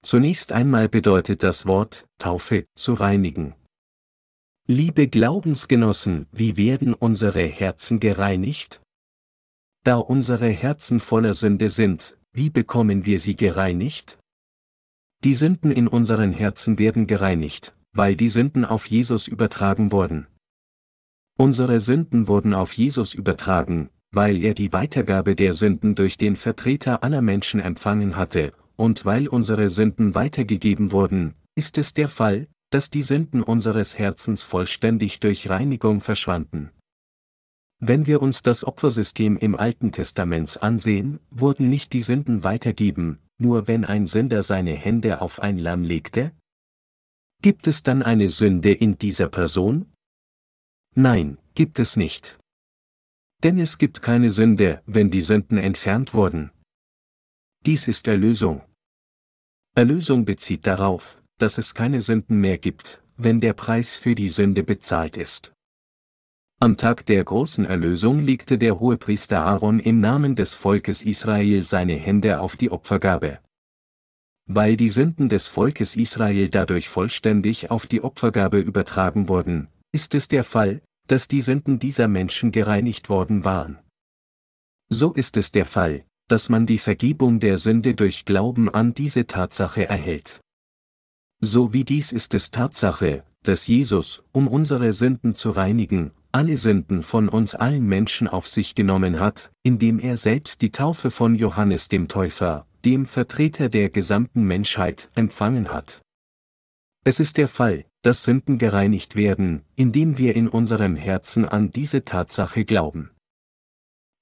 Zunächst 0.03 0.51
einmal 0.51 0.89
bedeutet 0.89 1.41
das 1.41 1.65
Wort 1.65 2.09
Taufe 2.18 2.65
zu 2.76 2.93
reinigen. 2.93 3.55
Liebe 4.68 5.07
Glaubensgenossen, 5.07 6.28
wie 6.34 6.57
werden 6.57 6.93
unsere 6.93 7.45
Herzen 7.45 8.01
gereinigt? 8.01 8.82
Da 9.86 9.95
unsere 9.95 10.49
Herzen 10.49 10.99
voller 10.99 11.34
Sünde 11.34 11.70
sind, 11.70 12.18
wie 12.34 12.49
bekommen 12.49 13.05
wir 13.05 13.22
sie 13.22 13.38
gereinigt? 13.38 14.20
Die 15.24 15.36
Sünden 15.36 15.72
in 15.72 15.88
unseren 15.88 16.34
Herzen 16.34 16.78
werden 16.80 17.07
gereinigt, 17.07 17.78
weil 17.93 18.18
die 18.18 18.28
Sünden 18.28 18.65
auf 18.65 18.88
Jesus 18.88 19.30
übertragen 19.30 19.93
wurden. 19.93 20.28
Unsere 21.39 21.80
Sünden 21.80 22.28
wurden 22.28 22.53
auf 22.53 22.74
Jesus 22.74 23.13
übertragen, 23.13 23.89
weil 24.11 24.43
er 24.43 24.53
die 24.53 24.73
Weitergabe 24.73 25.35
der 25.35 25.53
Sünden 25.53 25.95
durch 25.95 26.17
den 26.17 26.35
Vertreter 26.35 27.03
aller 27.03 27.21
Menschen 27.21 27.59
empfangen 27.59 28.15
hatte, 28.15 28.53
und 28.75 29.05
weil 29.05 29.27
unsere 29.27 29.69
Sünden 29.69 30.15
weitergegeben 30.15 30.91
wurden, 30.91 31.33
ist 31.55 31.77
es 31.77 31.93
der 31.93 32.07
Fall, 32.07 32.47
dass 32.69 32.89
die 32.89 33.01
Sünden 33.01 33.43
unseres 33.43 33.97
Herzens 33.97 34.43
vollständig 34.43 35.19
durch 35.19 35.49
Reinigung 35.49 36.01
verschwanden. 36.01 36.71
Wenn 37.79 38.07
wir 38.07 38.21
uns 38.21 38.41
das 38.41 38.63
Opfersystem 38.63 39.37
im 39.37 39.55
Alten 39.55 39.91
Testament 39.91 40.61
ansehen, 40.63 41.19
wurden 41.29 41.69
nicht 41.69 41.93
die 41.93 42.01
Sünden 42.01 42.43
weitergeben, 42.43 43.19
nur 43.37 43.67
wenn 43.67 43.85
ein 43.85 44.07
Sünder 44.07 44.41
seine 44.41 44.73
Hände 44.73 45.21
auf 45.21 45.39
ein 45.39 45.57
Lamm 45.59 45.83
legte? 45.83 46.31
Gibt 47.41 47.67
es 47.67 47.83
dann 47.83 48.01
eine 48.01 48.29
Sünde 48.29 48.71
in 48.71 48.97
dieser 48.97 49.29
Person? 49.29 49.91
Nein, 50.95 51.37
gibt 51.53 51.77
es 51.77 51.97
nicht. 51.97 52.39
Denn 53.43 53.59
es 53.59 53.77
gibt 53.77 54.01
keine 54.01 54.29
Sünde, 54.31 54.81
wenn 54.85 55.11
die 55.11 55.21
Sünden 55.21 55.57
entfernt 55.57 56.13
wurden. 56.13 56.51
Dies 57.65 57.88
ist 57.88 58.07
Erlösung. 58.07 58.61
Erlösung 59.75 60.25
bezieht 60.25 60.65
darauf, 60.65 61.21
dass 61.38 61.57
es 61.57 61.75
keine 61.75 62.01
Sünden 62.01 62.39
mehr 62.41 62.57
gibt, 62.57 63.01
wenn 63.15 63.39
der 63.39 63.53
Preis 63.53 63.95
für 63.95 64.15
die 64.15 64.29
Sünde 64.29 64.63
bezahlt 64.63 65.17
ist. 65.17 65.53
Am 66.59 66.75
Tag 66.75 67.05
der 67.05 67.23
großen 67.23 67.65
Erlösung 67.65 68.19
legte 68.21 68.57
der 68.57 68.79
Hohepriester 68.79 69.43
Aaron 69.43 69.79
im 69.79 69.99
Namen 69.99 70.35
des 70.35 70.55
Volkes 70.55 71.05
Israel 71.05 71.61
seine 71.61 71.93
Hände 71.93 72.39
auf 72.39 72.55
die 72.55 72.71
Opfergabe. 72.71 73.39
Weil 74.47 74.75
die 74.75 74.89
Sünden 74.89 75.29
des 75.29 75.47
Volkes 75.47 75.95
Israel 75.95 76.49
dadurch 76.49 76.89
vollständig 76.89 77.69
auf 77.69 77.85
die 77.85 78.01
Opfergabe 78.01 78.59
übertragen 78.59 79.29
wurden, 79.29 79.67
ist 79.91 80.15
es 80.15 80.27
der 80.29 80.43
Fall, 80.43 80.81
dass 81.07 81.27
die 81.27 81.41
Sünden 81.41 81.79
dieser 81.79 82.07
Menschen 82.07 82.51
gereinigt 82.51 83.09
worden 83.09 83.43
waren. 83.43 83.79
So 84.89 85.13
ist 85.13 85.37
es 85.37 85.51
der 85.51 85.65
Fall, 85.65 86.05
dass 86.27 86.49
man 86.49 86.65
die 86.65 86.77
Vergebung 86.77 87.39
der 87.39 87.57
Sünde 87.57 87.95
durch 87.95 88.25
Glauben 88.25 88.69
an 88.69 88.93
diese 88.93 89.27
Tatsache 89.27 89.87
erhält. 89.87 90.41
So 91.39 91.73
wie 91.73 91.83
dies 91.83 92.11
ist 92.11 92.33
es 92.33 92.51
Tatsache, 92.51 93.23
dass 93.43 93.67
Jesus, 93.67 94.23
um 94.31 94.47
unsere 94.47 94.91
Sünden 94.93 95.35
zu 95.35 95.51
reinigen, 95.51 96.11
alle 96.31 96.57
Sünden 96.57 97.03
von 97.03 97.29
uns 97.29 97.55
allen 97.55 97.85
Menschen 97.85 98.27
auf 98.27 98.47
sich 98.47 98.75
genommen 98.75 99.19
hat, 99.19 99.51
indem 99.63 99.99
er 99.99 100.17
selbst 100.17 100.61
die 100.61 100.71
Taufe 100.71 101.11
von 101.11 101.35
Johannes 101.35 101.87
dem 101.87 102.07
Täufer, 102.07 102.65
dem 102.85 103.05
Vertreter 103.05 103.69
der 103.69 103.89
gesamten 103.89 104.43
Menschheit, 104.43 105.09
empfangen 105.15 105.71
hat. 105.71 106.01
Es 107.05 107.19
ist 107.19 107.37
der 107.37 107.47
Fall, 107.47 107.85
dass 108.07 108.23
Sünden 108.23 108.57
gereinigt 108.57 109.17
werden, 109.17 109.65
indem 109.75 110.17
wir 110.17 110.33
in 110.33 110.47
unserem 110.47 110.95
Herzen 110.95 111.43
an 111.43 111.71
diese 111.71 112.05
Tatsache 112.05 112.63
glauben. 112.63 113.11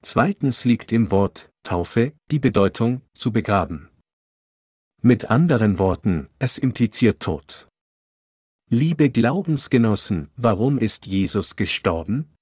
Zweitens 0.01 0.65
liegt 0.65 0.91
im 0.91 1.11
Wort 1.11 1.51
Taufe 1.61 2.13
die 2.31 2.39
Bedeutung 2.39 3.03
zu 3.13 3.31
begraben. 3.31 3.91
Mit 5.03 5.29
anderen 5.29 5.77
Worten, 5.77 6.29
es 6.39 6.57
impliziert 6.57 7.19
Tod. 7.19 7.67
Liebe 8.71 9.11
Glaubensgenossen, 9.11 10.31
warum 10.36 10.79
ist 10.79 11.05
Jesus 11.05 11.55
gestorben? 11.55 12.33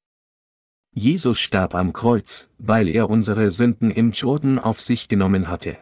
Jesus 0.96 1.42
starb 1.42 1.76
am 1.76 1.92
Kreuz, 1.92 2.50
weil 2.58 2.88
er 2.88 3.10
unsere 3.10 3.52
Sünden 3.52 3.92
im 3.92 4.14
Jordan 4.14 4.60
auf 4.60 4.80
sich 4.80 5.10
genommen 5.10 5.50
hatte. 5.50 5.78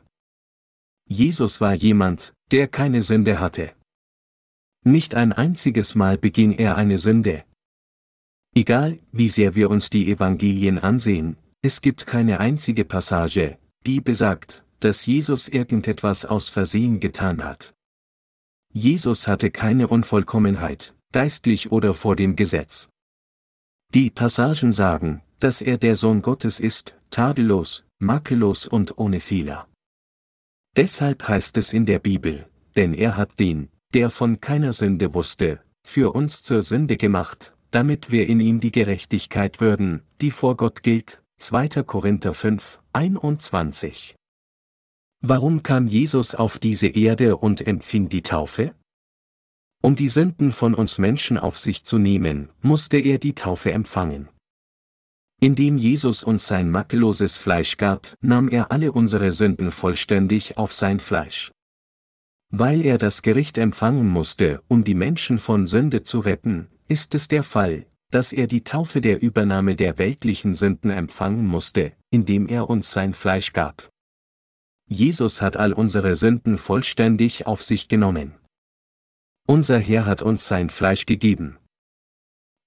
Jesus 1.07 1.62
war 1.62 1.76
jemand, 1.76 2.34
der 2.49 2.68
keine 2.68 3.03
Sünde 3.03 3.39
hatte. 3.39 3.76
Nicht 4.84 5.14
ein 5.14 5.32
einziges 5.32 5.94
Mal 5.94 6.18
beging 6.18 6.54
er 6.54 6.76
eine 6.76 6.98
Sünde. 6.98 7.44
Egal, 8.56 9.00
wie 9.12 9.30
sehr 9.30 9.56
wir 9.56 9.70
uns 9.70 9.90
die 9.92 10.12
Evangelien 10.12 10.80
ansehen, 10.80 11.38
es 11.62 11.82
gibt 11.82 12.08
keine 12.08 12.40
einzige 12.40 12.84
Passage, 12.84 13.60
die 13.86 14.02
besagt, 14.02 14.66
dass 14.80 15.06
Jesus 15.06 15.48
irgendetwas 15.48 16.26
aus 16.26 16.50
Versehen 16.50 17.00
getan 17.00 17.44
hat. 17.44 17.76
Jesus 18.74 19.28
hatte 19.28 19.52
keine 19.52 19.88
Unvollkommenheit, 19.88 20.96
geistlich 21.12 21.72
oder 21.72 21.94
vor 21.94 22.16
dem 22.16 22.36
Gesetz. 22.36 22.90
Die 23.94 24.10
Passagen 24.10 24.74
sagen, 24.74 25.22
dass 25.40 25.62
er 25.62 25.78
der 25.78 25.96
Sohn 25.96 26.24
Gottes 26.24 26.60
ist, 26.60 26.98
tadellos, 27.12 27.84
makellos 28.00 28.68
und 28.68 28.98
ohne 28.98 29.20
Fehler. 29.20 29.68
Deshalb 30.76 31.28
heißt 31.28 31.58
es 31.58 31.74
in 31.74 31.86
der 31.86 32.00
Bibel, 32.00 32.50
denn 32.76 32.94
er 32.94 33.18
hat 33.18 33.40
den, 33.40 33.70
der 33.94 34.10
von 34.10 34.39
keiner 34.39 34.74
Sünde 34.74 35.14
wusste, 35.14 35.60
für 35.84 36.14
uns 36.14 36.44
zur 36.44 36.64
Sünde 36.64 36.98
gemacht, 36.98 37.56
damit 37.72 38.12
wir 38.12 38.28
in 38.28 38.39
ihm 38.39 38.60
die 38.60 38.72
Gerechtigkeit 38.72 39.60
würden, 39.60 40.02
die 40.22 40.32
vor 40.32 40.58
Gott 40.58 40.84
gilt. 40.84 41.22
2. 41.38 41.84
Korinther 41.84 42.34
5, 42.34 42.80
21. 42.94 44.16
Warum 45.24 45.64
kam 45.64 45.88
Jesus 45.88 46.36
auf 46.36 46.60
diese 46.60 46.88
Erde 46.88 47.38
und 47.38 47.66
empfing 47.66 48.10
die 48.10 48.22
Taufe? 48.22 48.76
Um 49.82 49.96
die 49.96 50.10
Sünden 50.10 50.52
von 50.52 50.76
uns 50.76 51.00
Menschen 51.00 51.39
auf 51.39 51.58
sich 51.58 51.84
zu 51.84 51.98
nehmen, 51.98 52.50
musste 52.62 52.98
er 52.98 53.18
die 53.18 53.34
Taufe 53.34 53.72
empfangen. 53.72 54.30
Indem 55.39 55.78
Jesus 55.78 56.24
uns 56.24 56.48
sein 56.48 56.70
makelloses 56.70 57.38
Fleisch 57.38 57.78
gab, 57.78 58.14
nahm 58.22 58.48
er 58.48 58.72
alle 58.72 58.92
unsere 58.92 59.32
Sünden 59.32 59.72
vollständig 59.72 60.58
auf 60.58 60.72
sein 60.72 61.00
Fleisch. 61.00 61.52
Weil 62.52 62.86
er 62.86 62.97
das 62.97 63.22
Gericht 63.22 63.58
empfangen 63.58 64.10
musste, 64.10 64.62
um 64.68 64.84
die 64.84 64.93
Menschen 64.93 65.39
von 65.39 65.68
Sünde 65.68 66.04
zu 66.04 66.20
retten, 66.20 66.68
ist 66.89 67.16
es 67.16 67.30
der 67.30 67.43
Fall, 67.43 67.86
dass 68.12 68.34
er 68.34 68.45
die 68.45 68.66
Taufe 68.66 68.99
der 68.99 69.22
Übernahme 69.22 69.78
der 69.78 69.97
weltlichen 69.97 70.54
Sünden 70.54 70.91
empfangen 70.91 71.47
musste, 71.47 71.93
indem 72.10 72.47
er 72.47 72.70
uns 72.70 72.91
sein 72.91 73.14
Fleisch 73.14 73.54
gab. 73.54 73.89
Jesus 74.89 75.41
hat 75.41 75.56
all 75.56 75.72
unsere 75.72 76.18
Sünden 76.18 76.58
vollständig 76.58 77.47
auf 77.47 77.62
sich 77.62 77.88
genommen. 77.88 78.36
Unser 79.47 79.80
Herr 79.80 80.06
hat 80.06 80.22
uns 80.22 80.45
sein 80.45 80.70
Fleisch 80.70 81.06
gegeben. 81.06 81.58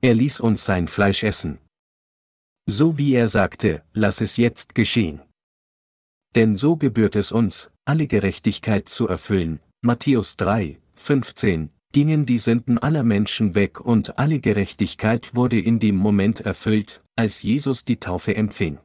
Er 0.00 0.14
ließ 0.14 0.40
uns 0.40 0.64
sein 0.64 0.88
Fleisch 0.88 1.22
essen. 1.22 1.58
So 2.66 2.96
wie 2.96 3.12
er 3.12 3.28
sagte, 3.28 3.82
lass 3.92 4.22
es 4.22 4.38
jetzt 4.38 4.74
geschehen. 4.74 5.20
Denn 6.34 6.56
so 6.56 6.76
gebührt 6.76 7.14
es 7.16 7.30
uns, 7.30 7.70
alle 7.84 8.06
Gerechtigkeit 8.06 8.88
zu 8.88 9.06
erfüllen. 9.06 9.60
Matthäus 9.86 10.38
3, 10.38 10.78
15, 10.94 11.68
gingen 11.92 12.24
die 12.24 12.38
Sünden 12.38 12.78
aller 12.78 13.02
Menschen 13.02 13.54
weg 13.54 13.82
und 13.82 14.18
alle 14.18 14.40
Gerechtigkeit 14.40 15.34
wurde 15.34 15.60
in 15.60 15.78
dem 15.78 15.96
Moment 15.96 16.40
erfüllt, 16.40 17.04
als 17.16 17.42
Jesus 17.42 17.84
die 17.84 18.00
Taufe 18.00 18.34
empfing. 18.34 18.78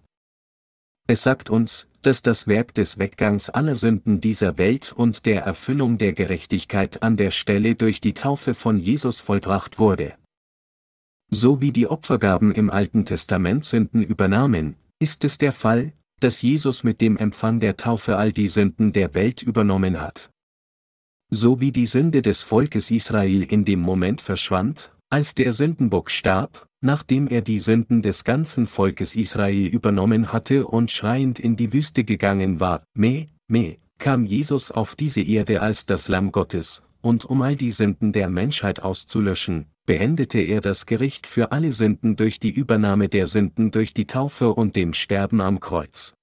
Es 1.08 1.24
sagt 1.24 1.50
uns, 1.50 1.88
dass 2.02 2.22
das 2.22 2.48
Werk 2.48 2.74
des 2.74 3.00
Weggangs 3.00 3.50
aller 3.50 3.76
Sünden 3.76 4.20
dieser 4.20 4.58
Welt 4.58 4.92
und 4.92 5.26
der 5.26 5.44
Erfüllung 5.44 5.98
der 5.98 6.12
Gerechtigkeit 6.12 7.02
an 7.02 7.16
der 7.16 7.32
Stelle 7.32 7.76
durch 7.76 8.02
die 8.02 8.14
Taufe 8.14 8.54
von 8.54 8.78
Jesus 8.78 9.22
vollbracht 9.22 9.80
wurde. 9.80 10.16
So 11.32 11.62
wie 11.62 11.72
die 11.72 11.88
Opfergaben 11.88 12.52
im 12.52 12.70
Alten 12.70 13.06
Testament 13.06 13.64
Sünden 13.64 14.04
übernahmen, 14.04 14.76
ist 15.00 15.24
es 15.24 15.38
der 15.38 15.54
Fall, 15.54 15.94
dass 16.20 16.42
Jesus 16.42 16.84
mit 16.84 17.00
dem 17.00 17.16
Empfang 17.16 17.62
der 17.62 17.78
Taufe 17.78 18.18
all 18.18 18.34
die 18.34 18.50
Sünden 18.50 18.92
der 18.92 19.14
Welt 19.14 19.42
übernommen 19.42 20.02
hat. 20.02 20.30
So 21.32 21.62
wie 21.62 21.72
die 21.72 21.86
Sünde 21.86 22.24
des 22.24 22.42
Volkes 22.42 22.90
Israel 22.90 23.44
in 23.44 23.64
dem 23.64 23.82
Moment 23.82 24.20
verschwand, 24.20 24.96
als 25.12 25.36
der 25.36 25.54
Sündenbock 25.54 26.10
starb, 26.10 26.68
nachdem 26.82 27.28
er 27.28 27.42
die 27.42 27.60
Sünden 27.60 28.02
des 28.02 28.24
ganzen 28.24 28.66
Volkes 28.66 29.16
Israel 29.16 29.68
übernommen 29.68 30.34
hatte 30.34 30.66
und 30.66 30.90
schreiend 30.90 31.40
in 31.40 31.56
die 31.56 31.72
Wüste 31.72 32.04
gegangen 32.04 32.60
war, 32.60 32.84
meh, 32.96 33.28
meh, 33.48 33.78
kam 34.00 34.26
Jesus 34.26 34.72
auf 34.72 34.96
diese 34.96 35.22
Erde 35.22 35.62
als 35.62 35.86
das 35.86 36.08
Lamm 36.08 36.32
Gottes, 36.32 36.82
und 37.02 37.26
um 37.26 37.44
all 37.44 37.56
die 37.56 37.72
Sünden 37.72 38.12
der 38.12 38.30
Menschheit 38.30 38.82
auszulöschen, 38.82 39.68
beendete 39.86 40.40
er 40.40 40.62
das 40.62 40.86
Gericht 40.86 41.28
für 41.28 41.52
alle 41.52 41.74
Sünden 41.74 42.16
durch 42.16 42.40
die 42.40 42.52
Übernahme 42.52 43.08
der 43.08 43.28
Sünden 43.28 43.72
durch 43.72 43.94
die 43.94 44.08
Taufe 44.08 44.54
und 44.54 44.76
dem 44.76 44.94
Sterben 44.94 45.42
am 45.42 45.60
Kreuz. 45.60 46.14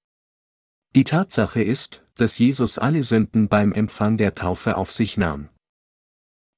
Die 0.95 1.03
Tatsache 1.03 1.61
ist, 1.61 2.03
dass 2.17 2.37
Jesus 2.37 2.77
alle 2.77 3.03
Sünden 3.03 3.47
beim 3.47 3.71
Empfang 3.71 4.17
der 4.17 4.35
Taufe 4.35 4.77
auf 4.77 4.91
sich 4.91 5.17
nahm. 5.17 5.49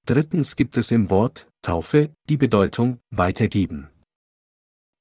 Drittens 0.05 0.55
gibt 0.55 0.77
es 0.77 0.91
im 0.91 1.09
Wort 1.09 1.47
Taufe 1.61 2.09
die 2.29 2.37
Bedeutung 2.37 2.99
weitergeben. 3.11 3.89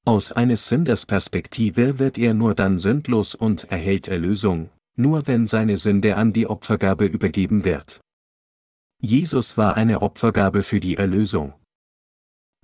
Aus 0.05 0.31
eines 0.31 0.67
Sünders 0.67 1.05
Perspektive 1.05 1.99
wird 1.99 2.17
er 2.17 2.33
nur 2.33 2.55
dann 2.55 2.79
sündlos 2.79 3.35
und 3.35 3.71
erhält 3.71 4.07
Erlösung, 4.07 4.69
nur 4.95 5.27
wenn 5.27 5.47
seine 5.47 5.77
Sünde 5.77 6.15
an 6.15 6.33
die 6.33 6.47
Opfergabe 6.47 7.05
übergeben 7.05 7.63
wird. 7.63 8.01
Jesus 9.01 9.57
war 9.57 9.77
eine 9.77 10.01
Opfergabe 10.01 10.61
für 10.61 10.79
die 10.79 10.97
Erlösung. 10.97 11.53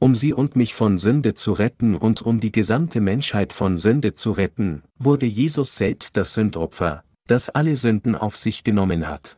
Um 0.02 0.14
sie 0.14 0.34
und 0.34 0.58
mich 0.58 0.74
von 0.74 0.98
Sünde 0.98 1.36
zu 1.36 1.54
retten 1.54 1.96
und 1.96 2.22
um 2.22 2.42
die 2.42 2.52
gesamte 2.52 3.00
Menschheit 3.00 3.54
von 3.54 3.78
Sünde 3.78 4.16
zu 4.16 4.34
retten, 4.34 4.84
wurde 5.00 5.26
Jesus 5.26 5.78
selbst 5.78 6.18
das 6.18 6.34
Sündopfer, 6.34 7.05
das 7.28 7.50
alle 7.50 7.76
Sünden 7.76 8.16
auf 8.16 8.36
sich 8.36 8.64
genommen 8.64 9.08
hat. 9.08 9.38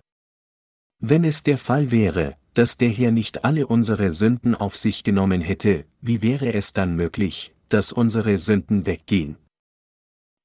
Wenn 1.00 1.24
es 1.24 1.44
der 1.44 1.58
Fall 1.58 1.92
wäre, 1.92 2.38
dass 2.54 2.78
der 2.78 2.90
Herr 2.90 3.12
nicht 3.12 3.46
alle 3.46 3.68
unsere 3.68 4.12
Sünden 4.12 4.56
auf 4.56 4.76
sich 4.76 5.04
genommen 5.04 5.42
hätte, 5.42 5.86
wie 6.02 6.22
wäre 6.22 6.54
es 6.54 6.74
dann 6.74 6.96
möglich, 6.96 7.54
dass 7.70 7.92
unsere 7.92 8.38
Sünden 8.38 8.86
weggehen? 8.86 9.38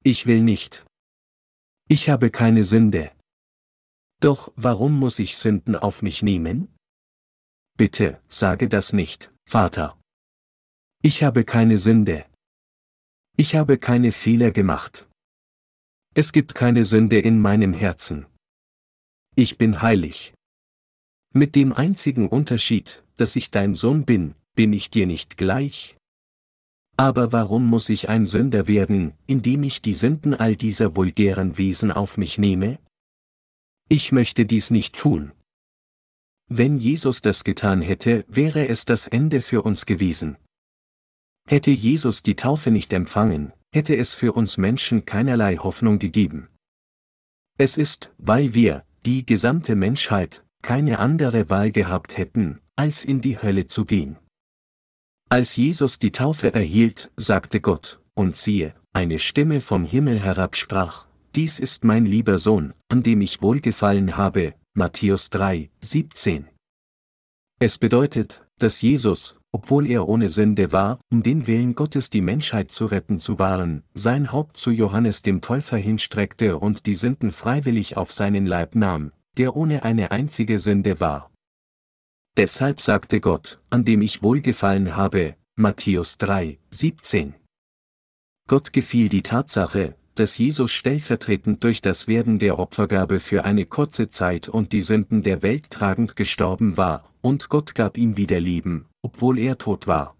Ich 0.04 0.26
will 0.26 0.42
nicht. 0.42 0.84
Ich 1.88 2.10
habe 2.10 2.30
keine 2.30 2.64
Sünde. 2.64 3.12
Doch 4.20 4.52
warum 4.56 4.98
muss 4.98 5.18
ich 5.18 5.36
Sünden 5.36 5.74
auf 5.74 6.02
mich 6.02 6.22
nehmen? 6.22 6.68
Bitte, 7.76 8.20
sage 8.28 8.68
das 8.68 8.92
nicht, 8.92 9.32
Vater. 9.48 9.98
Ich 11.02 11.22
habe 11.24 11.44
keine 11.44 11.78
Sünde. 11.78 12.26
Ich 13.36 13.56
habe 13.56 13.78
keine 13.78 14.12
Fehler 14.12 14.50
gemacht. 14.50 15.08
Es 16.14 16.32
gibt 16.32 16.54
keine 16.54 16.84
Sünde 16.84 17.18
in 17.18 17.40
meinem 17.40 17.72
Herzen. 17.72 18.26
Ich 19.34 19.56
bin 19.56 19.80
heilig. 19.80 20.34
Mit 21.32 21.56
dem 21.56 21.72
einzigen 21.72 22.28
Unterschied, 22.28 23.02
dass 23.16 23.34
ich 23.34 23.50
dein 23.50 23.74
Sohn 23.74 24.04
bin, 24.04 24.34
bin 24.54 24.74
ich 24.74 24.90
dir 24.90 25.06
nicht 25.06 25.38
gleich. 25.38 25.96
Aber 26.98 27.32
warum 27.32 27.66
muss 27.66 27.88
ich 27.88 28.10
ein 28.10 28.26
Sünder 28.26 28.68
werden, 28.68 29.14
indem 29.26 29.62
ich 29.62 29.80
die 29.80 29.94
Sünden 29.94 30.34
all 30.34 30.54
dieser 30.54 30.96
vulgären 30.96 31.56
Wesen 31.56 31.90
auf 31.90 32.18
mich 32.18 32.36
nehme? 32.36 32.78
Ich 33.88 34.12
möchte 34.12 34.44
dies 34.44 34.70
nicht 34.70 34.94
tun. 34.94 35.32
Wenn 36.50 36.76
Jesus 36.76 37.22
das 37.22 37.42
getan 37.42 37.80
hätte, 37.80 38.26
wäre 38.28 38.68
es 38.68 38.84
das 38.84 39.08
Ende 39.08 39.40
für 39.40 39.62
uns 39.62 39.86
gewesen. 39.86 40.36
Hätte 41.48 41.70
Jesus 41.70 42.22
die 42.22 42.36
Taufe 42.36 42.70
nicht 42.70 42.92
empfangen, 42.92 43.54
hätte 43.72 43.96
es 43.96 44.14
für 44.14 44.32
uns 44.32 44.58
Menschen 44.58 45.04
keinerlei 45.04 45.56
Hoffnung 45.56 45.98
gegeben. 45.98 46.48
Es 47.58 47.76
ist, 47.78 48.12
weil 48.18 48.54
wir, 48.54 48.84
die 49.04 49.26
gesamte 49.26 49.74
Menschheit, 49.74 50.44
keine 50.62 50.98
andere 50.98 51.50
Wahl 51.50 51.72
gehabt 51.72 52.16
hätten, 52.16 52.60
als 52.76 53.04
in 53.04 53.20
die 53.20 53.40
Hölle 53.40 53.66
zu 53.66 53.84
gehen. 53.84 54.16
Als 55.28 55.56
Jesus 55.56 55.98
die 55.98 56.12
Taufe 56.12 56.54
erhielt, 56.54 57.10
sagte 57.16 57.60
Gott, 57.60 58.00
und 58.14 58.36
siehe, 58.36 58.74
eine 58.92 59.18
Stimme 59.18 59.60
vom 59.60 59.84
Himmel 59.84 60.20
herab 60.20 60.56
sprach, 60.56 61.06
dies 61.34 61.58
ist 61.58 61.84
mein 61.84 62.04
lieber 62.04 62.36
Sohn, 62.36 62.74
an 62.88 63.02
dem 63.02 63.22
ich 63.22 63.40
wohlgefallen 63.40 64.18
habe, 64.18 64.54
Matthäus 64.74 65.30
3, 65.30 65.70
17. 65.80 66.48
Es 67.58 67.78
bedeutet, 67.78 68.46
dass 68.58 68.82
Jesus, 68.82 69.36
obwohl 69.52 69.88
er 69.88 70.08
ohne 70.08 70.30
Sünde 70.30 70.72
war, 70.72 70.98
um 71.10 71.22
den 71.22 71.46
Willen 71.46 71.74
Gottes 71.74 72.10
die 72.10 72.22
Menschheit 72.22 72.72
zu 72.72 72.86
retten 72.86 73.20
zu 73.20 73.38
wahren, 73.38 73.84
sein 73.94 74.32
Haupt 74.32 74.56
zu 74.56 74.70
Johannes 74.70 75.22
dem 75.22 75.42
Täufer 75.42 75.76
hinstreckte 75.76 76.58
und 76.58 76.86
die 76.86 76.94
Sünden 76.94 77.32
freiwillig 77.32 77.96
auf 77.96 78.10
seinen 78.10 78.46
Leib 78.46 78.74
nahm, 78.74 79.12
der 79.36 79.54
ohne 79.54 79.84
eine 79.84 80.10
einzige 80.10 80.58
Sünde 80.58 81.00
war. 81.00 81.30
Deshalb 82.36 82.80
sagte 82.80 83.20
Gott, 83.20 83.60
an 83.68 83.84
dem 83.84 84.00
ich 84.00 84.22
wohlgefallen 84.22 84.96
habe, 84.96 85.36
Matthäus 85.54 86.16
3, 86.16 86.58
17. 86.70 87.34
Gott 88.48 88.72
gefiel 88.72 89.10
die 89.10 89.22
Tatsache, 89.22 89.96
dass 90.14 90.38
Jesus 90.38 90.72
stellvertretend 90.72 91.62
durch 91.62 91.82
das 91.82 92.08
Werden 92.08 92.38
der 92.38 92.58
Opfergabe 92.58 93.20
für 93.20 93.44
eine 93.44 93.66
kurze 93.66 94.08
Zeit 94.08 94.48
und 94.48 94.72
die 94.72 94.80
Sünden 94.80 95.22
der 95.22 95.42
Welt 95.42 95.70
tragend 95.70 96.16
gestorben 96.16 96.76
war, 96.78 97.11
und 97.22 97.48
Gott 97.48 97.74
gab 97.74 97.96
ihm 97.96 98.16
wieder 98.16 98.40
Leben, 98.40 98.86
obwohl 99.00 99.38
er 99.38 99.56
tot 99.56 99.86
war. 99.86 100.16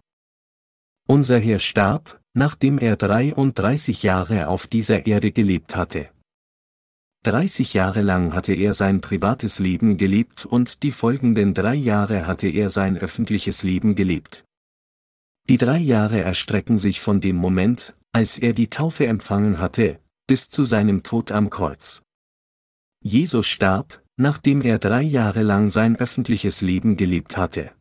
Unser 1.07 1.37
Herr 1.39 1.59
starb, 1.59 2.19
nachdem 2.33 2.79
er 2.79 2.95
33 2.95 4.03
Jahre 4.03 4.47
auf 4.47 4.67
dieser 4.67 5.05
Erde 5.05 5.31
gelebt 5.31 5.75
hatte. 5.75 6.09
30 7.23 7.73
Jahre 7.73 8.01
lang 8.01 8.33
hatte 8.33 8.53
er 8.53 8.73
sein 8.73 8.99
privates 8.99 9.59
Leben 9.59 9.97
gelebt 9.97 10.45
und 10.45 10.83
die 10.83 10.91
folgenden 10.91 11.53
drei 11.53 11.75
Jahre 11.75 12.27
hatte 12.27 12.47
er 12.49 12.69
sein 12.69 12.97
öffentliches 12.97 13.63
Leben 13.63 13.95
gelebt. 13.95 14.43
Die 15.49 15.57
drei 15.57 15.77
Jahre 15.77 16.21
erstrecken 16.21 16.77
sich 16.77 16.99
von 16.99 17.21
dem 17.21 17.35
Moment, 17.35 17.95
als 18.11 18.39
er 18.39 18.53
die 18.53 18.69
Taufe 18.69 19.07
empfangen 19.07 19.59
hatte, 19.59 19.99
bis 20.27 20.49
zu 20.49 20.63
seinem 20.63 21.03
Tod 21.03 21.31
am 21.31 21.49
Kreuz. 21.49 22.01
Jesus 23.01 23.47
starb, 23.47 24.02
nachdem 24.17 24.61
er 24.61 24.79
drei 24.79 25.01
Jahre 25.01 25.43
lang 25.43 25.69
sein 25.69 25.95
öffentliches 25.95 26.61
Leben 26.61 26.97
gelebt 26.97 27.37
hatte. 27.37 27.71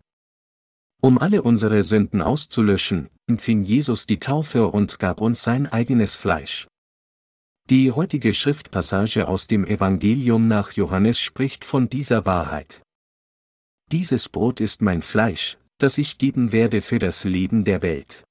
Um 1.01 1.19
alle 1.19 1.43
unsere 1.43 1.83
Sünden 1.83 2.23
auszulöschen, 2.23 3.09
empfing 3.27 3.65
Jesus 3.65 4.07
die 4.07 4.19
Taufe 4.19 4.69
und 4.69 4.99
gab 4.99 5.21
uns 5.21 5.43
sein 5.43 5.67
eigenes 5.67 6.15
Fleisch. 6.15 6.69
Die 7.71 7.93
heutige 7.93 8.35
Schriftpassage 8.35 9.29
aus 9.29 9.47
dem 9.47 9.65
Evangelium 9.65 10.49
nach 10.49 10.73
Johannes 10.73 11.21
spricht 11.21 11.65
von 11.65 11.89
dieser 11.89 12.27
Wahrheit. 12.27 12.83
Dieses 13.91 14.29
Brot 14.29 14.61
ist 14.61 14.83
mein 14.83 15.03
Fleisch, 15.03 15.59
das 15.79 15.99
ich 15.99 16.19
geben 16.19 16.53
werde 16.53 16.83
für 16.83 16.99
das 16.99 17.25
Leben 17.25 17.65
der 17.65 17.83
Welt. 17.83 18.25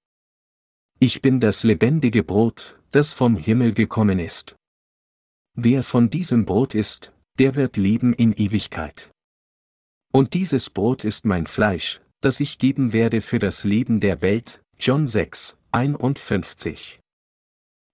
Ich 1.00 1.22
bin 1.22 1.40
das 1.40 1.64
lebendige 1.64 2.24
Brot, 2.24 2.80
das 2.92 3.14
vom 3.14 3.36
Himmel 3.36 3.74
gekommen 3.74 4.20
ist. 4.20 4.56
Wer 5.56 5.84
von 5.84 6.10
diesem 6.10 6.46
Brot 6.46 6.76
isst, 6.76 7.14
der 7.40 7.56
wird 7.56 7.78
leben 7.78 8.14
in 8.14 8.34
Ewigkeit. 8.34 9.12
Und 10.12 10.34
dieses 10.34 10.70
Brot 10.70 11.06
ist 11.06 11.26
mein 11.26 11.48
Fleisch, 11.48 12.02
das 12.20 12.40
ich 12.40 12.60
geben 12.60 12.94
werde 12.94 13.22
für 13.22 13.40
das 13.40 13.64
Leben 13.64 14.00
der 14.00 14.22
Welt, 14.22 14.62
John 14.78 15.08
6, 15.08 15.58
51. 15.72 17.00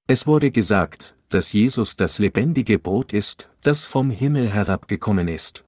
Es 0.08 0.26
wurde 0.26 0.52
gesagt, 0.52 1.16
dass 1.30 1.54
Jesus 1.54 1.96
das 1.96 2.20
lebendige 2.20 2.80
Brot 2.80 3.14
ist, 3.14 3.50
das 3.62 3.86
vom 3.86 4.10
Himmel 4.10 4.50
herabgekommen 4.50 5.28
ist. 5.28 5.66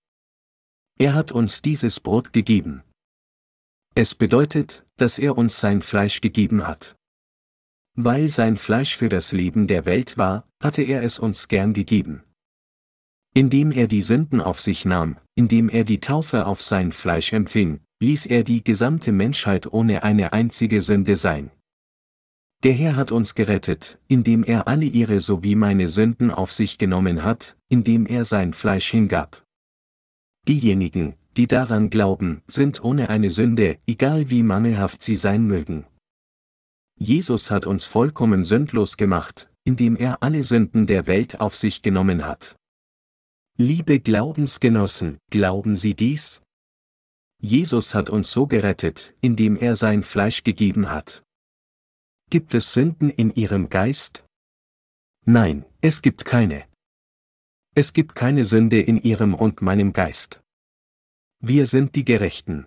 Er 0.97 1.13
hat 1.13 1.31
uns 1.31 1.61
dieses 1.61 1.99
Brot 1.99 2.33
gegeben. 2.33 2.83
Es 3.95 4.15
bedeutet, 4.15 4.85
dass 4.97 5.19
er 5.19 5.37
uns 5.37 5.59
sein 5.59 5.81
Fleisch 5.81 6.21
gegeben 6.21 6.67
hat. 6.67 6.95
Weil 7.95 8.29
sein 8.29 8.57
Fleisch 8.57 8.95
für 8.95 9.09
das 9.09 9.31
Leben 9.33 9.67
der 9.67 9.85
Welt 9.85 10.17
war, 10.17 10.47
hatte 10.61 10.83
er 10.83 11.03
es 11.03 11.19
uns 11.19 11.47
gern 11.47 11.73
gegeben. 11.73 12.23
Indem 13.33 13.71
er 13.71 13.87
die 13.87 14.01
Sünden 14.01 14.41
auf 14.41 14.59
sich 14.59 14.85
nahm, 14.85 15.17
indem 15.35 15.69
er 15.69 15.83
die 15.83 15.99
Taufe 15.99 16.45
auf 16.45 16.61
sein 16.61 16.91
Fleisch 16.91 17.31
empfing, 17.31 17.79
ließ 18.01 18.25
er 18.25 18.43
die 18.43 18.63
gesamte 18.63 19.11
Menschheit 19.11 19.71
ohne 19.71 20.03
eine 20.03 20.33
einzige 20.33 20.81
Sünde 20.81 21.15
sein. 21.15 21.51
Der 22.63 22.73
Herr 22.73 22.95
hat 22.97 23.11
uns 23.11 23.35
gerettet, 23.35 23.99
indem 24.07 24.43
er 24.43 24.67
alle 24.67 24.85
ihre 24.85 25.21
sowie 25.21 25.55
meine 25.55 25.87
Sünden 25.87 26.29
auf 26.29 26.51
sich 26.51 26.77
genommen 26.77 27.23
hat, 27.23 27.55
indem 27.69 28.05
er 28.05 28.25
sein 28.25 28.53
Fleisch 28.53 28.91
hingab. 28.91 29.45
Diejenigen, 30.47 31.15
die 31.37 31.47
daran 31.47 31.89
glauben, 31.89 32.41
sind 32.47 32.83
ohne 32.83 33.09
eine 33.09 33.29
Sünde, 33.29 33.77
egal 33.87 34.29
wie 34.29 34.43
mangelhaft 34.43 35.01
sie 35.01 35.15
sein 35.15 35.45
mögen. 35.45 35.85
Jesus 36.97 37.49
hat 37.49 37.65
uns 37.65 37.85
vollkommen 37.85 38.43
sündlos 38.43 38.97
gemacht, 38.97 39.49
indem 39.63 39.95
er 39.95 40.21
alle 40.21 40.43
Sünden 40.43 40.85
der 40.85 41.07
Welt 41.07 41.39
auf 41.39 41.55
sich 41.55 41.81
genommen 41.81 42.25
hat. 42.25 42.58
Liebe 43.61 43.99
Glaubensgenossen, 43.99 45.17
glauben 45.31 45.75
Sie 45.75 45.93
dies? 45.93 46.41
Jesus 47.41 47.93
hat 47.93 48.09
uns 48.09 48.31
so 48.31 48.47
gerettet, 48.47 49.13
indem 49.19 49.57
er 49.57 49.75
sein 49.75 50.01
Fleisch 50.01 50.45
gegeben 50.45 50.89
hat. 50.89 51.25
Gibt 52.29 52.53
es 52.53 52.71
Sünden 52.71 53.09
in 53.09 53.35
Ihrem 53.35 53.67
Geist? 53.67 54.23
Nein, 55.25 55.65
es 55.81 56.01
gibt 56.01 56.23
keine. 56.23 56.69
Es 57.75 57.91
gibt 57.91 58.15
keine 58.15 58.45
Sünde 58.45 58.79
in 58.79 58.97
Ihrem 58.97 59.33
und 59.33 59.61
meinem 59.61 59.91
Geist. 59.91 60.39
Wir 61.41 61.67
sind 61.67 61.95
die 61.95 62.05
Gerechten. 62.05 62.65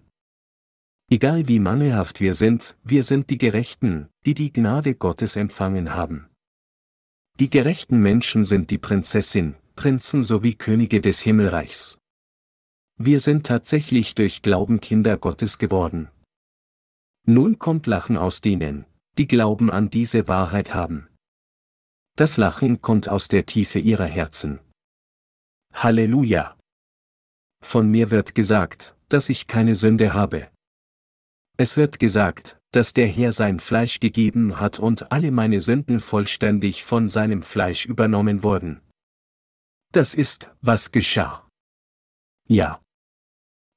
Egal 1.11 1.49
wie 1.49 1.59
mangelhaft 1.59 2.21
wir 2.21 2.35
sind, 2.35 2.77
wir 2.85 3.05
sind 3.05 3.31
die 3.31 3.39
Gerechten, 3.39 4.11
die 4.27 4.35
die 4.35 4.53
Gnade 4.53 4.95
Gottes 4.95 5.37
empfangen 5.37 5.95
haben. 5.95 6.29
Die 7.41 7.49
gerechten 7.49 8.03
Menschen 8.03 8.45
sind 8.45 8.71
die 8.71 8.77
Prinzessin, 8.77 9.57
Prinzen 9.75 10.25
sowie 10.25 10.55
Könige 10.55 11.01
des 11.01 11.21
Himmelreichs. 11.21 11.99
Wir 12.99 13.21
sind 13.21 13.47
tatsächlich 13.47 14.15
durch 14.15 14.43
Glauben 14.43 14.81
Kinder 14.81 15.17
Gottes 15.17 15.59
geworden. 15.59 16.09
Nun 17.27 17.59
kommt 17.59 17.87
Lachen 17.87 18.17
aus 18.17 18.41
denen, 18.41 18.85
die 19.19 19.27
Glauben 19.27 19.71
an 19.71 19.91
diese 19.91 20.29
Wahrheit 20.29 20.75
haben. 20.75 21.09
Das 22.17 22.37
Lachen 22.37 22.83
kommt 22.83 23.09
aus 23.09 23.29
der 23.29 23.47
Tiefe 23.47 23.79
ihrer 23.79 24.07
Herzen. 24.07 24.61
Halleluja! 25.73 26.59
Von 27.65 27.91
mir 27.91 28.11
wird 28.11 28.35
gesagt, 28.35 28.97
dass 29.09 29.29
ich 29.29 29.47
keine 29.47 29.75
Sünde 29.75 30.13
habe. 30.13 30.49
Es 31.57 31.77
wird 31.77 31.99
gesagt, 31.99 32.59
dass 32.73 32.93
der 32.93 33.07
Herr 33.07 33.33
sein 33.33 33.61
Fleisch 33.61 34.01
gegeben 34.01 34.59
hat 34.59 34.79
und 34.79 35.13
alle 35.13 35.31
meine 35.31 35.61
Sünden 35.61 36.01
vollständig 36.01 36.85
von 36.85 37.09
seinem 37.09 37.43
Fleisch 37.43 37.87
übernommen 37.87 38.43
wurden. 38.43 38.81
Das 39.93 40.15
ist, 40.15 40.51
was 40.63 40.91
geschah. 40.91 41.47
Ja. 42.49 42.81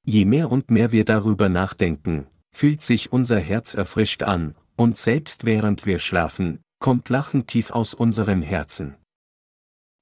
Je 0.05 0.23
mehr 0.23 0.49
und 0.49 0.71
mehr 0.71 0.93
wir 0.93 1.03
darüber 1.03 1.49
nachdenken, 1.49 2.27
fühlt 2.55 2.81
sich 2.81 3.11
unser 3.11 3.39
Herz 3.39 3.73
erfrischt 3.73 4.23
an, 4.23 4.55
und 4.77 4.97
selbst 4.97 5.43
während 5.43 5.85
wir 5.85 5.99
schlafen, 5.99 6.61
kommt 6.79 7.09
Lachen 7.09 7.47
tief 7.47 7.71
aus 7.71 7.93
unserem 7.93 8.41
Herzen. 8.41 8.95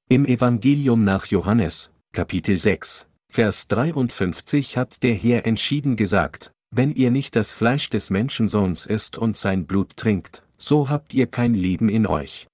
Im 0.07 0.25
Evangelium 0.25 1.03
nach 1.03 1.25
Johannes, 1.25 1.91
Kapitel 2.13 2.57
6, 2.57 3.07
Vers 3.31 3.67
53 3.69 4.77
hat 4.77 5.01
der 5.01 5.15
Herr 5.15 5.47
entschieden 5.47 5.95
gesagt, 5.95 6.51
wenn 6.69 6.93
ihr 6.93 7.09
nicht 7.09 7.35
das 7.35 7.53
Fleisch 7.53 7.89
des 7.89 8.11
Menschensohns 8.11 8.85
isst 8.85 9.17
und 9.17 9.35
sein 9.35 9.65
Blut 9.65 9.97
trinkt, 9.97 10.43
so 10.57 10.89
habt 10.89 11.15
ihr 11.15 11.25
kein 11.25 11.55
Leben 11.55 11.89
in 11.89 12.05
euch. 12.05 12.45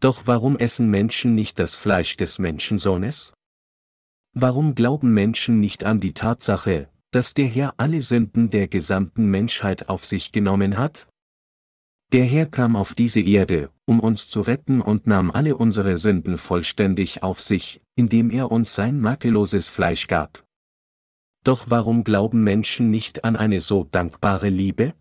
Doch 0.00 0.26
warum 0.26 0.58
essen 0.58 0.90
Menschen 0.90 1.34
nicht 1.34 1.58
das 1.58 1.74
Fleisch 1.74 2.16
des 2.16 2.38
Menschensohnes? 2.38 3.32
Warum 4.34 4.74
glauben 4.74 5.14
Menschen 5.14 5.60
nicht 5.60 5.84
an 5.84 6.00
die 6.00 6.12
Tatsache, 6.12 6.90
dass 7.10 7.32
der 7.32 7.46
Herr 7.46 7.74
alle 7.78 8.02
Sünden 8.02 8.50
der 8.50 8.68
gesamten 8.68 9.30
Menschheit 9.30 9.88
auf 9.88 10.04
sich 10.04 10.32
genommen 10.32 10.76
hat? 10.76 11.08
Der 12.12 12.24
Herr 12.24 12.46
kam 12.46 12.76
auf 12.76 12.94
diese 12.94 13.20
Erde, 13.20 13.70
um 13.86 13.98
uns 14.00 14.28
zu 14.28 14.42
retten 14.42 14.80
und 14.82 15.06
nahm 15.06 15.30
alle 15.30 15.56
unsere 15.56 15.96
Sünden 15.98 16.38
vollständig 16.38 17.22
auf 17.22 17.40
sich, 17.40 17.80
indem 17.96 18.30
er 18.30 18.52
uns 18.52 18.74
sein 18.74 19.00
makelloses 19.00 19.70
Fleisch 19.70 20.06
gab. 20.06 20.44
Doch 21.42 21.70
warum 21.70 22.04
glauben 22.04 22.44
Menschen 22.44 22.90
nicht 22.90 23.24
an 23.24 23.36
eine 23.36 23.60
so 23.60 23.84
dankbare 23.84 24.50
Liebe? 24.50 24.94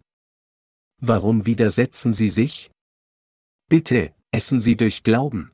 Warum 1.01 1.45
widersetzen 1.45 2.13
sie 2.13 2.29
sich? 2.29 2.71
Bitte, 3.67 4.13
essen 4.35 4.59
sie 4.59 4.75
durch 4.75 5.03
Glauben. 5.03 5.51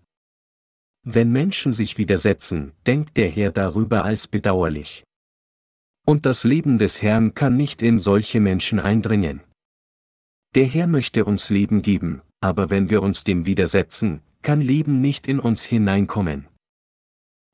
Wenn 1.04 1.32
Menschen 1.32 1.72
sich 1.72 2.00
widersetzen, 2.00 2.72
denkt 2.88 3.16
der 3.16 3.30
Herr 3.30 3.52
darüber 3.52 4.04
als 4.06 4.28
bedauerlich. 4.28 5.04
Und 6.08 6.26
das 6.26 6.44
Leben 6.44 6.80
des 6.80 7.04
Herrn 7.04 7.36
kann 7.36 7.56
nicht 7.56 7.84
in 7.84 8.00
solche 8.00 8.40
Menschen 8.40 8.80
eindringen. 8.80 9.42
Der 10.56 10.66
Herr 10.66 10.88
möchte 10.88 11.26
uns 11.26 11.52
Leben 11.52 11.84
geben, 11.84 12.24
aber 12.40 12.72
wenn 12.72 12.90
wir 12.90 13.04
uns 13.04 13.24
dem 13.24 13.46
widersetzen, 13.46 14.22
kann 14.42 14.62
Leben 14.62 15.00
nicht 15.00 15.28
in 15.28 15.40
uns 15.40 15.64
hineinkommen. 15.64 16.48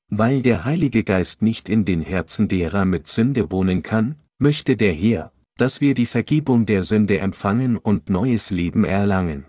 Weil 0.09 0.41
der 0.41 0.63
Heilige 0.63 1.03
Geist 1.03 1.41
nicht 1.41 1.67
in 1.67 1.84
den 1.84 2.03
Herzen 2.03 2.47
derer 2.47 2.86
mit 2.86 3.09
Sünde 3.09 3.51
wohnen 3.51 3.84
kann, 3.84 4.15
möchte 4.39 4.78
der 4.78 4.93
Herr, 4.93 5.34
dass 5.57 5.82
wir 5.82 5.93
die 5.93 6.05
Vergebung 6.05 6.65
der 6.65 6.86
Sünde 6.86 7.19
empfangen 7.19 7.75
und 7.75 8.09
neues 8.09 8.49
Leben 8.49 8.86
erlangen. 8.86 9.47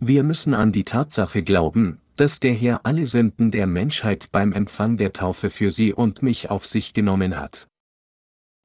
Wir 0.00 0.22
müssen 0.22 0.54
an 0.54 0.70
die 0.70 0.84
Tatsache 0.84 1.42
glauben, 1.42 2.00
dass 2.14 2.38
der 2.38 2.54
Herr 2.54 2.86
alle 2.86 3.04
Sünden 3.04 3.50
der 3.50 3.66
Menschheit 3.66 4.30
beim 4.30 4.52
Empfang 4.52 4.96
der 4.96 5.12
Taufe 5.12 5.50
für 5.50 5.72
sie 5.72 5.92
und 5.92 6.22
mich 6.22 6.50
auf 6.50 6.64
sich 6.64 6.94
genommen 6.94 7.36
hat. 7.36 7.66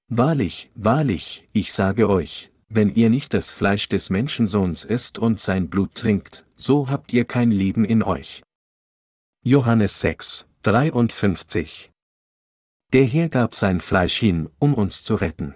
Wahrlich, 0.10 0.70
wahrlich, 0.76 1.50
ich 1.52 1.74
sage 1.74 2.08
euch, 2.08 2.52
wenn 2.70 2.94
ihr 2.94 3.10
nicht 3.10 3.34
das 3.34 3.50
Fleisch 3.50 3.90
des 3.90 4.12
Menschensohns 4.12 4.84
isst 4.84 5.18
und 5.18 5.40
sein 5.40 5.70
Blut 5.70 5.96
trinkt, 5.96 6.46
so 6.56 6.90
habt 6.90 7.14
ihr 7.14 7.26
kein 7.26 7.52
Leben 7.52 7.84
in 7.84 8.04
euch. 8.04 8.44
Johannes 9.44 10.02
6, 10.02 10.46
53 10.62 11.90
Der 12.94 13.06
Herr 13.06 13.30
gab 13.30 13.56
sein 13.56 13.82
Fleisch 13.82 14.18
hin, 14.18 14.50
um 14.60 14.76
uns 14.76 15.04
zu 15.04 15.16
retten. 15.16 15.56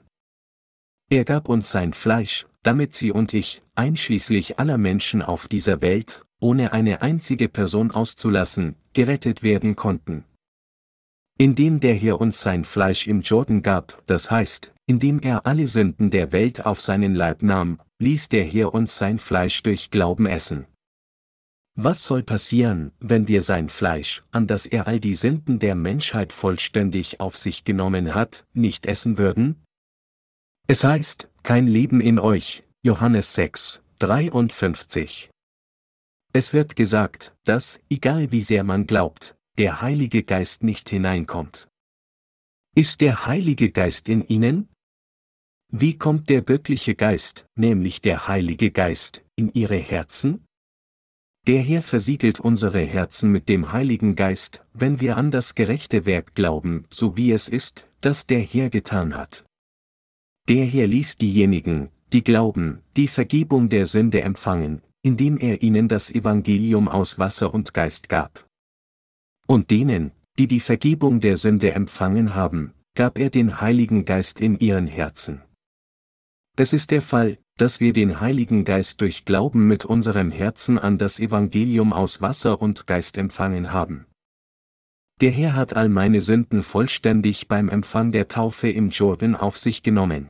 Er 1.10 1.24
gab 1.24 1.48
uns 1.50 1.72
sein 1.72 1.94
Fleisch, 1.94 2.48
damit 2.68 2.94
sie 2.94 3.12
und 3.12 3.34
ich, 3.34 3.64
einschließlich 3.74 4.60
aller 4.60 4.78
Menschen 4.78 5.24
auf 5.24 5.48
dieser 5.48 5.82
Welt, 5.82 6.24
ohne 6.40 6.74
eine 6.74 7.02
einzige 7.02 7.50
Person 7.50 7.90
auszulassen, 7.90 8.76
gerettet 8.94 9.42
werden 9.42 9.76
konnten 9.76 10.24
indem 11.38 11.80
der 11.80 11.94
Herr 11.94 12.20
uns 12.20 12.42
sein 12.42 12.66
Fleisch 12.66 13.08
im 13.08 13.22
Jordan 13.22 13.62
gab, 13.62 14.02
das 14.08 14.32
heißt, 14.32 14.74
indem 14.88 15.20
er 15.20 15.46
alle 15.46 15.68
Sünden 15.68 16.10
der 16.10 16.32
Welt 16.32 16.66
auf 16.66 16.82
seinen 16.82 17.14
Leib 17.14 17.44
nahm, 17.44 17.80
ließ 18.00 18.30
der 18.30 18.44
Herr 18.44 18.74
uns 18.74 18.98
sein 18.98 19.20
Fleisch 19.20 19.62
durch 19.64 19.92
Glauben 19.92 20.26
essen. 20.26 20.66
Was 21.76 22.06
soll 22.06 22.24
passieren, 22.24 22.92
wenn 23.00 23.28
wir 23.28 23.44
sein 23.44 23.70
Fleisch, 23.70 24.24
an 24.32 24.48
das 24.48 24.66
er 24.66 24.88
all 24.88 25.00
die 25.00 25.14
Sünden 25.14 25.60
der 25.60 25.76
Menschheit 25.76 26.34
vollständig 26.34 27.20
auf 27.20 27.38
sich 27.38 27.66
genommen 27.66 28.16
hat, 28.16 28.48
nicht 28.54 28.88
essen 28.88 29.20
würden? 29.20 29.62
Es 30.70 30.84
heißt, 30.84 31.30
kein 31.44 31.66
Leben 31.66 32.02
in 32.02 32.20
euch, 32.20 32.62
Johannes 32.84 33.34
6, 33.36 33.82
53. 34.00 35.30
Es 36.34 36.52
wird 36.52 36.76
gesagt, 36.76 37.38
dass, 37.46 37.80
egal 37.90 38.34
wie 38.34 38.42
sehr 38.42 38.66
man 38.66 38.86
glaubt, 38.86 39.38
der 39.58 39.80
Heilige 39.80 40.24
Geist 40.24 40.64
nicht 40.64 40.90
hineinkommt. 40.90 41.70
Ist 42.76 43.00
der 43.00 43.26
Heilige 43.26 43.72
Geist 43.72 44.10
in 44.10 44.28
ihnen? 44.28 44.68
Wie 45.72 45.98
kommt 45.98 46.28
der 46.28 46.42
göttliche 46.42 46.96
Geist, 46.96 47.46
nämlich 47.56 48.02
der 48.02 48.28
Heilige 48.28 48.70
Geist, 48.70 49.24
in 49.38 49.54
ihre 49.54 49.78
Herzen? 49.78 50.44
Der 51.48 51.62
Herr 51.62 51.82
versiegelt 51.82 52.42
unsere 52.42 52.82
Herzen 52.82 53.32
mit 53.32 53.48
dem 53.48 53.72
Heiligen 53.72 54.18
Geist, 54.18 54.66
wenn 54.74 55.00
wir 55.00 55.16
an 55.16 55.32
das 55.32 55.56
gerechte 55.56 56.06
Werk 56.06 56.36
glauben, 56.36 56.86
so 56.90 57.16
wie 57.16 57.32
es 57.32 57.48
ist, 57.48 57.88
das 58.02 58.28
der 58.28 58.42
Herr 58.42 58.70
getan 58.70 59.16
hat. 59.16 59.47
Der 60.50 60.66
Herr 60.66 60.88
ließ 60.88 61.18
diejenigen, 61.18 61.90
die 62.14 62.24
glauben, 62.24 62.82
die 62.96 63.10
Vergebung 63.10 63.68
der 63.68 63.86
Sünde 63.86 64.22
empfangen, 64.22 64.82
indem 65.02 65.38
er 65.38 65.62
ihnen 65.62 65.90
das 65.90 66.10
Evangelium 66.10 66.88
aus 66.88 67.20
Wasser 67.20 67.54
und 67.54 67.74
Geist 67.74 68.08
gab. 68.08 68.48
Und 69.46 69.72
denen, 69.72 70.12
die 70.40 70.48
die 70.48 70.62
Vergebung 70.62 71.20
der 71.20 71.36
Sünde 71.36 71.74
empfangen 71.74 72.34
haben, 72.34 72.74
gab 72.96 73.20
er 73.20 73.30
den 73.30 73.60
Heiligen 73.60 74.06
Geist 74.06 74.40
in 74.40 74.58
ihren 74.58 74.88
Herzen. 74.88 75.42
Es 76.56 76.72
ist 76.72 76.92
der 76.92 77.02
Fall, 77.02 77.40
dass 77.58 77.82
wir 77.82 77.92
den 77.92 78.22
Heiligen 78.22 78.64
Geist 78.64 79.02
durch 79.02 79.26
Glauben 79.26 79.68
mit 79.68 79.84
unserem 79.84 80.32
Herzen 80.32 80.80
an 80.80 80.98
das 80.98 81.20
Evangelium 81.20 81.92
aus 81.92 82.22
Wasser 82.22 82.62
und 82.62 82.88
Geist 82.88 83.18
empfangen 83.18 83.74
haben. 83.74 84.06
Der 85.20 85.32
Herr 85.32 85.56
hat 85.56 85.76
all 85.76 85.90
meine 85.90 86.22
Sünden 86.22 86.64
vollständig 86.64 87.50
beim 87.50 87.68
Empfang 87.68 88.14
der 88.14 88.30
Taufe 88.30 88.70
im 88.70 88.92
Jordan 88.92 89.36
auf 89.36 89.58
sich 89.58 89.84
genommen. 89.84 90.30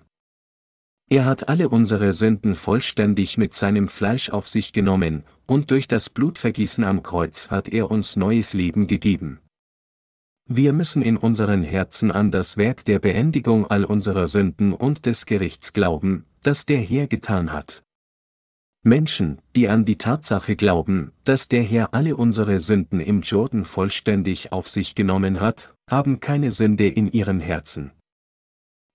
Er 1.10 1.24
hat 1.24 1.47
alle 1.47 1.70
unsere 1.70 2.12
Sünden 2.12 2.53
vollständig 2.53 3.38
mit 3.38 3.53
seinem 3.53 3.88
Fleisch 3.88 4.30
auf 4.30 4.47
sich 4.47 4.74
genommen, 4.74 5.24
und 5.45 5.72
durch 5.72 5.88
das 5.88 6.10
Blutvergießen 6.10 6.84
am 6.84 7.01
Kreuz 7.01 7.49
hat 7.49 7.70
er 7.70 7.89
uns 7.89 8.18
neues 8.18 8.53
Leben 8.53 8.88
gegeben. 8.88 9.39
Wir 10.49 10.74
müssen 10.74 11.01
in 11.01 11.16
unseren 11.16 11.64
Herzen 11.64 12.12
an 12.12 12.32
das 12.32 12.58
Werk 12.58 12.84
der 12.86 12.99
Beendigung 12.99 13.68
all 13.68 13.86
unserer 13.86 14.28
Sünden 14.28 14.74
und 14.74 15.05
des 15.05 15.26
Gerichts 15.26 15.72
glauben, 15.72 16.26
das 16.43 16.66
der 16.66 16.80
Herr 16.80 17.08
getan 17.08 17.53
hat. 17.53 17.84
Menschen, 18.84 19.41
die 19.55 19.68
an 19.68 19.86
die 19.86 19.97
Tatsache 19.97 20.55
glauben, 20.55 21.12
dass 21.24 21.47
der 21.47 21.64
Herr 21.64 21.93
alle 21.93 22.16
unsere 22.16 22.60
Sünden 22.60 22.99
im 22.99 23.22
Jordan 23.22 23.66
vollständig 23.66 24.51
auf 24.51 24.68
sich 24.68 24.95
genommen 24.95 25.39
hat, 25.41 25.74
haben 25.89 26.20
keine 26.20 26.51
Sünde 26.51 26.88
in 26.88 27.12
ihren 27.12 27.39
Herzen. 27.41 27.91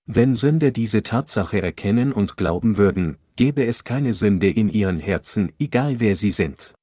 Wenn 0.05 0.35
Sünder 0.35 0.71
diese 0.71 1.01
Tatsache 1.01 1.61
erkennen 1.61 2.11
und 2.11 2.35
glauben 2.35 2.77
würden, 2.77 3.17
gäbe 3.37 3.65
es 3.65 3.85
keine 3.85 4.13
Sünde 4.13 4.49
in 4.49 4.69
ihren 4.69 4.99
Herzen, 4.99 5.53
egal 5.59 5.99
wer 5.99 6.15
sie 6.15 6.31
sind. 6.31 6.73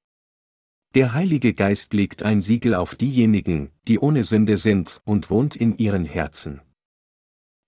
Der 0.95 1.13
Heilige 1.13 1.55
Geist 1.55 1.93
legt 1.93 2.23
ein 2.23 2.41
Siegel 2.41 2.75
auf 2.75 2.95
diejenigen, 2.95 3.71
die 3.87 3.99
ohne 3.99 4.25
Sünde 4.25 4.57
sind, 4.57 5.03
und 5.05 5.31
wohnt 5.31 5.55
in 5.55 5.77
ihren 5.77 6.05
Herzen. 6.05 6.63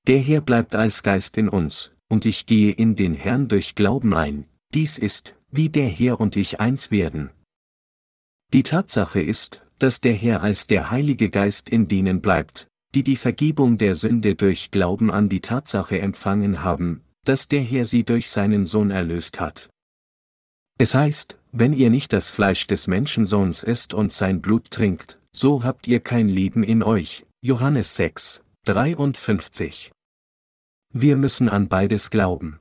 Der 0.08 0.18
Herr 0.18 0.40
bleibt 0.40 0.74
als 0.74 1.02
Geist 1.02 1.36
in 1.36 1.48
uns, 1.48 1.92
und 2.08 2.24
ich 2.24 2.46
gehe 2.46 2.72
in 2.72 2.96
den 2.96 3.14
Herrn 3.14 3.46
durch 3.46 3.74
Glauben 3.74 4.14
ein, 4.14 4.46
dies 4.74 4.98
ist, 4.98 5.36
wie 5.50 5.68
der 5.68 5.88
Herr 5.88 6.18
und 6.18 6.34
ich 6.34 6.60
eins 6.60 6.90
werden. 6.90 7.30
Die 8.52 8.62
Tatsache 8.62 9.20
ist, 9.20 9.64
dass 9.78 10.00
der 10.00 10.14
Herr 10.14 10.42
als 10.42 10.66
der 10.66 10.90
Heilige 10.90 11.30
Geist 11.30 11.68
in 11.68 11.88
denen 11.88 12.20
bleibt, 12.22 12.68
die 12.94 13.02
die 13.02 13.16
Vergebung 13.16 13.78
der 13.78 13.94
Sünde 13.94 14.34
durch 14.34 14.70
Glauben 14.70 15.10
an 15.10 15.28
die 15.28 15.40
Tatsache 15.40 15.98
empfangen 16.00 16.62
haben, 16.62 17.02
dass 17.24 17.48
der 17.48 17.62
Herr 17.62 17.84
sie 17.84 18.04
durch 18.04 18.28
seinen 18.28 18.66
Sohn 18.66 18.90
erlöst 18.90 19.40
hat. 19.40 19.70
Es 20.78 20.94
heißt, 20.94 21.38
wenn 21.52 21.72
ihr 21.72 21.90
nicht 21.90 22.12
das 22.12 22.30
Fleisch 22.30 22.66
des 22.66 22.86
Menschensohns 22.86 23.62
esst 23.62 23.94
und 23.94 24.12
sein 24.12 24.40
Blut 24.40 24.70
trinkt, 24.70 25.20
so 25.30 25.64
habt 25.64 25.86
ihr 25.86 26.00
kein 26.00 26.28
Leben 26.28 26.62
in 26.62 26.82
euch. 26.82 27.26
Johannes 27.42 27.96
6, 27.96 28.42
53. 28.64 29.92
Wir 30.94 31.16
müssen 31.16 31.48
an 31.48 31.68
beides 31.68 32.10
glauben. 32.10 32.58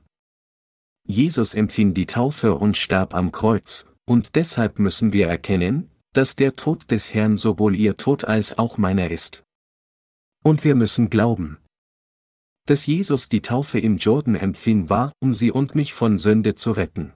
Jesus 1.06 1.54
empfing 1.54 1.94
die 1.94 2.06
Taufe 2.06 2.54
und 2.54 2.76
starb 2.76 3.14
am 3.14 3.32
Kreuz, 3.32 3.86
und 4.04 4.34
deshalb 4.36 4.78
müssen 4.78 5.12
wir 5.12 5.28
erkennen, 5.28 5.90
dass 6.12 6.36
der 6.36 6.54
Tod 6.54 6.90
des 6.90 7.12
Herrn 7.14 7.36
sowohl 7.36 7.74
ihr 7.74 7.96
Tod 7.96 8.24
als 8.24 8.58
auch 8.58 8.78
meiner 8.78 9.10
ist. 9.10 9.42
Und 10.42 10.64
wir 10.64 10.74
müssen 10.74 11.08
glauben. 11.08 11.58
Dass 12.66 12.86
Jesus 12.86 13.28
die 13.28 13.42
Taufe 13.42 13.78
im 13.78 13.96
Jordan 13.96 14.34
empfing 14.34 14.90
war, 14.90 15.12
um 15.20 15.34
sie 15.34 15.50
und 15.52 15.74
mich 15.74 15.94
von 15.94 16.18
Sünde 16.18 16.54
zu 16.54 16.72
retten. 16.72 17.12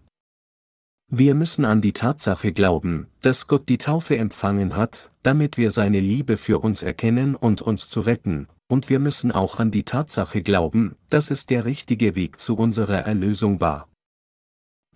Wir 1.08 1.34
müssen 1.34 1.64
an 1.64 1.80
die 1.80 1.92
Tatsache 1.92 2.52
glauben, 2.52 3.06
dass 3.22 3.46
Gott 3.46 3.68
die 3.68 3.78
Taufe 3.78 4.16
empfangen 4.16 4.76
hat, 4.76 5.12
damit 5.22 5.56
wir 5.56 5.70
seine 5.70 6.00
Liebe 6.00 6.36
für 6.36 6.58
uns 6.58 6.82
erkennen 6.82 7.36
und 7.36 7.62
uns 7.62 7.88
zu 7.88 8.00
retten, 8.00 8.48
und 8.68 8.90
wir 8.90 8.98
müssen 8.98 9.30
auch 9.30 9.60
an 9.60 9.70
die 9.70 9.84
Tatsache 9.84 10.42
glauben, 10.42 10.96
dass 11.10 11.30
es 11.30 11.46
der 11.46 11.64
richtige 11.64 12.16
Weg 12.16 12.40
zu 12.40 12.56
unserer 12.56 13.06
Erlösung 13.06 13.60
war. 13.60 13.88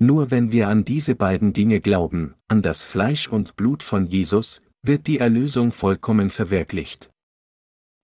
Nur 0.01 0.31
wenn 0.31 0.51
wir 0.51 0.69
an 0.69 0.85
diese 0.85 1.15
beiden 1.15 1.53
Dinge 1.53 1.81
glauben, 1.81 2.35
an 2.49 2.63
das 2.63 2.83
Fleisch 2.83 3.29
und 3.29 3.55
Blut 3.55 3.83
von 3.83 4.07
Jesus, 4.07 4.63
wird 4.83 5.07
die 5.07 5.19
Erlösung 5.19 5.73
vollkommen 5.73 6.31
verwirklicht. 6.31 7.11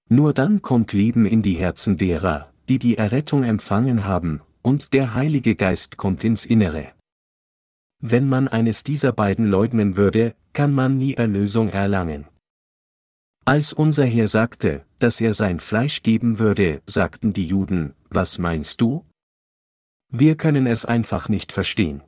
Nur 0.09 0.33
dann 0.33 0.63
kommt 0.63 0.93
Leben 0.93 1.27
in 1.27 1.43
die 1.43 1.55
Herzen 1.55 1.97
derer, 1.97 2.53
die 2.69 2.79
die 2.79 2.97
Errettung 2.97 3.43
empfangen 3.43 4.05
haben, 4.05 4.41
und 4.63 4.93
der 4.93 5.15
Heilige 5.15 5.57
Geist 5.57 5.97
kommt 5.97 6.23
ins 6.25 6.47
Innere. 6.47 6.93
Wenn 8.01 8.29
man 8.29 8.47
eines 8.47 8.85
dieser 8.85 9.13
beiden 9.13 9.47
leugnen 9.47 9.97
würde, 9.97 10.35
kann 10.53 10.73
man 10.73 10.97
nie 10.99 11.15
Erlösung 11.15 11.71
erlangen. 11.71 12.27
Als 13.45 13.73
unser 13.73 14.05
Herr 14.05 14.29
sagte, 14.29 14.85
dass 14.99 15.21
er 15.21 15.35
sein 15.35 15.61
Fleisch 15.61 16.03
geben 16.03 16.39
würde, 16.39 16.83
sagten 16.87 17.33
die 17.33 17.47
Juden, 17.47 17.95
was 18.11 18.39
meinst 18.39 18.81
du? 18.81 19.05
Wir 20.09 20.37
können 20.37 20.67
es 20.67 20.85
einfach 20.85 21.29
nicht 21.29 21.53
verstehen. 21.53 22.03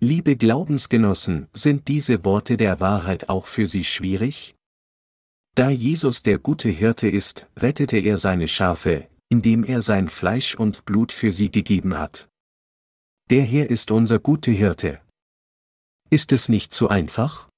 Liebe 0.00 0.36
Glaubensgenossen, 0.36 1.48
sind 1.52 1.88
diese 1.88 2.24
Worte 2.24 2.56
der 2.56 2.80
Wahrheit 2.80 3.28
auch 3.28 3.46
für 3.46 3.66
Sie 3.66 3.84
schwierig? 3.84 4.54
Da 5.54 5.68
Jesus 5.68 6.22
der 6.22 6.38
gute 6.38 6.68
Hirte 6.68 7.08
ist, 7.08 7.48
rettete 7.56 7.98
er 7.98 8.16
seine 8.18 8.48
Schafe, 8.48 9.08
indem 9.28 9.64
er 9.64 9.82
sein 9.82 10.08
Fleisch 10.08 10.54
und 10.54 10.84
Blut 10.84 11.12
für 11.12 11.32
sie 11.32 11.50
gegeben 11.50 11.98
hat. 11.98 12.28
Der 13.30 13.42
Herr 13.42 13.70
ist 13.70 13.90
unser 13.90 14.18
gute 14.18 14.50
Hirte. 14.50 15.00
Ist 16.08 16.32
es 16.32 16.48
nicht 16.48 16.72
zu 16.72 16.88
einfach? 16.88 17.48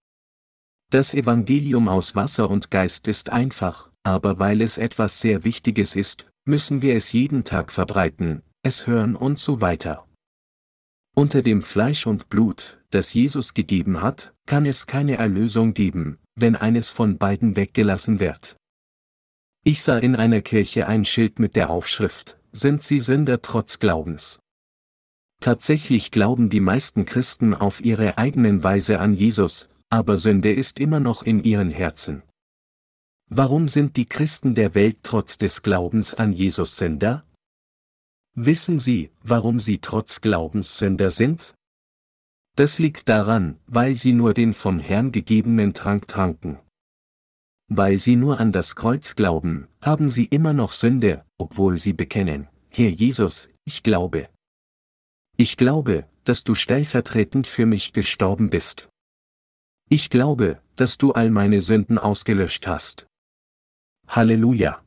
Das 0.90 1.14
Evangelium 1.14 1.88
aus 1.88 2.14
Wasser 2.14 2.50
und 2.50 2.70
Geist 2.70 3.08
ist 3.08 3.30
einfach, 3.30 3.90
aber 4.02 4.38
weil 4.38 4.60
es 4.60 4.76
etwas 4.76 5.20
sehr 5.20 5.44
Wichtiges 5.44 5.96
ist, 5.96 6.30
müssen 6.44 6.82
wir 6.82 6.94
es 6.94 7.12
jeden 7.12 7.44
Tag 7.44 7.72
verbreiten, 7.72 8.42
es 8.62 8.86
hören 8.86 9.16
und 9.16 9.38
so 9.38 9.60
weiter. 9.60 10.06
Unter 11.14 11.42
dem 11.42 11.62
Fleisch 11.62 12.06
und 12.06 12.28
Blut, 12.28 12.82
das 12.90 13.14
Jesus 13.14 13.54
gegeben 13.54 14.02
hat, 14.02 14.34
kann 14.46 14.66
es 14.66 14.86
keine 14.86 15.16
Erlösung 15.16 15.72
geben, 15.72 16.18
wenn 16.34 16.56
eines 16.56 16.90
von 16.90 17.18
beiden 17.18 17.56
weggelassen 17.56 18.20
wird. 18.20 18.56
Ich 19.64 19.82
sah 19.82 19.98
in 19.98 20.16
einer 20.16 20.40
Kirche 20.40 20.86
ein 20.86 21.04
Schild 21.04 21.38
mit 21.38 21.56
der 21.56 21.70
Aufschrift, 21.70 22.38
sind 22.50 22.82
Sie 22.82 23.00
Sünder 23.00 23.42
trotz 23.42 23.78
Glaubens. 23.78 24.40
Tatsächlich 25.40 26.10
glauben 26.10 26.50
die 26.50 26.60
meisten 26.60 27.04
Christen 27.04 27.54
auf 27.54 27.84
ihre 27.84 28.18
eigenen 28.18 28.62
Weise 28.62 29.00
an 29.00 29.14
Jesus, 29.14 29.68
aber 29.88 30.16
Sünde 30.16 30.52
ist 30.52 30.78
immer 30.78 31.00
noch 31.00 31.22
in 31.22 31.42
ihren 31.42 31.70
Herzen. 31.70 32.22
Warum 33.28 33.68
sind 33.68 33.96
die 33.96 34.06
Christen 34.06 34.54
der 34.54 34.74
Welt 34.74 34.98
trotz 35.02 35.38
des 35.38 35.62
Glaubens 35.62 36.14
an 36.14 36.32
Jesus 36.32 36.76
Sünder? 36.76 37.24
Wissen 38.34 38.78
Sie, 38.78 39.10
warum 39.22 39.60
sie 39.60 39.78
trotz 39.78 40.20
Glaubens 40.20 40.78
Sünder 40.78 41.10
sind? 41.10 41.54
Das 42.54 42.78
liegt 42.78 43.08
daran, 43.08 43.58
weil 43.66 43.94
sie 43.94 44.12
nur 44.12 44.34
den 44.34 44.52
vom 44.52 44.78
Herrn 44.78 45.10
gegebenen 45.10 45.72
Trank 45.72 46.06
tranken. 46.06 46.58
Weil 47.68 47.96
sie 47.96 48.16
nur 48.16 48.38
an 48.40 48.52
das 48.52 48.76
Kreuz 48.76 49.16
glauben, 49.16 49.68
haben 49.80 50.10
sie 50.10 50.26
immer 50.26 50.52
noch 50.52 50.72
Sünde, 50.72 51.24
obwohl 51.38 51.78
sie 51.78 51.94
bekennen, 51.94 52.48
Herr 52.68 52.90
Jesus, 52.90 53.48
ich 53.64 53.82
glaube. 53.82 54.28
Ich 55.38 55.56
glaube, 55.56 56.06
dass 56.24 56.44
du 56.44 56.54
stellvertretend 56.54 57.46
für 57.46 57.64
mich 57.64 57.94
gestorben 57.94 58.50
bist. 58.50 58.90
Ich 59.88 60.10
glaube, 60.10 60.60
dass 60.76 60.98
du 60.98 61.12
all 61.12 61.30
meine 61.30 61.60
Sünden 61.62 61.98
ausgelöscht 61.98 62.66
hast. 62.66 63.06
Halleluja. 64.08 64.84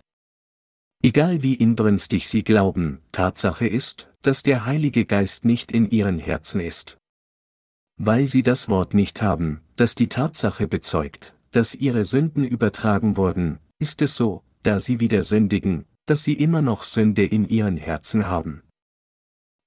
Egal 1.04 1.42
wie 1.42 1.56
inbrünstig 1.56 2.28
sie 2.30 2.44
glauben, 2.44 3.02
Tatsache 3.12 3.68
ist, 3.68 4.12
dass 4.22 4.44
der 4.44 4.66
Heilige 4.66 5.06
Geist 5.06 5.46
nicht 5.46 5.72
in 5.72 5.90
ihren 5.90 6.20
Herzen 6.20 6.60
ist. 6.60 6.98
Weil 7.98 8.28
sie 8.28 8.44
das 8.44 8.68
Wort 8.68 8.94
nicht 8.94 9.22
haben, 9.22 9.62
das 9.76 9.96
die 9.96 10.08
Tatsache 10.08 10.68
bezeugt, 10.68 11.36
dass 11.52 11.76
ihre 11.76 12.04
Sünden 12.04 12.44
übertragen 12.44 13.16
wurden, 13.16 13.60
ist 13.80 14.02
es 14.02 14.16
so, 14.16 14.44
da 14.64 14.80
sie 14.80 15.00
wieder 15.00 15.24
sündigen, 15.24 15.86
dass 16.06 16.24
sie 16.24 16.34
immer 16.34 16.62
noch 16.62 16.84
Sünde 16.84 17.26
in 17.26 17.48
ihren 17.48 17.78
Herzen 17.78 18.28
haben. 18.28 18.64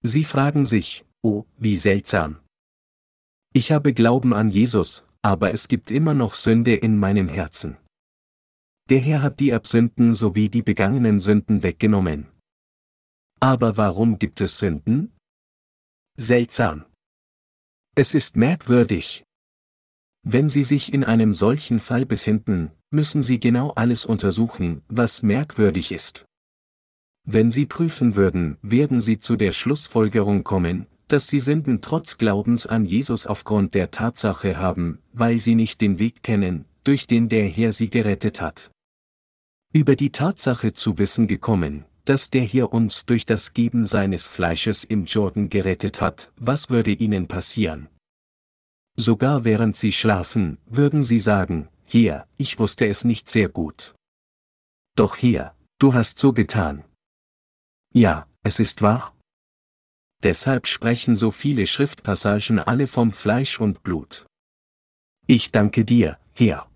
Sie 0.03 0.25
fragen 0.25 0.67
sich, 0.67 1.05
oh, 1.23 1.45
wie 1.57 1.77
seltsam. 1.77 2.41
Ich 3.55 3.73
habe 3.73 3.95
Glauben 3.95 4.35
an 4.35 4.51
Jesus, 4.51 5.05
aber 5.23 5.53
es 5.53 5.69
gibt 5.69 5.91
immer 5.91 6.15
noch 6.15 6.35
Sünde 6.35 6.75
in 6.75 6.99
meinem 6.99 7.29
Herzen. 7.29 7.79
Der 8.89 9.01
Herr 9.01 9.23
hat 9.23 9.41
die 9.41 9.53
Absünden 9.53 10.15
sowie 10.15 10.49
die 10.49 10.63
begangenen 10.63 11.21
Sünden 11.21 11.63
weggenommen. 11.63 12.27
Aber 13.41 13.77
warum 13.77 14.19
gibt 14.19 14.41
es 14.41 14.59
Sünden? 14.59 15.13
Seltsam. 16.17 16.85
Es 18.01 18.15
ist 18.15 18.37
merkwürdig. 18.37 19.25
Wenn 20.23 20.49
Sie 20.49 20.63
sich 20.63 20.95
in 20.95 21.03
einem 21.03 21.35
solchen 21.35 21.81
Fall 21.81 22.07
befinden, 22.07 22.71
müssen 22.93 23.25
Sie 23.25 23.41
genau 23.41 23.71
alles 23.71 24.07
untersuchen, 24.07 24.83
was 24.87 25.25
merkwürdig 25.25 25.91
ist. 25.91 26.25
Wenn 27.25 27.51
Sie 27.51 27.67
prüfen 27.67 28.15
würden, 28.15 28.57
werden 28.63 29.01
Sie 29.01 29.19
zu 29.19 29.35
der 29.35 29.51
Schlussfolgerung 29.53 30.45
kommen, 30.45 30.87
dass 31.09 31.27
sie 31.27 31.41
Sünden 31.41 31.81
trotz 31.81 32.19
Glaubens 32.19 32.69
an 32.69 32.85
Jesus 32.85 33.27
aufgrund 33.27 33.75
der 33.75 33.91
Tatsache 33.91 34.59
haben, 34.59 35.01
weil 35.13 35.39
sie 35.39 35.57
nicht 35.57 35.81
den 35.81 35.99
Weg 35.99 36.23
kennen, 36.23 36.67
durch 36.85 37.09
den 37.09 37.29
der 37.29 37.49
Herr 37.49 37.73
sie 37.73 37.91
gerettet 37.91 38.41
hat. 38.41 38.71
Über 39.73 39.97
die 39.97 40.13
Tatsache 40.13 40.73
zu 40.73 40.99
wissen 40.99 41.27
gekommen, 41.27 41.85
dass 42.09 42.31
der 42.31 42.45
Herr 42.45 42.73
uns 42.73 43.05
durch 43.05 43.27
das 43.27 43.53
Geben 43.53 43.85
seines 43.85 44.27
Fleisches 44.27 44.83
im 44.83 45.05
Jordan 45.05 45.51
gerettet 45.51 46.01
hat, 46.01 46.33
was 46.37 46.71
würde 46.71 46.91
ihnen 46.91 47.29
passieren? 47.29 47.89
Sogar 48.97 49.45
während 49.45 49.77
sie 49.77 49.93
schlafen, 49.93 50.57
würden 50.65 51.05
sie 51.05 51.19
sagen, 51.19 51.69
hier, 51.85 52.27
ich 52.39 52.59
wusste 52.59 52.87
es 52.87 53.05
nicht 53.05 53.29
sehr 53.29 53.51
gut. 53.51 53.95
Doch 54.97 55.17
hier, 55.17 55.55
du 55.79 55.93
hast 55.93 56.19
so 56.19 56.33
getan. 56.33 56.83
Ja, 57.93 58.27
es 58.43 58.59
ist 58.59 58.81
wahr, 58.81 59.15
deshalb 60.23 60.67
sprechen 60.67 61.15
so 61.15 61.31
viele 61.31 61.67
Schriftpassagen 61.67 62.59
alle 62.59 62.87
vom 62.87 63.13
Fleisch 63.13 63.61
und 63.61 63.83
Blut. 63.83 64.27
Ich 65.27 65.53
danke 65.53 65.85
dir, 65.85 66.19
Herr. 66.35 66.71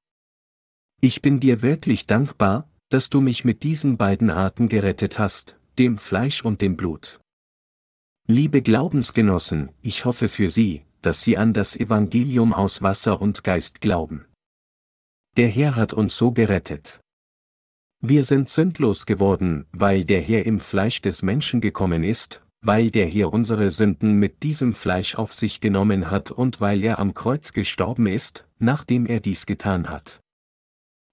Ich 1.00 1.22
bin 1.22 1.40
dir 1.40 1.62
wirklich 1.62 2.06
dankbar, 2.06 2.68
dass 2.92 3.08
du 3.08 3.22
mich 3.22 3.42
mit 3.42 3.62
diesen 3.62 3.96
beiden 3.96 4.28
Arten 4.28 4.68
gerettet 4.68 5.18
hast, 5.18 5.56
dem 5.78 5.96
Fleisch 5.96 6.44
und 6.44 6.60
dem 6.60 6.76
Blut. 6.76 7.20
Liebe 8.28 8.60
Glaubensgenossen, 8.60 9.70
ich 9.80 10.04
hoffe 10.04 10.28
für 10.28 10.48
Sie, 10.48 10.82
dass 11.00 11.22
Sie 11.22 11.38
an 11.38 11.54
das 11.54 11.74
Evangelium 11.74 12.52
aus 12.52 12.82
Wasser 12.82 13.22
und 13.22 13.44
Geist 13.44 13.80
glauben. 13.80 14.26
Der 15.38 15.48
Herr 15.48 15.74
hat 15.74 15.94
uns 15.94 16.18
so 16.18 16.32
gerettet. 16.32 17.00
Wir 18.02 18.24
sind 18.24 18.50
sündlos 18.50 19.06
geworden, 19.06 19.64
weil 19.72 20.04
der 20.04 20.20
Herr 20.20 20.44
im 20.44 20.60
Fleisch 20.60 21.00
des 21.00 21.22
Menschen 21.22 21.62
gekommen 21.62 22.04
ist, 22.04 22.42
weil 22.60 22.90
der 22.90 23.06
Herr 23.06 23.32
unsere 23.32 23.70
Sünden 23.70 24.16
mit 24.16 24.42
diesem 24.42 24.74
Fleisch 24.74 25.14
auf 25.14 25.32
sich 25.32 25.62
genommen 25.62 26.10
hat 26.10 26.30
und 26.30 26.60
weil 26.60 26.84
er 26.84 26.98
am 26.98 27.14
Kreuz 27.14 27.54
gestorben 27.54 28.06
ist, 28.06 28.46
nachdem 28.58 29.06
er 29.06 29.20
dies 29.20 29.46
getan 29.46 29.88
hat. 29.88 30.20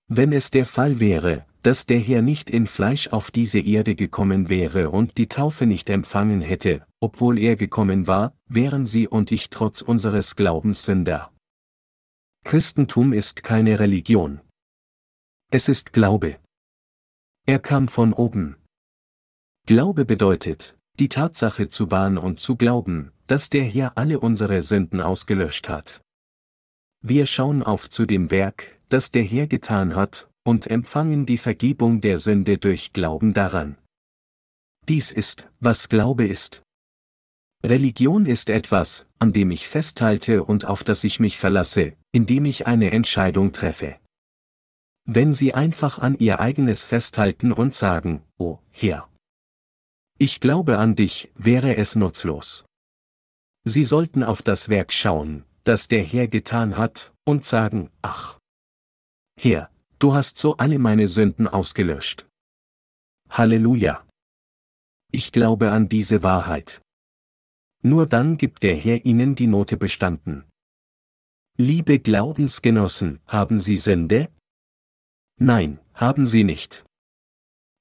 Wenn 0.09 0.33
es 0.33 0.51
der 0.51 0.65
Fall 0.65 0.99
wäre, 0.99 1.45
dass 1.61 1.85
der 1.85 1.99
Herr 1.99 2.21
nicht 2.21 2.49
in 2.49 2.67
Fleisch 2.67 3.09
auf 3.09 3.31
diese 3.31 3.59
Erde 3.59 3.95
gekommen 3.95 4.49
wäre 4.49 4.89
und 4.89 5.17
die 5.17 5.27
Taufe 5.27 5.65
nicht 5.65 5.89
empfangen 5.89 6.41
hätte, 6.41 6.85
obwohl 6.99 7.37
er 7.37 7.55
gekommen 7.55 8.07
war, 8.07 8.33
wären 8.47 8.85
Sie 8.85 9.07
und 9.07 9.31
ich 9.31 9.49
trotz 9.49 9.81
unseres 9.81 10.35
Glaubens 10.35 10.85
Sünder. 10.85 11.31
Christentum 12.45 13.13
ist 13.13 13.43
keine 13.43 13.79
Religion. 13.79 14.41
Es 15.51 15.67
ist 15.67 15.93
Glaube. 15.93 16.39
Er 17.45 17.59
kam 17.59 17.87
von 17.87 18.13
oben. 18.13 18.55
Glaube 19.65 20.05
bedeutet, 20.05 20.77
die 20.99 21.09
Tatsache 21.09 21.69
zu 21.69 21.91
wahren 21.91 22.17
und 22.17 22.39
zu 22.39 22.55
glauben, 22.55 23.11
dass 23.27 23.49
der 23.49 23.63
Herr 23.63 23.97
alle 23.97 24.19
unsere 24.19 24.61
Sünden 24.61 25.01
ausgelöscht 25.01 25.69
hat. 25.69 26.01
Wir 27.01 27.25
schauen 27.25 27.63
auf 27.63 27.89
zu 27.89 28.05
dem 28.05 28.31
Werk, 28.31 28.79
das 28.89 29.11
der 29.11 29.23
Herr 29.23 29.47
getan 29.47 29.95
hat, 29.95 30.28
und 30.49 30.65
empfangen 30.65 31.27
die 31.27 31.37
Vergebung 31.37 32.01
der 32.01 32.17
Sünde 32.17 32.57
durch 32.57 32.91
Glauben 32.91 33.35
daran. 33.35 33.77
Dies 34.87 35.11
ist, 35.11 35.47
was 35.59 35.89
Glaube 35.89 36.25
ist. 36.25 36.63
Religion 37.63 38.25
ist 38.25 38.49
etwas, 38.49 39.05
an 39.19 39.31
dem 39.31 39.51
ich 39.51 39.67
festhalte 39.67 40.43
und 40.43 40.65
auf 40.65 40.83
das 40.83 41.03
ich 41.03 41.19
mich 41.19 41.37
verlasse, 41.37 41.93
indem 42.11 42.45
ich 42.45 42.65
eine 42.65 42.89
Entscheidung 42.89 43.51
treffe. 43.51 43.99
Wenn 45.05 45.35
Sie 45.35 45.53
einfach 45.53 45.99
an 45.99 46.17
Ihr 46.17 46.39
eigenes 46.39 46.83
festhalten 46.83 47.51
und 47.51 47.75
sagen, 47.75 48.23
oh, 48.39 48.57
Herr. 48.71 49.07
Ich 50.17 50.39
glaube 50.39 50.79
an 50.79 50.95
dich, 50.95 51.31
wäre 51.35 51.75
es 51.75 51.95
nutzlos. 51.95 52.65
Sie 53.65 53.83
sollten 53.83 54.23
auf 54.23 54.41
das 54.41 54.67
Werk 54.67 54.91
schauen, 54.93 55.45
das 55.63 55.87
der 55.89 56.03
Herr 56.03 56.27
getan 56.27 56.75
hat, 56.75 57.13
und 57.23 57.45
sagen, 57.45 57.91
ach. 58.01 58.39
Herr, 59.39 59.69
du 59.99 60.13
hast 60.13 60.37
so 60.37 60.57
alle 60.57 60.79
meine 60.79 61.07
Sünden 61.07 61.47
ausgelöscht. 61.47 62.27
Halleluja. 63.29 64.05
Ich 65.11 65.31
glaube 65.31 65.71
an 65.71 65.89
diese 65.89 66.23
Wahrheit. 66.23 66.81
Nur 67.81 68.07
dann 68.07 68.37
gibt 68.37 68.63
der 68.63 68.75
Herr 68.75 69.05
ihnen 69.05 69.35
die 69.35 69.47
Note 69.47 69.77
bestanden. 69.77 70.45
Liebe 71.57 71.99
Glaubensgenossen, 71.99 73.19
haben 73.27 73.61
Sie 73.61 73.77
Sünde? 73.77 74.29
Nein, 75.37 75.79
haben 75.93 76.25
Sie 76.25 76.43
nicht. 76.43 76.85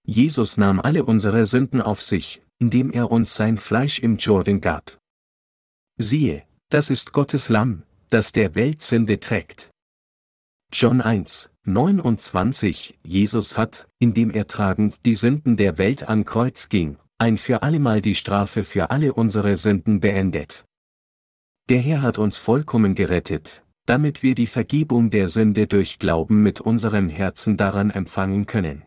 Jesus 0.05 0.57
nahm 0.57 0.81
alle 0.81 1.05
unsere 1.05 1.47
Sünden 1.47 1.83
auf 1.83 2.01
sich, 2.01 2.43
indem 2.59 2.91
er 2.91 3.11
uns 3.11 3.35
sein 3.35 3.59
Fleisch 3.59 3.99
im 3.99 4.17
Jordan 4.17 4.61
gab. 4.61 4.99
Siehe, 5.97 6.47
das 6.71 6.91
ist 6.91 7.13
Gottes 7.13 7.49
Lamm, 7.49 7.83
das 8.11 8.33
der 8.33 8.55
Welt 8.55 8.83
Sünde 8.83 9.21
trägt. 9.21 9.71
John 10.73 11.01
1, 11.01 11.51
29 11.69 12.99
Jesus 13.05 13.59
hat, 13.59 13.89
indem 13.99 14.31
er 14.31 14.47
tragend 14.47 15.05
die 15.05 15.15
Sünden 15.15 15.59
der 15.59 15.77
Welt 15.77 16.09
an 16.09 16.25
Kreuz 16.25 16.71
ging, 16.71 16.97
ein 17.19 17.37
für 17.37 17.63
allemal 17.63 18.01
die 18.01 18.15
Strafe 18.15 18.65
für 18.65 18.91
alle 18.91 19.13
unsere 19.13 19.55
Sünden 19.59 20.01
beendet. 20.01 20.65
Der 21.69 21.81
Herr 21.81 22.01
hat 22.01 22.17
uns 22.17 22.39
vollkommen 22.39 22.95
gerettet, 22.95 23.67
damit 23.85 24.23
wir 24.23 24.35
die 24.35 24.47
Vergebung 24.47 25.11
der 25.11 25.29
Sünde 25.29 25.67
durch 25.67 25.99
Glauben 25.99 26.43
mit 26.43 26.63
unserem 26.63 27.11
Herzen 27.11 27.59
daran 27.59 27.91
empfangen 27.91 28.47
können. 28.47 28.87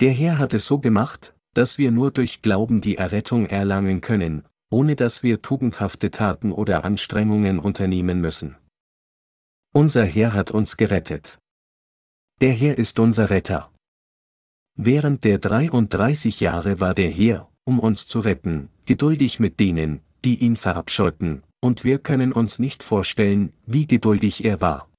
Der 0.00 0.10
Herr 0.10 0.38
hat 0.38 0.54
es 0.54 0.66
so 0.66 0.80
gemacht, 0.80 1.36
dass 1.54 1.78
wir 1.78 1.92
nur 1.92 2.10
durch 2.10 2.42
Glauben 2.42 2.80
die 2.80 2.96
Errettung 2.96 3.46
erlangen 3.46 4.00
können, 4.00 4.44
ohne 4.70 4.96
dass 4.96 5.22
wir 5.22 5.40
tugendhafte 5.40 6.10
Taten 6.10 6.50
oder 6.50 6.84
Anstrengungen 6.84 7.60
unternehmen 7.60 8.20
müssen. 8.20 8.56
Unser 9.72 10.04
Herr 10.04 10.32
hat 10.32 10.50
uns 10.50 10.76
gerettet. 10.76 11.38
Der 12.40 12.54
Herr 12.54 12.78
ist 12.78 12.98
unser 12.98 13.28
Retter. 13.28 13.70
Während 14.74 15.24
der 15.24 15.38
33 15.38 16.40
Jahre 16.40 16.80
war 16.80 16.94
der 16.94 17.10
Herr, 17.10 17.50
um 17.64 17.78
uns 17.78 18.06
zu 18.06 18.20
retten, 18.20 18.70
geduldig 18.86 19.40
mit 19.40 19.60
denen, 19.60 20.00
die 20.24 20.38
ihn 20.38 20.56
verabscheuten, 20.56 21.42
und 21.60 21.84
wir 21.84 21.98
können 21.98 22.32
uns 22.32 22.58
nicht 22.58 22.82
vorstellen, 22.82 23.52
wie 23.66 23.86
geduldig 23.86 24.42
er 24.46 24.62
war. 24.62 24.90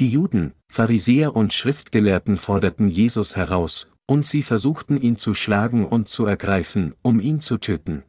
Die 0.00 0.10
Juden, 0.10 0.52
Pharisäer 0.68 1.36
und 1.36 1.52
Schriftgelehrten 1.52 2.36
forderten 2.36 2.88
Jesus 2.88 3.36
heraus, 3.36 3.88
und 4.06 4.26
sie 4.26 4.42
versuchten 4.42 5.00
ihn 5.00 5.18
zu 5.18 5.34
schlagen 5.34 5.86
und 5.86 6.08
zu 6.08 6.26
ergreifen, 6.26 6.96
um 7.02 7.20
ihn 7.20 7.40
zu 7.40 7.56
töten. 7.58 8.02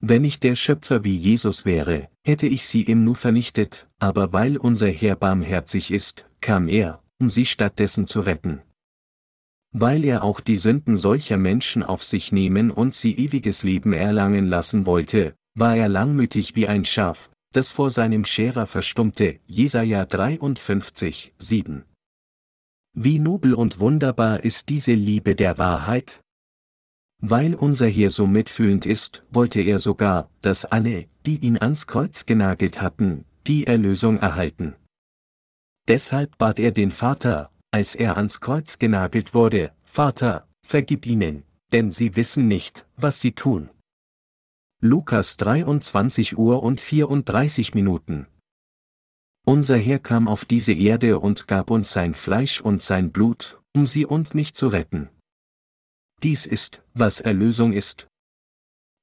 Wenn 0.00 0.24
ich 0.24 0.40
der 0.40 0.56
Schöpfer 0.56 1.04
wie 1.04 1.16
Jesus 1.16 1.64
wäre, 1.64 2.08
hätte 2.26 2.48
ich 2.48 2.64
sie 2.64 2.82
ihm 2.82 3.04
nur 3.04 3.14
vernichtet, 3.14 3.88
aber 4.00 4.32
weil 4.32 4.56
unser 4.56 4.88
Herr 4.88 5.14
barmherzig 5.14 5.92
ist, 5.92 6.28
kam 6.40 6.66
er, 6.66 7.00
um 7.20 7.30
sie 7.30 7.46
stattdessen 7.46 8.06
zu 8.06 8.20
retten. 8.20 8.62
Weil 9.72 10.04
er 10.04 10.24
auch 10.24 10.40
die 10.40 10.56
Sünden 10.56 10.96
solcher 10.96 11.36
Menschen 11.36 11.82
auf 11.82 12.02
sich 12.02 12.32
nehmen 12.32 12.70
und 12.70 12.94
sie 12.94 13.16
ewiges 13.16 13.62
Leben 13.62 13.92
erlangen 13.92 14.46
lassen 14.46 14.86
wollte, 14.86 15.34
war 15.54 15.76
er 15.76 15.88
langmütig 15.88 16.56
wie 16.56 16.66
ein 16.66 16.84
Schaf, 16.84 17.30
das 17.52 17.70
vor 17.70 17.90
seinem 17.90 18.24
Scherer 18.24 18.66
verstummte, 18.66 19.38
Jesaja 19.46 20.06
53, 20.06 21.34
7. 21.38 21.84
Wie 22.92 23.18
nobel 23.20 23.54
und 23.54 23.78
wunderbar 23.78 24.42
ist 24.42 24.68
diese 24.68 24.94
Liebe 24.94 25.36
der 25.36 25.58
Wahrheit? 25.58 26.20
Weil 27.22 27.54
unser 27.54 27.86
Herr 27.86 28.10
so 28.10 28.26
mitfühlend 28.26 28.86
ist, 28.86 29.24
wollte 29.30 29.60
er 29.60 29.78
sogar, 29.78 30.30
dass 30.40 30.64
alle, 30.64 31.06
die 31.26 31.36
ihn 31.36 31.58
ans 31.58 31.86
Kreuz 31.86 32.26
genagelt 32.26 32.80
hatten, 32.80 33.24
die 33.46 33.66
Erlösung 33.66 34.18
erhalten. 34.18 34.74
Deshalb 35.88 36.38
bat 36.38 36.58
er 36.58 36.72
den 36.72 36.90
Vater, 36.90 37.50
als 37.70 37.94
er 37.94 38.16
ans 38.16 38.40
Kreuz 38.40 38.78
genagelt 38.78 39.34
wurde, 39.34 39.72
Vater, 39.84 40.46
vergib 40.62 41.06
ihnen, 41.06 41.44
denn 41.72 41.90
sie 41.90 42.16
wissen 42.16 42.48
nicht, 42.48 42.86
was 42.96 43.20
sie 43.20 43.32
tun. 43.32 43.70
Lukas 44.82 45.36
23 45.36 46.38
Uhr 46.38 46.62
und 46.62 46.80
34 46.80 47.74
Minuten. 47.74 48.26
Unser 49.46 49.76
Herr 49.76 49.98
kam 49.98 50.28
auf 50.28 50.44
diese 50.44 50.72
Erde 50.72 51.18
und 51.18 51.48
gab 51.48 51.70
uns 51.70 51.92
sein 51.92 52.14
Fleisch 52.14 52.60
und 52.60 52.82
sein 52.82 53.10
Blut, 53.10 53.60
um 53.74 53.86
sie 53.86 54.06
und 54.06 54.34
mich 54.34 54.54
zu 54.54 54.68
retten. 54.68 55.08
Dies 56.22 56.46
ist, 56.46 56.82
was 56.94 57.20
Erlösung 57.20 57.72
ist. 57.72 58.06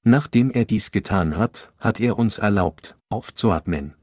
Nachdem 0.03 0.51
er 0.51 0.65
dies 0.65 0.91
getan 0.91 1.37
hat, 1.37 1.73
hat 1.79 1.99
er 1.99 2.17
uns 2.17 2.37
erlaubt, 2.37 2.97
aufzuatmen. 3.09 3.96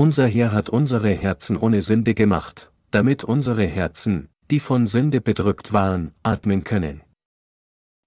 Unser 0.00 0.26
Herr 0.28 0.52
hat 0.52 0.70
unsere 0.70 1.10
Herzen 1.10 1.58
ohne 1.58 1.82
Sünde 1.82 2.14
gemacht, 2.14 2.72
damit 2.90 3.22
unsere 3.22 3.66
Herzen, 3.66 4.30
die 4.50 4.58
von 4.58 4.86
Sünde 4.86 5.20
bedrückt 5.20 5.74
waren, 5.74 6.14
atmen 6.22 6.64
können. 6.64 7.02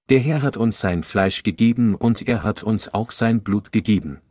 Der 0.10 0.18
Herr 0.18 0.42
hat 0.42 0.58
uns 0.58 0.80
sein 0.80 1.04
Fleisch 1.04 1.44
gegeben 1.44 1.94
und 1.94 2.28
er 2.28 2.42
hat 2.42 2.64
uns 2.64 2.92
auch 2.96 3.12
sein 3.12 3.44
Blut 3.44 3.72
gegeben. 3.72 4.22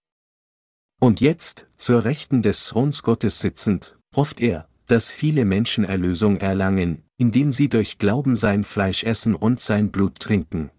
Und 1.01 1.21
jetzt, 1.21 1.69
zur 1.77 2.05
Rechten 2.05 2.43
des 2.43 2.67
Throns 2.67 3.05
Gottes 3.05 3.39
sitzend, 3.39 3.97
hofft 4.17 4.41
er, 4.41 4.69
dass 4.89 5.13
viele 5.13 5.45
Menschen 5.45 5.85
Erlösung 5.85 6.39
erlangen, 6.39 7.05
indem 7.17 7.53
sie 7.53 7.69
durch 7.69 7.99
Glauben 7.99 8.35
sein 8.35 8.65
Fleisch 8.65 9.05
essen 9.05 9.37
und 9.37 9.61
sein 9.61 9.93
Blut 9.93 10.19
trinken. 10.19 10.73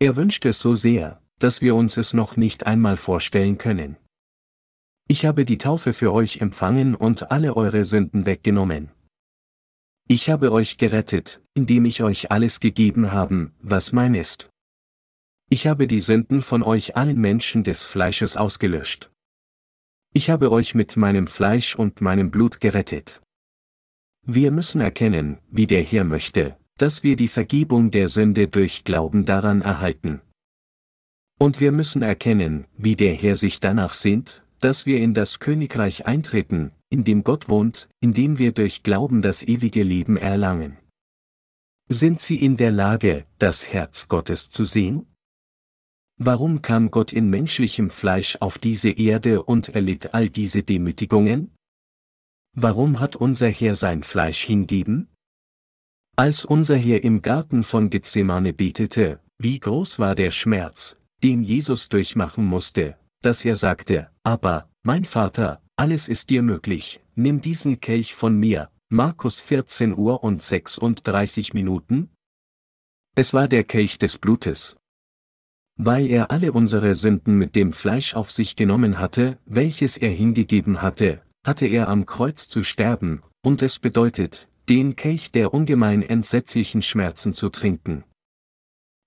Er 0.00 0.16
wünscht 0.16 0.44
es 0.44 0.58
so 0.58 0.74
sehr, 0.74 1.22
dass 1.38 1.60
wir 1.60 1.76
uns 1.76 1.96
es 1.96 2.14
noch 2.14 2.36
nicht 2.36 2.66
einmal 2.66 2.96
vorstellen 2.96 3.58
können. 3.58 3.96
Ich 5.10 5.24
habe 5.24 5.46
die 5.46 5.56
Taufe 5.56 5.94
für 5.94 6.12
euch 6.12 6.42
empfangen 6.42 6.94
und 6.94 7.30
alle 7.30 7.56
eure 7.56 7.86
Sünden 7.86 8.26
weggenommen. 8.26 8.90
Ich 10.06 10.28
habe 10.28 10.52
euch 10.52 10.76
gerettet, 10.76 11.42
indem 11.54 11.86
ich 11.86 12.02
euch 12.02 12.30
alles 12.30 12.60
gegeben 12.60 13.10
habe, 13.10 13.50
was 13.58 13.92
mein 13.92 14.14
ist. 14.14 14.50
Ich 15.48 15.66
habe 15.66 15.86
die 15.86 16.00
Sünden 16.00 16.42
von 16.42 16.62
euch 16.62 16.94
allen 16.96 17.18
Menschen 17.18 17.64
des 17.64 17.84
Fleisches 17.84 18.36
ausgelöscht. 18.36 19.10
Ich 20.12 20.28
habe 20.28 20.52
euch 20.52 20.74
mit 20.74 20.98
meinem 20.98 21.26
Fleisch 21.26 21.74
und 21.74 22.02
meinem 22.02 22.30
Blut 22.30 22.60
gerettet. 22.60 23.22
Wir 24.26 24.50
müssen 24.50 24.82
erkennen, 24.82 25.38
wie 25.50 25.66
der 25.66 25.82
Herr 25.82 26.04
möchte, 26.04 26.58
dass 26.76 27.02
wir 27.02 27.16
die 27.16 27.28
Vergebung 27.28 27.90
der 27.90 28.08
Sünde 28.08 28.46
durch 28.46 28.84
Glauben 28.84 29.24
daran 29.24 29.62
erhalten. 29.62 30.20
Und 31.38 31.60
wir 31.60 31.72
müssen 31.72 32.02
erkennen, 32.02 32.66
wie 32.76 32.94
der 32.94 33.14
Herr 33.14 33.36
sich 33.36 33.58
danach 33.60 33.94
sehnt, 33.94 34.42
dass 34.60 34.86
wir 34.86 34.98
in 34.98 35.14
das 35.14 35.38
Königreich 35.38 36.06
eintreten, 36.06 36.72
in 36.90 37.04
dem 37.04 37.24
Gott 37.24 37.48
wohnt, 37.48 37.88
in 38.00 38.12
dem 38.12 38.38
wir 38.38 38.52
durch 38.52 38.82
Glauben 38.82 39.22
das 39.22 39.42
ewige 39.42 39.82
Leben 39.82 40.16
erlangen. 40.16 40.78
Sind 41.88 42.20
Sie 42.20 42.36
in 42.36 42.56
der 42.56 42.70
Lage, 42.70 43.24
das 43.38 43.72
Herz 43.72 44.08
Gottes 44.08 44.50
zu 44.50 44.64
sehen? 44.64 45.06
Warum 46.20 46.62
kam 46.62 46.90
Gott 46.90 47.12
in 47.12 47.30
menschlichem 47.30 47.90
Fleisch 47.90 48.36
auf 48.40 48.58
diese 48.58 48.90
Erde 48.90 49.42
und 49.44 49.70
erlitt 49.70 50.14
all 50.14 50.28
diese 50.28 50.62
Demütigungen? 50.62 51.54
Warum 52.56 52.98
hat 52.98 53.14
unser 53.14 53.48
Herr 53.48 53.76
sein 53.76 54.02
Fleisch 54.02 54.42
hingeben? 54.42 55.08
Als 56.16 56.44
unser 56.44 56.76
Herr 56.76 57.04
im 57.04 57.22
Garten 57.22 57.62
von 57.62 57.88
Gethsemane 57.88 58.52
betete, 58.52 59.20
wie 59.38 59.60
groß 59.60 60.00
war 60.00 60.16
der 60.16 60.32
Schmerz, 60.32 60.96
den 61.22 61.44
Jesus 61.44 61.88
durchmachen 61.88 62.44
musste, 62.44 62.98
dass 63.22 63.44
er 63.44 63.56
sagte, 63.56 64.10
aber, 64.22 64.68
mein 64.82 65.04
Vater, 65.04 65.62
alles 65.76 66.08
ist 66.08 66.30
dir 66.30 66.42
möglich, 66.42 67.00
nimm 67.14 67.40
diesen 67.40 67.80
Kelch 67.80 68.14
von 68.14 68.36
mir, 68.36 68.70
Markus 68.88 69.40
14 69.40 69.96
Uhr 69.96 70.24
und 70.24 70.42
36 70.42 71.54
Minuten? 71.54 72.10
Es 73.14 73.34
war 73.34 73.48
der 73.48 73.64
Kelch 73.64 73.98
des 73.98 74.18
Blutes. 74.18 74.76
Weil 75.76 76.06
er 76.06 76.30
alle 76.30 76.52
unsere 76.52 76.94
Sünden 76.94 77.36
mit 77.36 77.54
dem 77.54 77.72
Fleisch 77.72 78.14
auf 78.14 78.30
sich 78.30 78.56
genommen 78.56 78.98
hatte, 78.98 79.38
welches 79.46 79.96
er 79.96 80.10
hingegeben 80.10 80.82
hatte, 80.82 81.22
hatte 81.44 81.66
er 81.66 81.88
am 81.88 82.06
Kreuz 82.06 82.48
zu 82.48 82.64
sterben, 82.64 83.22
und 83.42 83.62
es 83.62 83.78
bedeutet, 83.78 84.48
den 84.68 84.96
Kelch 84.96 85.32
der 85.32 85.54
ungemein 85.54 86.02
entsetzlichen 86.02 86.82
Schmerzen 86.82 87.32
zu 87.32 87.48
trinken. 87.48 88.04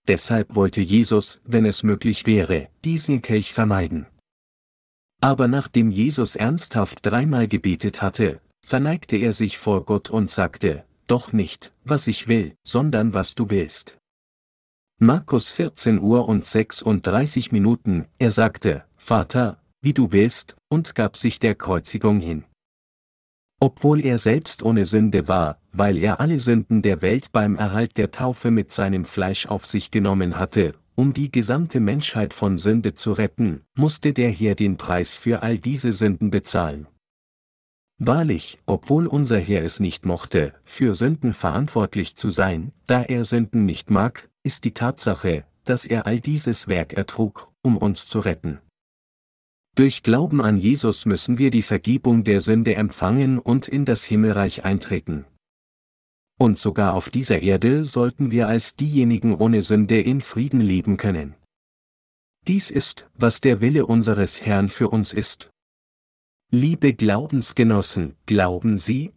Deshalb 0.07 0.55
wollte 0.55 0.81
Jesus, 0.81 1.39
wenn 1.43 1.65
es 1.65 1.83
möglich 1.83 2.25
wäre, 2.25 2.69
diesen 2.83 3.21
Kelch 3.21 3.53
vermeiden. 3.53 4.07
Aber 5.21 5.47
nachdem 5.47 5.91
Jesus 5.91 6.35
ernsthaft 6.35 7.05
dreimal 7.05 7.47
gebetet 7.47 8.01
hatte, 8.01 8.41
verneigte 8.65 9.17
er 9.17 9.33
sich 9.33 9.57
vor 9.57 9.85
Gott 9.85 10.09
und 10.09 10.31
sagte, 10.31 10.83
Doch 11.07 11.33
nicht, 11.33 11.73
was 11.83 12.07
ich 12.07 12.27
will, 12.27 12.55
sondern 12.63 13.13
was 13.13 13.35
du 13.35 13.49
willst. 13.49 13.97
Markus 14.99 15.49
14 15.49 15.99
Uhr 15.99 16.27
und 16.27 16.45
36 16.45 17.51
Minuten, 17.51 18.07
er 18.19 18.31
sagte, 18.31 18.85
Vater, 18.97 19.59
wie 19.81 19.93
du 19.93 20.11
willst, 20.11 20.55
und 20.69 20.95
gab 20.95 21.17
sich 21.17 21.39
der 21.39 21.55
Kreuzigung 21.55 22.19
hin. 22.19 22.45
Obwohl 23.64 24.03
er 24.03 24.18
selbst 24.18 24.64
ohne 24.64 24.86
Sünde 24.86 25.28
war, 25.28 25.59
weil 25.72 25.97
er 25.99 26.20
alle 26.20 26.39
Sünden 26.39 26.82
der 26.82 27.03
Welt 27.03 27.32
beim 27.32 27.55
Erhalt 27.55 27.95
der 27.97 28.09
Taufe 28.09 28.49
mit 28.49 28.72
seinem 28.72 29.05
Fleisch 29.05 29.45
auf 29.45 29.68
sich 29.68 29.91
genommen 29.91 30.39
hatte, 30.39 30.74
um 30.95 31.14
die 31.14 31.32
gesamte 31.32 31.80
Menschheit 31.80 32.34
von 32.34 32.57
Sünde 32.57 32.95
zu 32.95 33.12
retten, 33.12 33.62
musste 33.76 34.14
der 34.14 34.32
Herr 34.32 34.55
den 34.55 34.78
Preis 34.78 35.16
für 35.16 35.43
all 35.43 35.59
diese 35.59 35.93
Sünden 35.93 36.32
bezahlen. 36.32 36.88
Wahrlich, 37.99 38.57
obwohl 38.66 39.05
unser 39.05 39.38
Herr 39.38 39.64
es 39.64 39.80
nicht 39.80 40.07
mochte, 40.07 40.55
für 40.64 40.95
Sünden 40.95 41.36
verantwortlich 41.36 42.16
zu 42.16 42.32
sein, 42.32 42.72
da 42.88 43.03
er 43.03 43.26
Sünden 43.26 43.68
nicht 43.68 43.91
mag, 43.91 44.28
ist 44.41 44.64
die 44.66 44.74
Tatsache, 44.74 45.45
dass 45.66 45.86
er 45.86 46.07
all 46.07 46.20
dieses 46.20 46.68
Werk 46.68 46.93
ertrug, 46.93 47.51
um 47.62 47.78
uns 47.78 48.07
zu 48.07 48.22
retten. 48.22 48.59
Durch 49.76 50.03
Glauben 50.03 50.41
an 50.41 50.57
Jesus 50.57 51.05
müssen 51.05 51.38
wir 51.38 51.49
die 51.49 51.61
Vergebung 51.61 52.24
der 52.24 52.41
Sünde 52.41 52.76
empfangen 52.76 53.39
und 53.39 53.67
in 53.67 53.86
das 53.86 54.03
Himmelreich 54.03 54.65
eintreten. 54.65 55.26
Und 56.38 56.57
sogar 56.59 56.93
auf 56.95 57.09
dieser 57.09 57.41
Erde 57.41 57.86
sollten 57.86 58.32
wir 58.32 58.47
als 58.47 58.76
diejenigen 58.76 59.36
ohne 59.36 59.61
Sünde 59.61 60.01
in 60.01 60.22
Frieden 60.22 60.59
leben 60.59 60.97
können. 60.97 61.36
Dies 62.47 62.72
ist, 62.72 63.07
was 63.13 63.39
der 63.39 63.61
Wille 63.61 63.86
unseres 63.86 64.45
Herrn 64.45 64.69
für 64.69 64.89
uns 64.89 65.13
ist. 65.13 65.51
Liebe 66.49 66.93
Glaubensgenossen, 66.93 68.15
glauben 68.26 68.78
Sie? 68.78 69.13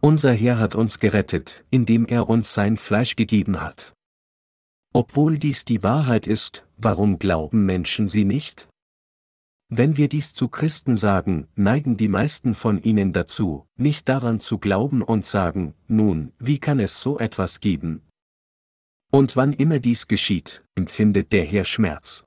Unser 0.00 0.32
Herr 0.32 0.58
hat 0.58 0.74
uns 0.74 0.98
gerettet, 0.98 1.64
indem 1.70 2.06
er 2.06 2.28
uns 2.28 2.54
sein 2.54 2.78
Fleisch 2.78 3.16
gegeben 3.16 3.60
hat. 3.60 3.92
Obwohl 4.94 5.38
dies 5.38 5.64
die 5.64 5.82
Wahrheit 5.82 6.26
ist, 6.26 6.66
warum 6.76 7.18
glauben 7.18 7.66
Menschen 7.66 8.08
sie 8.08 8.24
nicht? 8.24 8.68
Wenn 9.74 9.96
wir 9.96 10.10
dies 10.10 10.34
zu 10.34 10.48
Christen 10.48 10.98
sagen, 10.98 11.48
neigen 11.54 11.96
die 11.96 12.08
meisten 12.08 12.54
von 12.54 12.82
ihnen 12.82 13.14
dazu, 13.14 13.64
nicht 13.78 14.06
daran 14.06 14.38
zu 14.38 14.58
glauben 14.58 15.00
und 15.00 15.24
sagen, 15.24 15.72
nun, 15.88 16.34
wie 16.38 16.58
kann 16.58 16.78
es 16.78 17.00
so 17.00 17.18
etwas 17.18 17.58
geben? 17.58 18.02
Und 19.10 19.34
wann 19.34 19.54
immer 19.54 19.78
dies 19.78 20.08
geschieht, 20.08 20.62
empfindet 20.74 21.32
der 21.32 21.46
Herr 21.46 21.64
Schmerz. 21.64 22.22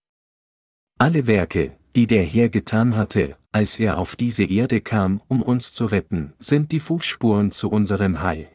Alle 0.98 1.28
Werke, 1.28 1.78
die 1.96 2.08
der 2.08 2.24
Herr 2.24 2.50
getan 2.50 2.96
hatte, 2.96 3.38
als 3.52 3.80
er 3.80 4.00
auf 4.00 4.16
diese 4.16 4.46
Erde 4.46 4.82
kam, 4.82 5.22
um 5.28 5.44
uns 5.44 5.72
zu 5.72 5.86
retten, 5.86 6.34
sind 6.40 6.72
die 6.72 6.80
Fußspuren 6.80 7.52
zu 7.52 7.70
unserem 7.70 8.24
Heil. 8.24 8.50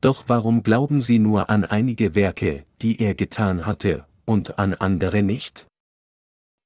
Doch 0.00 0.24
warum 0.26 0.62
glauben 0.62 1.02
Sie 1.02 1.18
nur 1.18 1.50
an 1.50 1.66
einige 1.66 2.14
Werke, 2.14 2.64
die 2.80 2.98
er 3.02 3.14
getan 3.14 3.66
hatte, 3.66 4.06
und 4.24 4.58
an 4.58 4.72
andere 4.72 5.22
nicht? 5.22 5.66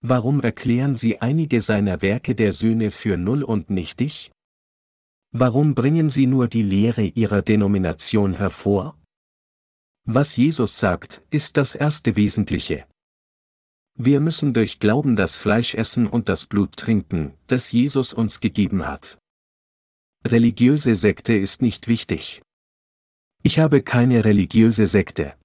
Warum 0.00 0.40
erklären 0.40 0.94
Sie 0.94 1.20
einige 1.20 1.60
seiner 1.60 2.02
Werke 2.02 2.34
der 2.34 2.52
Söhne 2.52 2.90
für 2.90 3.16
null 3.16 3.42
und 3.42 3.68
nichtig? 3.68 4.30
Warum 5.32 5.74
bringen 5.74 6.08
Sie 6.08 6.26
nur 6.26 6.46
die 6.48 6.62
Lehre 6.62 7.02
Ihrer 7.02 7.42
Denomination 7.42 8.34
hervor? 8.34 8.96
Was 10.04 10.36
Jesus 10.36 10.78
sagt, 10.78 11.22
ist 11.30 11.56
das 11.56 11.74
erste 11.74 12.16
Wesentliche. 12.16 12.86
Wir 13.94 14.20
müssen 14.20 14.54
durch 14.54 14.78
Glauben 14.78 15.16
das 15.16 15.36
Fleisch 15.36 15.74
essen 15.74 16.06
und 16.06 16.28
das 16.28 16.46
Blut 16.46 16.76
trinken, 16.76 17.34
das 17.48 17.72
Jesus 17.72 18.12
uns 18.12 18.40
gegeben 18.40 18.86
hat. 18.86 19.18
Religiöse 20.24 20.94
Sekte 20.94 21.34
ist 21.34 21.60
nicht 21.60 21.88
wichtig. 21.88 22.40
Ich 23.42 23.58
habe 23.58 23.82
keine 23.82 24.24
religiöse 24.24 24.86
Sekte. 24.86 25.37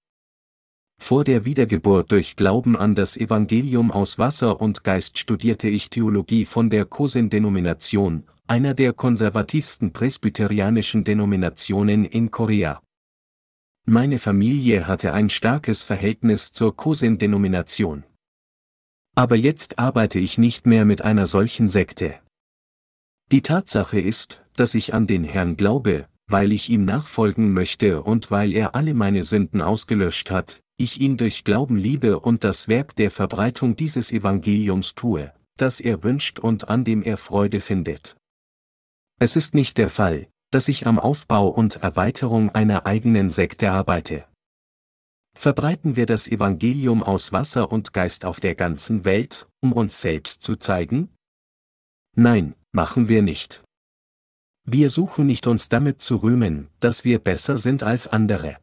Vor 0.97 1.23
der 1.23 1.45
Wiedergeburt 1.45 2.11
durch 2.11 2.35
Glauben 2.35 2.77
an 2.77 2.95
das 2.95 3.17
Evangelium 3.17 3.91
aus 3.91 4.17
Wasser 4.17 4.61
und 4.61 4.83
Geist 4.83 5.17
studierte 5.17 5.69
ich 5.69 5.89
Theologie 5.89 6.45
von 6.45 6.69
der 6.69 6.85
Kosin-Denomination, 6.85 8.23
einer 8.47 8.73
der 8.73 8.93
konservativsten 8.93 9.91
presbyterianischen 9.91 11.03
Denominationen 11.03 12.05
in 12.05 12.31
Korea. 12.31 12.81
Meine 13.85 14.17
Familie 14.17 14.87
hatte 14.87 15.13
ein 15.13 15.29
starkes 15.29 15.83
Verhältnis 15.83 16.53
zur 16.53 16.75
Kosin-Denomination. 16.75 18.05
Aber 19.15 19.35
jetzt 19.35 19.77
arbeite 19.77 20.19
ich 20.19 20.37
nicht 20.37 20.65
mehr 20.65 20.85
mit 20.85 21.01
einer 21.01 21.27
solchen 21.27 21.67
Sekte. 21.67 22.15
Die 23.31 23.41
Tatsache 23.41 23.99
ist, 23.99 24.43
dass 24.55 24.73
ich 24.73 24.93
an 24.93 25.05
den 25.05 25.23
Herrn 25.23 25.57
glaube, 25.57 26.07
weil 26.27 26.51
ich 26.51 26.69
ihm 26.69 26.85
nachfolgen 26.85 27.53
möchte 27.53 28.01
und 28.01 28.31
weil 28.31 28.53
er 28.53 28.73
alle 28.73 28.93
meine 28.93 29.23
Sünden 29.23 29.61
ausgelöscht 29.61 30.31
hat, 30.31 30.62
ich 30.77 30.99
ihn 30.99 31.17
durch 31.17 31.43
Glauben 31.43 31.77
liebe 31.77 32.19
und 32.19 32.43
das 32.43 32.67
Werk 32.67 32.95
der 32.95 33.11
Verbreitung 33.11 33.75
dieses 33.75 34.11
Evangeliums 34.11 34.95
tue, 34.95 35.33
das 35.57 35.79
er 35.79 36.03
wünscht 36.03 36.39
und 36.39 36.69
an 36.69 36.83
dem 36.83 37.03
er 37.03 37.17
Freude 37.17 37.61
findet. 37.61 38.15
Es 39.19 39.35
ist 39.35 39.53
nicht 39.53 39.77
der 39.77 39.89
Fall, 39.89 40.27
dass 40.51 40.67
ich 40.67 40.85
am 40.87 40.99
Aufbau 40.99 41.47
und 41.47 41.77
Erweiterung 41.77 42.49
einer 42.49 42.85
eigenen 42.85 43.29
Sekte 43.29 43.71
arbeite. 43.71 44.25
Verbreiten 45.35 45.95
wir 45.95 46.05
das 46.05 46.27
Evangelium 46.27 47.01
aus 47.01 47.31
Wasser 47.31 47.71
und 47.71 47.93
Geist 47.93 48.23
auf 48.23 48.39
der 48.39 48.55
ganzen 48.55 49.03
Welt, 49.03 49.47
um 49.61 49.73
uns 49.73 49.99
selbst 49.99 50.43
zu 50.43 50.55
zeigen? 50.55 51.09
Nein, 52.15 52.53
machen 52.71 53.09
wir 53.09 53.23
nicht. 53.23 53.63
Wir 54.65 54.89
suchen 54.89 55.25
nicht 55.25 55.47
uns 55.47 55.69
damit 55.69 56.01
zu 56.01 56.17
rühmen, 56.17 56.69
dass 56.79 57.03
wir 57.03 57.19
besser 57.19 57.57
sind 57.57 57.83
als 57.83 58.07
andere. 58.07 58.57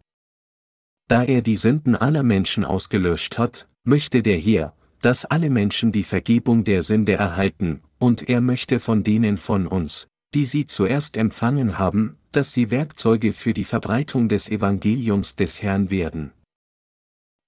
Da 1.11 1.25
er 1.25 1.43
die 1.43 1.57
Sünden 1.57 1.97
aller 1.97 2.23
Menschen 2.23 2.65
ausgelöscht 2.65 3.37
hat, 3.37 3.69
möchte 3.83 4.23
der 4.23 4.39
Herr, 4.39 4.77
dass 5.03 5.25
alle 5.25 5.51
Menschen 5.51 5.91
die 5.91 6.05
Vergebung 6.05 6.63
der 6.63 6.85
Sünde 6.85 7.15
erhalten, 7.15 7.83
und 7.99 8.29
er 8.29 8.41
möchte 8.41 8.79
von 8.79 9.03
denen 9.03 9.37
von 9.37 9.67
uns, 9.67 10.07
die 10.35 10.45
sie 10.45 10.67
zuerst 10.67 11.17
empfangen 11.17 11.79
haben, 11.81 12.17
dass 12.31 12.55
sie 12.55 12.71
Werkzeuge 12.71 13.33
für 13.33 13.55
die 13.55 13.65
Verbreitung 13.65 14.29
des 14.29 14.49
Evangeliums 14.49 15.35
des 15.35 15.65
Herrn 15.65 15.91
werden. 15.91 16.31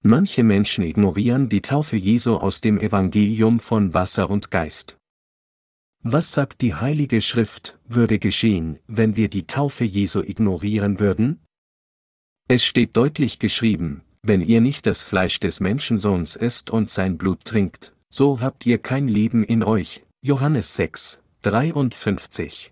Manche 0.01 0.43
Menschen 0.43 0.83
ignorieren 0.83 1.47
die 1.47 1.61
Taufe 1.61 1.95
Jesu 1.95 2.35
aus 2.35 2.59
dem 2.59 2.77
Evangelium 2.77 3.61
von 3.61 3.93
Wasser 3.93 4.29
und 4.29 4.51
Geist. 4.51 4.97
Was 6.01 6.33
sagt 6.33 6.59
die 6.59 6.75
Heilige 6.75 7.21
Schrift, 7.21 7.79
würde 7.87 8.19
geschehen, 8.19 8.79
wenn 8.87 9.15
wir 9.15 9.29
die 9.29 9.47
Taufe 9.47 9.85
Jesu 9.85 10.19
ignorieren 10.19 10.99
würden? 10.99 11.39
Es 12.49 12.65
steht 12.65 12.97
deutlich 12.97 13.39
geschrieben, 13.39 14.03
wenn 14.21 14.41
ihr 14.41 14.59
nicht 14.59 14.85
das 14.85 15.01
Fleisch 15.01 15.39
des 15.39 15.59
Menschensohns 15.59 16.35
esst 16.35 16.69
und 16.69 16.89
sein 16.89 17.17
Blut 17.17 17.45
trinkt, 17.45 17.95
so 18.09 18.41
habt 18.41 18.65
ihr 18.65 18.79
kein 18.79 19.07
Leben 19.07 19.43
in 19.43 19.63
euch. 19.63 20.05
Johannes 20.21 20.75
6, 20.75 21.23
53. 21.43 22.71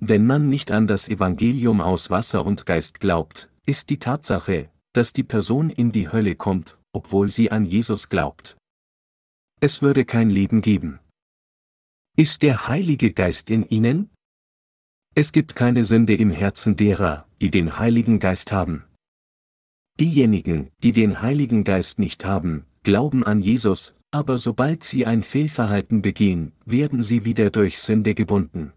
Wenn 0.00 0.26
man 0.26 0.48
nicht 0.48 0.70
an 0.70 0.86
das 0.86 1.08
Evangelium 1.08 1.80
aus 1.80 2.10
Wasser 2.10 2.46
und 2.46 2.64
Geist 2.64 3.00
glaubt, 3.00 3.50
ist 3.66 3.90
die 3.90 3.98
Tatsache, 3.98 4.70
dass 4.92 5.12
die 5.12 5.24
Person 5.24 5.70
in 5.70 5.92
die 5.92 6.10
Hölle 6.10 6.36
kommt, 6.36 6.78
obwohl 6.92 7.30
sie 7.30 7.50
an 7.50 7.64
Jesus 7.64 8.08
glaubt. 8.08 8.56
Es 9.60 9.82
würde 9.82 10.04
kein 10.04 10.30
Leben 10.30 10.62
geben. 10.62 11.00
Ist 12.16 12.42
der 12.42 12.66
Heilige 12.68 13.12
Geist 13.12 13.50
in 13.50 13.68
ihnen? 13.68 14.10
Es 15.14 15.32
gibt 15.32 15.54
keine 15.54 15.84
Sünde 15.84 16.14
im 16.14 16.30
Herzen 16.30 16.76
derer, 16.76 17.26
die 17.40 17.50
den 17.50 17.78
Heiligen 17.78 18.18
Geist 18.18 18.52
haben. 18.52 18.84
Diejenigen, 19.98 20.70
die 20.82 20.92
den 20.92 21.22
Heiligen 21.22 21.64
Geist 21.64 21.98
nicht 21.98 22.24
haben, 22.24 22.66
glauben 22.82 23.24
an 23.24 23.40
Jesus, 23.40 23.94
aber 24.10 24.38
sobald 24.38 24.84
sie 24.84 25.06
ein 25.06 25.22
Fehlverhalten 25.22 26.02
begehen, 26.02 26.52
werden 26.64 27.02
sie 27.02 27.24
wieder 27.24 27.50
durch 27.50 27.78
Sünde 27.78 28.14
gebunden. 28.14 28.72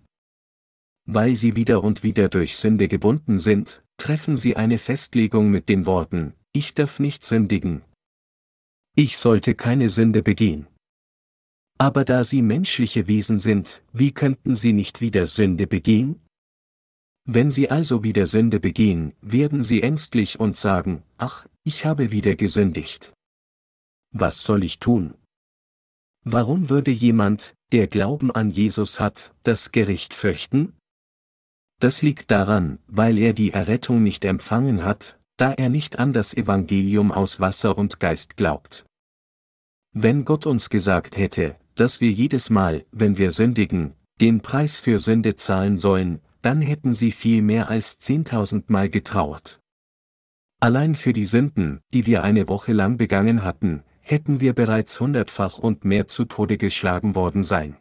Weil 1.05 1.35
sie 1.35 1.55
wieder 1.55 1.83
und 1.83 2.03
wieder 2.03 2.29
durch 2.29 2.55
Sünde 2.55 2.87
gebunden 2.87 3.39
sind, 3.39 3.83
treffen 3.97 4.37
sie 4.37 4.55
eine 4.55 4.77
Festlegung 4.77 5.51
mit 5.51 5.69
den 5.69 5.85
Worten, 5.85 6.33
ich 6.53 6.73
darf 6.73 6.99
nicht 6.99 7.25
sündigen. 7.25 7.83
Ich 8.95 9.17
sollte 9.17 9.55
keine 9.55 9.89
Sünde 9.89 10.23
begehen. 10.23 10.67
Aber 11.79 12.05
da 12.05 12.23
sie 12.23 12.41
menschliche 12.41 13.07
Wesen 13.07 13.39
sind, 13.39 13.83
wie 13.91 14.11
könnten 14.11 14.55
sie 14.55 14.71
nicht 14.71 15.01
wieder 15.01 15.25
Sünde 15.25 15.67
begehen? 15.67 16.22
Wenn 17.25 17.51
sie 17.51 17.69
also 17.69 18.03
wieder 18.03 18.25
Sünde 18.25 18.59
begehen, 18.59 19.13
werden 19.21 19.63
sie 19.63 19.81
ängstlich 19.81 20.39
und 20.39 20.57
sagen, 20.57 21.03
ach, 21.17 21.47
ich 21.63 21.85
habe 21.85 22.11
wieder 22.11 22.35
gesündigt. 22.35 23.13
Was 24.11 24.43
soll 24.43 24.63
ich 24.63 24.79
tun? 24.79 25.15
Warum 26.25 26.69
würde 26.69 26.91
jemand, 26.91 27.55
der 27.71 27.87
Glauben 27.87 28.29
an 28.31 28.51
Jesus 28.51 28.99
hat, 28.99 29.33
das 29.43 29.71
Gericht 29.71 30.13
fürchten? 30.13 30.77
Das 31.79 32.01
liegt 32.01 32.29
daran, 32.31 32.79
weil 32.87 33.17
er 33.17 33.33
die 33.33 33.51
Errettung 33.51 34.03
nicht 34.03 34.23
empfangen 34.25 34.83
hat, 34.83 35.19
da 35.37 35.51
er 35.53 35.69
nicht 35.69 35.99
an 35.99 36.13
das 36.13 36.33
Evangelium 36.33 37.11
aus 37.11 37.39
Wasser 37.39 37.77
und 37.77 37.99
Geist 37.99 38.37
glaubt. 38.37 38.85
Wenn 39.93 40.25
Gott 40.25 40.45
uns 40.45 40.69
gesagt 40.69 41.17
hätte, 41.17 41.55
dass 41.75 42.01
wir 42.01 42.11
jedes 42.11 42.49
Mal, 42.49 42.85
wenn 42.91 43.17
wir 43.17 43.31
sündigen, 43.31 43.93
den 44.21 44.41
Preis 44.41 44.79
für 44.79 44.99
Sünde 44.99 45.35
zahlen 45.35 45.77
sollen, 45.77 46.21
dann 46.43 46.61
hätten 46.61 46.93
sie 46.93 47.11
viel 47.11 47.41
mehr 47.41 47.69
als 47.69 47.97
zehntausendmal 47.97 48.89
getrauert. 48.89 49.59
Allein 50.59 50.95
für 50.95 51.13
die 51.13 51.25
Sünden, 51.25 51.81
die 51.93 52.05
wir 52.05 52.23
eine 52.23 52.47
Woche 52.47 52.73
lang 52.73 52.97
begangen 52.97 53.43
hatten, 53.43 53.83
hätten 54.01 54.41
wir 54.41 54.53
bereits 54.53 54.99
hundertfach 54.99 55.57
und 55.57 55.85
mehr 55.85 56.07
zu 56.07 56.25
Tode 56.25 56.57
geschlagen 56.57 57.15
worden 57.15 57.43
sein. 57.43 57.77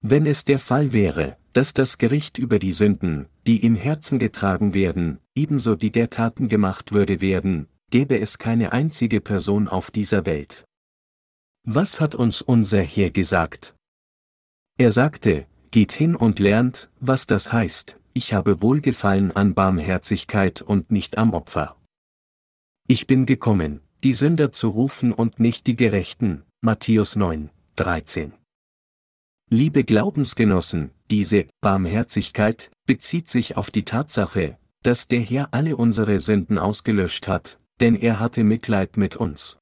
Wenn 0.00 0.26
es 0.26 0.44
der 0.44 0.60
Fall 0.60 0.92
wäre, 0.92 1.36
dass 1.52 1.74
das 1.74 1.98
Gericht 1.98 2.38
über 2.38 2.60
die 2.60 2.72
Sünden, 2.72 3.26
die 3.46 3.64
im 3.64 3.74
Herzen 3.74 4.20
getragen 4.20 4.74
werden, 4.74 5.18
ebenso 5.34 5.74
die 5.74 5.90
der 5.90 6.10
Taten 6.10 6.48
gemacht 6.48 6.92
würde 6.92 7.20
werden, 7.20 7.66
gäbe 7.90 8.20
es 8.20 8.38
keine 8.38 8.72
einzige 8.72 9.20
Person 9.20 9.66
auf 9.66 9.90
dieser 9.90 10.24
Welt. 10.24 10.64
Was 11.64 12.00
hat 12.00 12.14
uns 12.14 12.40
unser 12.40 12.80
Herr 12.80 13.10
gesagt? 13.10 13.74
Er 14.78 14.92
sagte, 14.92 15.46
geht 15.70 15.92
hin 15.92 16.16
und 16.16 16.38
lernt, 16.38 16.90
was 17.00 17.26
das 17.26 17.52
heißt, 17.52 17.98
ich 18.12 18.32
habe 18.32 18.62
Wohlgefallen 18.62 19.32
an 19.32 19.54
Barmherzigkeit 19.54 20.62
und 20.62 20.90
nicht 20.90 21.18
am 21.18 21.34
Opfer. 21.34 21.76
Ich 22.88 23.06
bin 23.06 23.26
gekommen, 23.26 23.80
die 24.02 24.12
Sünder 24.12 24.52
zu 24.52 24.68
rufen 24.68 25.12
und 25.12 25.40
nicht 25.40 25.66
die 25.66 25.76
Gerechten. 25.76 26.42
Matthäus 26.60 27.16
9, 27.16 27.50
13. 27.76 28.32
Liebe 29.50 29.84
Glaubensgenossen, 29.84 30.90
diese 31.10 31.46
Barmherzigkeit 31.60 32.70
bezieht 32.86 33.28
sich 33.28 33.56
auf 33.56 33.70
die 33.70 33.84
Tatsache, 33.84 34.58
dass 34.82 35.08
der 35.08 35.20
Herr 35.20 35.48
alle 35.52 35.76
unsere 35.76 36.20
Sünden 36.20 36.58
ausgelöscht 36.58 37.28
hat, 37.28 37.58
denn 37.80 37.94
er 37.94 38.20
hatte 38.20 38.44
Mitleid 38.44 38.96
mit 38.96 39.16
uns. 39.16 39.58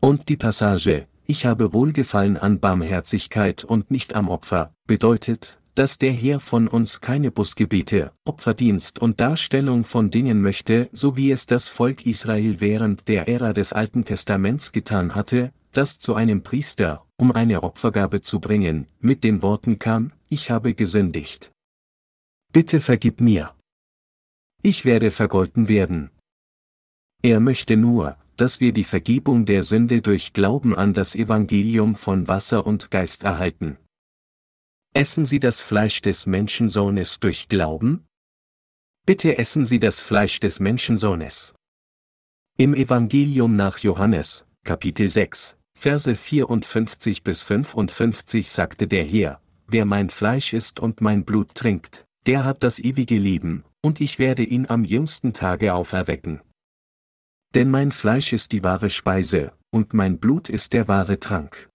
Und 0.00 0.28
die 0.28 0.36
Passage, 0.36 1.06
ich 1.30 1.46
habe 1.46 1.72
Wohlgefallen 1.72 2.36
an 2.36 2.58
Barmherzigkeit 2.58 3.62
und 3.62 3.92
nicht 3.92 4.16
am 4.16 4.28
Opfer, 4.28 4.74
bedeutet, 4.88 5.60
dass 5.76 5.96
der 5.96 6.10
Herr 6.10 6.40
von 6.40 6.66
uns 6.66 7.00
keine 7.00 7.30
Busgebete, 7.30 8.10
Opferdienst 8.24 8.98
und 8.98 9.20
Darstellung 9.20 9.84
von 9.84 10.10
Dingen 10.10 10.42
möchte, 10.42 10.90
so 10.92 11.16
wie 11.16 11.30
es 11.30 11.46
das 11.46 11.68
Volk 11.68 12.04
Israel 12.04 12.60
während 12.60 13.06
der 13.06 13.28
Ära 13.28 13.52
des 13.52 13.72
Alten 13.72 14.04
Testaments 14.04 14.72
getan 14.72 15.14
hatte, 15.14 15.52
das 15.70 16.00
zu 16.00 16.16
einem 16.16 16.42
Priester, 16.42 17.06
um 17.16 17.30
eine 17.30 17.62
Opfergabe 17.62 18.22
zu 18.22 18.40
bringen, 18.40 18.88
mit 18.98 19.22
den 19.22 19.40
Worten 19.40 19.78
kam, 19.78 20.10
ich 20.28 20.50
habe 20.50 20.74
gesündigt. 20.74 21.52
Bitte 22.52 22.80
vergib 22.80 23.20
mir. 23.20 23.54
Ich 24.62 24.84
werde 24.84 25.12
vergolten 25.12 25.68
werden. 25.68 26.10
Er 27.22 27.38
möchte 27.38 27.76
nur, 27.76 28.16
dass 28.40 28.58
wir 28.58 28.72
die 28.72 28.84
Vergebung 28.84 29.44
der 29.44 29.62
Sünde 29.62 30.00
durch 30.00 30.32
Glauben 30.32 30.74
an 30.74 30.94
das 30.94 31.14
Evangelium 31.14 31.94
von 31.94 32.26
Wasser 32.26 32.66
und 32.66 32.90
Geist 32.90 33.24
erhalten. 33.24 33.76
Essen 34.94 35.26
Sie 35.26 35.40
das 35.40 35.60
Fleisch 35.60 36.00
des 36.00 36.26
Menschensohnes 36.26 37.20
durch 37.20 37.48
Glauben? 37.48 38.06
Bitte 39.04 39.36
essen 39.36 39.64
Sie 39.66 39.78
das 39.78 40.00
Fleisch 40.00 40.40
des 40.40 40.58
Menschensohnes. 40.58 41.54
Im 42.56 42.74
Evangelium 42.74 43.56
nach 43.56 43.78
Johannes, 43.78 44.46
Kapitel 44.64 45.08
6, 45.08 45.56
Verse 45.78 46.14
54 46.14 47.22
bis 47.22 47.42
55 47.42 48.50
sagte 48.50 48.88
der 48.88 49.04
Herr, 49.04 49.40
wer 49.66 49.84
mein 49.84 50.10
Fleisch 50.10 50.52
isst 50.52 50.80
und 50.80 51.00
mein 51.00 51.24
Blut 51.24 51.54
trinkt, 51.54 52.06
der 52.26 52.44
hat 52.44 52.62
das 52.62 52.78
ewige 52.78 53.18
Leben, 53.18 53.64
und 53.82 54.00
ich 54.00 54.18
werde 54.18 54.42
ihn 54.42 54.66
am 54.66 54.84
jüngsten 54.84 55.32
Tage 55.32 55.74
auferwecken. 55.74 56.40
Denn 57.54 57.70
mein 57.70 57.90
Fleisch 57.92 58.32
ist 58.32 58.52
die 58.52 58.62
wahre 58.62 58.90
Speise, 58.90 59.52
und 59.70 59.92
mein 59.94 60.18
Blut 60.18 60.48
ist 60.48 60.72
der 60.72 60.88
wahre 60.88 61.18
Trank. 61.18 61.68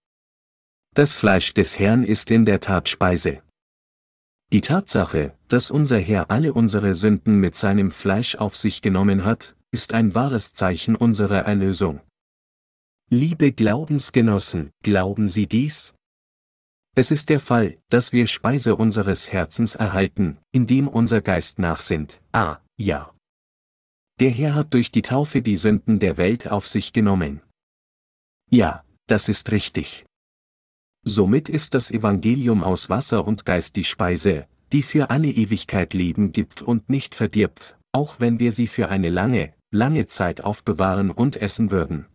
Das 0.94 1.14
Fleisch 1.14 1.54
des 1.54 1.78
Herrn 1.78 2.04
ist 2.04 2.32
in 2.32 2.46
der 2.46 2.62
Tat 2.62 2.88
Speise. 2.88 3.42
Die 4.54 4.62
Tatsache, 4.62 5.38
dass 5.48 5.72
unser 5.72 6.00
Herr 6.00 6.32
alle 6.32 6.54
unsere 6.54 6.94
Sünden 6.96 7.40
mit 7.40 7.56
seinem 7.56 7.92
Fleisch 7.92 8.36
auf 8.36 8.56
sich 8.56 8.82
genommen 8.82 9.26
hat, 9.26 9.58
ist 9.72 9.94
ein 9.94 10.16
wahres 10.16 10.54
Zeichen 10.54 10.96
unserer 10.96 11.40
Erlösung. 11.40 12.00
Liebe 13.10 13.52
Glaubensgenossen, 13.52 14.72
glauben 14.84 15.28
Sie 15.28 15.48
dies? 15.48 15.94
Es 16.96 17.12
ist 17.12 17.30
der 17.30 17.42
Fall, 17.42 17.78
dass 17.90 18.14
wir 18.14 18.26
Speise 18.26 18.78
unseres 18.78 19.34
Herzens 19.34 19.76
erhalten, 19.76 20.38
indem 20.54 20.88
unser 20.88 21.22
Geist 21.22 21.60
nachsinnt. 21.60 22.22
Ah, 22.32 22.60
ja. 22.78 23.15
Der 24.20 24.30
Herr 24.30 24.56
hat 24.56 24.74
durch 24.74 24.92
die 24.92 25.02
Taufe 25.02 25.42
die 25.42 25.58
Sünden 25.58 26.00
der 26.00 26.16
Welt 26.16 26.50
auf 26.50 26.66
sich 26.68 26.94
genommen. 26.94 27.42
Ja, 28.50 28.86
das 29.08 29.28
ist 29.28 29.52
richtig. 29.52 30.06
Somit 31.04 31.50
ist 31.50 31.74
das 31.74 31.92
Evangelium 31.92 32.64
aus 32.64 32.90
Wasser 32.90 33.28
und 33.28 33.46
Geist 33.46 33.76
die 33.76 33.84
Speise, 33.84 34.48
die 34.72 34.82
für 34.82 35.10
alle 35.10 35.28
Ewigkeit 35.28 35.94
Leben 35.94 36.32
gibt 36.32 36.62
und 36.62 36.90
nicht 36.90 37.14
verdirbt, 37.14 37.78
auch 37.92 38.20
wenn 38.20 38.40
wir 38.40 38.54
sie 38.54 38.68
für 38.68 38.90
eine 38.90 39.10
lange, 39.10 39.54
lange 39.72 40.08
Zeit 40.08 40.42
aufbewahren 40.42 41.12
und 41.12 41.36
essen 41.36 41.70
würden. 41.70 42.08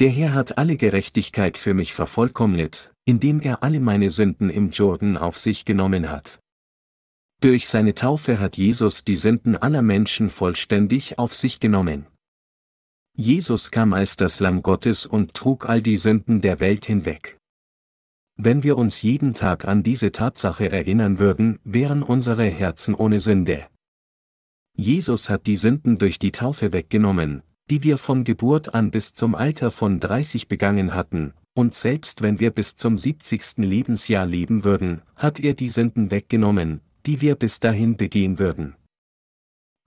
Der 0.00 0.10
Herr 0.10 0.32
hat 0.32 0.58
alle 0.58 0.76
Gerechtigkeit 0.76 1.58
für 1.58 1.74
mich 1.74 1.92
vervollkommnet, 1.92 2.92
indem 3.04 3.40
er 3.40 3.62
alle 3.62 3.80
meine 3.80 4.10
Sünden 4.10 4.48
im 4.48 4.70
Jordan 4.70 5.16
auf 5.16 5.36
sich 5.36 5.64
genommen 5.64 6.10
hat. 6.10 6.40
Durch 7.40 7.68
seine 7.68 7.94
Taufe 7.94 8.40
hat 8.40 8.56
Jesus 8.56 9.04
die 9.04 9.14
Sünden 9.14 9.56
aller 9.56 9.82
Menschen 9.82 10.28
vollständig 10.28 11.20
auf 11.20 11.32
sich 11.34 11.60
genommen. 11.60 12.06
Jesus 13.16 13.70
kam 13.70 13.92
als 13.92 14.16
das 14.16 14.40
Lamm 14.40 14.62
Gottes 14.62 15.06
und 15.06 15.34
trug 15.34 15.68
all 15.68 15.80
die 15.80 15.96
Sünden 15.96 16.40
der 16.40 16.58
Welt 16.58 16.84
hinweg. 16.84 17.38
Wenn 18.36 18.64
wir 18.64 18.76
uns 18.76 19.02
jeden 19.02 19.34
Tag 19.34 19.66
an 19.66 19.84
diese 19.84 20.10
Tatsache 20.10 20.70
erinnern 20.70 21.18
würden, 21.20 21.60
wären 21.64 22.02
unsere 22.02 22.44
Herzen 22.44 22.94
ohne 22.94 23.20
Sünde. 23.20 23.66
Jesus 24.76 25.28
hat 25.28 25.46
die 25.46 25.56
Sünden 25.56 25.98
durch 25.98 26.18
die 26.18 26.32
Taufe 26.32 26.72
weggenommen, 26.72 27.42
die 27.70 27.82
wir 27.82 27.98
von 27.98 28.24
Geburt 28.24 28.74
an 28.74 28.90
bis 28.90 29.12
zum 29.12 29.34
Alter 29.34 29.70
von 29.70 30.00
30 30.00 30.48
begangen 30.48 30.94
hatten, 30.94 31.34
und 31.54 31.74
selbst 31.74 32.22
wenn 32.22 32.38
wir 32.38 32.50
bis 32.50 32.76
zum 32.76 32.98
70. 32.98 33.58
Lebensjahr 33.58 34.26
leben 34.26 34.62
würden, 34.62 35.02
hat 35.16 35.40
er 35.40 35.54
die 35.54 35.68
Sünden 35.68 36.12
weggenommen, 36.12 36.80
die 37.08 37.22
wir 37.22 37.36
bis 37.36 37.58
dahin 37.58 37.96
begehen 37.96 38.38
würden. 38.38 38.76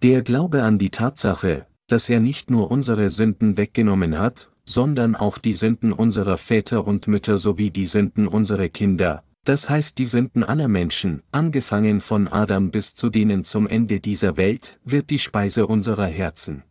Der 0.01 0.23
Glaube 0.23 0.63
an 0.63 0.79
die 0.79 0.89
Tatsache, 0.89 1.67
dass 1.85 2.09
er 2.09 2.19
nicht 2.19 2.49
nur 2.49 2.71
unsere 2.71 3.11
Sünden 3.11 3.57
weggenommen 3.57 4.17
hat, 4.17 4.51
sondern 4.65 5.15
auch 5.15 5.37
die 5.37 5.53
Sünden 5.53 5.93
unserer 5.93 6.39
Väter 6.39 6.87
und 6.87 7.07
Mütter 7.07 7.37
sowie 7.37 7.69
die 7.69 7.85
Sünden 7.85 8.27
unserer 8.27 8.69
Kinder, 8.69 9.23
das 9.45 9.69
heißt 9.69 9.99
die 9.99 10.05
Sünden 10.05 10.43
aller 10.43 10.67
Menschen, 10.67 11.21
angefangen 11.31 12.01
von 12.01 12.27
Adam 12.27 12.71
bis 12.71 12.95
zu 12.95 13.11
denen 13.11 13.43
zum 13.43 13.67
Ende 13.67 13.99
dieser 13.99 14.35
Welt, 14.35 14.79
wird 14.83 15.11
die 15.11 15.19
Speise 15.19 15.67
unserer 15.67 16.07
Herzen. 16.07 16.63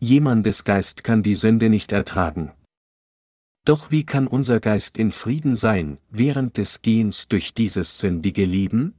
Jemandes 0.00 0.64
Geist 0.64 1.04
kann 1.04 1.22
die 1.22 1.34
Sünde 1.34 1.68
nicht 1.68 1.92
ertragen. 1.92 2.52
Doch 3.66 3.90
wie 3.90 4.04
kann 4.04 4.26
unser 4.26 4.58
Geist 4.60 4.96
in 4.96 5.12
Frieden 5.12 5.54
sein, 5.54 5.98
während 6.08 6.56
des 6.56 6.80
Gehens 6.80 7.28
durch 7.28 7.52
dieses 7.52 7.98
sündige 7.98 8.46
Leben? 8.46 8.94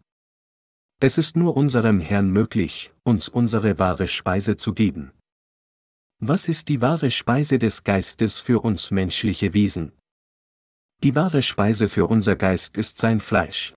Es 1.01 1.17
ist 1.17 1.35
nur 1.35 1.57
unserem 1.57 1.99
Herrn 1.99 2.29
möglich, 2.31 2.93
uns 3.03 3.27
unsere 3.27 3.79
wahre 3.79 4.07
Speise 4.07 4.55
zu 4.55 4.73
geben. 4.73 5.11
Was 6.19 6.47
ist 6.47 6.69
die 6.69 6.81
wahre 6.81 7.11
Speise 7.11 7.59
des 7.59 7.83
Geistes 7.83 8.39
für 8.39 8.63
uns 8.63 8.91
menschliche 8.91 9.53
Wesen? 9.53 9.91
Die 11.03 11.13
wahre 11.13 11.41
Speise 11.41 11.89
für 11.89 12.07
unser 12.07 12.37
Geist 12.37 12.77
ist 12.77 12.97
sein 12.97 13.19
Fleisch. 13.19 13.73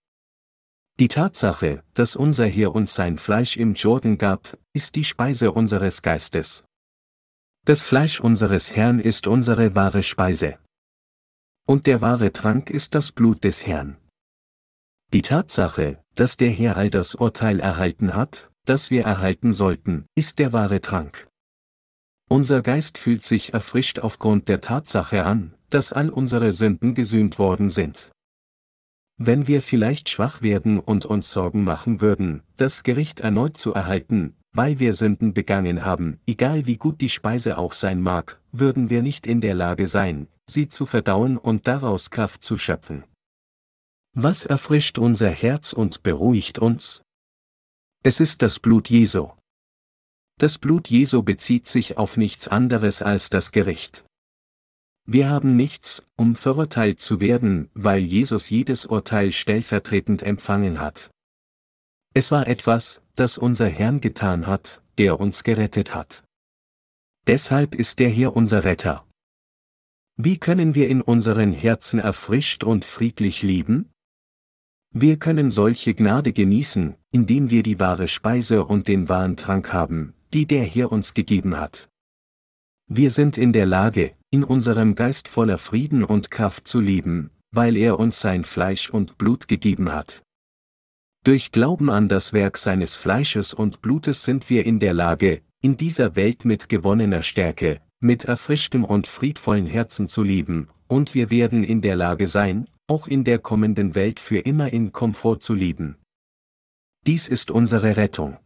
Die 1.01 1.09
Tatsache, 1.09 1.83
dass 1.95 2.15
unser 2.15 2.47
Herr 2.47 2.73
uns 2.75 2.95
sein 2.95 3.19
Fleisch 3.19 3.57
im 3.57 3.75
Jordan 3.75 4.17
gab, 4.17 4.57
ist 4.73 4.95
die 4.95 5.05
Speise 5.05 5.51
unseres 5.51 6.03
Geistes. 6.03 6.65
Das 7.65 7.83
Fleisch 7.83 8.21
unseres 8.21 8.77
Herrn 8.77 9.01
ist 9.01 9.27
unsere 9.27 9.75
wahre 9.75 10.05
Speise. 10.05 10.59
Und 11.67 11.87
der 11.87 12.01
wahre 12.01 12.33
Trank 12.33 12.71
ist 12.71 12.95
das 12.95 13.11
Blut 13.11 13.43
des 13.43 13.67
Herrn. 13.67 13.97
Die 15.15 15.23
Tatsache, 15.23 16.05
dass 16.17 16.37
der 16.37 16.51
Herr 16.51 16.77
all 16.77 16.91
das 16.91 17.15
Urteil 17.15 17.61
erhalten 17.61 18.15
hat, 18.15 18.51
das 18.67 18.91
wir 18.91 19.05
erhalten 19.05 19.55
sollten, 19.55 20.05
ist 20.15 20.39
der 20.39 20.53
wahre 20.53 20.83
Trank. 20.83 21.27
Unser 22.29 22.61
Geist 22.61 22.99
fühlt 22.99 23.23
sich 23.23 23.55
erfrischt 23.55 24.01
aufgrund 24.01 24.51
der 24.51 24.61
Tatsache 24.61 25.25
an, 25.25 25.55
dass 25.71 25.95
all 25.95 26.11
unsere 26.11 26.53
Sünden 26.53 26.95
gesühnt 26.95 27.39
worden 27.39 27.71
sind. 27.71 28.11
Wenn 29.17 29.49
wir 29.49 29.63
vielleicht 29.63 30.11
schwach 30.11 30.43
werden 30.43 30.79
und 30.79 31.07
uns 31.07 31.31
Sorgen 31.31 31.65
machen 31.65 32.03
würden, 32.03 32.43
das 32.59 32.83
Gericht 32.83 33.21
erneut 33.21 33.57
zu 33.57 33.73
erhalten, 33.73 34.37
weil 34.53 34.79
wir 34.79 34.93
Sünden 34.93 35.33
begangen 35.33 35.87
haben, 35.87 36.21
egal 36.27 36.67
wie 36.67 36.77
gut 36.77 37.01
die 37.01 37.09
Speise 37.09 37.57
auch 37.57 37.73
sein 37.73 38.03
mag, 38.03 38.43
würden 38.53 38.91
wir 38.91 39.01
nicht 39.01 39.27
in 39.27 39.41
der 39.41 39.55
Lage 39.55 39.87
sein, 39.87 40.29
sie 40.45 40.69
zu 40.69 40.85
verdauen 40.85 41.39
und 41.39 41.67
daraus 41.67 42.11
Kraft 42.11 42.45
zu 42.45 42.59
schöpfen. 42.59 43.05
Was 44.21 44.45
erfrischt 44.47 44.99
unser 44.99 45.31
Herz 45.31 45.73
und 45.73 46.03
beruhigt 46.03 46.59
uns? 46.59 47.03
Es 48.03 48.19
ist 48.19 48.43
das 48.43 48.59
Blut 48.59 48.91
Jesu. 48.91 49.31
Das 50.41 50.59
Blut 50.59 50.89
Jesu 50.89 51.23
bezieht 51.23 51.69
sich 51.69 51.99
auf 51.99 52.17
nichts 52.17 52.49
anderes 52.49 53.01
als 53.01 53.31
das 53.31 53.53
Gericht. 53.53 54.05
Wir 55.07 55.31
haben 55.31 55.55
nichts, 55.55 56.03
um 56.17 56.35
verurteilt 56.35 57.01
zu 57.01 57.21
werden, 57.21 57.71
weil 57.75 58.01
Jesus 58.01 58.51
jedes 58.51 58.87
Urteil 58.87 59.31
stellvertretend 59.31 60.25
empfangen 60.25 60.81
hat. 60.81 61.13
Es 62.13 62.33
war 62.33 62.49
etwas, 62.49 63.03
das 63.15 63.39
unser 63.39 63.69
Herrn 63.69 64.01
getan 64.01 64.49
hat, 64.49 64.83
der 64.99 65.21
uns 65.21 65.45
gerettet 65.45 65.95
hat. 65.95 66.25
Deshalb 67.29 67.77
ist 67.77 68.01
er 68.01 68.09
hier 68.09 68.35
unser 68.35 68.65
Retter. 68.65 69.07
Wie 70.17 70.39
können 70.39 70.75
wir 70.75 70.89
in 70.89 71.03
unseren 71.03 71.53
Herzen 71.53 72.01
erfrischt 72.01 72.65
und 72.65 72.85
friedlich 72.85 73.45
lieben? 73.45 73.93
Wir 74.91 75.19
können 75.19 75.51
solche 75.51 75.95
Gnade 75.95 76.33
genießen, 76.33 76.95
indem 77.11 77.51
wir 77.51 77.63
die 77.63 77.79
wahre 77.79 78.09
Speise 78.09 78.65
und 78.65 78.89
den 78.89 79.09
wahren 79.09 79.37
Trank 79.37 79.73
haben, 79.73 80.15
die 80.33 80.47
der 80.47 80.65
Herr 80.65 80.91
uns 80.91 81.15
gegeben 81.15 81.59
hat. 81.59 81.89
Wir 82.91 83.11
sind 83.11 83.37
in 83.37 83.53
der 83.53 83.67
Lage, 83.67 84.15
in 84.31 84.45
unserem 84.45 84.95
Geist 84.95 85.29
voller 85.29 85.59
Frieden 85.59 86.05
und 86.05 86.31
Kraft 86.31 86.67
zu 86.67 86.81
leben, 86.81 87.31
weil 87.51 87.77
er 87.77 87.99
uns 87.99 88.21
sein 88.21 88.45
Fleisch 88.45 88.89
und 88.89 89.19
Blut 89.19 89.47
gegeben 89.47 89.93
hat. 89.93 90.23
Durch 91.23 91.53
Glauben 91.53 91.91
an 91.91 92.09
das 92.09 92.33
Werk 92.33 92.57
seines 92.57 92.97
Fleisches 92.97 93.53
und 93.53 93.83
Blutes 93.83 94.25
sind 94.25 94.49
wir 94.49 94.65
in 94.65 94.79
der 94.79 94.95
Lage, 94.95 95.43
in 95.61 95.77
dieser 95.77 96.17
Welt 96.17 96.47
mit 96.47 96.71
gewonnener 96.71 97.23
Stärke, 97.23 97.83
mit 98.01 98.25
erfrischtem 98.25 98.85
und 98.85 99.07
friedvollen 99.07 99.67
Herzen 99.67 100.09
zu 100.09 100.23
leben, 100.23 100.69
und 100.87 101.15
wir 101.15 101.31
werden 101.31 101.65
in 101.65 101.83
der 101.83 101.97
Lage 101.97 102.27
sein, 102.27 102.69
auch 102.89 103.07
in 103.07 103.23
der 103.23 103.39
kommenden 103.39 103.95
Welt 103.95 104.19
für 104.19 104.39
immer 104.39 104.73
in 104.73 104.93
Komfort 104.93 105.39
zu 105.41 105.55
leben. 105.55 105.97
Dies 107.07 107.29
ist 107.29 107.51
unsere 107.51 107.97
Rettung. 107.97 108.39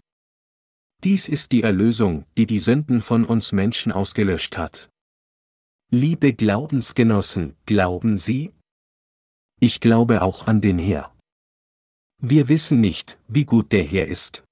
Dies 1.05 1.29
ist 1.29 1.53
die 1.53 1.63
Erlösung, 1.63 2.27
die 2.37 2.47
die 2.47 2.59
Sünden 2.59 3.01
von 3.01 3.25
uns 3.25 3.53
Menschen 3.53 3.91
ausgelöscht 3.91 4.59
hat. 4.59 4.89
Liebe 5.91 6.33
Glaubensgenossen, 6.33 7.57
glauben 7.67 8.19
Sie? 8.19 8.53
Ich 9.61 9.81
glaube 9.81 10.23
auch 10.23 10.47
an 10.47 10.61
den 10.61 10.79
Herr. 10.79 11.15
Wir 12.19 12.49
wissen 12.49 12.81
nicht, 12.81 13.19
wie 13.29 13.45
gut 13.45 13.73
der 13.73 13.85
Herr 13.85 14.07
ist. 14.07 14.45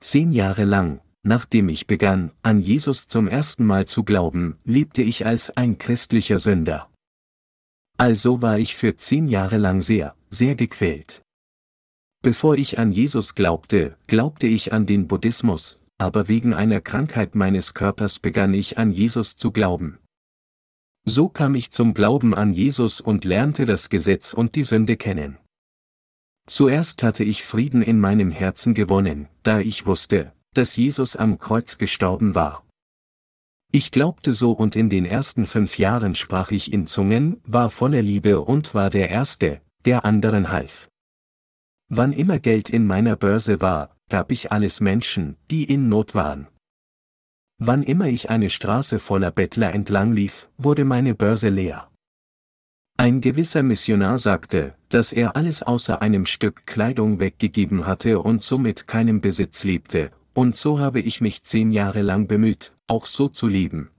Zehn 0.00 0.32
Jahre 0.32 0.64
lang, 0.64 1.00
nachdem 1.22 1.68
ich 1.68 1.86
begann, 1.86 2.32
an 2.42 2.60
Jesus 2.60 3.06
zum 3.06 3.28
ersten 3.28 3.64
Mal 3.64 3.86
zu 3.86 4.04
glauben, 4.04 4.58
lebte 4.64 5.02
ich 5.02 5.26
als 5.26 5.50
ein 5.56 5.78
christlicher 5.78 6.38
Sünder. 6.38 6.91
Also 8.02 8.42
war 8.42 8.58
ich 8.58 8.74
für 8.74 8.96
zehn 8.96 9.28
Jahre 9.28 9.58
lang 9.58 9.80
sehr, 9.80 10.16
sehr 10.28 10.56
gequält. 10.56 11.22
Bevor 12.20 12.56
ich 12.56 12.80
an 12.80 12.90
Jesus 12.90 13.36
glaubte, 13.36 13.96
glaubte 14.08 14.48
ich 14.48 14.72
an 14.72 14.86
den 14.86 15.06
Buddhismus, 15.06 15.78
aber 15.98 16.26
wegen 16.26 16.52
einer 16.52 16.80
Krankheit 16.80 17.36
meines 17.36 17.74
Körpers 17.74 18.18
begann 18.18 18.54
ich 18.54 18.76
an 18.76 18.90
Jesus 18.90 19.36
zu 19.36 19.52
glauben. 19.52 20.00
So 21.04 21.28
kam 21.28 21.54
ich 21.54 21.70
zum 21.70 21.94
Glauben 21.94 22.34
an 22.34 22.52
Jesus 22.52 23.00
und 23.00 23.24
lernte 23.24 23.66
das 23.66 23.88
Gesetz 23.88 24.34
und 24.34 24.56
die 24.56 24.64
Sünde 24.64 24.96
kennen. 24.96 25.38
Zuerst 26.48 27.04
hatte 27.04 27.22
ich 27.22 27.44
Frieden 27.44 27.82
in 27.82 28.00
meinem 28.00 28.32
Herzen 28.32 28.74
gewonnen, 28.74 29.28
da 29.44 29.60
ich 29.60 29.86
wusste, 29.86 30.32
dass 30.54 30.74
Jesus 30.74 31.14
am 31.14 31.38
Kreuz 31.38 31.78
gestorben 31.78 32.34
war. 32.34 32.66
Ich 33.74 33.90
glaubte 33.90 34.34
so 34.34 34.52
und 34.52 34.76
in 34.76 34.90
den 34.90 35.06
ersten 35.06 35.46
fünf 35.46 35.78
Jahren 35.78 36.14
sprach 36.14 36.50
ich 36.50 36.70
in 36.74 36.86
Zungen, 36.86 37.40
war 37.46 37.70
voller 37.70 38.02
Liebe 38.02 38.42
und 38.42 38.74
war 38.74 38.90
der 38.90 39.08
Erste, 39.08 39.62
der 39.86 40.04
anderen 40.04 40.52
half. 40.52 40.90
Wann 41.88 42.12
immer 42.12 42.38
Geld 42.38 42.68
in 42.68 42.86
meiner 42.86 43.16
Börse 43.16 43.62
war, 43.62 43.96
gab 44.10 44.30
ich 44.30 44.52
alles 44.52 44.80
Menschen, 44.80 45.38
die 45.50 45.64
in 45.64 45.88
Not 45.88 46.14
waren. 46.14 46.48
Wann 47.56 47.82
immer 47.82 48.08
ich 48.08 48.28
eine 48.28 48.50
Straße 48.50 48.98
voller 48.98 49.30
Bettler 49.30 49.72
entlang 49.72 50.12
lief, 50.12 50.50
wurde 50.58 50.84
meine 50.84 51.14
Börse 51.14 51.48
leer. 51.48 51.90
Ein 52.98 53.22
gewisser 53.22 53.62
Missionar 53.62 54.18
sagte, 54.18 54.74
dass 54.90 55.14
er 55.14 55.34
alles 55.34 55.62
außer 55.62 56.02
einem 56.02 56.26
Stück 56.26 56.66
Kleidung 56.66 57.20
weggegeben 57.20 57.86
hatte 57.86 58.18
und 58.18 58.42
somit 58.42 58.86
keinem 58.86 59.22
Besitz 59.22 59.64
lebte, 59.64 60.10
und 60.34 60.56
so 60.56 60.78
habe 60.78 61.00
ich 61.00 61.20
mich 61.20 61.42
zehn 61.44 61.72
Jahre 61.72 62.02
lang 62.02 62.26
bemüht, 62.26 62.74
auch 62.86 63.06
so 63.06 63.28
zu 63.28 63.46
leben. 63.46 63.90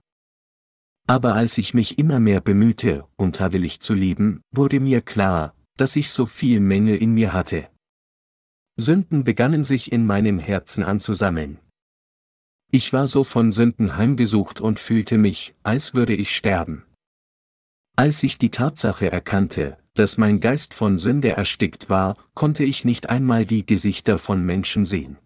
Aber 1.06 1.34
als 1.34 1.58
ich 1.58 1.74
mich 1.74 1.98
immer 1.98 2.18
mehr 2.18 2.40
bemühte, 2.40 3.06
untadelig 3.16 3.80
zu 3.80 3.92
leben, 3.92 4.40
wurde 4.50 4.80
mir 4.80 5.02
klar, 5.02 5.54
dass 5.76 5.96
ich 5.96 6.10
so 6.10 6.26
viel 6.26 6.60
Mängel 6.60 6.96
in 6.96 7.12
mir 7.12 7.32
hatte. 7.32 7.68
Sünden 8.76 9.22
begannen 9.22 9.64
sich 9.64 9.92
in 9.92 10.06
meinem 10.06 10.38
Herzen 10.38 10.82
anzusammeln. 10.82 11.60
Ich 12.72 12.92
war 12.92 13.06
so 13.06 13.22
von 13.22 13.52
Sünden 13.52 13.96
heimgesucht 13.96 14.60
und 14.60 14.80
fühlte 14.80 15.18
mich, 15.18 15.54
als 15.62 15.94
würde 15.94 16.14
ich 16.14 16.34
sterben. 16.34 16.84
Als 17.96 18.22
ich 18.24 18.38
die 18.38 18.50
Tatsache 18.50 19.12
erkannte, 19.12 19.78
dass 19.94 20.18
mein 20.18 20.40
Geist 20.40 20.74
von 20.74 20.98
Sünde 20.98 21.30
erstickt 21.30 21.88
war, 21.88 22.16
konnte 22.34 22.64
ich 22.64 22.84
nicht 22.84 23.08
einmal 23.08 23.46
die 23.46 23.64
Gesichter 23.64 24.18
von 24.18 24.44
Menschen 24.44 24.84
sehen. 24.84 25.18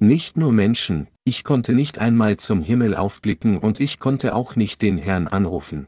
Nicht 0.00 0.36
nur 0.36 0.52
Menschen, 0.52 1.08
ich 1.24 1.44
konnte 1.44 1.72
nicht 1.72 1.98
einmal 1.98 2.36
zum 2.36 2.62
Himmel 2.62 2.96
aufblicken 2.96 3.58
und 3.58 3.80
ich 3.80 3.98
konnte 3.98 4.34
auch 4.34 4.56
nicht 4.56 4.82
den 4.82 4.98
Herrn 4.98 5.28
anrufen. 5.28 5.86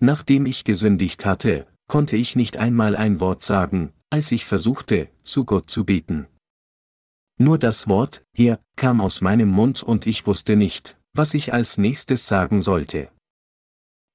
Nachdem 0.00 0.46
ich 0.46 0.64
gesündigt 0.64 1.24
hatte, 1.24 1.66
konnte 1.88 2.16
ich 2.16 2.36
nicht 2.36 2.56
einmal 2.56 2.96
ein 2.96 3.20
Wort 3.20 3.42
sagen, 3.42 3.92
als 4.10 4.32
ich 4.32 4.44
versuchte, 4.44 5.08
zu 5.22 5.44
Gott 5.44 5.70
zu 5.70 5.84
beten. 5.84 6.26
Nur 7.38 7.58
das 7.58 7.86
Wort, 7.86 8.24
Herr, 8.34 8.60
kam 8.76 9.00
aus 9.00 9.20
meinem 9.20 9.50
Mund 9.50 9.82
und 9.82 10.06
ich 10.06 10.26
wusste 10.26 10.56
nicht, 10.56 10.98
was 11.12 11.34
ich 11.34 11.52
als 11.52 11.76
nächstes 11.76 12.26
sagen 12.26 12.62
sollte. 12.62 13.10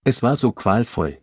Es 0.03 0.24
war 0.24 0.36
so 0.36 0.52
qualvoll. 0.52 1.22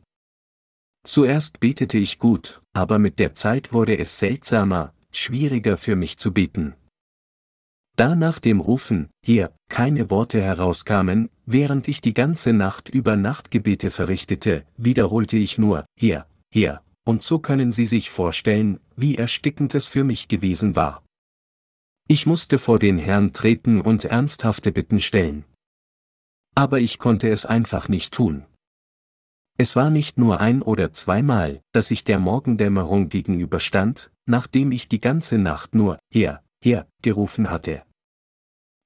Zuerst 1.05 1.59
betete 1.59 1.99
ich 1.99 2.19
gut, 2.19 2.63
aber 2.73 2.99
mit 2.99 3.19
der 3.19 3.35
Zeit 3.35 3.73
wurde 3.73 3.99
es 3.99 4.19
seltsamer, 4.19 4.95
schwieriger 5.11 5.77
für 5.77 5.97
mich 5.97 6.19
zu 6.19 6.33
beten. 6.33 6.75
Da 7.99 8.15
nach 8.15 8.39
dem 8.39 8.61
Rufen, 8.61 9.11
hier, 9.25 9.53
keine 9.69 10.09
Worte 10.09 10.41
herauskamen, 10.41 11.31
während 11.47 11.89
ich 11.89 12.01
die 12.01 12.15
ganze 12.15 12.53
Nacht 12.53 12.89
über 12.89 13.17
Nachtgebete 13.17 13.91
verrichtete, 13.91 14.65
wiederholte 14.77 15.37
ich 15.37 15.59
nur, 15.59 15.85
hier, 15.99 16.25
hier, 16.55 16.81
und 17.05 17.25
so 17.25 17.41
können 17.41 17.73
Sie 17.73 17.87
sich 17.87 18.09
vorstellen, 18.11 18.79
wie 18.95 19.17
erstickend 19.17 19.75
es 19.75 19.89
für 19.89 20.05
mich 20.05 20.29
gewesen 20.29 20.77
war. 20.77 21.03
Ich 22.07 22.25
musste 22.25 22.61
vor 22.61 22.79
den 22.79 22.99
Herrn 22.99 23.33
treten 23.33 23.81
und 23.81 24.05
ernsthafte 24.05 24.71
Bitten 24.71 25.01
stellen. 25.01 25.45
Aber 26.55 26.79
ich 26.79 27.01
konnte 27.01 27.29
es 27.29 27.47
einfach 27.47 27.89
nicht 27.89 28.15
tun. 28.15 28.47
Es 29.57 29.75
war 29.75 29.91
nicht 29.91 30.19
nur 30.19 30.41
ein 30.41 30.63
oder 30.63 30.93
zweimal, 30.93 31.63
dass 31.73 31.91
ich 31.91 32.05
der 32.05 32.21
Morgendämmerung 32.21 33.09
gegenüberstand, 33.09 34.13
nachdem 34.25 34.71
ich 34.71 34.89
die 34.89 35.01
ganze 35.01 35.37
Nacht 35.37 35.75
nur, 35.75 35.99
her, 36.13 36.45
her, 36.63 36.87
gerufen 37.03 37.51
hatte. 37.51 37.83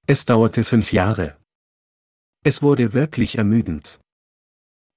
Es 0.07 0.24
dauerte 0.24 0.65
fünf 0.65 0.93
Jahre. 0.93 1.37
Es 2.45 2.61
wurde 2.61 2.93
wirklich 2.93 3.39
ermüdend. 3.39 4.01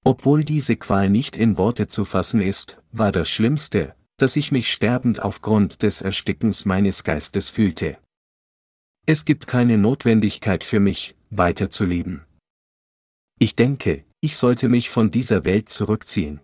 Obwohl 0.03 0.43
diese 0.43 0.77
Qual 0.77 1.11
nicht 1.11 1.37
in 1.37 1.57
Worte 1.59 1.87
zu 1.87 2.05
fassen 2.05 2.41
ist, 2.41 2.81
war 2.91 3.11
das 3.11 3.29
Schlimmste, 3.29 3.95
dass 4.17 4.35
ich 4.35 4.51
mich 4.51 4.71
sterbend 4.71 5.21
aufgrund 5.21 5.83
des 5.83 6.01
Erstickens 6.01 6.65
meines 6.65 7.03
Geistes 7.03 7.49
fühlte. 7.51 7.99
Es 9.05 9.25
gibt 9.25 9.45
keine 9.45 9.77
Notwendigkeit 9.77 10.63
für 10.63 10.79
mich, 10.79 11.15
weiterzuleben. 11.29 12.25
Ich 13.37 13.55
denke, 13.55 14.05
ich 14.21 14.37
sollte 14.37 14.69
mich 14.69 14.89
von 14.89 15.11
dieser 15.11 15.45
Welt 15.45 15.69
zurückziehen. 15.69 16.39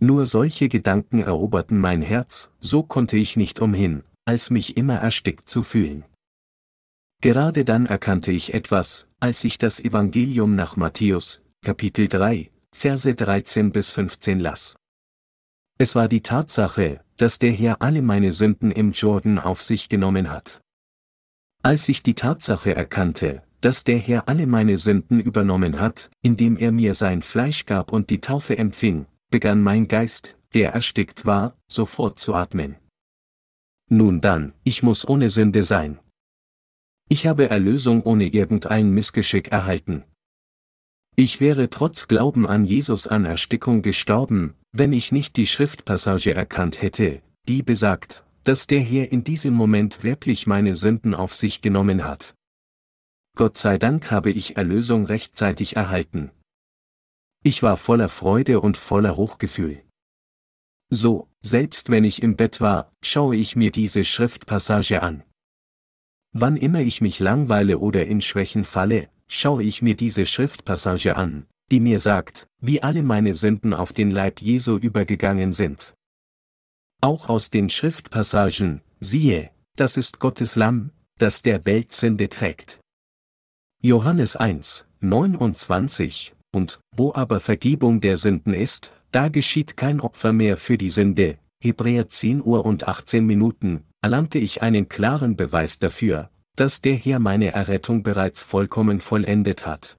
Nur 0.00 0.26
solche 0.26 0.68
Gedanken 0.68 1.20
eroberten 1.22 1.78
mein 1.78 2.02
Herz, 2.02 2.50
so 2.60 2.82
konnte 2.82 3.16
ich 3.16 3.36
nicht 3.36 3.60
umhin, 3.60 4.04
als 4.26 4.50
mich 4.50 4.76
immer 4.76 4.96
erstickt 4.96 5.48
zu 5.48 5.62
fühlen. 5.62 6.04
Gerade 7.20 7.64
dann 7.64 7.86
erkannte 7.86 8.30
ich 8.30 8.54
etwas, 8.54 9.08
als 9.18 9.42
ich 9.42 9.58
das 9.58 9.80
Evangelium 9.80 10.54
nach 10.54 10.76
Matthäus, 10.76 11.42
Kapitel 11.64 12.06
3, 12.06 12.52
Verse 12.72 13.12
13 13.12 13.72
bis 13.72 13.90
15 13.90 14.38
las. 14.38 14.76
Es 15.78 15.96
war 15.96 16.06
die 16.06 16.22
Tatsache, 16.22 17.00
dass 17.16 17.40
der 17.40 17.50
Herr 17.50 17.82
alle 17.82 18.02
meine 18.02 18.30
Sünden 18.30 18.70
im 18.70 18.92
Jordan 18.92 19.40
auf 19.40 19.60
sich 19.60 19.88
genommen 19.88 20.30
hat. 20.30 20.60
Als 21.64 21.88
ich 21.88 22.04
die 22.04 22.14
Tatsache 22.14 22.76
erkannte, 22.76 23.42
dass 23.60 23.82
der 23.82 23.98
Herr 23.98 24.28
alle 24.28 24.46
meine 24.46 24.76
Sünden 24.76 25.18
übernommen 25.18 25.80
hat, 25.80 26.12
indem 26.22 26.56
er 26.56 26.70
mir 26.70 26.94
sein 26.94 27.22
Fleisch 27.22 27.66
gab 27.66 27.92
und 27.92 28.10
die 28.10 28.20
Taufe 28.20 28.56
empfing, 28.56 29.06
begann 29.28 29.60
mein 29.60 29.88
Geist, 29.88 30.36
der 30.54 30.72
erstickt 30.72 31.26
war, 31.26 31.56
sofort 31.66 32.20
zu 32.20 32.34
atmen. 32.34 32.76
Nun 33.90 34.20
dann, 34.20 34.52
ich 34.62 34.84
muss 34.84 35.08
ohne 35.08 35.30
Sünde 35.30 35.64
sein. 35.64 35.98
Ich 37.08 37.26
habe 37.26 37.48
Erlösung 37.48 38.02
ohne 38.02 38.26
irgendein 38.26 38.90
Missgeschick 38.90 39.48
erhalten. 39.48 40.04
Ich 41.16 41.40
wäre 41.40 41.70
trotz 41.70 42.06
Glauben 42.06 42.46
an 42.46 42.64
Jesus 42.64 43.06
an 43.06 43.24
Erstickung 43.24 43.82
gestorben, 43.82 44.54
wenn 44.72 44.92
ich 44.92 45.10
nicht 45.10 45.36
die 45.36 45.46
Schriftpassage 45.46 46.34
erkannt 46.34 46.82
hätte, 46.82 47.22
die 47.48 47.62
besagt, 47.62 48.24
dass 48.44 48.66
der 48.66 48.80
Herr 48.80 49.10
in 49.10 49.24
diesem 49.24 49.54
Moment 49.54 50.04
wirklich 50.04 50.46
meine 50.46 50.76
Sünden 50.76 51.14
auf 51.14 51.34
sich 51.34 51.62
genommen 51.62 52.04
hat. 52.04 52.34
Gott 53.36 53.56
sei 53.56 53.78
Dank 53.78 54.10
habe 54.10 54.30
ich 54.30 54.56
Erlösung 54.56 55.06
rechtzeitig 55.06 55.76
erhalten. 55.76 56.30
Ich 57.42 57.62
war 57.62 57.76
voller 57.76 58.08
Freude 58.08 58.60
und 58.60 58.76
voller 58.76 59.16
Hochgefühl. 59.16 59.82
So, 60.90 61.28
selbst 61.40 61.90
wenn 61.90 62.04
ich 62.04 62.22
im 62.22 62.36
Bett 62.36 62.60
war, 62.60 62.92
schaue 63.02 63.36
ich 63.36 63.56
mir 63.56 63.70
diese 63.70 64.04
Schriftpassage 64.04 65.02
an. 65.02 65.22
Wann 66.32 66.56
immer 66.56 66.80
ich 66.80 67.00
mich 67.00 67.20
langweile 67.20 67.78
oder 67.78 68.06
in 68.06 68.20
Schwächen 68.20 68.64
falle, 68.64 69.08
schaue 69.28 69.62
ich 69.62 69.82
mir 69.82 69.96
diese 69.96 70.26
Schriftpassage 70.26 71.16
an, 71.16 71.46
die 71.70 71.80
mir 71.80 72.00
sagt, 72.00 72.46
wie 72.60 72.82
alle 72.82 73.02
meine 73.02 73.34
Sünden 73.34 73.72
auf 73.72 73.92
den 73.92 74.10
Leib 74.10 74.40
Jesu 74.40 74.76
übergegangen 74.76 75.52
sind. 75.52 75.94
Auch 77.00 77.28
aus 77.28 77.50
den 77.50 77.70
Schriftpassagen, 77.70 78.82
siehe, 79.00 79.50
das 79.76 79.96
ist 79.96 80.18
Gottes 80.18 80.56
Lamm, 80.56 80.90
das 81.18 81.42
der 81.42 81.64
Welt 81.64 81.92
Sünde 81.92 82.28
trägt. 82.28 82.80
Johannes 83.80 84.34
1, 84.34 84.86
29, 85.00 86.34
und, 86.52 86.80
wo 86.96 87.14
aber 87.14 87.40
Vergebung 87.40 88.00
der 88.00 88.16
Sünden 88.16 88.52
ist, 88.52 88.92
da 89.12 89.28
geschieht 89.28 89.76
kein 89.76 90.00
Opfer 90.00 90.32
mehr 90.32 90.56
für 90.56 90.76
die 90.76 90.90
Sünde, 90.90 91.38
Hebräer 91.62 92.08
10 92.08 92.42
Uhr 92.42 92.66
und 92.66 92.88
18 92.88 93.24
Minuten, 93.24 93.84
erlangte 94.02 94.38
ich 94.38 94.62
einen 94.62 94.88
klaren 94.88 95.36
Beweis 95.36 95.78
dafür, 95.78 96.30
dass 96.56 96.80
der 96.80 96.94
Herr 96.94 97.18
meine 97.18 97.52
Errettung 97.52 98.02
bereits 98.02 98.42
vollkommen 98.42 99.00
vollendet 99.00 99.66
hat. 99.66 99.96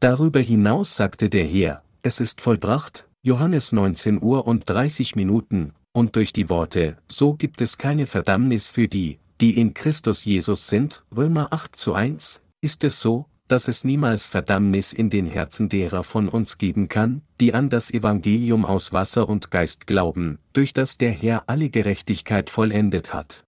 Darüber 0.00 0.40
hinaus 0.40 0.96
sagte 0.96 1.28
der 1.28 1.46
Herr, 1.46 1.82
es 2.02 2.20
ist 2.20 2.40
vollbracht, 2.40 3.08
Johannes 3.22 3.72
19 3.72 4.22
Uhr 4.22 4.46
und 4.46 4.68
30 4.68 5.16
Minuten, 5.16 5.74
und 5.92 6.16
durch 6.16 6.32
die 6.32 6.48
Worte, 6.48 6.96
so 7.08 7.34
gibt 7.34 7.60
es 7.60 7.76
keine 7.76 8.06
Verdammnis 8.06 8.70
für 8.70 8.88
die, 8.88 9.18
die 9.40 9.58
in 9.58 9.74
Christus 9.74 10.24
Jesus 10.24 10.68
sind, 10.68 11.04
Römer 11.14 11.52
8 11.52 11.76
zu 11.76 11.94
1, 11.94 12.42
ist 12.62 12.84
es 12.84 13.00
so, 13.00 13.26
dass 13.50 13.66
es 13.66 13.82
niemals 13.82 14.28
Verdammnis 14.28 14.92
in 14.92 15.10
den 15.10 15.26
Herzen 15.26 15.68
derer 15.68 16.04
von 16.04 16.28
uns 16.28 16.56
geben 16.56 16.86
kann, 16.88 17.22
die 17.40 17.52
an 17.52 17.68
das 17.68 17.90
Evangelium 17.90 18.64
aus 18.64 18.92
Wasser 18.92 19.28
und 19.28 19.50
Geist 19.50 19.88
glauben, 19.88 20.38
durch 20.52 20.72
das 20.72 20.98
der 20.98 21.10
Herr 21.10 21.48
alle 21.48 21.68
Gerechtigkeit 21.68 22.48
vollendet 22.48 23.12
hat. 23.12 23.44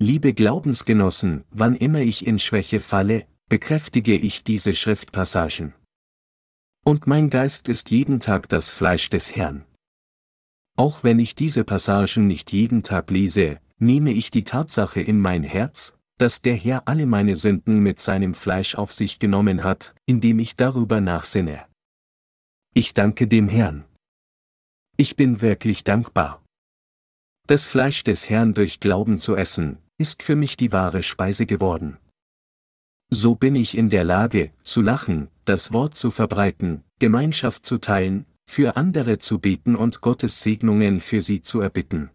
Liebe 0.00 0.34
Glaubensgenossen, 0.34 1.44
wann 1.50 1.76
immer 1.76 2.00
ich 2.00 2.26
in 2.26 2.40
Schwäche 2.40 2.80
falle, 2.80 3.26
bekräftige 3.48 4.16
ich 4.16 4.42
diese 4.42 4.74
Schriftpassagen. 4.74 5.74
Und 6.84 7.06
mein 7.06 7.30
Geist 7.30 7.68
ist 7.68 7.92
jeden 7.92 8.18
Tag 8.18 8.48
das 8.48 8.70
Fleisch 8.70 9.10
des 9.10 9.36
Herrn. 9.36 9.64
Auch 10.76 11.04
wenn 11.04 11.20
ich 11.20 11.36
diese 11.36 11.62
Passagen 11.62 12.26
nicht 12.26 12.52
jeden 12.52 12.82
Tag 12.82 13.10
lese, 13.10 13.58
nehme 13.78 14.10
ich 14.10 14.32
die 14.32 14.44
Tatsache 14.44 15.00
in 15.00 15.20
mein 15.20 15.44
Herz, 15.44 15.97
dass 16.18 16.42
der 16.42 16.54
Herr 16.54 16.82
alle 16.86 17.06
meine 17.06 17.36
Sünden 17.36 17.78
mit 17.80 18.00
seinem 18.00 18.34
Fleisch 18.34 18.74
auf 18.74 18.92
sich 18.92 19.18
genommen 19.18 19.64
hat, 19.64 19.94
indem 20.04 20.40
ich 20.40 20.56
darüber 20.56 21.00
nachsinne. 21.00 21.64
Ich 22.74 22.92
danke 22.92 23.26
dem 23.26 23.48
Herrn. 23.48 23.84
Ich 24.96 25.16
bin 25.16 25.40
wirklich 25.40 25.84
dankbar. 25.84 26.44
Das 27.46 27.64
Fleisch 27.64 28.04
des 28.04 28.28
Herrn 28.28 28.52
durch 28.52 28.80
Glauben 28.80 29.18
zu 29.18 29.36
essen, 29.36 29.78
ist 29.96 30.22
für 30.22 30.36
mich 30.36 30.56
die 30.56 30.72
wahre 30.72 31.02
Speise 31.02 31.46
geworden. 31.46 31.98
So 33.10 33.36
bin 33.36 33.54
ich 33.54 33.76
in 33.76 33.88
der 33.88 34.04
Lage, 34.04 34.52
zu 34.62 34.82
lachen, 34.82 35.28
das 35.46 35.72
Wort 35.72 35.96
zu 35.96 36.10
verbreiten, 36.10 36.84
Gemeinschaft 36.98 37.64
zu 37.64 37.78
teilen, 37.78 38.26
für 38.46 38.76
andere 38.76 39.18
zu 39.18 39.38
beten 39.38 39.76
und 39.76 40.00
Gottes 40.00 40.42
Segnungen 40.42 41.00
für 41.00 41.22
sie 41.22 41.40
zu 41.40 41.60
erbitten. 41.60 42.10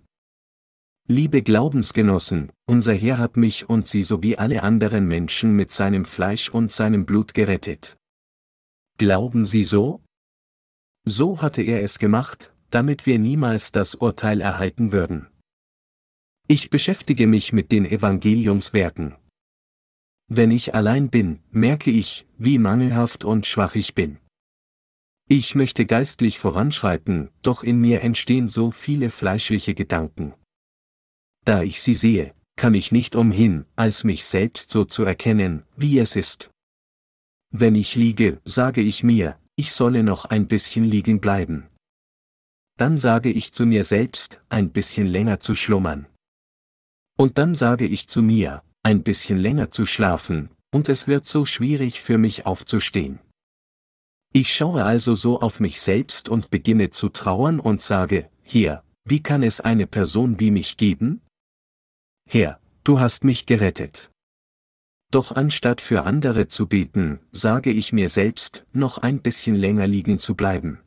Liebe 1.09 1.41
Glaubensgenossen, 1.41 2.53
unser 2.65 2.93
Herr 2.93 3.17
hat 3.17 3.35
mich 3.35 3.67
und 3.67 3.89
Sie 3.89 4.03
sowie 4.03 4.37
alle 4.37 4.63
anderen 4.63 5.05
Menschen 5.05 5.53
mit 5.53 5.69
seinem 5.69 6.05
Fleisch 6.05 6.47
und 6.47 6.71
seinem 6.71 7.05
Blut 7.05 7.33
gerettet. 7.33 7.97
Glauben 8.97 9.45
Sie 9.45 9.63
so? 9.63 10.01
So 11.05 11.41
hatte 11.41 11.61
er 11.61 11.83
es 11.83 11.99
gemacht, 11.99 12.55
damit 12.69 13.05
wir 13.05 13.19
niemals 13.19 13.73
das 13.73 13.95
Urteil 13.95 14.39
erhalten 14.39 14.93
würden. 14.93 15.27
Ich 16.47 16.69
beschäftige 16.69 17.27
mich 17.27 17.51
mit 17.51 17.73
den 17.73 17.85
Evangeliumswerken. 17.85 19.15
Wenn 20.29 20.51
ich 20.51 20.73
allein 20.73 21.09
bin, 21.09 21.39
merke 21.51 21.91
ich, 21.91 22.25
wie 22.37 22.57
mangelhaft 22.57 23.25
und 23.25 23.45
schwach 23.45 23.75
ich 23.75 23.93
bin. 23.93 24.19
Ich 25.27 25.53
möchte 25.53 25.85
geistlich 25.85 26.39
voranschreiten, 26.39 27.29
doch 27.41 27.61
in 27.61 27.81
mir 27.81 27.99
entstehen 28.01 28.47
so 28.47 28.71
viele 28.71 29.09
fleischliche 29.09 29.75
Gedanken. 29.75 30.33
Da 31.45 31.63
ich 31.63 31.81
sie 31.81 31.93
sehe, 31.93 32.33
kann 32.55 32.73
ich 32.73 32.91
nicht 32.91 33.15
umhin, 33.15 33.65
als 33.75 34.03
mich 34.03 34.23
selbst 34.25 34.69
so 34.69 34.85
zu 34.85 35.03
erkennen, 35.03 35.63
wie 35.75 35.99
es 35.99 36.15
ist. 36.15 36.51
Wenn 37.51 37.75
ich 37.75 37.95
liege, 37.95 38.39
sage 38.45 38.81
ich 38.81 39.03
mir, 39.03 39.37
ich 39.55 39.71
solle 39.73 40.03
noch 40.03 40.25
ein 40.25 40.47
bisschen 40.47 40.85
liegen 40.85 41.19
bleiben. 41.19 41.67
Dann 42.77 42.97
sage 42.97 43.29
ich 43.29 43.53
zu 43.53 43.65
mir 43.65 43.83
selbst, 43.83 44.41
ein 44.49 44.71
bisschen 44.71 45.07
länger 45.07 45.39
zu 45.39 45.53
schlummern. 45.53 46.07
Und 47.17 47.37
dann 47.37 47.53
sage 47.53 47.85
ich 47.85 48.07
zu 48.07 48.21
mir, 48.21 48.63
ein 48.81 49.03
bisschen 49.03 49.37
länger 49.37 49.69
zu 49.69 49.85
schlafen, 49.85 50.49
und 50.71 50.89
es 50.89 51.07
wird 51.07 51.27
so 51.27 51.45
schwierig 51.45 52.01
für 52.01 52.17
mich 52.17 52.45
aufzustehen. 52.47 53.19
Ich 54.33 54.55
schaue 54.55 54.83
also 54.83 55.13
so 55.13 55.39
auf 55.39 55.59
mich 55.59 55.79
selbst 55.79 56.27
und 56.27 56.49
beginne 56.49 56.89
zu 56.89 57.09
trauern 57.09 57.59
und 57.59 57.81
sage, 57.81 58.29
hier, 58.41 58.83
wie 59.05 59.21
kann 59.21 59.43
es 59.43 59.61
eine 59.61 59.85
Person 59.85 60.39
wie 60.39 60.49
mich 60.49 60.77
geben? 60.77 61.21
Herr, 62.29 62.59
du 62.83 62.99
hast 62.99 63.23
mich 63.23 63.45
gerettet. 63.45 64.09
Doch 65.11 65.31
anstatt 65.31 65.81
für 65.81 66.03
andere 66.03 66.47
zu 66.47 66.67
beten, 66.67 67.19
sage 67.31 67.69
ich 67.69 67.93
mir 67.93 68.09
selbst, 68.09 68.65
noch 68.73 68.97
ein 68.97 69.21
bisschen 69.21 69.55
länger 69.55 69.85
liegen 69.85 70.17
zu 70.17 70.33
bleiben. 70.33 70.79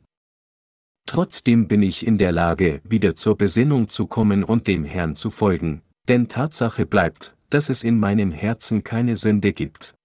Trotzdem 1.05 1.69
bin 1.69 1.81
ich 1.81 2.05
in 2.05 2.17
der 2.17 2.33
Lage, 2.33 2.81
wieder 2.83 3.15
zur 3.15 3.37
Besinnung 3.37 3.87
zu 3.87 4.07
kommen 4.07 4.43
und 4.43 4.67
dem 4.67 4.83
Herrn 4.83 5.15
zu 5.15 5.31
folgen, 5.31 5.81
denn 6.09 6.27
Tatsache 6.27 6.85
bleibt, 6.85 7.37
dass 7.49 7.69
es 7.69 7.85
in 7.85 7.97
meinem 7.97 8.31
Herzen 8.31 8.83
keine 8.83 9.15
Sünde 9.15 9.53
gibt. 9.53 9.95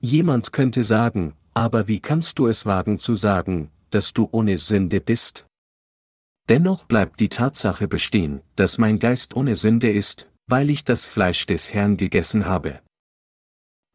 Jemand 0.00 0.52
könnte 0.52 0.82
sagen, 0.82 1.34
aber 1.52 1.88
wie 1.88 2.00
kannst 2.00 2.38
du 2.38 2.46
es 2.46 2.64
wagen 2.64 2.98
zu 2.98 3.14
sagen, 3.16 3.70
dass 3.90 4.14
du 4.14 4.28
ohne 4.30 4.56
Sünde 4.56 5.02
bist? 5.02 5.44
Dennoch 6.48 6.84
bleibt 6.84 7.20
die 7.20 7.28
Tatsache 7.28 7.88
bestehen, 7.88 8.40
dass 8.56 8.78
mein 8.78 8.98
Geist 8.98 9.36
ohne 9.36 9.54
Sünde 9.54 9.92
ist, 9.92 10.27
weil 10.48 10.70
ich 10.70 10.82
das 10.84 11.06
Fleisch 11.06 11.46
des 11.46 11.72
Herrn 11.72 11.96
gegessen 11.96 12.46
habe. 12.46 12.80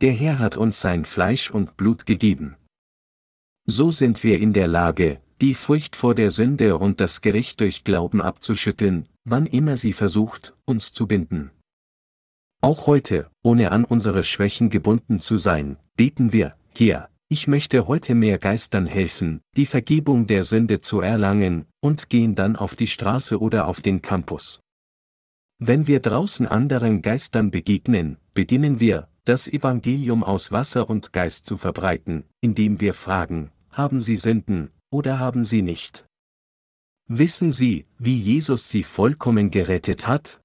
Der 0.02 0.14
Herr 0.14 0.40
hat 0.40 0.56
uns 0.56 0.80
sein 0.80 1.04
Fleisch 1.04 1.52
und 1.52 1.76
Blut 1.78 2.06
gegeben. 2.06 2.56
So 3.66 3.92
sind 3.92 4.24
wir 4.24 4.40
in 4.40 4.54
der 4.54 4.68
Lage, 4.68 5.22
die 5.42 5.56
Furcht 5.56 5.96
vor 5.96 6.16
der 6.16 6.32
Sünde 6.32 6.78
und 6.78 7.02
das 7.02 7.22
Gericht 7.22 7.60
durch 7.60 7.84
Glauben 7.84 8.22
abzuschütteln, 8.22 9.10
wann 9.26 9.46
immer 9.46 9.78
sie 9.78 9.94
versucht, 9.94 10.56
uns 10.66 10.94
zu 10.94 11.08
binden. 11.08 11.52
Auch 12.62 12.88
heute, 12.88 13.30
ohne 13.42 13.72
an 13.72 13.84
unsere 13.84 14.24
Schwächen 14.24 14.70
gebunden 14.70 15.20
zu 15.20 15.38
sein, 15.38 15.78
beten 15.98 16.32
wir, 16.32 16.56
hier, 16.76 17.10
ich 17.30 17.48
möchte 17.48 17.88
heute 17.88 18.16
mehr 18.16 18.38
Geistern 18.38 18.86
helfen, 18.86 19.42
die 19.58 19.66
Vergebung 19.66 20.28
der 20.28 20.44
Sünde 20.44 20.82
zu 20.82 21.02
erlangen, 21.02 21.66
und 21.82 22.10
gehen 22.10 22.36
dann 22.36 22.56
auf 22.56 22.76
die 22.76 22.88
Straße 22.88 23.40
oder 23.40 23.68
auf 23.68 23.82
den 23.82 24.02
Campus. 24.02 24.62
Wenn 25.65 25.88
wir 25.88 26.02
draußen 26.02 26.45
anderen 26.45 27.02
Geistern 27.02 27.49
begegnen, 27.49 28.18
beginnen 28.34 28.81
wir, 28.81 29.07
das 29.23 29.48
Evangelium 29.48 30.22
aus 30.22 30.52
Wasser 30.52 30.90
und 30.90 31.14
Geist 31.14 31.45
zu 31.45 31.57
verbreiten, 31.57 32.26
indem 32.41 32.81
wir 32.81 32.94
fragen, 32.94 33.49
haben 33.72 34.02
sie 34.02 34.18
Sünden, 34.18 34.72
oder 34.90 35.19
haben 35.19 35.45
sie 35.45 35.61
nicht? 35.61 36.06
Wissen 37.07 37.53
Sie, 37.53 37.85
wie 37.98 38.18
Jesus 38.18 38.69
Sie 38.69 38.84
vollkommen 38.84 39.52
gerettet 39.52 40.06
hat? 40.06 40.41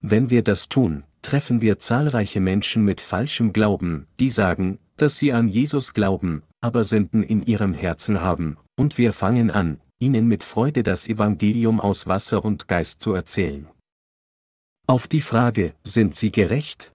Wenn 0.00 0.30
wir 0.30 0.42
das 0.42 0.70
tun, 0.70 1.04
treffen 1.20 1.60
wir 1.60 1.78
zahlreiche 1.78 2.40
Menschen 2.40 2.82
mit 2.82 3.02
falschem 3.02 3.52
Glauben, 3.52 4.06
die 4.20 4.30
sagen, 4.30 4.78
dass 4.96 5.18
sie 5.18 5.34
an 5.34 5.48
Jesus 5.48 5.92
glauben, 5.92 6.44
aber 6.62 6.84
Sünden 6.84 7.22
in 7.22 7.44
ihrem 7.44 7.74
Herzen 7.74 8.22
haben, 8.22 8.56
und 8.74 8.96
wir 8.96 9.12
fangen 9.12 9.50
an, 9.50 9.82
ihnen 9.98 10.26
mit 10.28 10.44
Freude 10.44 10.82
das 10.82 11.10
Evangelium 11.10 11.78
aus 11.78 12.06
Wasser 12.06 12.42
und 12.42 12.68
Geist 12.68 13.02
zu 13.02 13.12
erzählen. 13.12 13.68
Auf 14.86 15.08
die 15.08 15.22
Frage, 15.22 15.74
sind 15.82 16.14
sie 16.14 16.30
gerecht? 16.30 16.92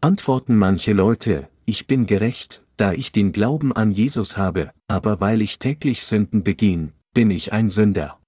Antworten 0.00 0.56
manche 0.56 0.92
Leute, 0.92 1.48
ich 1.64 1.86
bin 1.86 2.06
gerecht, 2.06 2.64
da 2.76 2.92
ich 2.92 3.12
den 3.12 3.30
Glauben 3.30 3.72
an 3.72 3.92
Jesus 3.92 4.36
habe, 4.36 4.72
aber 4.88 5.20
weil 5.20 5.40
ich 5.40 5.60
täglich 5.60 6.02
Sünden 6.02 6.42
beging, 6.42 6.92
bin 7.14 7.30
ich 7.30 7.52
ein 7.52 7.70
Sünder. 7.70 8.18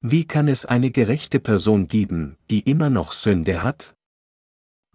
Wie 0.00 0.26
kann 0.26 0.48
es 0.48 0.64
eine 0.64 0.90
gerechte 0.90 1.40
Person 1.40 1.88
geben, 1.88 2.38
die 2.50 2.60
immer 2.60 2.88
noch 2.88 3.12
Sünde 3.12 3.62
hat? 3.62 3.94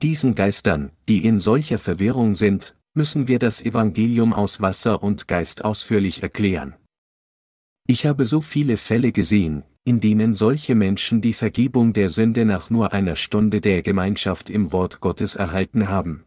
Diesen 0.01 0.33
Geistern, 0.33 0.91
die 1.07 1.25
in 1.25 1.39
solcher 1.39 1.77
Verwirrung 1.77 2.33
sind, 2.33 2.75
müssen 2.95 3.27
wir 3.27 3.37
das 3.37 3.63
Evangelium 3.63 4.33
aus 4.33 4.61
Wasser 4.61 5.03
und 5.03 5.27
Geist 5.27 5.63
ausführlich 5.63 6.23
erklären. 6.23 6.75
Ich 7.85 8.07
habe 8.07 8.25
so 8.25 8.41
viele 8.41 8.77
Fälle 8.77 9.11
gesehen, 9.11 9.63
in 9.85 9.99
denen 9.99 10.33
solche 10.33 10.75
Menschen 10.75 11.21
die 11.21 11.33
Vergebung 11.33 11.93
der 11.93 12.09
Sünde 12.09 12.45
nach 12.45 12.69
nur 12.69 12.93
einer 12.93 13.15
Stunde 13.15 13.59
der 13.59 13.81
Gemeinschaft 13.81 14.49
im 14.49 14.71
Wort 14.71 15.01
Gottes 15.01 15.35
erhalten 15.35 15.89
haben. 15.89 16.23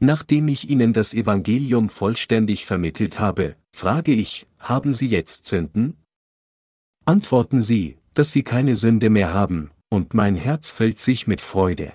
Nachdem 0.00 0.48
ich 0.48 0.68
Ihnen 0.68 0.92
das 0.92 1.14
Evangelium 1.14 1.88
vollständig 1.88 2.66
vermittelt 2.66 3.20
habe, 3.20 3.56
frage 3.72 4.12
ich, 4.12 4.46
haben 4.58 4.94
Sie 4.94 5.06
jetzt 5.06 5.46
Sünden? 5.46 5.96
Antworten 7.04 7.62
Sie, 7.62 7.98
dass 8.14 8.32
Sie 8.32 8.42
keine 8.42 8.76
Sünde 8.76 9.10
mehr 9.10 9.32
haben, 9.32 9.70
und 9.88 10.12
mein 10.12 10.34
Herz 10.34 10.70
füllt 10.70 10.98
sich 10.98 11.26
mit 11.26 11.40
Freude. 11.40 11.92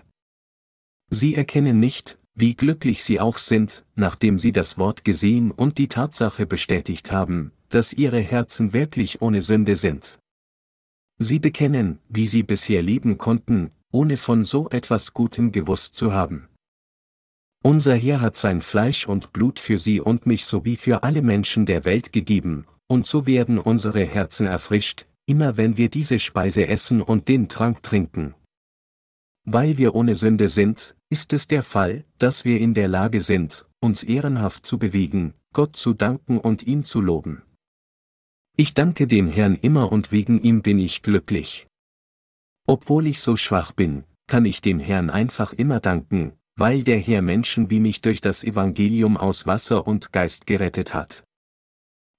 Sie 1.09 1.35
erkennen 1.35 1.79
nicht, 1.79 2.17
wie 2.33 2.55
glücklich 2.55 3.03
Sie 3.03 3.19
auch 3.19 3.37
sind, 3.37 3.85
nachdem 3.95 4.39
Sie 4.39 4.51
das 4.51 4.77
Wort 4.77 5.03
gesehen 5.03 5.51
und 5.51 5.77
die 5.77 5.87
Tatsache 5.87 6.45
bestätigt 6.45 7.11
haben, 7.11 7.51
dass 7.69 7.93
Ihre 7.93 8.19
Herzen 8.19 8.73
wirklich 8.73 9.21
ohne 9.21 9.41
Sünde 9.41 9.75
sind. 9.75 10.19
Sie 11.19 11.39
bekennen, 11.39 11.99
wie 12.09 12.27
Sie 12.27 12.43
bisher 12.43 12.81
leben 12.81 13.17
konnten, 13.17 13.71
ohne 13.91 14.17
von 14.17 14.43
so 14.43 14.69
etwas 14.69 15.13
Gutem 15.13 15.51
gewusst 15.51 15.95
zu 15.95 16.13
haben. 16.13 16.47
Unser 17.63 17.95
Herr 17.95 18.21
hat 18.21 18.37
sein 18.37 18.61
Fleisch 18.61 19.07
und 19.07 19.33
Blut 19.33 19.59
für 19.59 19.77
Sie 19.77 19.99
und 19.99 20.25
mich 20.27 20.45
sowie 20.45 20.75
für 20.75 21.03
alle 21.03 21.21
Menschen 21.21 21.65
der 21.65 21.85
Welt 21.85 22.13
gegeben, 22.13 22.65
und 22.87 23.07
so 23.07 23.25
werden 23.25 23.57
unsere 23.57 24.05
Herzen 24.05 24.45
erfrischt, 24.45 25.07
immer 25.25 25.57
wenn 25.57 25.77
wir 25.77 25.89
diese 25.89 26.19
Speise 26.19 26.67
essen 26.67 27.01
und 27.01 27.27
den 27.27 27.49
Trank 27.49 27.81
trinken. 27.81 28.35
Weil 29.43 29.77
wir 29.77 29.95
ohne 29.95 30.15
Sünde 30.15 30.47
sind, 30.47 30.95
ist 31.09 31.33
es 31.33 31.47
der 31.47 31.63
Fall, 31.63 32.05
dass 32.19 32.45
wir 32.45 32.59
in 32.59 32.73
der 32.73 32.87
Lage 32.87 33.21
sind, 33.21 33.65
uns 33.79 34.03
ehrenhaft 34.03 34.65
zu 34.65 34.77
bewegen, 34.77 35.33
Gott 35.53 35.75
zu 35.75 35.93
danken 35.93 36.37
und 36.37 36.63
ihn 36.63 36.85
zu 36.85 37.01
loben. 37.01 37.41
Ich 38.59 38.73
danke 38.73 39.05
dem 39.05 39.27
Herrn 39.27 39.55
immer 39.61 39.91
und 39.91 40.11
wegen 40.11 40.41
ihm 40.41 40.63
bin 40.63 40.79
ich 40.79 41.03
glücklich. 41.03 41.67
Obwohl 42.65 43.05
ich 43.05 43.19
so 43.19 43.35
schwach 43.35 43.71
bin, 43.71 44.03
kann 44.25 44.45
ich 44.45 44.61
dem 44.61 44.79
Herrn 44.79 45.11
einfach 45.11 45.53
immer 45.53 45.79
danken, 45.79 46.33
weil 46.55 46.81
der 46.81 46.97
Herr 46.97 47.21
Menschen 47.21 47.69
wie 47.69 47.79
mich 47.79 48.01
durch 48.01 48.19
das 48.19 48.43
Evangelium 48.43 49.15
aus 49.15 49.45
Wasser 49.45 49.85
und 49.85 50.11
Geist 50.11 50.47
gerettet 50.47 50.95
hat. 50.95 51.23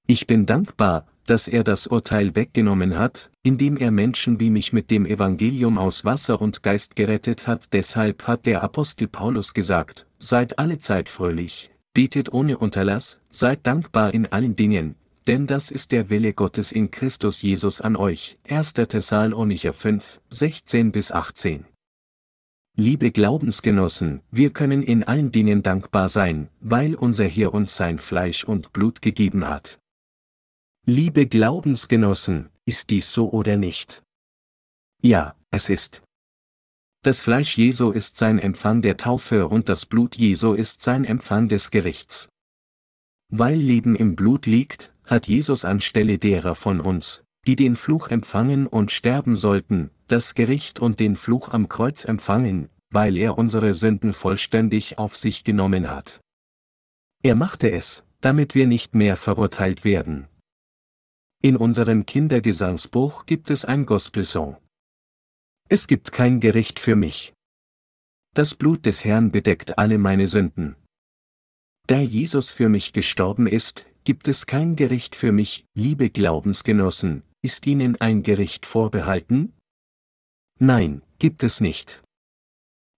Ich 0.06 0.28
bin 0.28 0.47
dankbar, 0.47 1.09
dass 1.27 1.48
er 1.48 1.65
das 1.65 1.89
Urteil 1.89 2.36
weggenommen 2.36 2.97
hat, 2.97 3.32
indem 3.43 3.77
er 3.77 3.90
Menschen 3.90 4.39
wie 4.39 4.51
mich 4.51 4.73
mit 4.73 4.93
dem 4.93 5.06
Evangelium 5.06 5.77
aus 5.77 6.05
Wasser 6.05 6.40
und 6.40 6.62
Geist 6.62 6.94
gerettet 6.94 7.48
hat. 7.48 7.73
Deshalb 7.73 8.28
hat 8.28 8.47
der 8.47 8.62
Apostel 8.62 9.09
Paulus 9.09 9.55
gesagt, 9.55 10.06
seid 10.20 10.56
alle 10.60 10.78
Zeit 10.78 11.09
fröhlich, 11.09 11.73
betet 11.94 12.32
ohne 12.32 12.59
Unterlass, 12.59 13.20
seid 13.28 13.66
dankbar 13.66 14.15
in 14.15 14.27
allen 14.27 14.55
Dingen, 14.55 14.94
denn 15.28 15.46
das 15.46 15.70
ist 15.70 15.92
der 15.92 16.09
Wille 16.09 16.32
Gottes 16.32 16.72
in 16.72 16.90
Christus 16.90 17.42
Jesus 17.42 17.82
an 17.82 17.96
euch. 17.96 18.38
1. 18.48 18.72
Thessalonicher 18.72 19.74
5, 19.74 20.22
16 20.30 20.90
bis 20.90 21.12
18. 21.12 21.66
Liebe 22.76 23.10
Glaubensgenossen, 23.10 24.22
wir 24.30 24.55
können 24.55 24.82
in 24.82 25.05
allen 25.05 25.30
Dingen 25.30 25.62
dankbar 25.62 26.09
sein, 26.09 26.48
weil 26.60 26.94
unser 26.94 27.26
Herr 27.26 27.52
uns 27.52 27.76
sein 27.76 27.98
Fleisch 27.98 28.42
und 28.42 28.72
Blut 28.72 29.02
gegeben 29.02 29.46
hat. 29.46 29.78
Liebe 30.86 31.26
Glaubensgenossen, 31.26 32.48
ist 32.64 32.88
dies 32.88 33.12
so 33.12 33.30
oder 33.30 33.59
nicht? 33.59 34.02
Ja, 35.02 35.36
es 35.50 35.68
ist. 35.68 36.02
Das 37.02 37.20
Fleisch 37.20 37.59
Jesu 37.59 37.90
ist 37.90 38.16
sein 38.16 38.38
Empfang 38.38 38.80
der 38.80 38.96
Taufe 38.96 39.46
und 39.46 39.68
das 39.68 39.84
Blut 39.84 40.16
Jesu 40.16 40.55
ist 40.55 40.80
sein 40.80 41.05
Empfang 41.05 41.48
des 41.48 41.70
Gerichts. 41.70 42.30
Weil 43.30 43.59
Leben 43.59 43.94
im 43.94 44.16
Blut 44.16 44.46
liegt, 44.46 44.94
hat 45.09 45.26
Jesus 45.26 45.64
anstelle 45.64 46.18
derer 46.18 46.55
von 46.55 46.80
uns, 46.80 47.24
die 47.47 47.56
den 47.56 47.76
Fluch 47.76 48.09
empfangen 48.09 48.66
und 48.66 48.93
sterben 48.93 49.35
sollten, 49.35 49.90
das 50.06 50.35
Gericht 50.35 50.80
und 50.80 51.01
den 51.01 51.16
Fluch 51.16 51.48
am 51.48 51.68
Kreuz 51.68 52.05
empfangen, 52.05 52.68
weil 52.90 53.16
er 53.16 53.39
unsere 53.39 53.74
Sünden 53.74 54.12
vollständig 54.12 54.98
auf 54.98 55.16
sich 55.16 55.44
genommen 55.44 55.90
hat. 55.90 56.20
Er 57.22 57.35
machte 57.35 57.70
es, 57.70 58.05
damit 58.20 58.55
wir 58.55 58.66
nicht 58.66 58.94
mehr 58.94 59.16
verurteilt 59.16 59.85
werden. 59.85 60.28
In 61.40 61.56
unserem 61.56 62.05
Kindergesangsbuch 62.05 63.24
gibt 63.24 63.51
es 63.51 63.64
ein 63.64 63.86
Gospelsong. 63.86 64.56
Es 65.68 65.86
gibt 65.86 66.12
kein 66.12 66.40
Gericht 66.40 66.78
für 66.80 66.97
mich. 66.97 67.32
Das 68.35 68.55
Blut 68.55 68.86
des 68.86 69.05
Herrn 69.05 69.30
bedeckt 69.30 69.78
alle 69.78 69.98
meine 69.98 70.26
Sünden. 70.26 70.76
Da 71.86 71.98
Jesus 72.01 72.51
für 72.51 72.68
mich 72.68 72.93
gestorben 72.93 73.47
ist, 73.47 73.86
gibt 74.09 74.26
es 74.26 74.47
kein 74.47 74.74
Gericht 74.74 75.14
für 75.14 75.32
mich, 75.32 75.66
liebe 75.74 76.09
Glaubensgenossen, 76.09 77.24
ist 77.43 77.66
Ihnen 77.66 78.01
ein 78.01 78.22
Gericht 78.22 78.64
vorbehalten? 78.64 79.52
Nein, 80.59 81.02
gibt 81.18 81.43
es 81.43 81.60
nicht. 81.60 82.02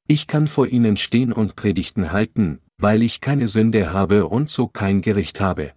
Ich 0.07 0.29
kann 0.29 0.47
vor 0.47 0.69
Ihnen 0.69 0.97
stehen 0.97 1.33
und 1.33 1.57
Predigten 1.57 2.13
halten, 2.13 2.61
weil 2.79 3.03
ich 3.03 3.21
keine 3.21 3.49
Sünde 3.49 3.93
habe 3.93 4.29
und 4.29 4.51
so 4.51 4.69
kein 4.69 5.01
Gericht 5.01 5.41
habe. 5.41 5.73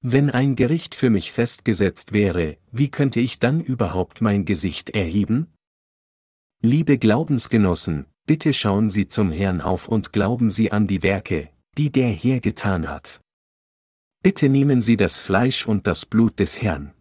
Wenn 0.00 0.30
ein 0.30 0.56
Gericht 0.56 0.94
für 0.94 1.10
mich 1.10 1.30
festgesetzt 1.30 2.14
wäre, 2.14 2.56
wie 2.70 2.90
könnte 2.90 3.20
ich 3.20 3.38
dann 3.38 3.60
überhaupt 3.60 4.22
mein 4.22 4.46
Gesicht 4.46 4.88
erheben? 4.88 5.52
Liebe 6.62 6.96
Glaubensgenossen, 6.96 8.06
bitte 8.26 8.54
schauen 8.54 8.88
Sie 8.88 9.08
zum 9.08 9.30
Herrn 9.30 9.60
auf 9.60 9.88
und 9.88 10.14
glauben 10.14 10.50
Sie 10.50 10.72
an 10.72 10.86
die 10.86 11.02
Werke, 11.02 11.50
die 11.76 11.92
der 11.92 12.08
Herr 12.08 12.40
getan 12.40 12.88
hat. 12.88 13.21
Bitte 14.22 14.48
nehmen 14.48 14.80
Sie 14.80 14.96
das 14.96 15.18
Fleisch 15.18 15.66
und 15.66 15.88
das 15.88 16.06
Blut 16.06 16.38
des 16.38 16.62
Herrn. 16.62 16.92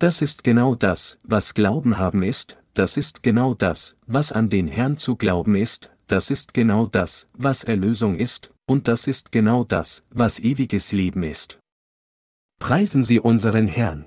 Das 0.00 0.20
ist 0.20 0.42
genau 0.42 0.74
das, 0.74 1.20
was 1.22 1.54
Glauben 1.54 1.98
haben 1.98 2.24
ist, 2.24 2.58
das 2.74 2.96
ist 2.96 3.22
genau 3.22 3.54
das, 3.54 3.96
was 4.06 4.32
an 4.32 4.50
den 4.50 4.66
Herrn 4.66 4.96
zu 4.96 5.14
glauben 5.14 5.54
ist, 5.54 5.92
das 6.08 6.30
ist 6.30 6.54
genau 6.54 6.86
das, 6.86 7.28
was 7.34 7.62
Erlösung 7.62 8.16
ist, 8.16 8.52
und 8.66 8.88
das 8.88 9.06
ist 9.06 9.30
genau 9.30 9.62
das, 9.62 10.02
was 10.10 10.40
ewiges 10.40 10.90
Leben 10.90 11.22
ist. 11.22 11.60
Preisen 12.58 13.04
Sie 13.04 13.20
unseren 13.20 13.68
Herrn. 13.68 14.06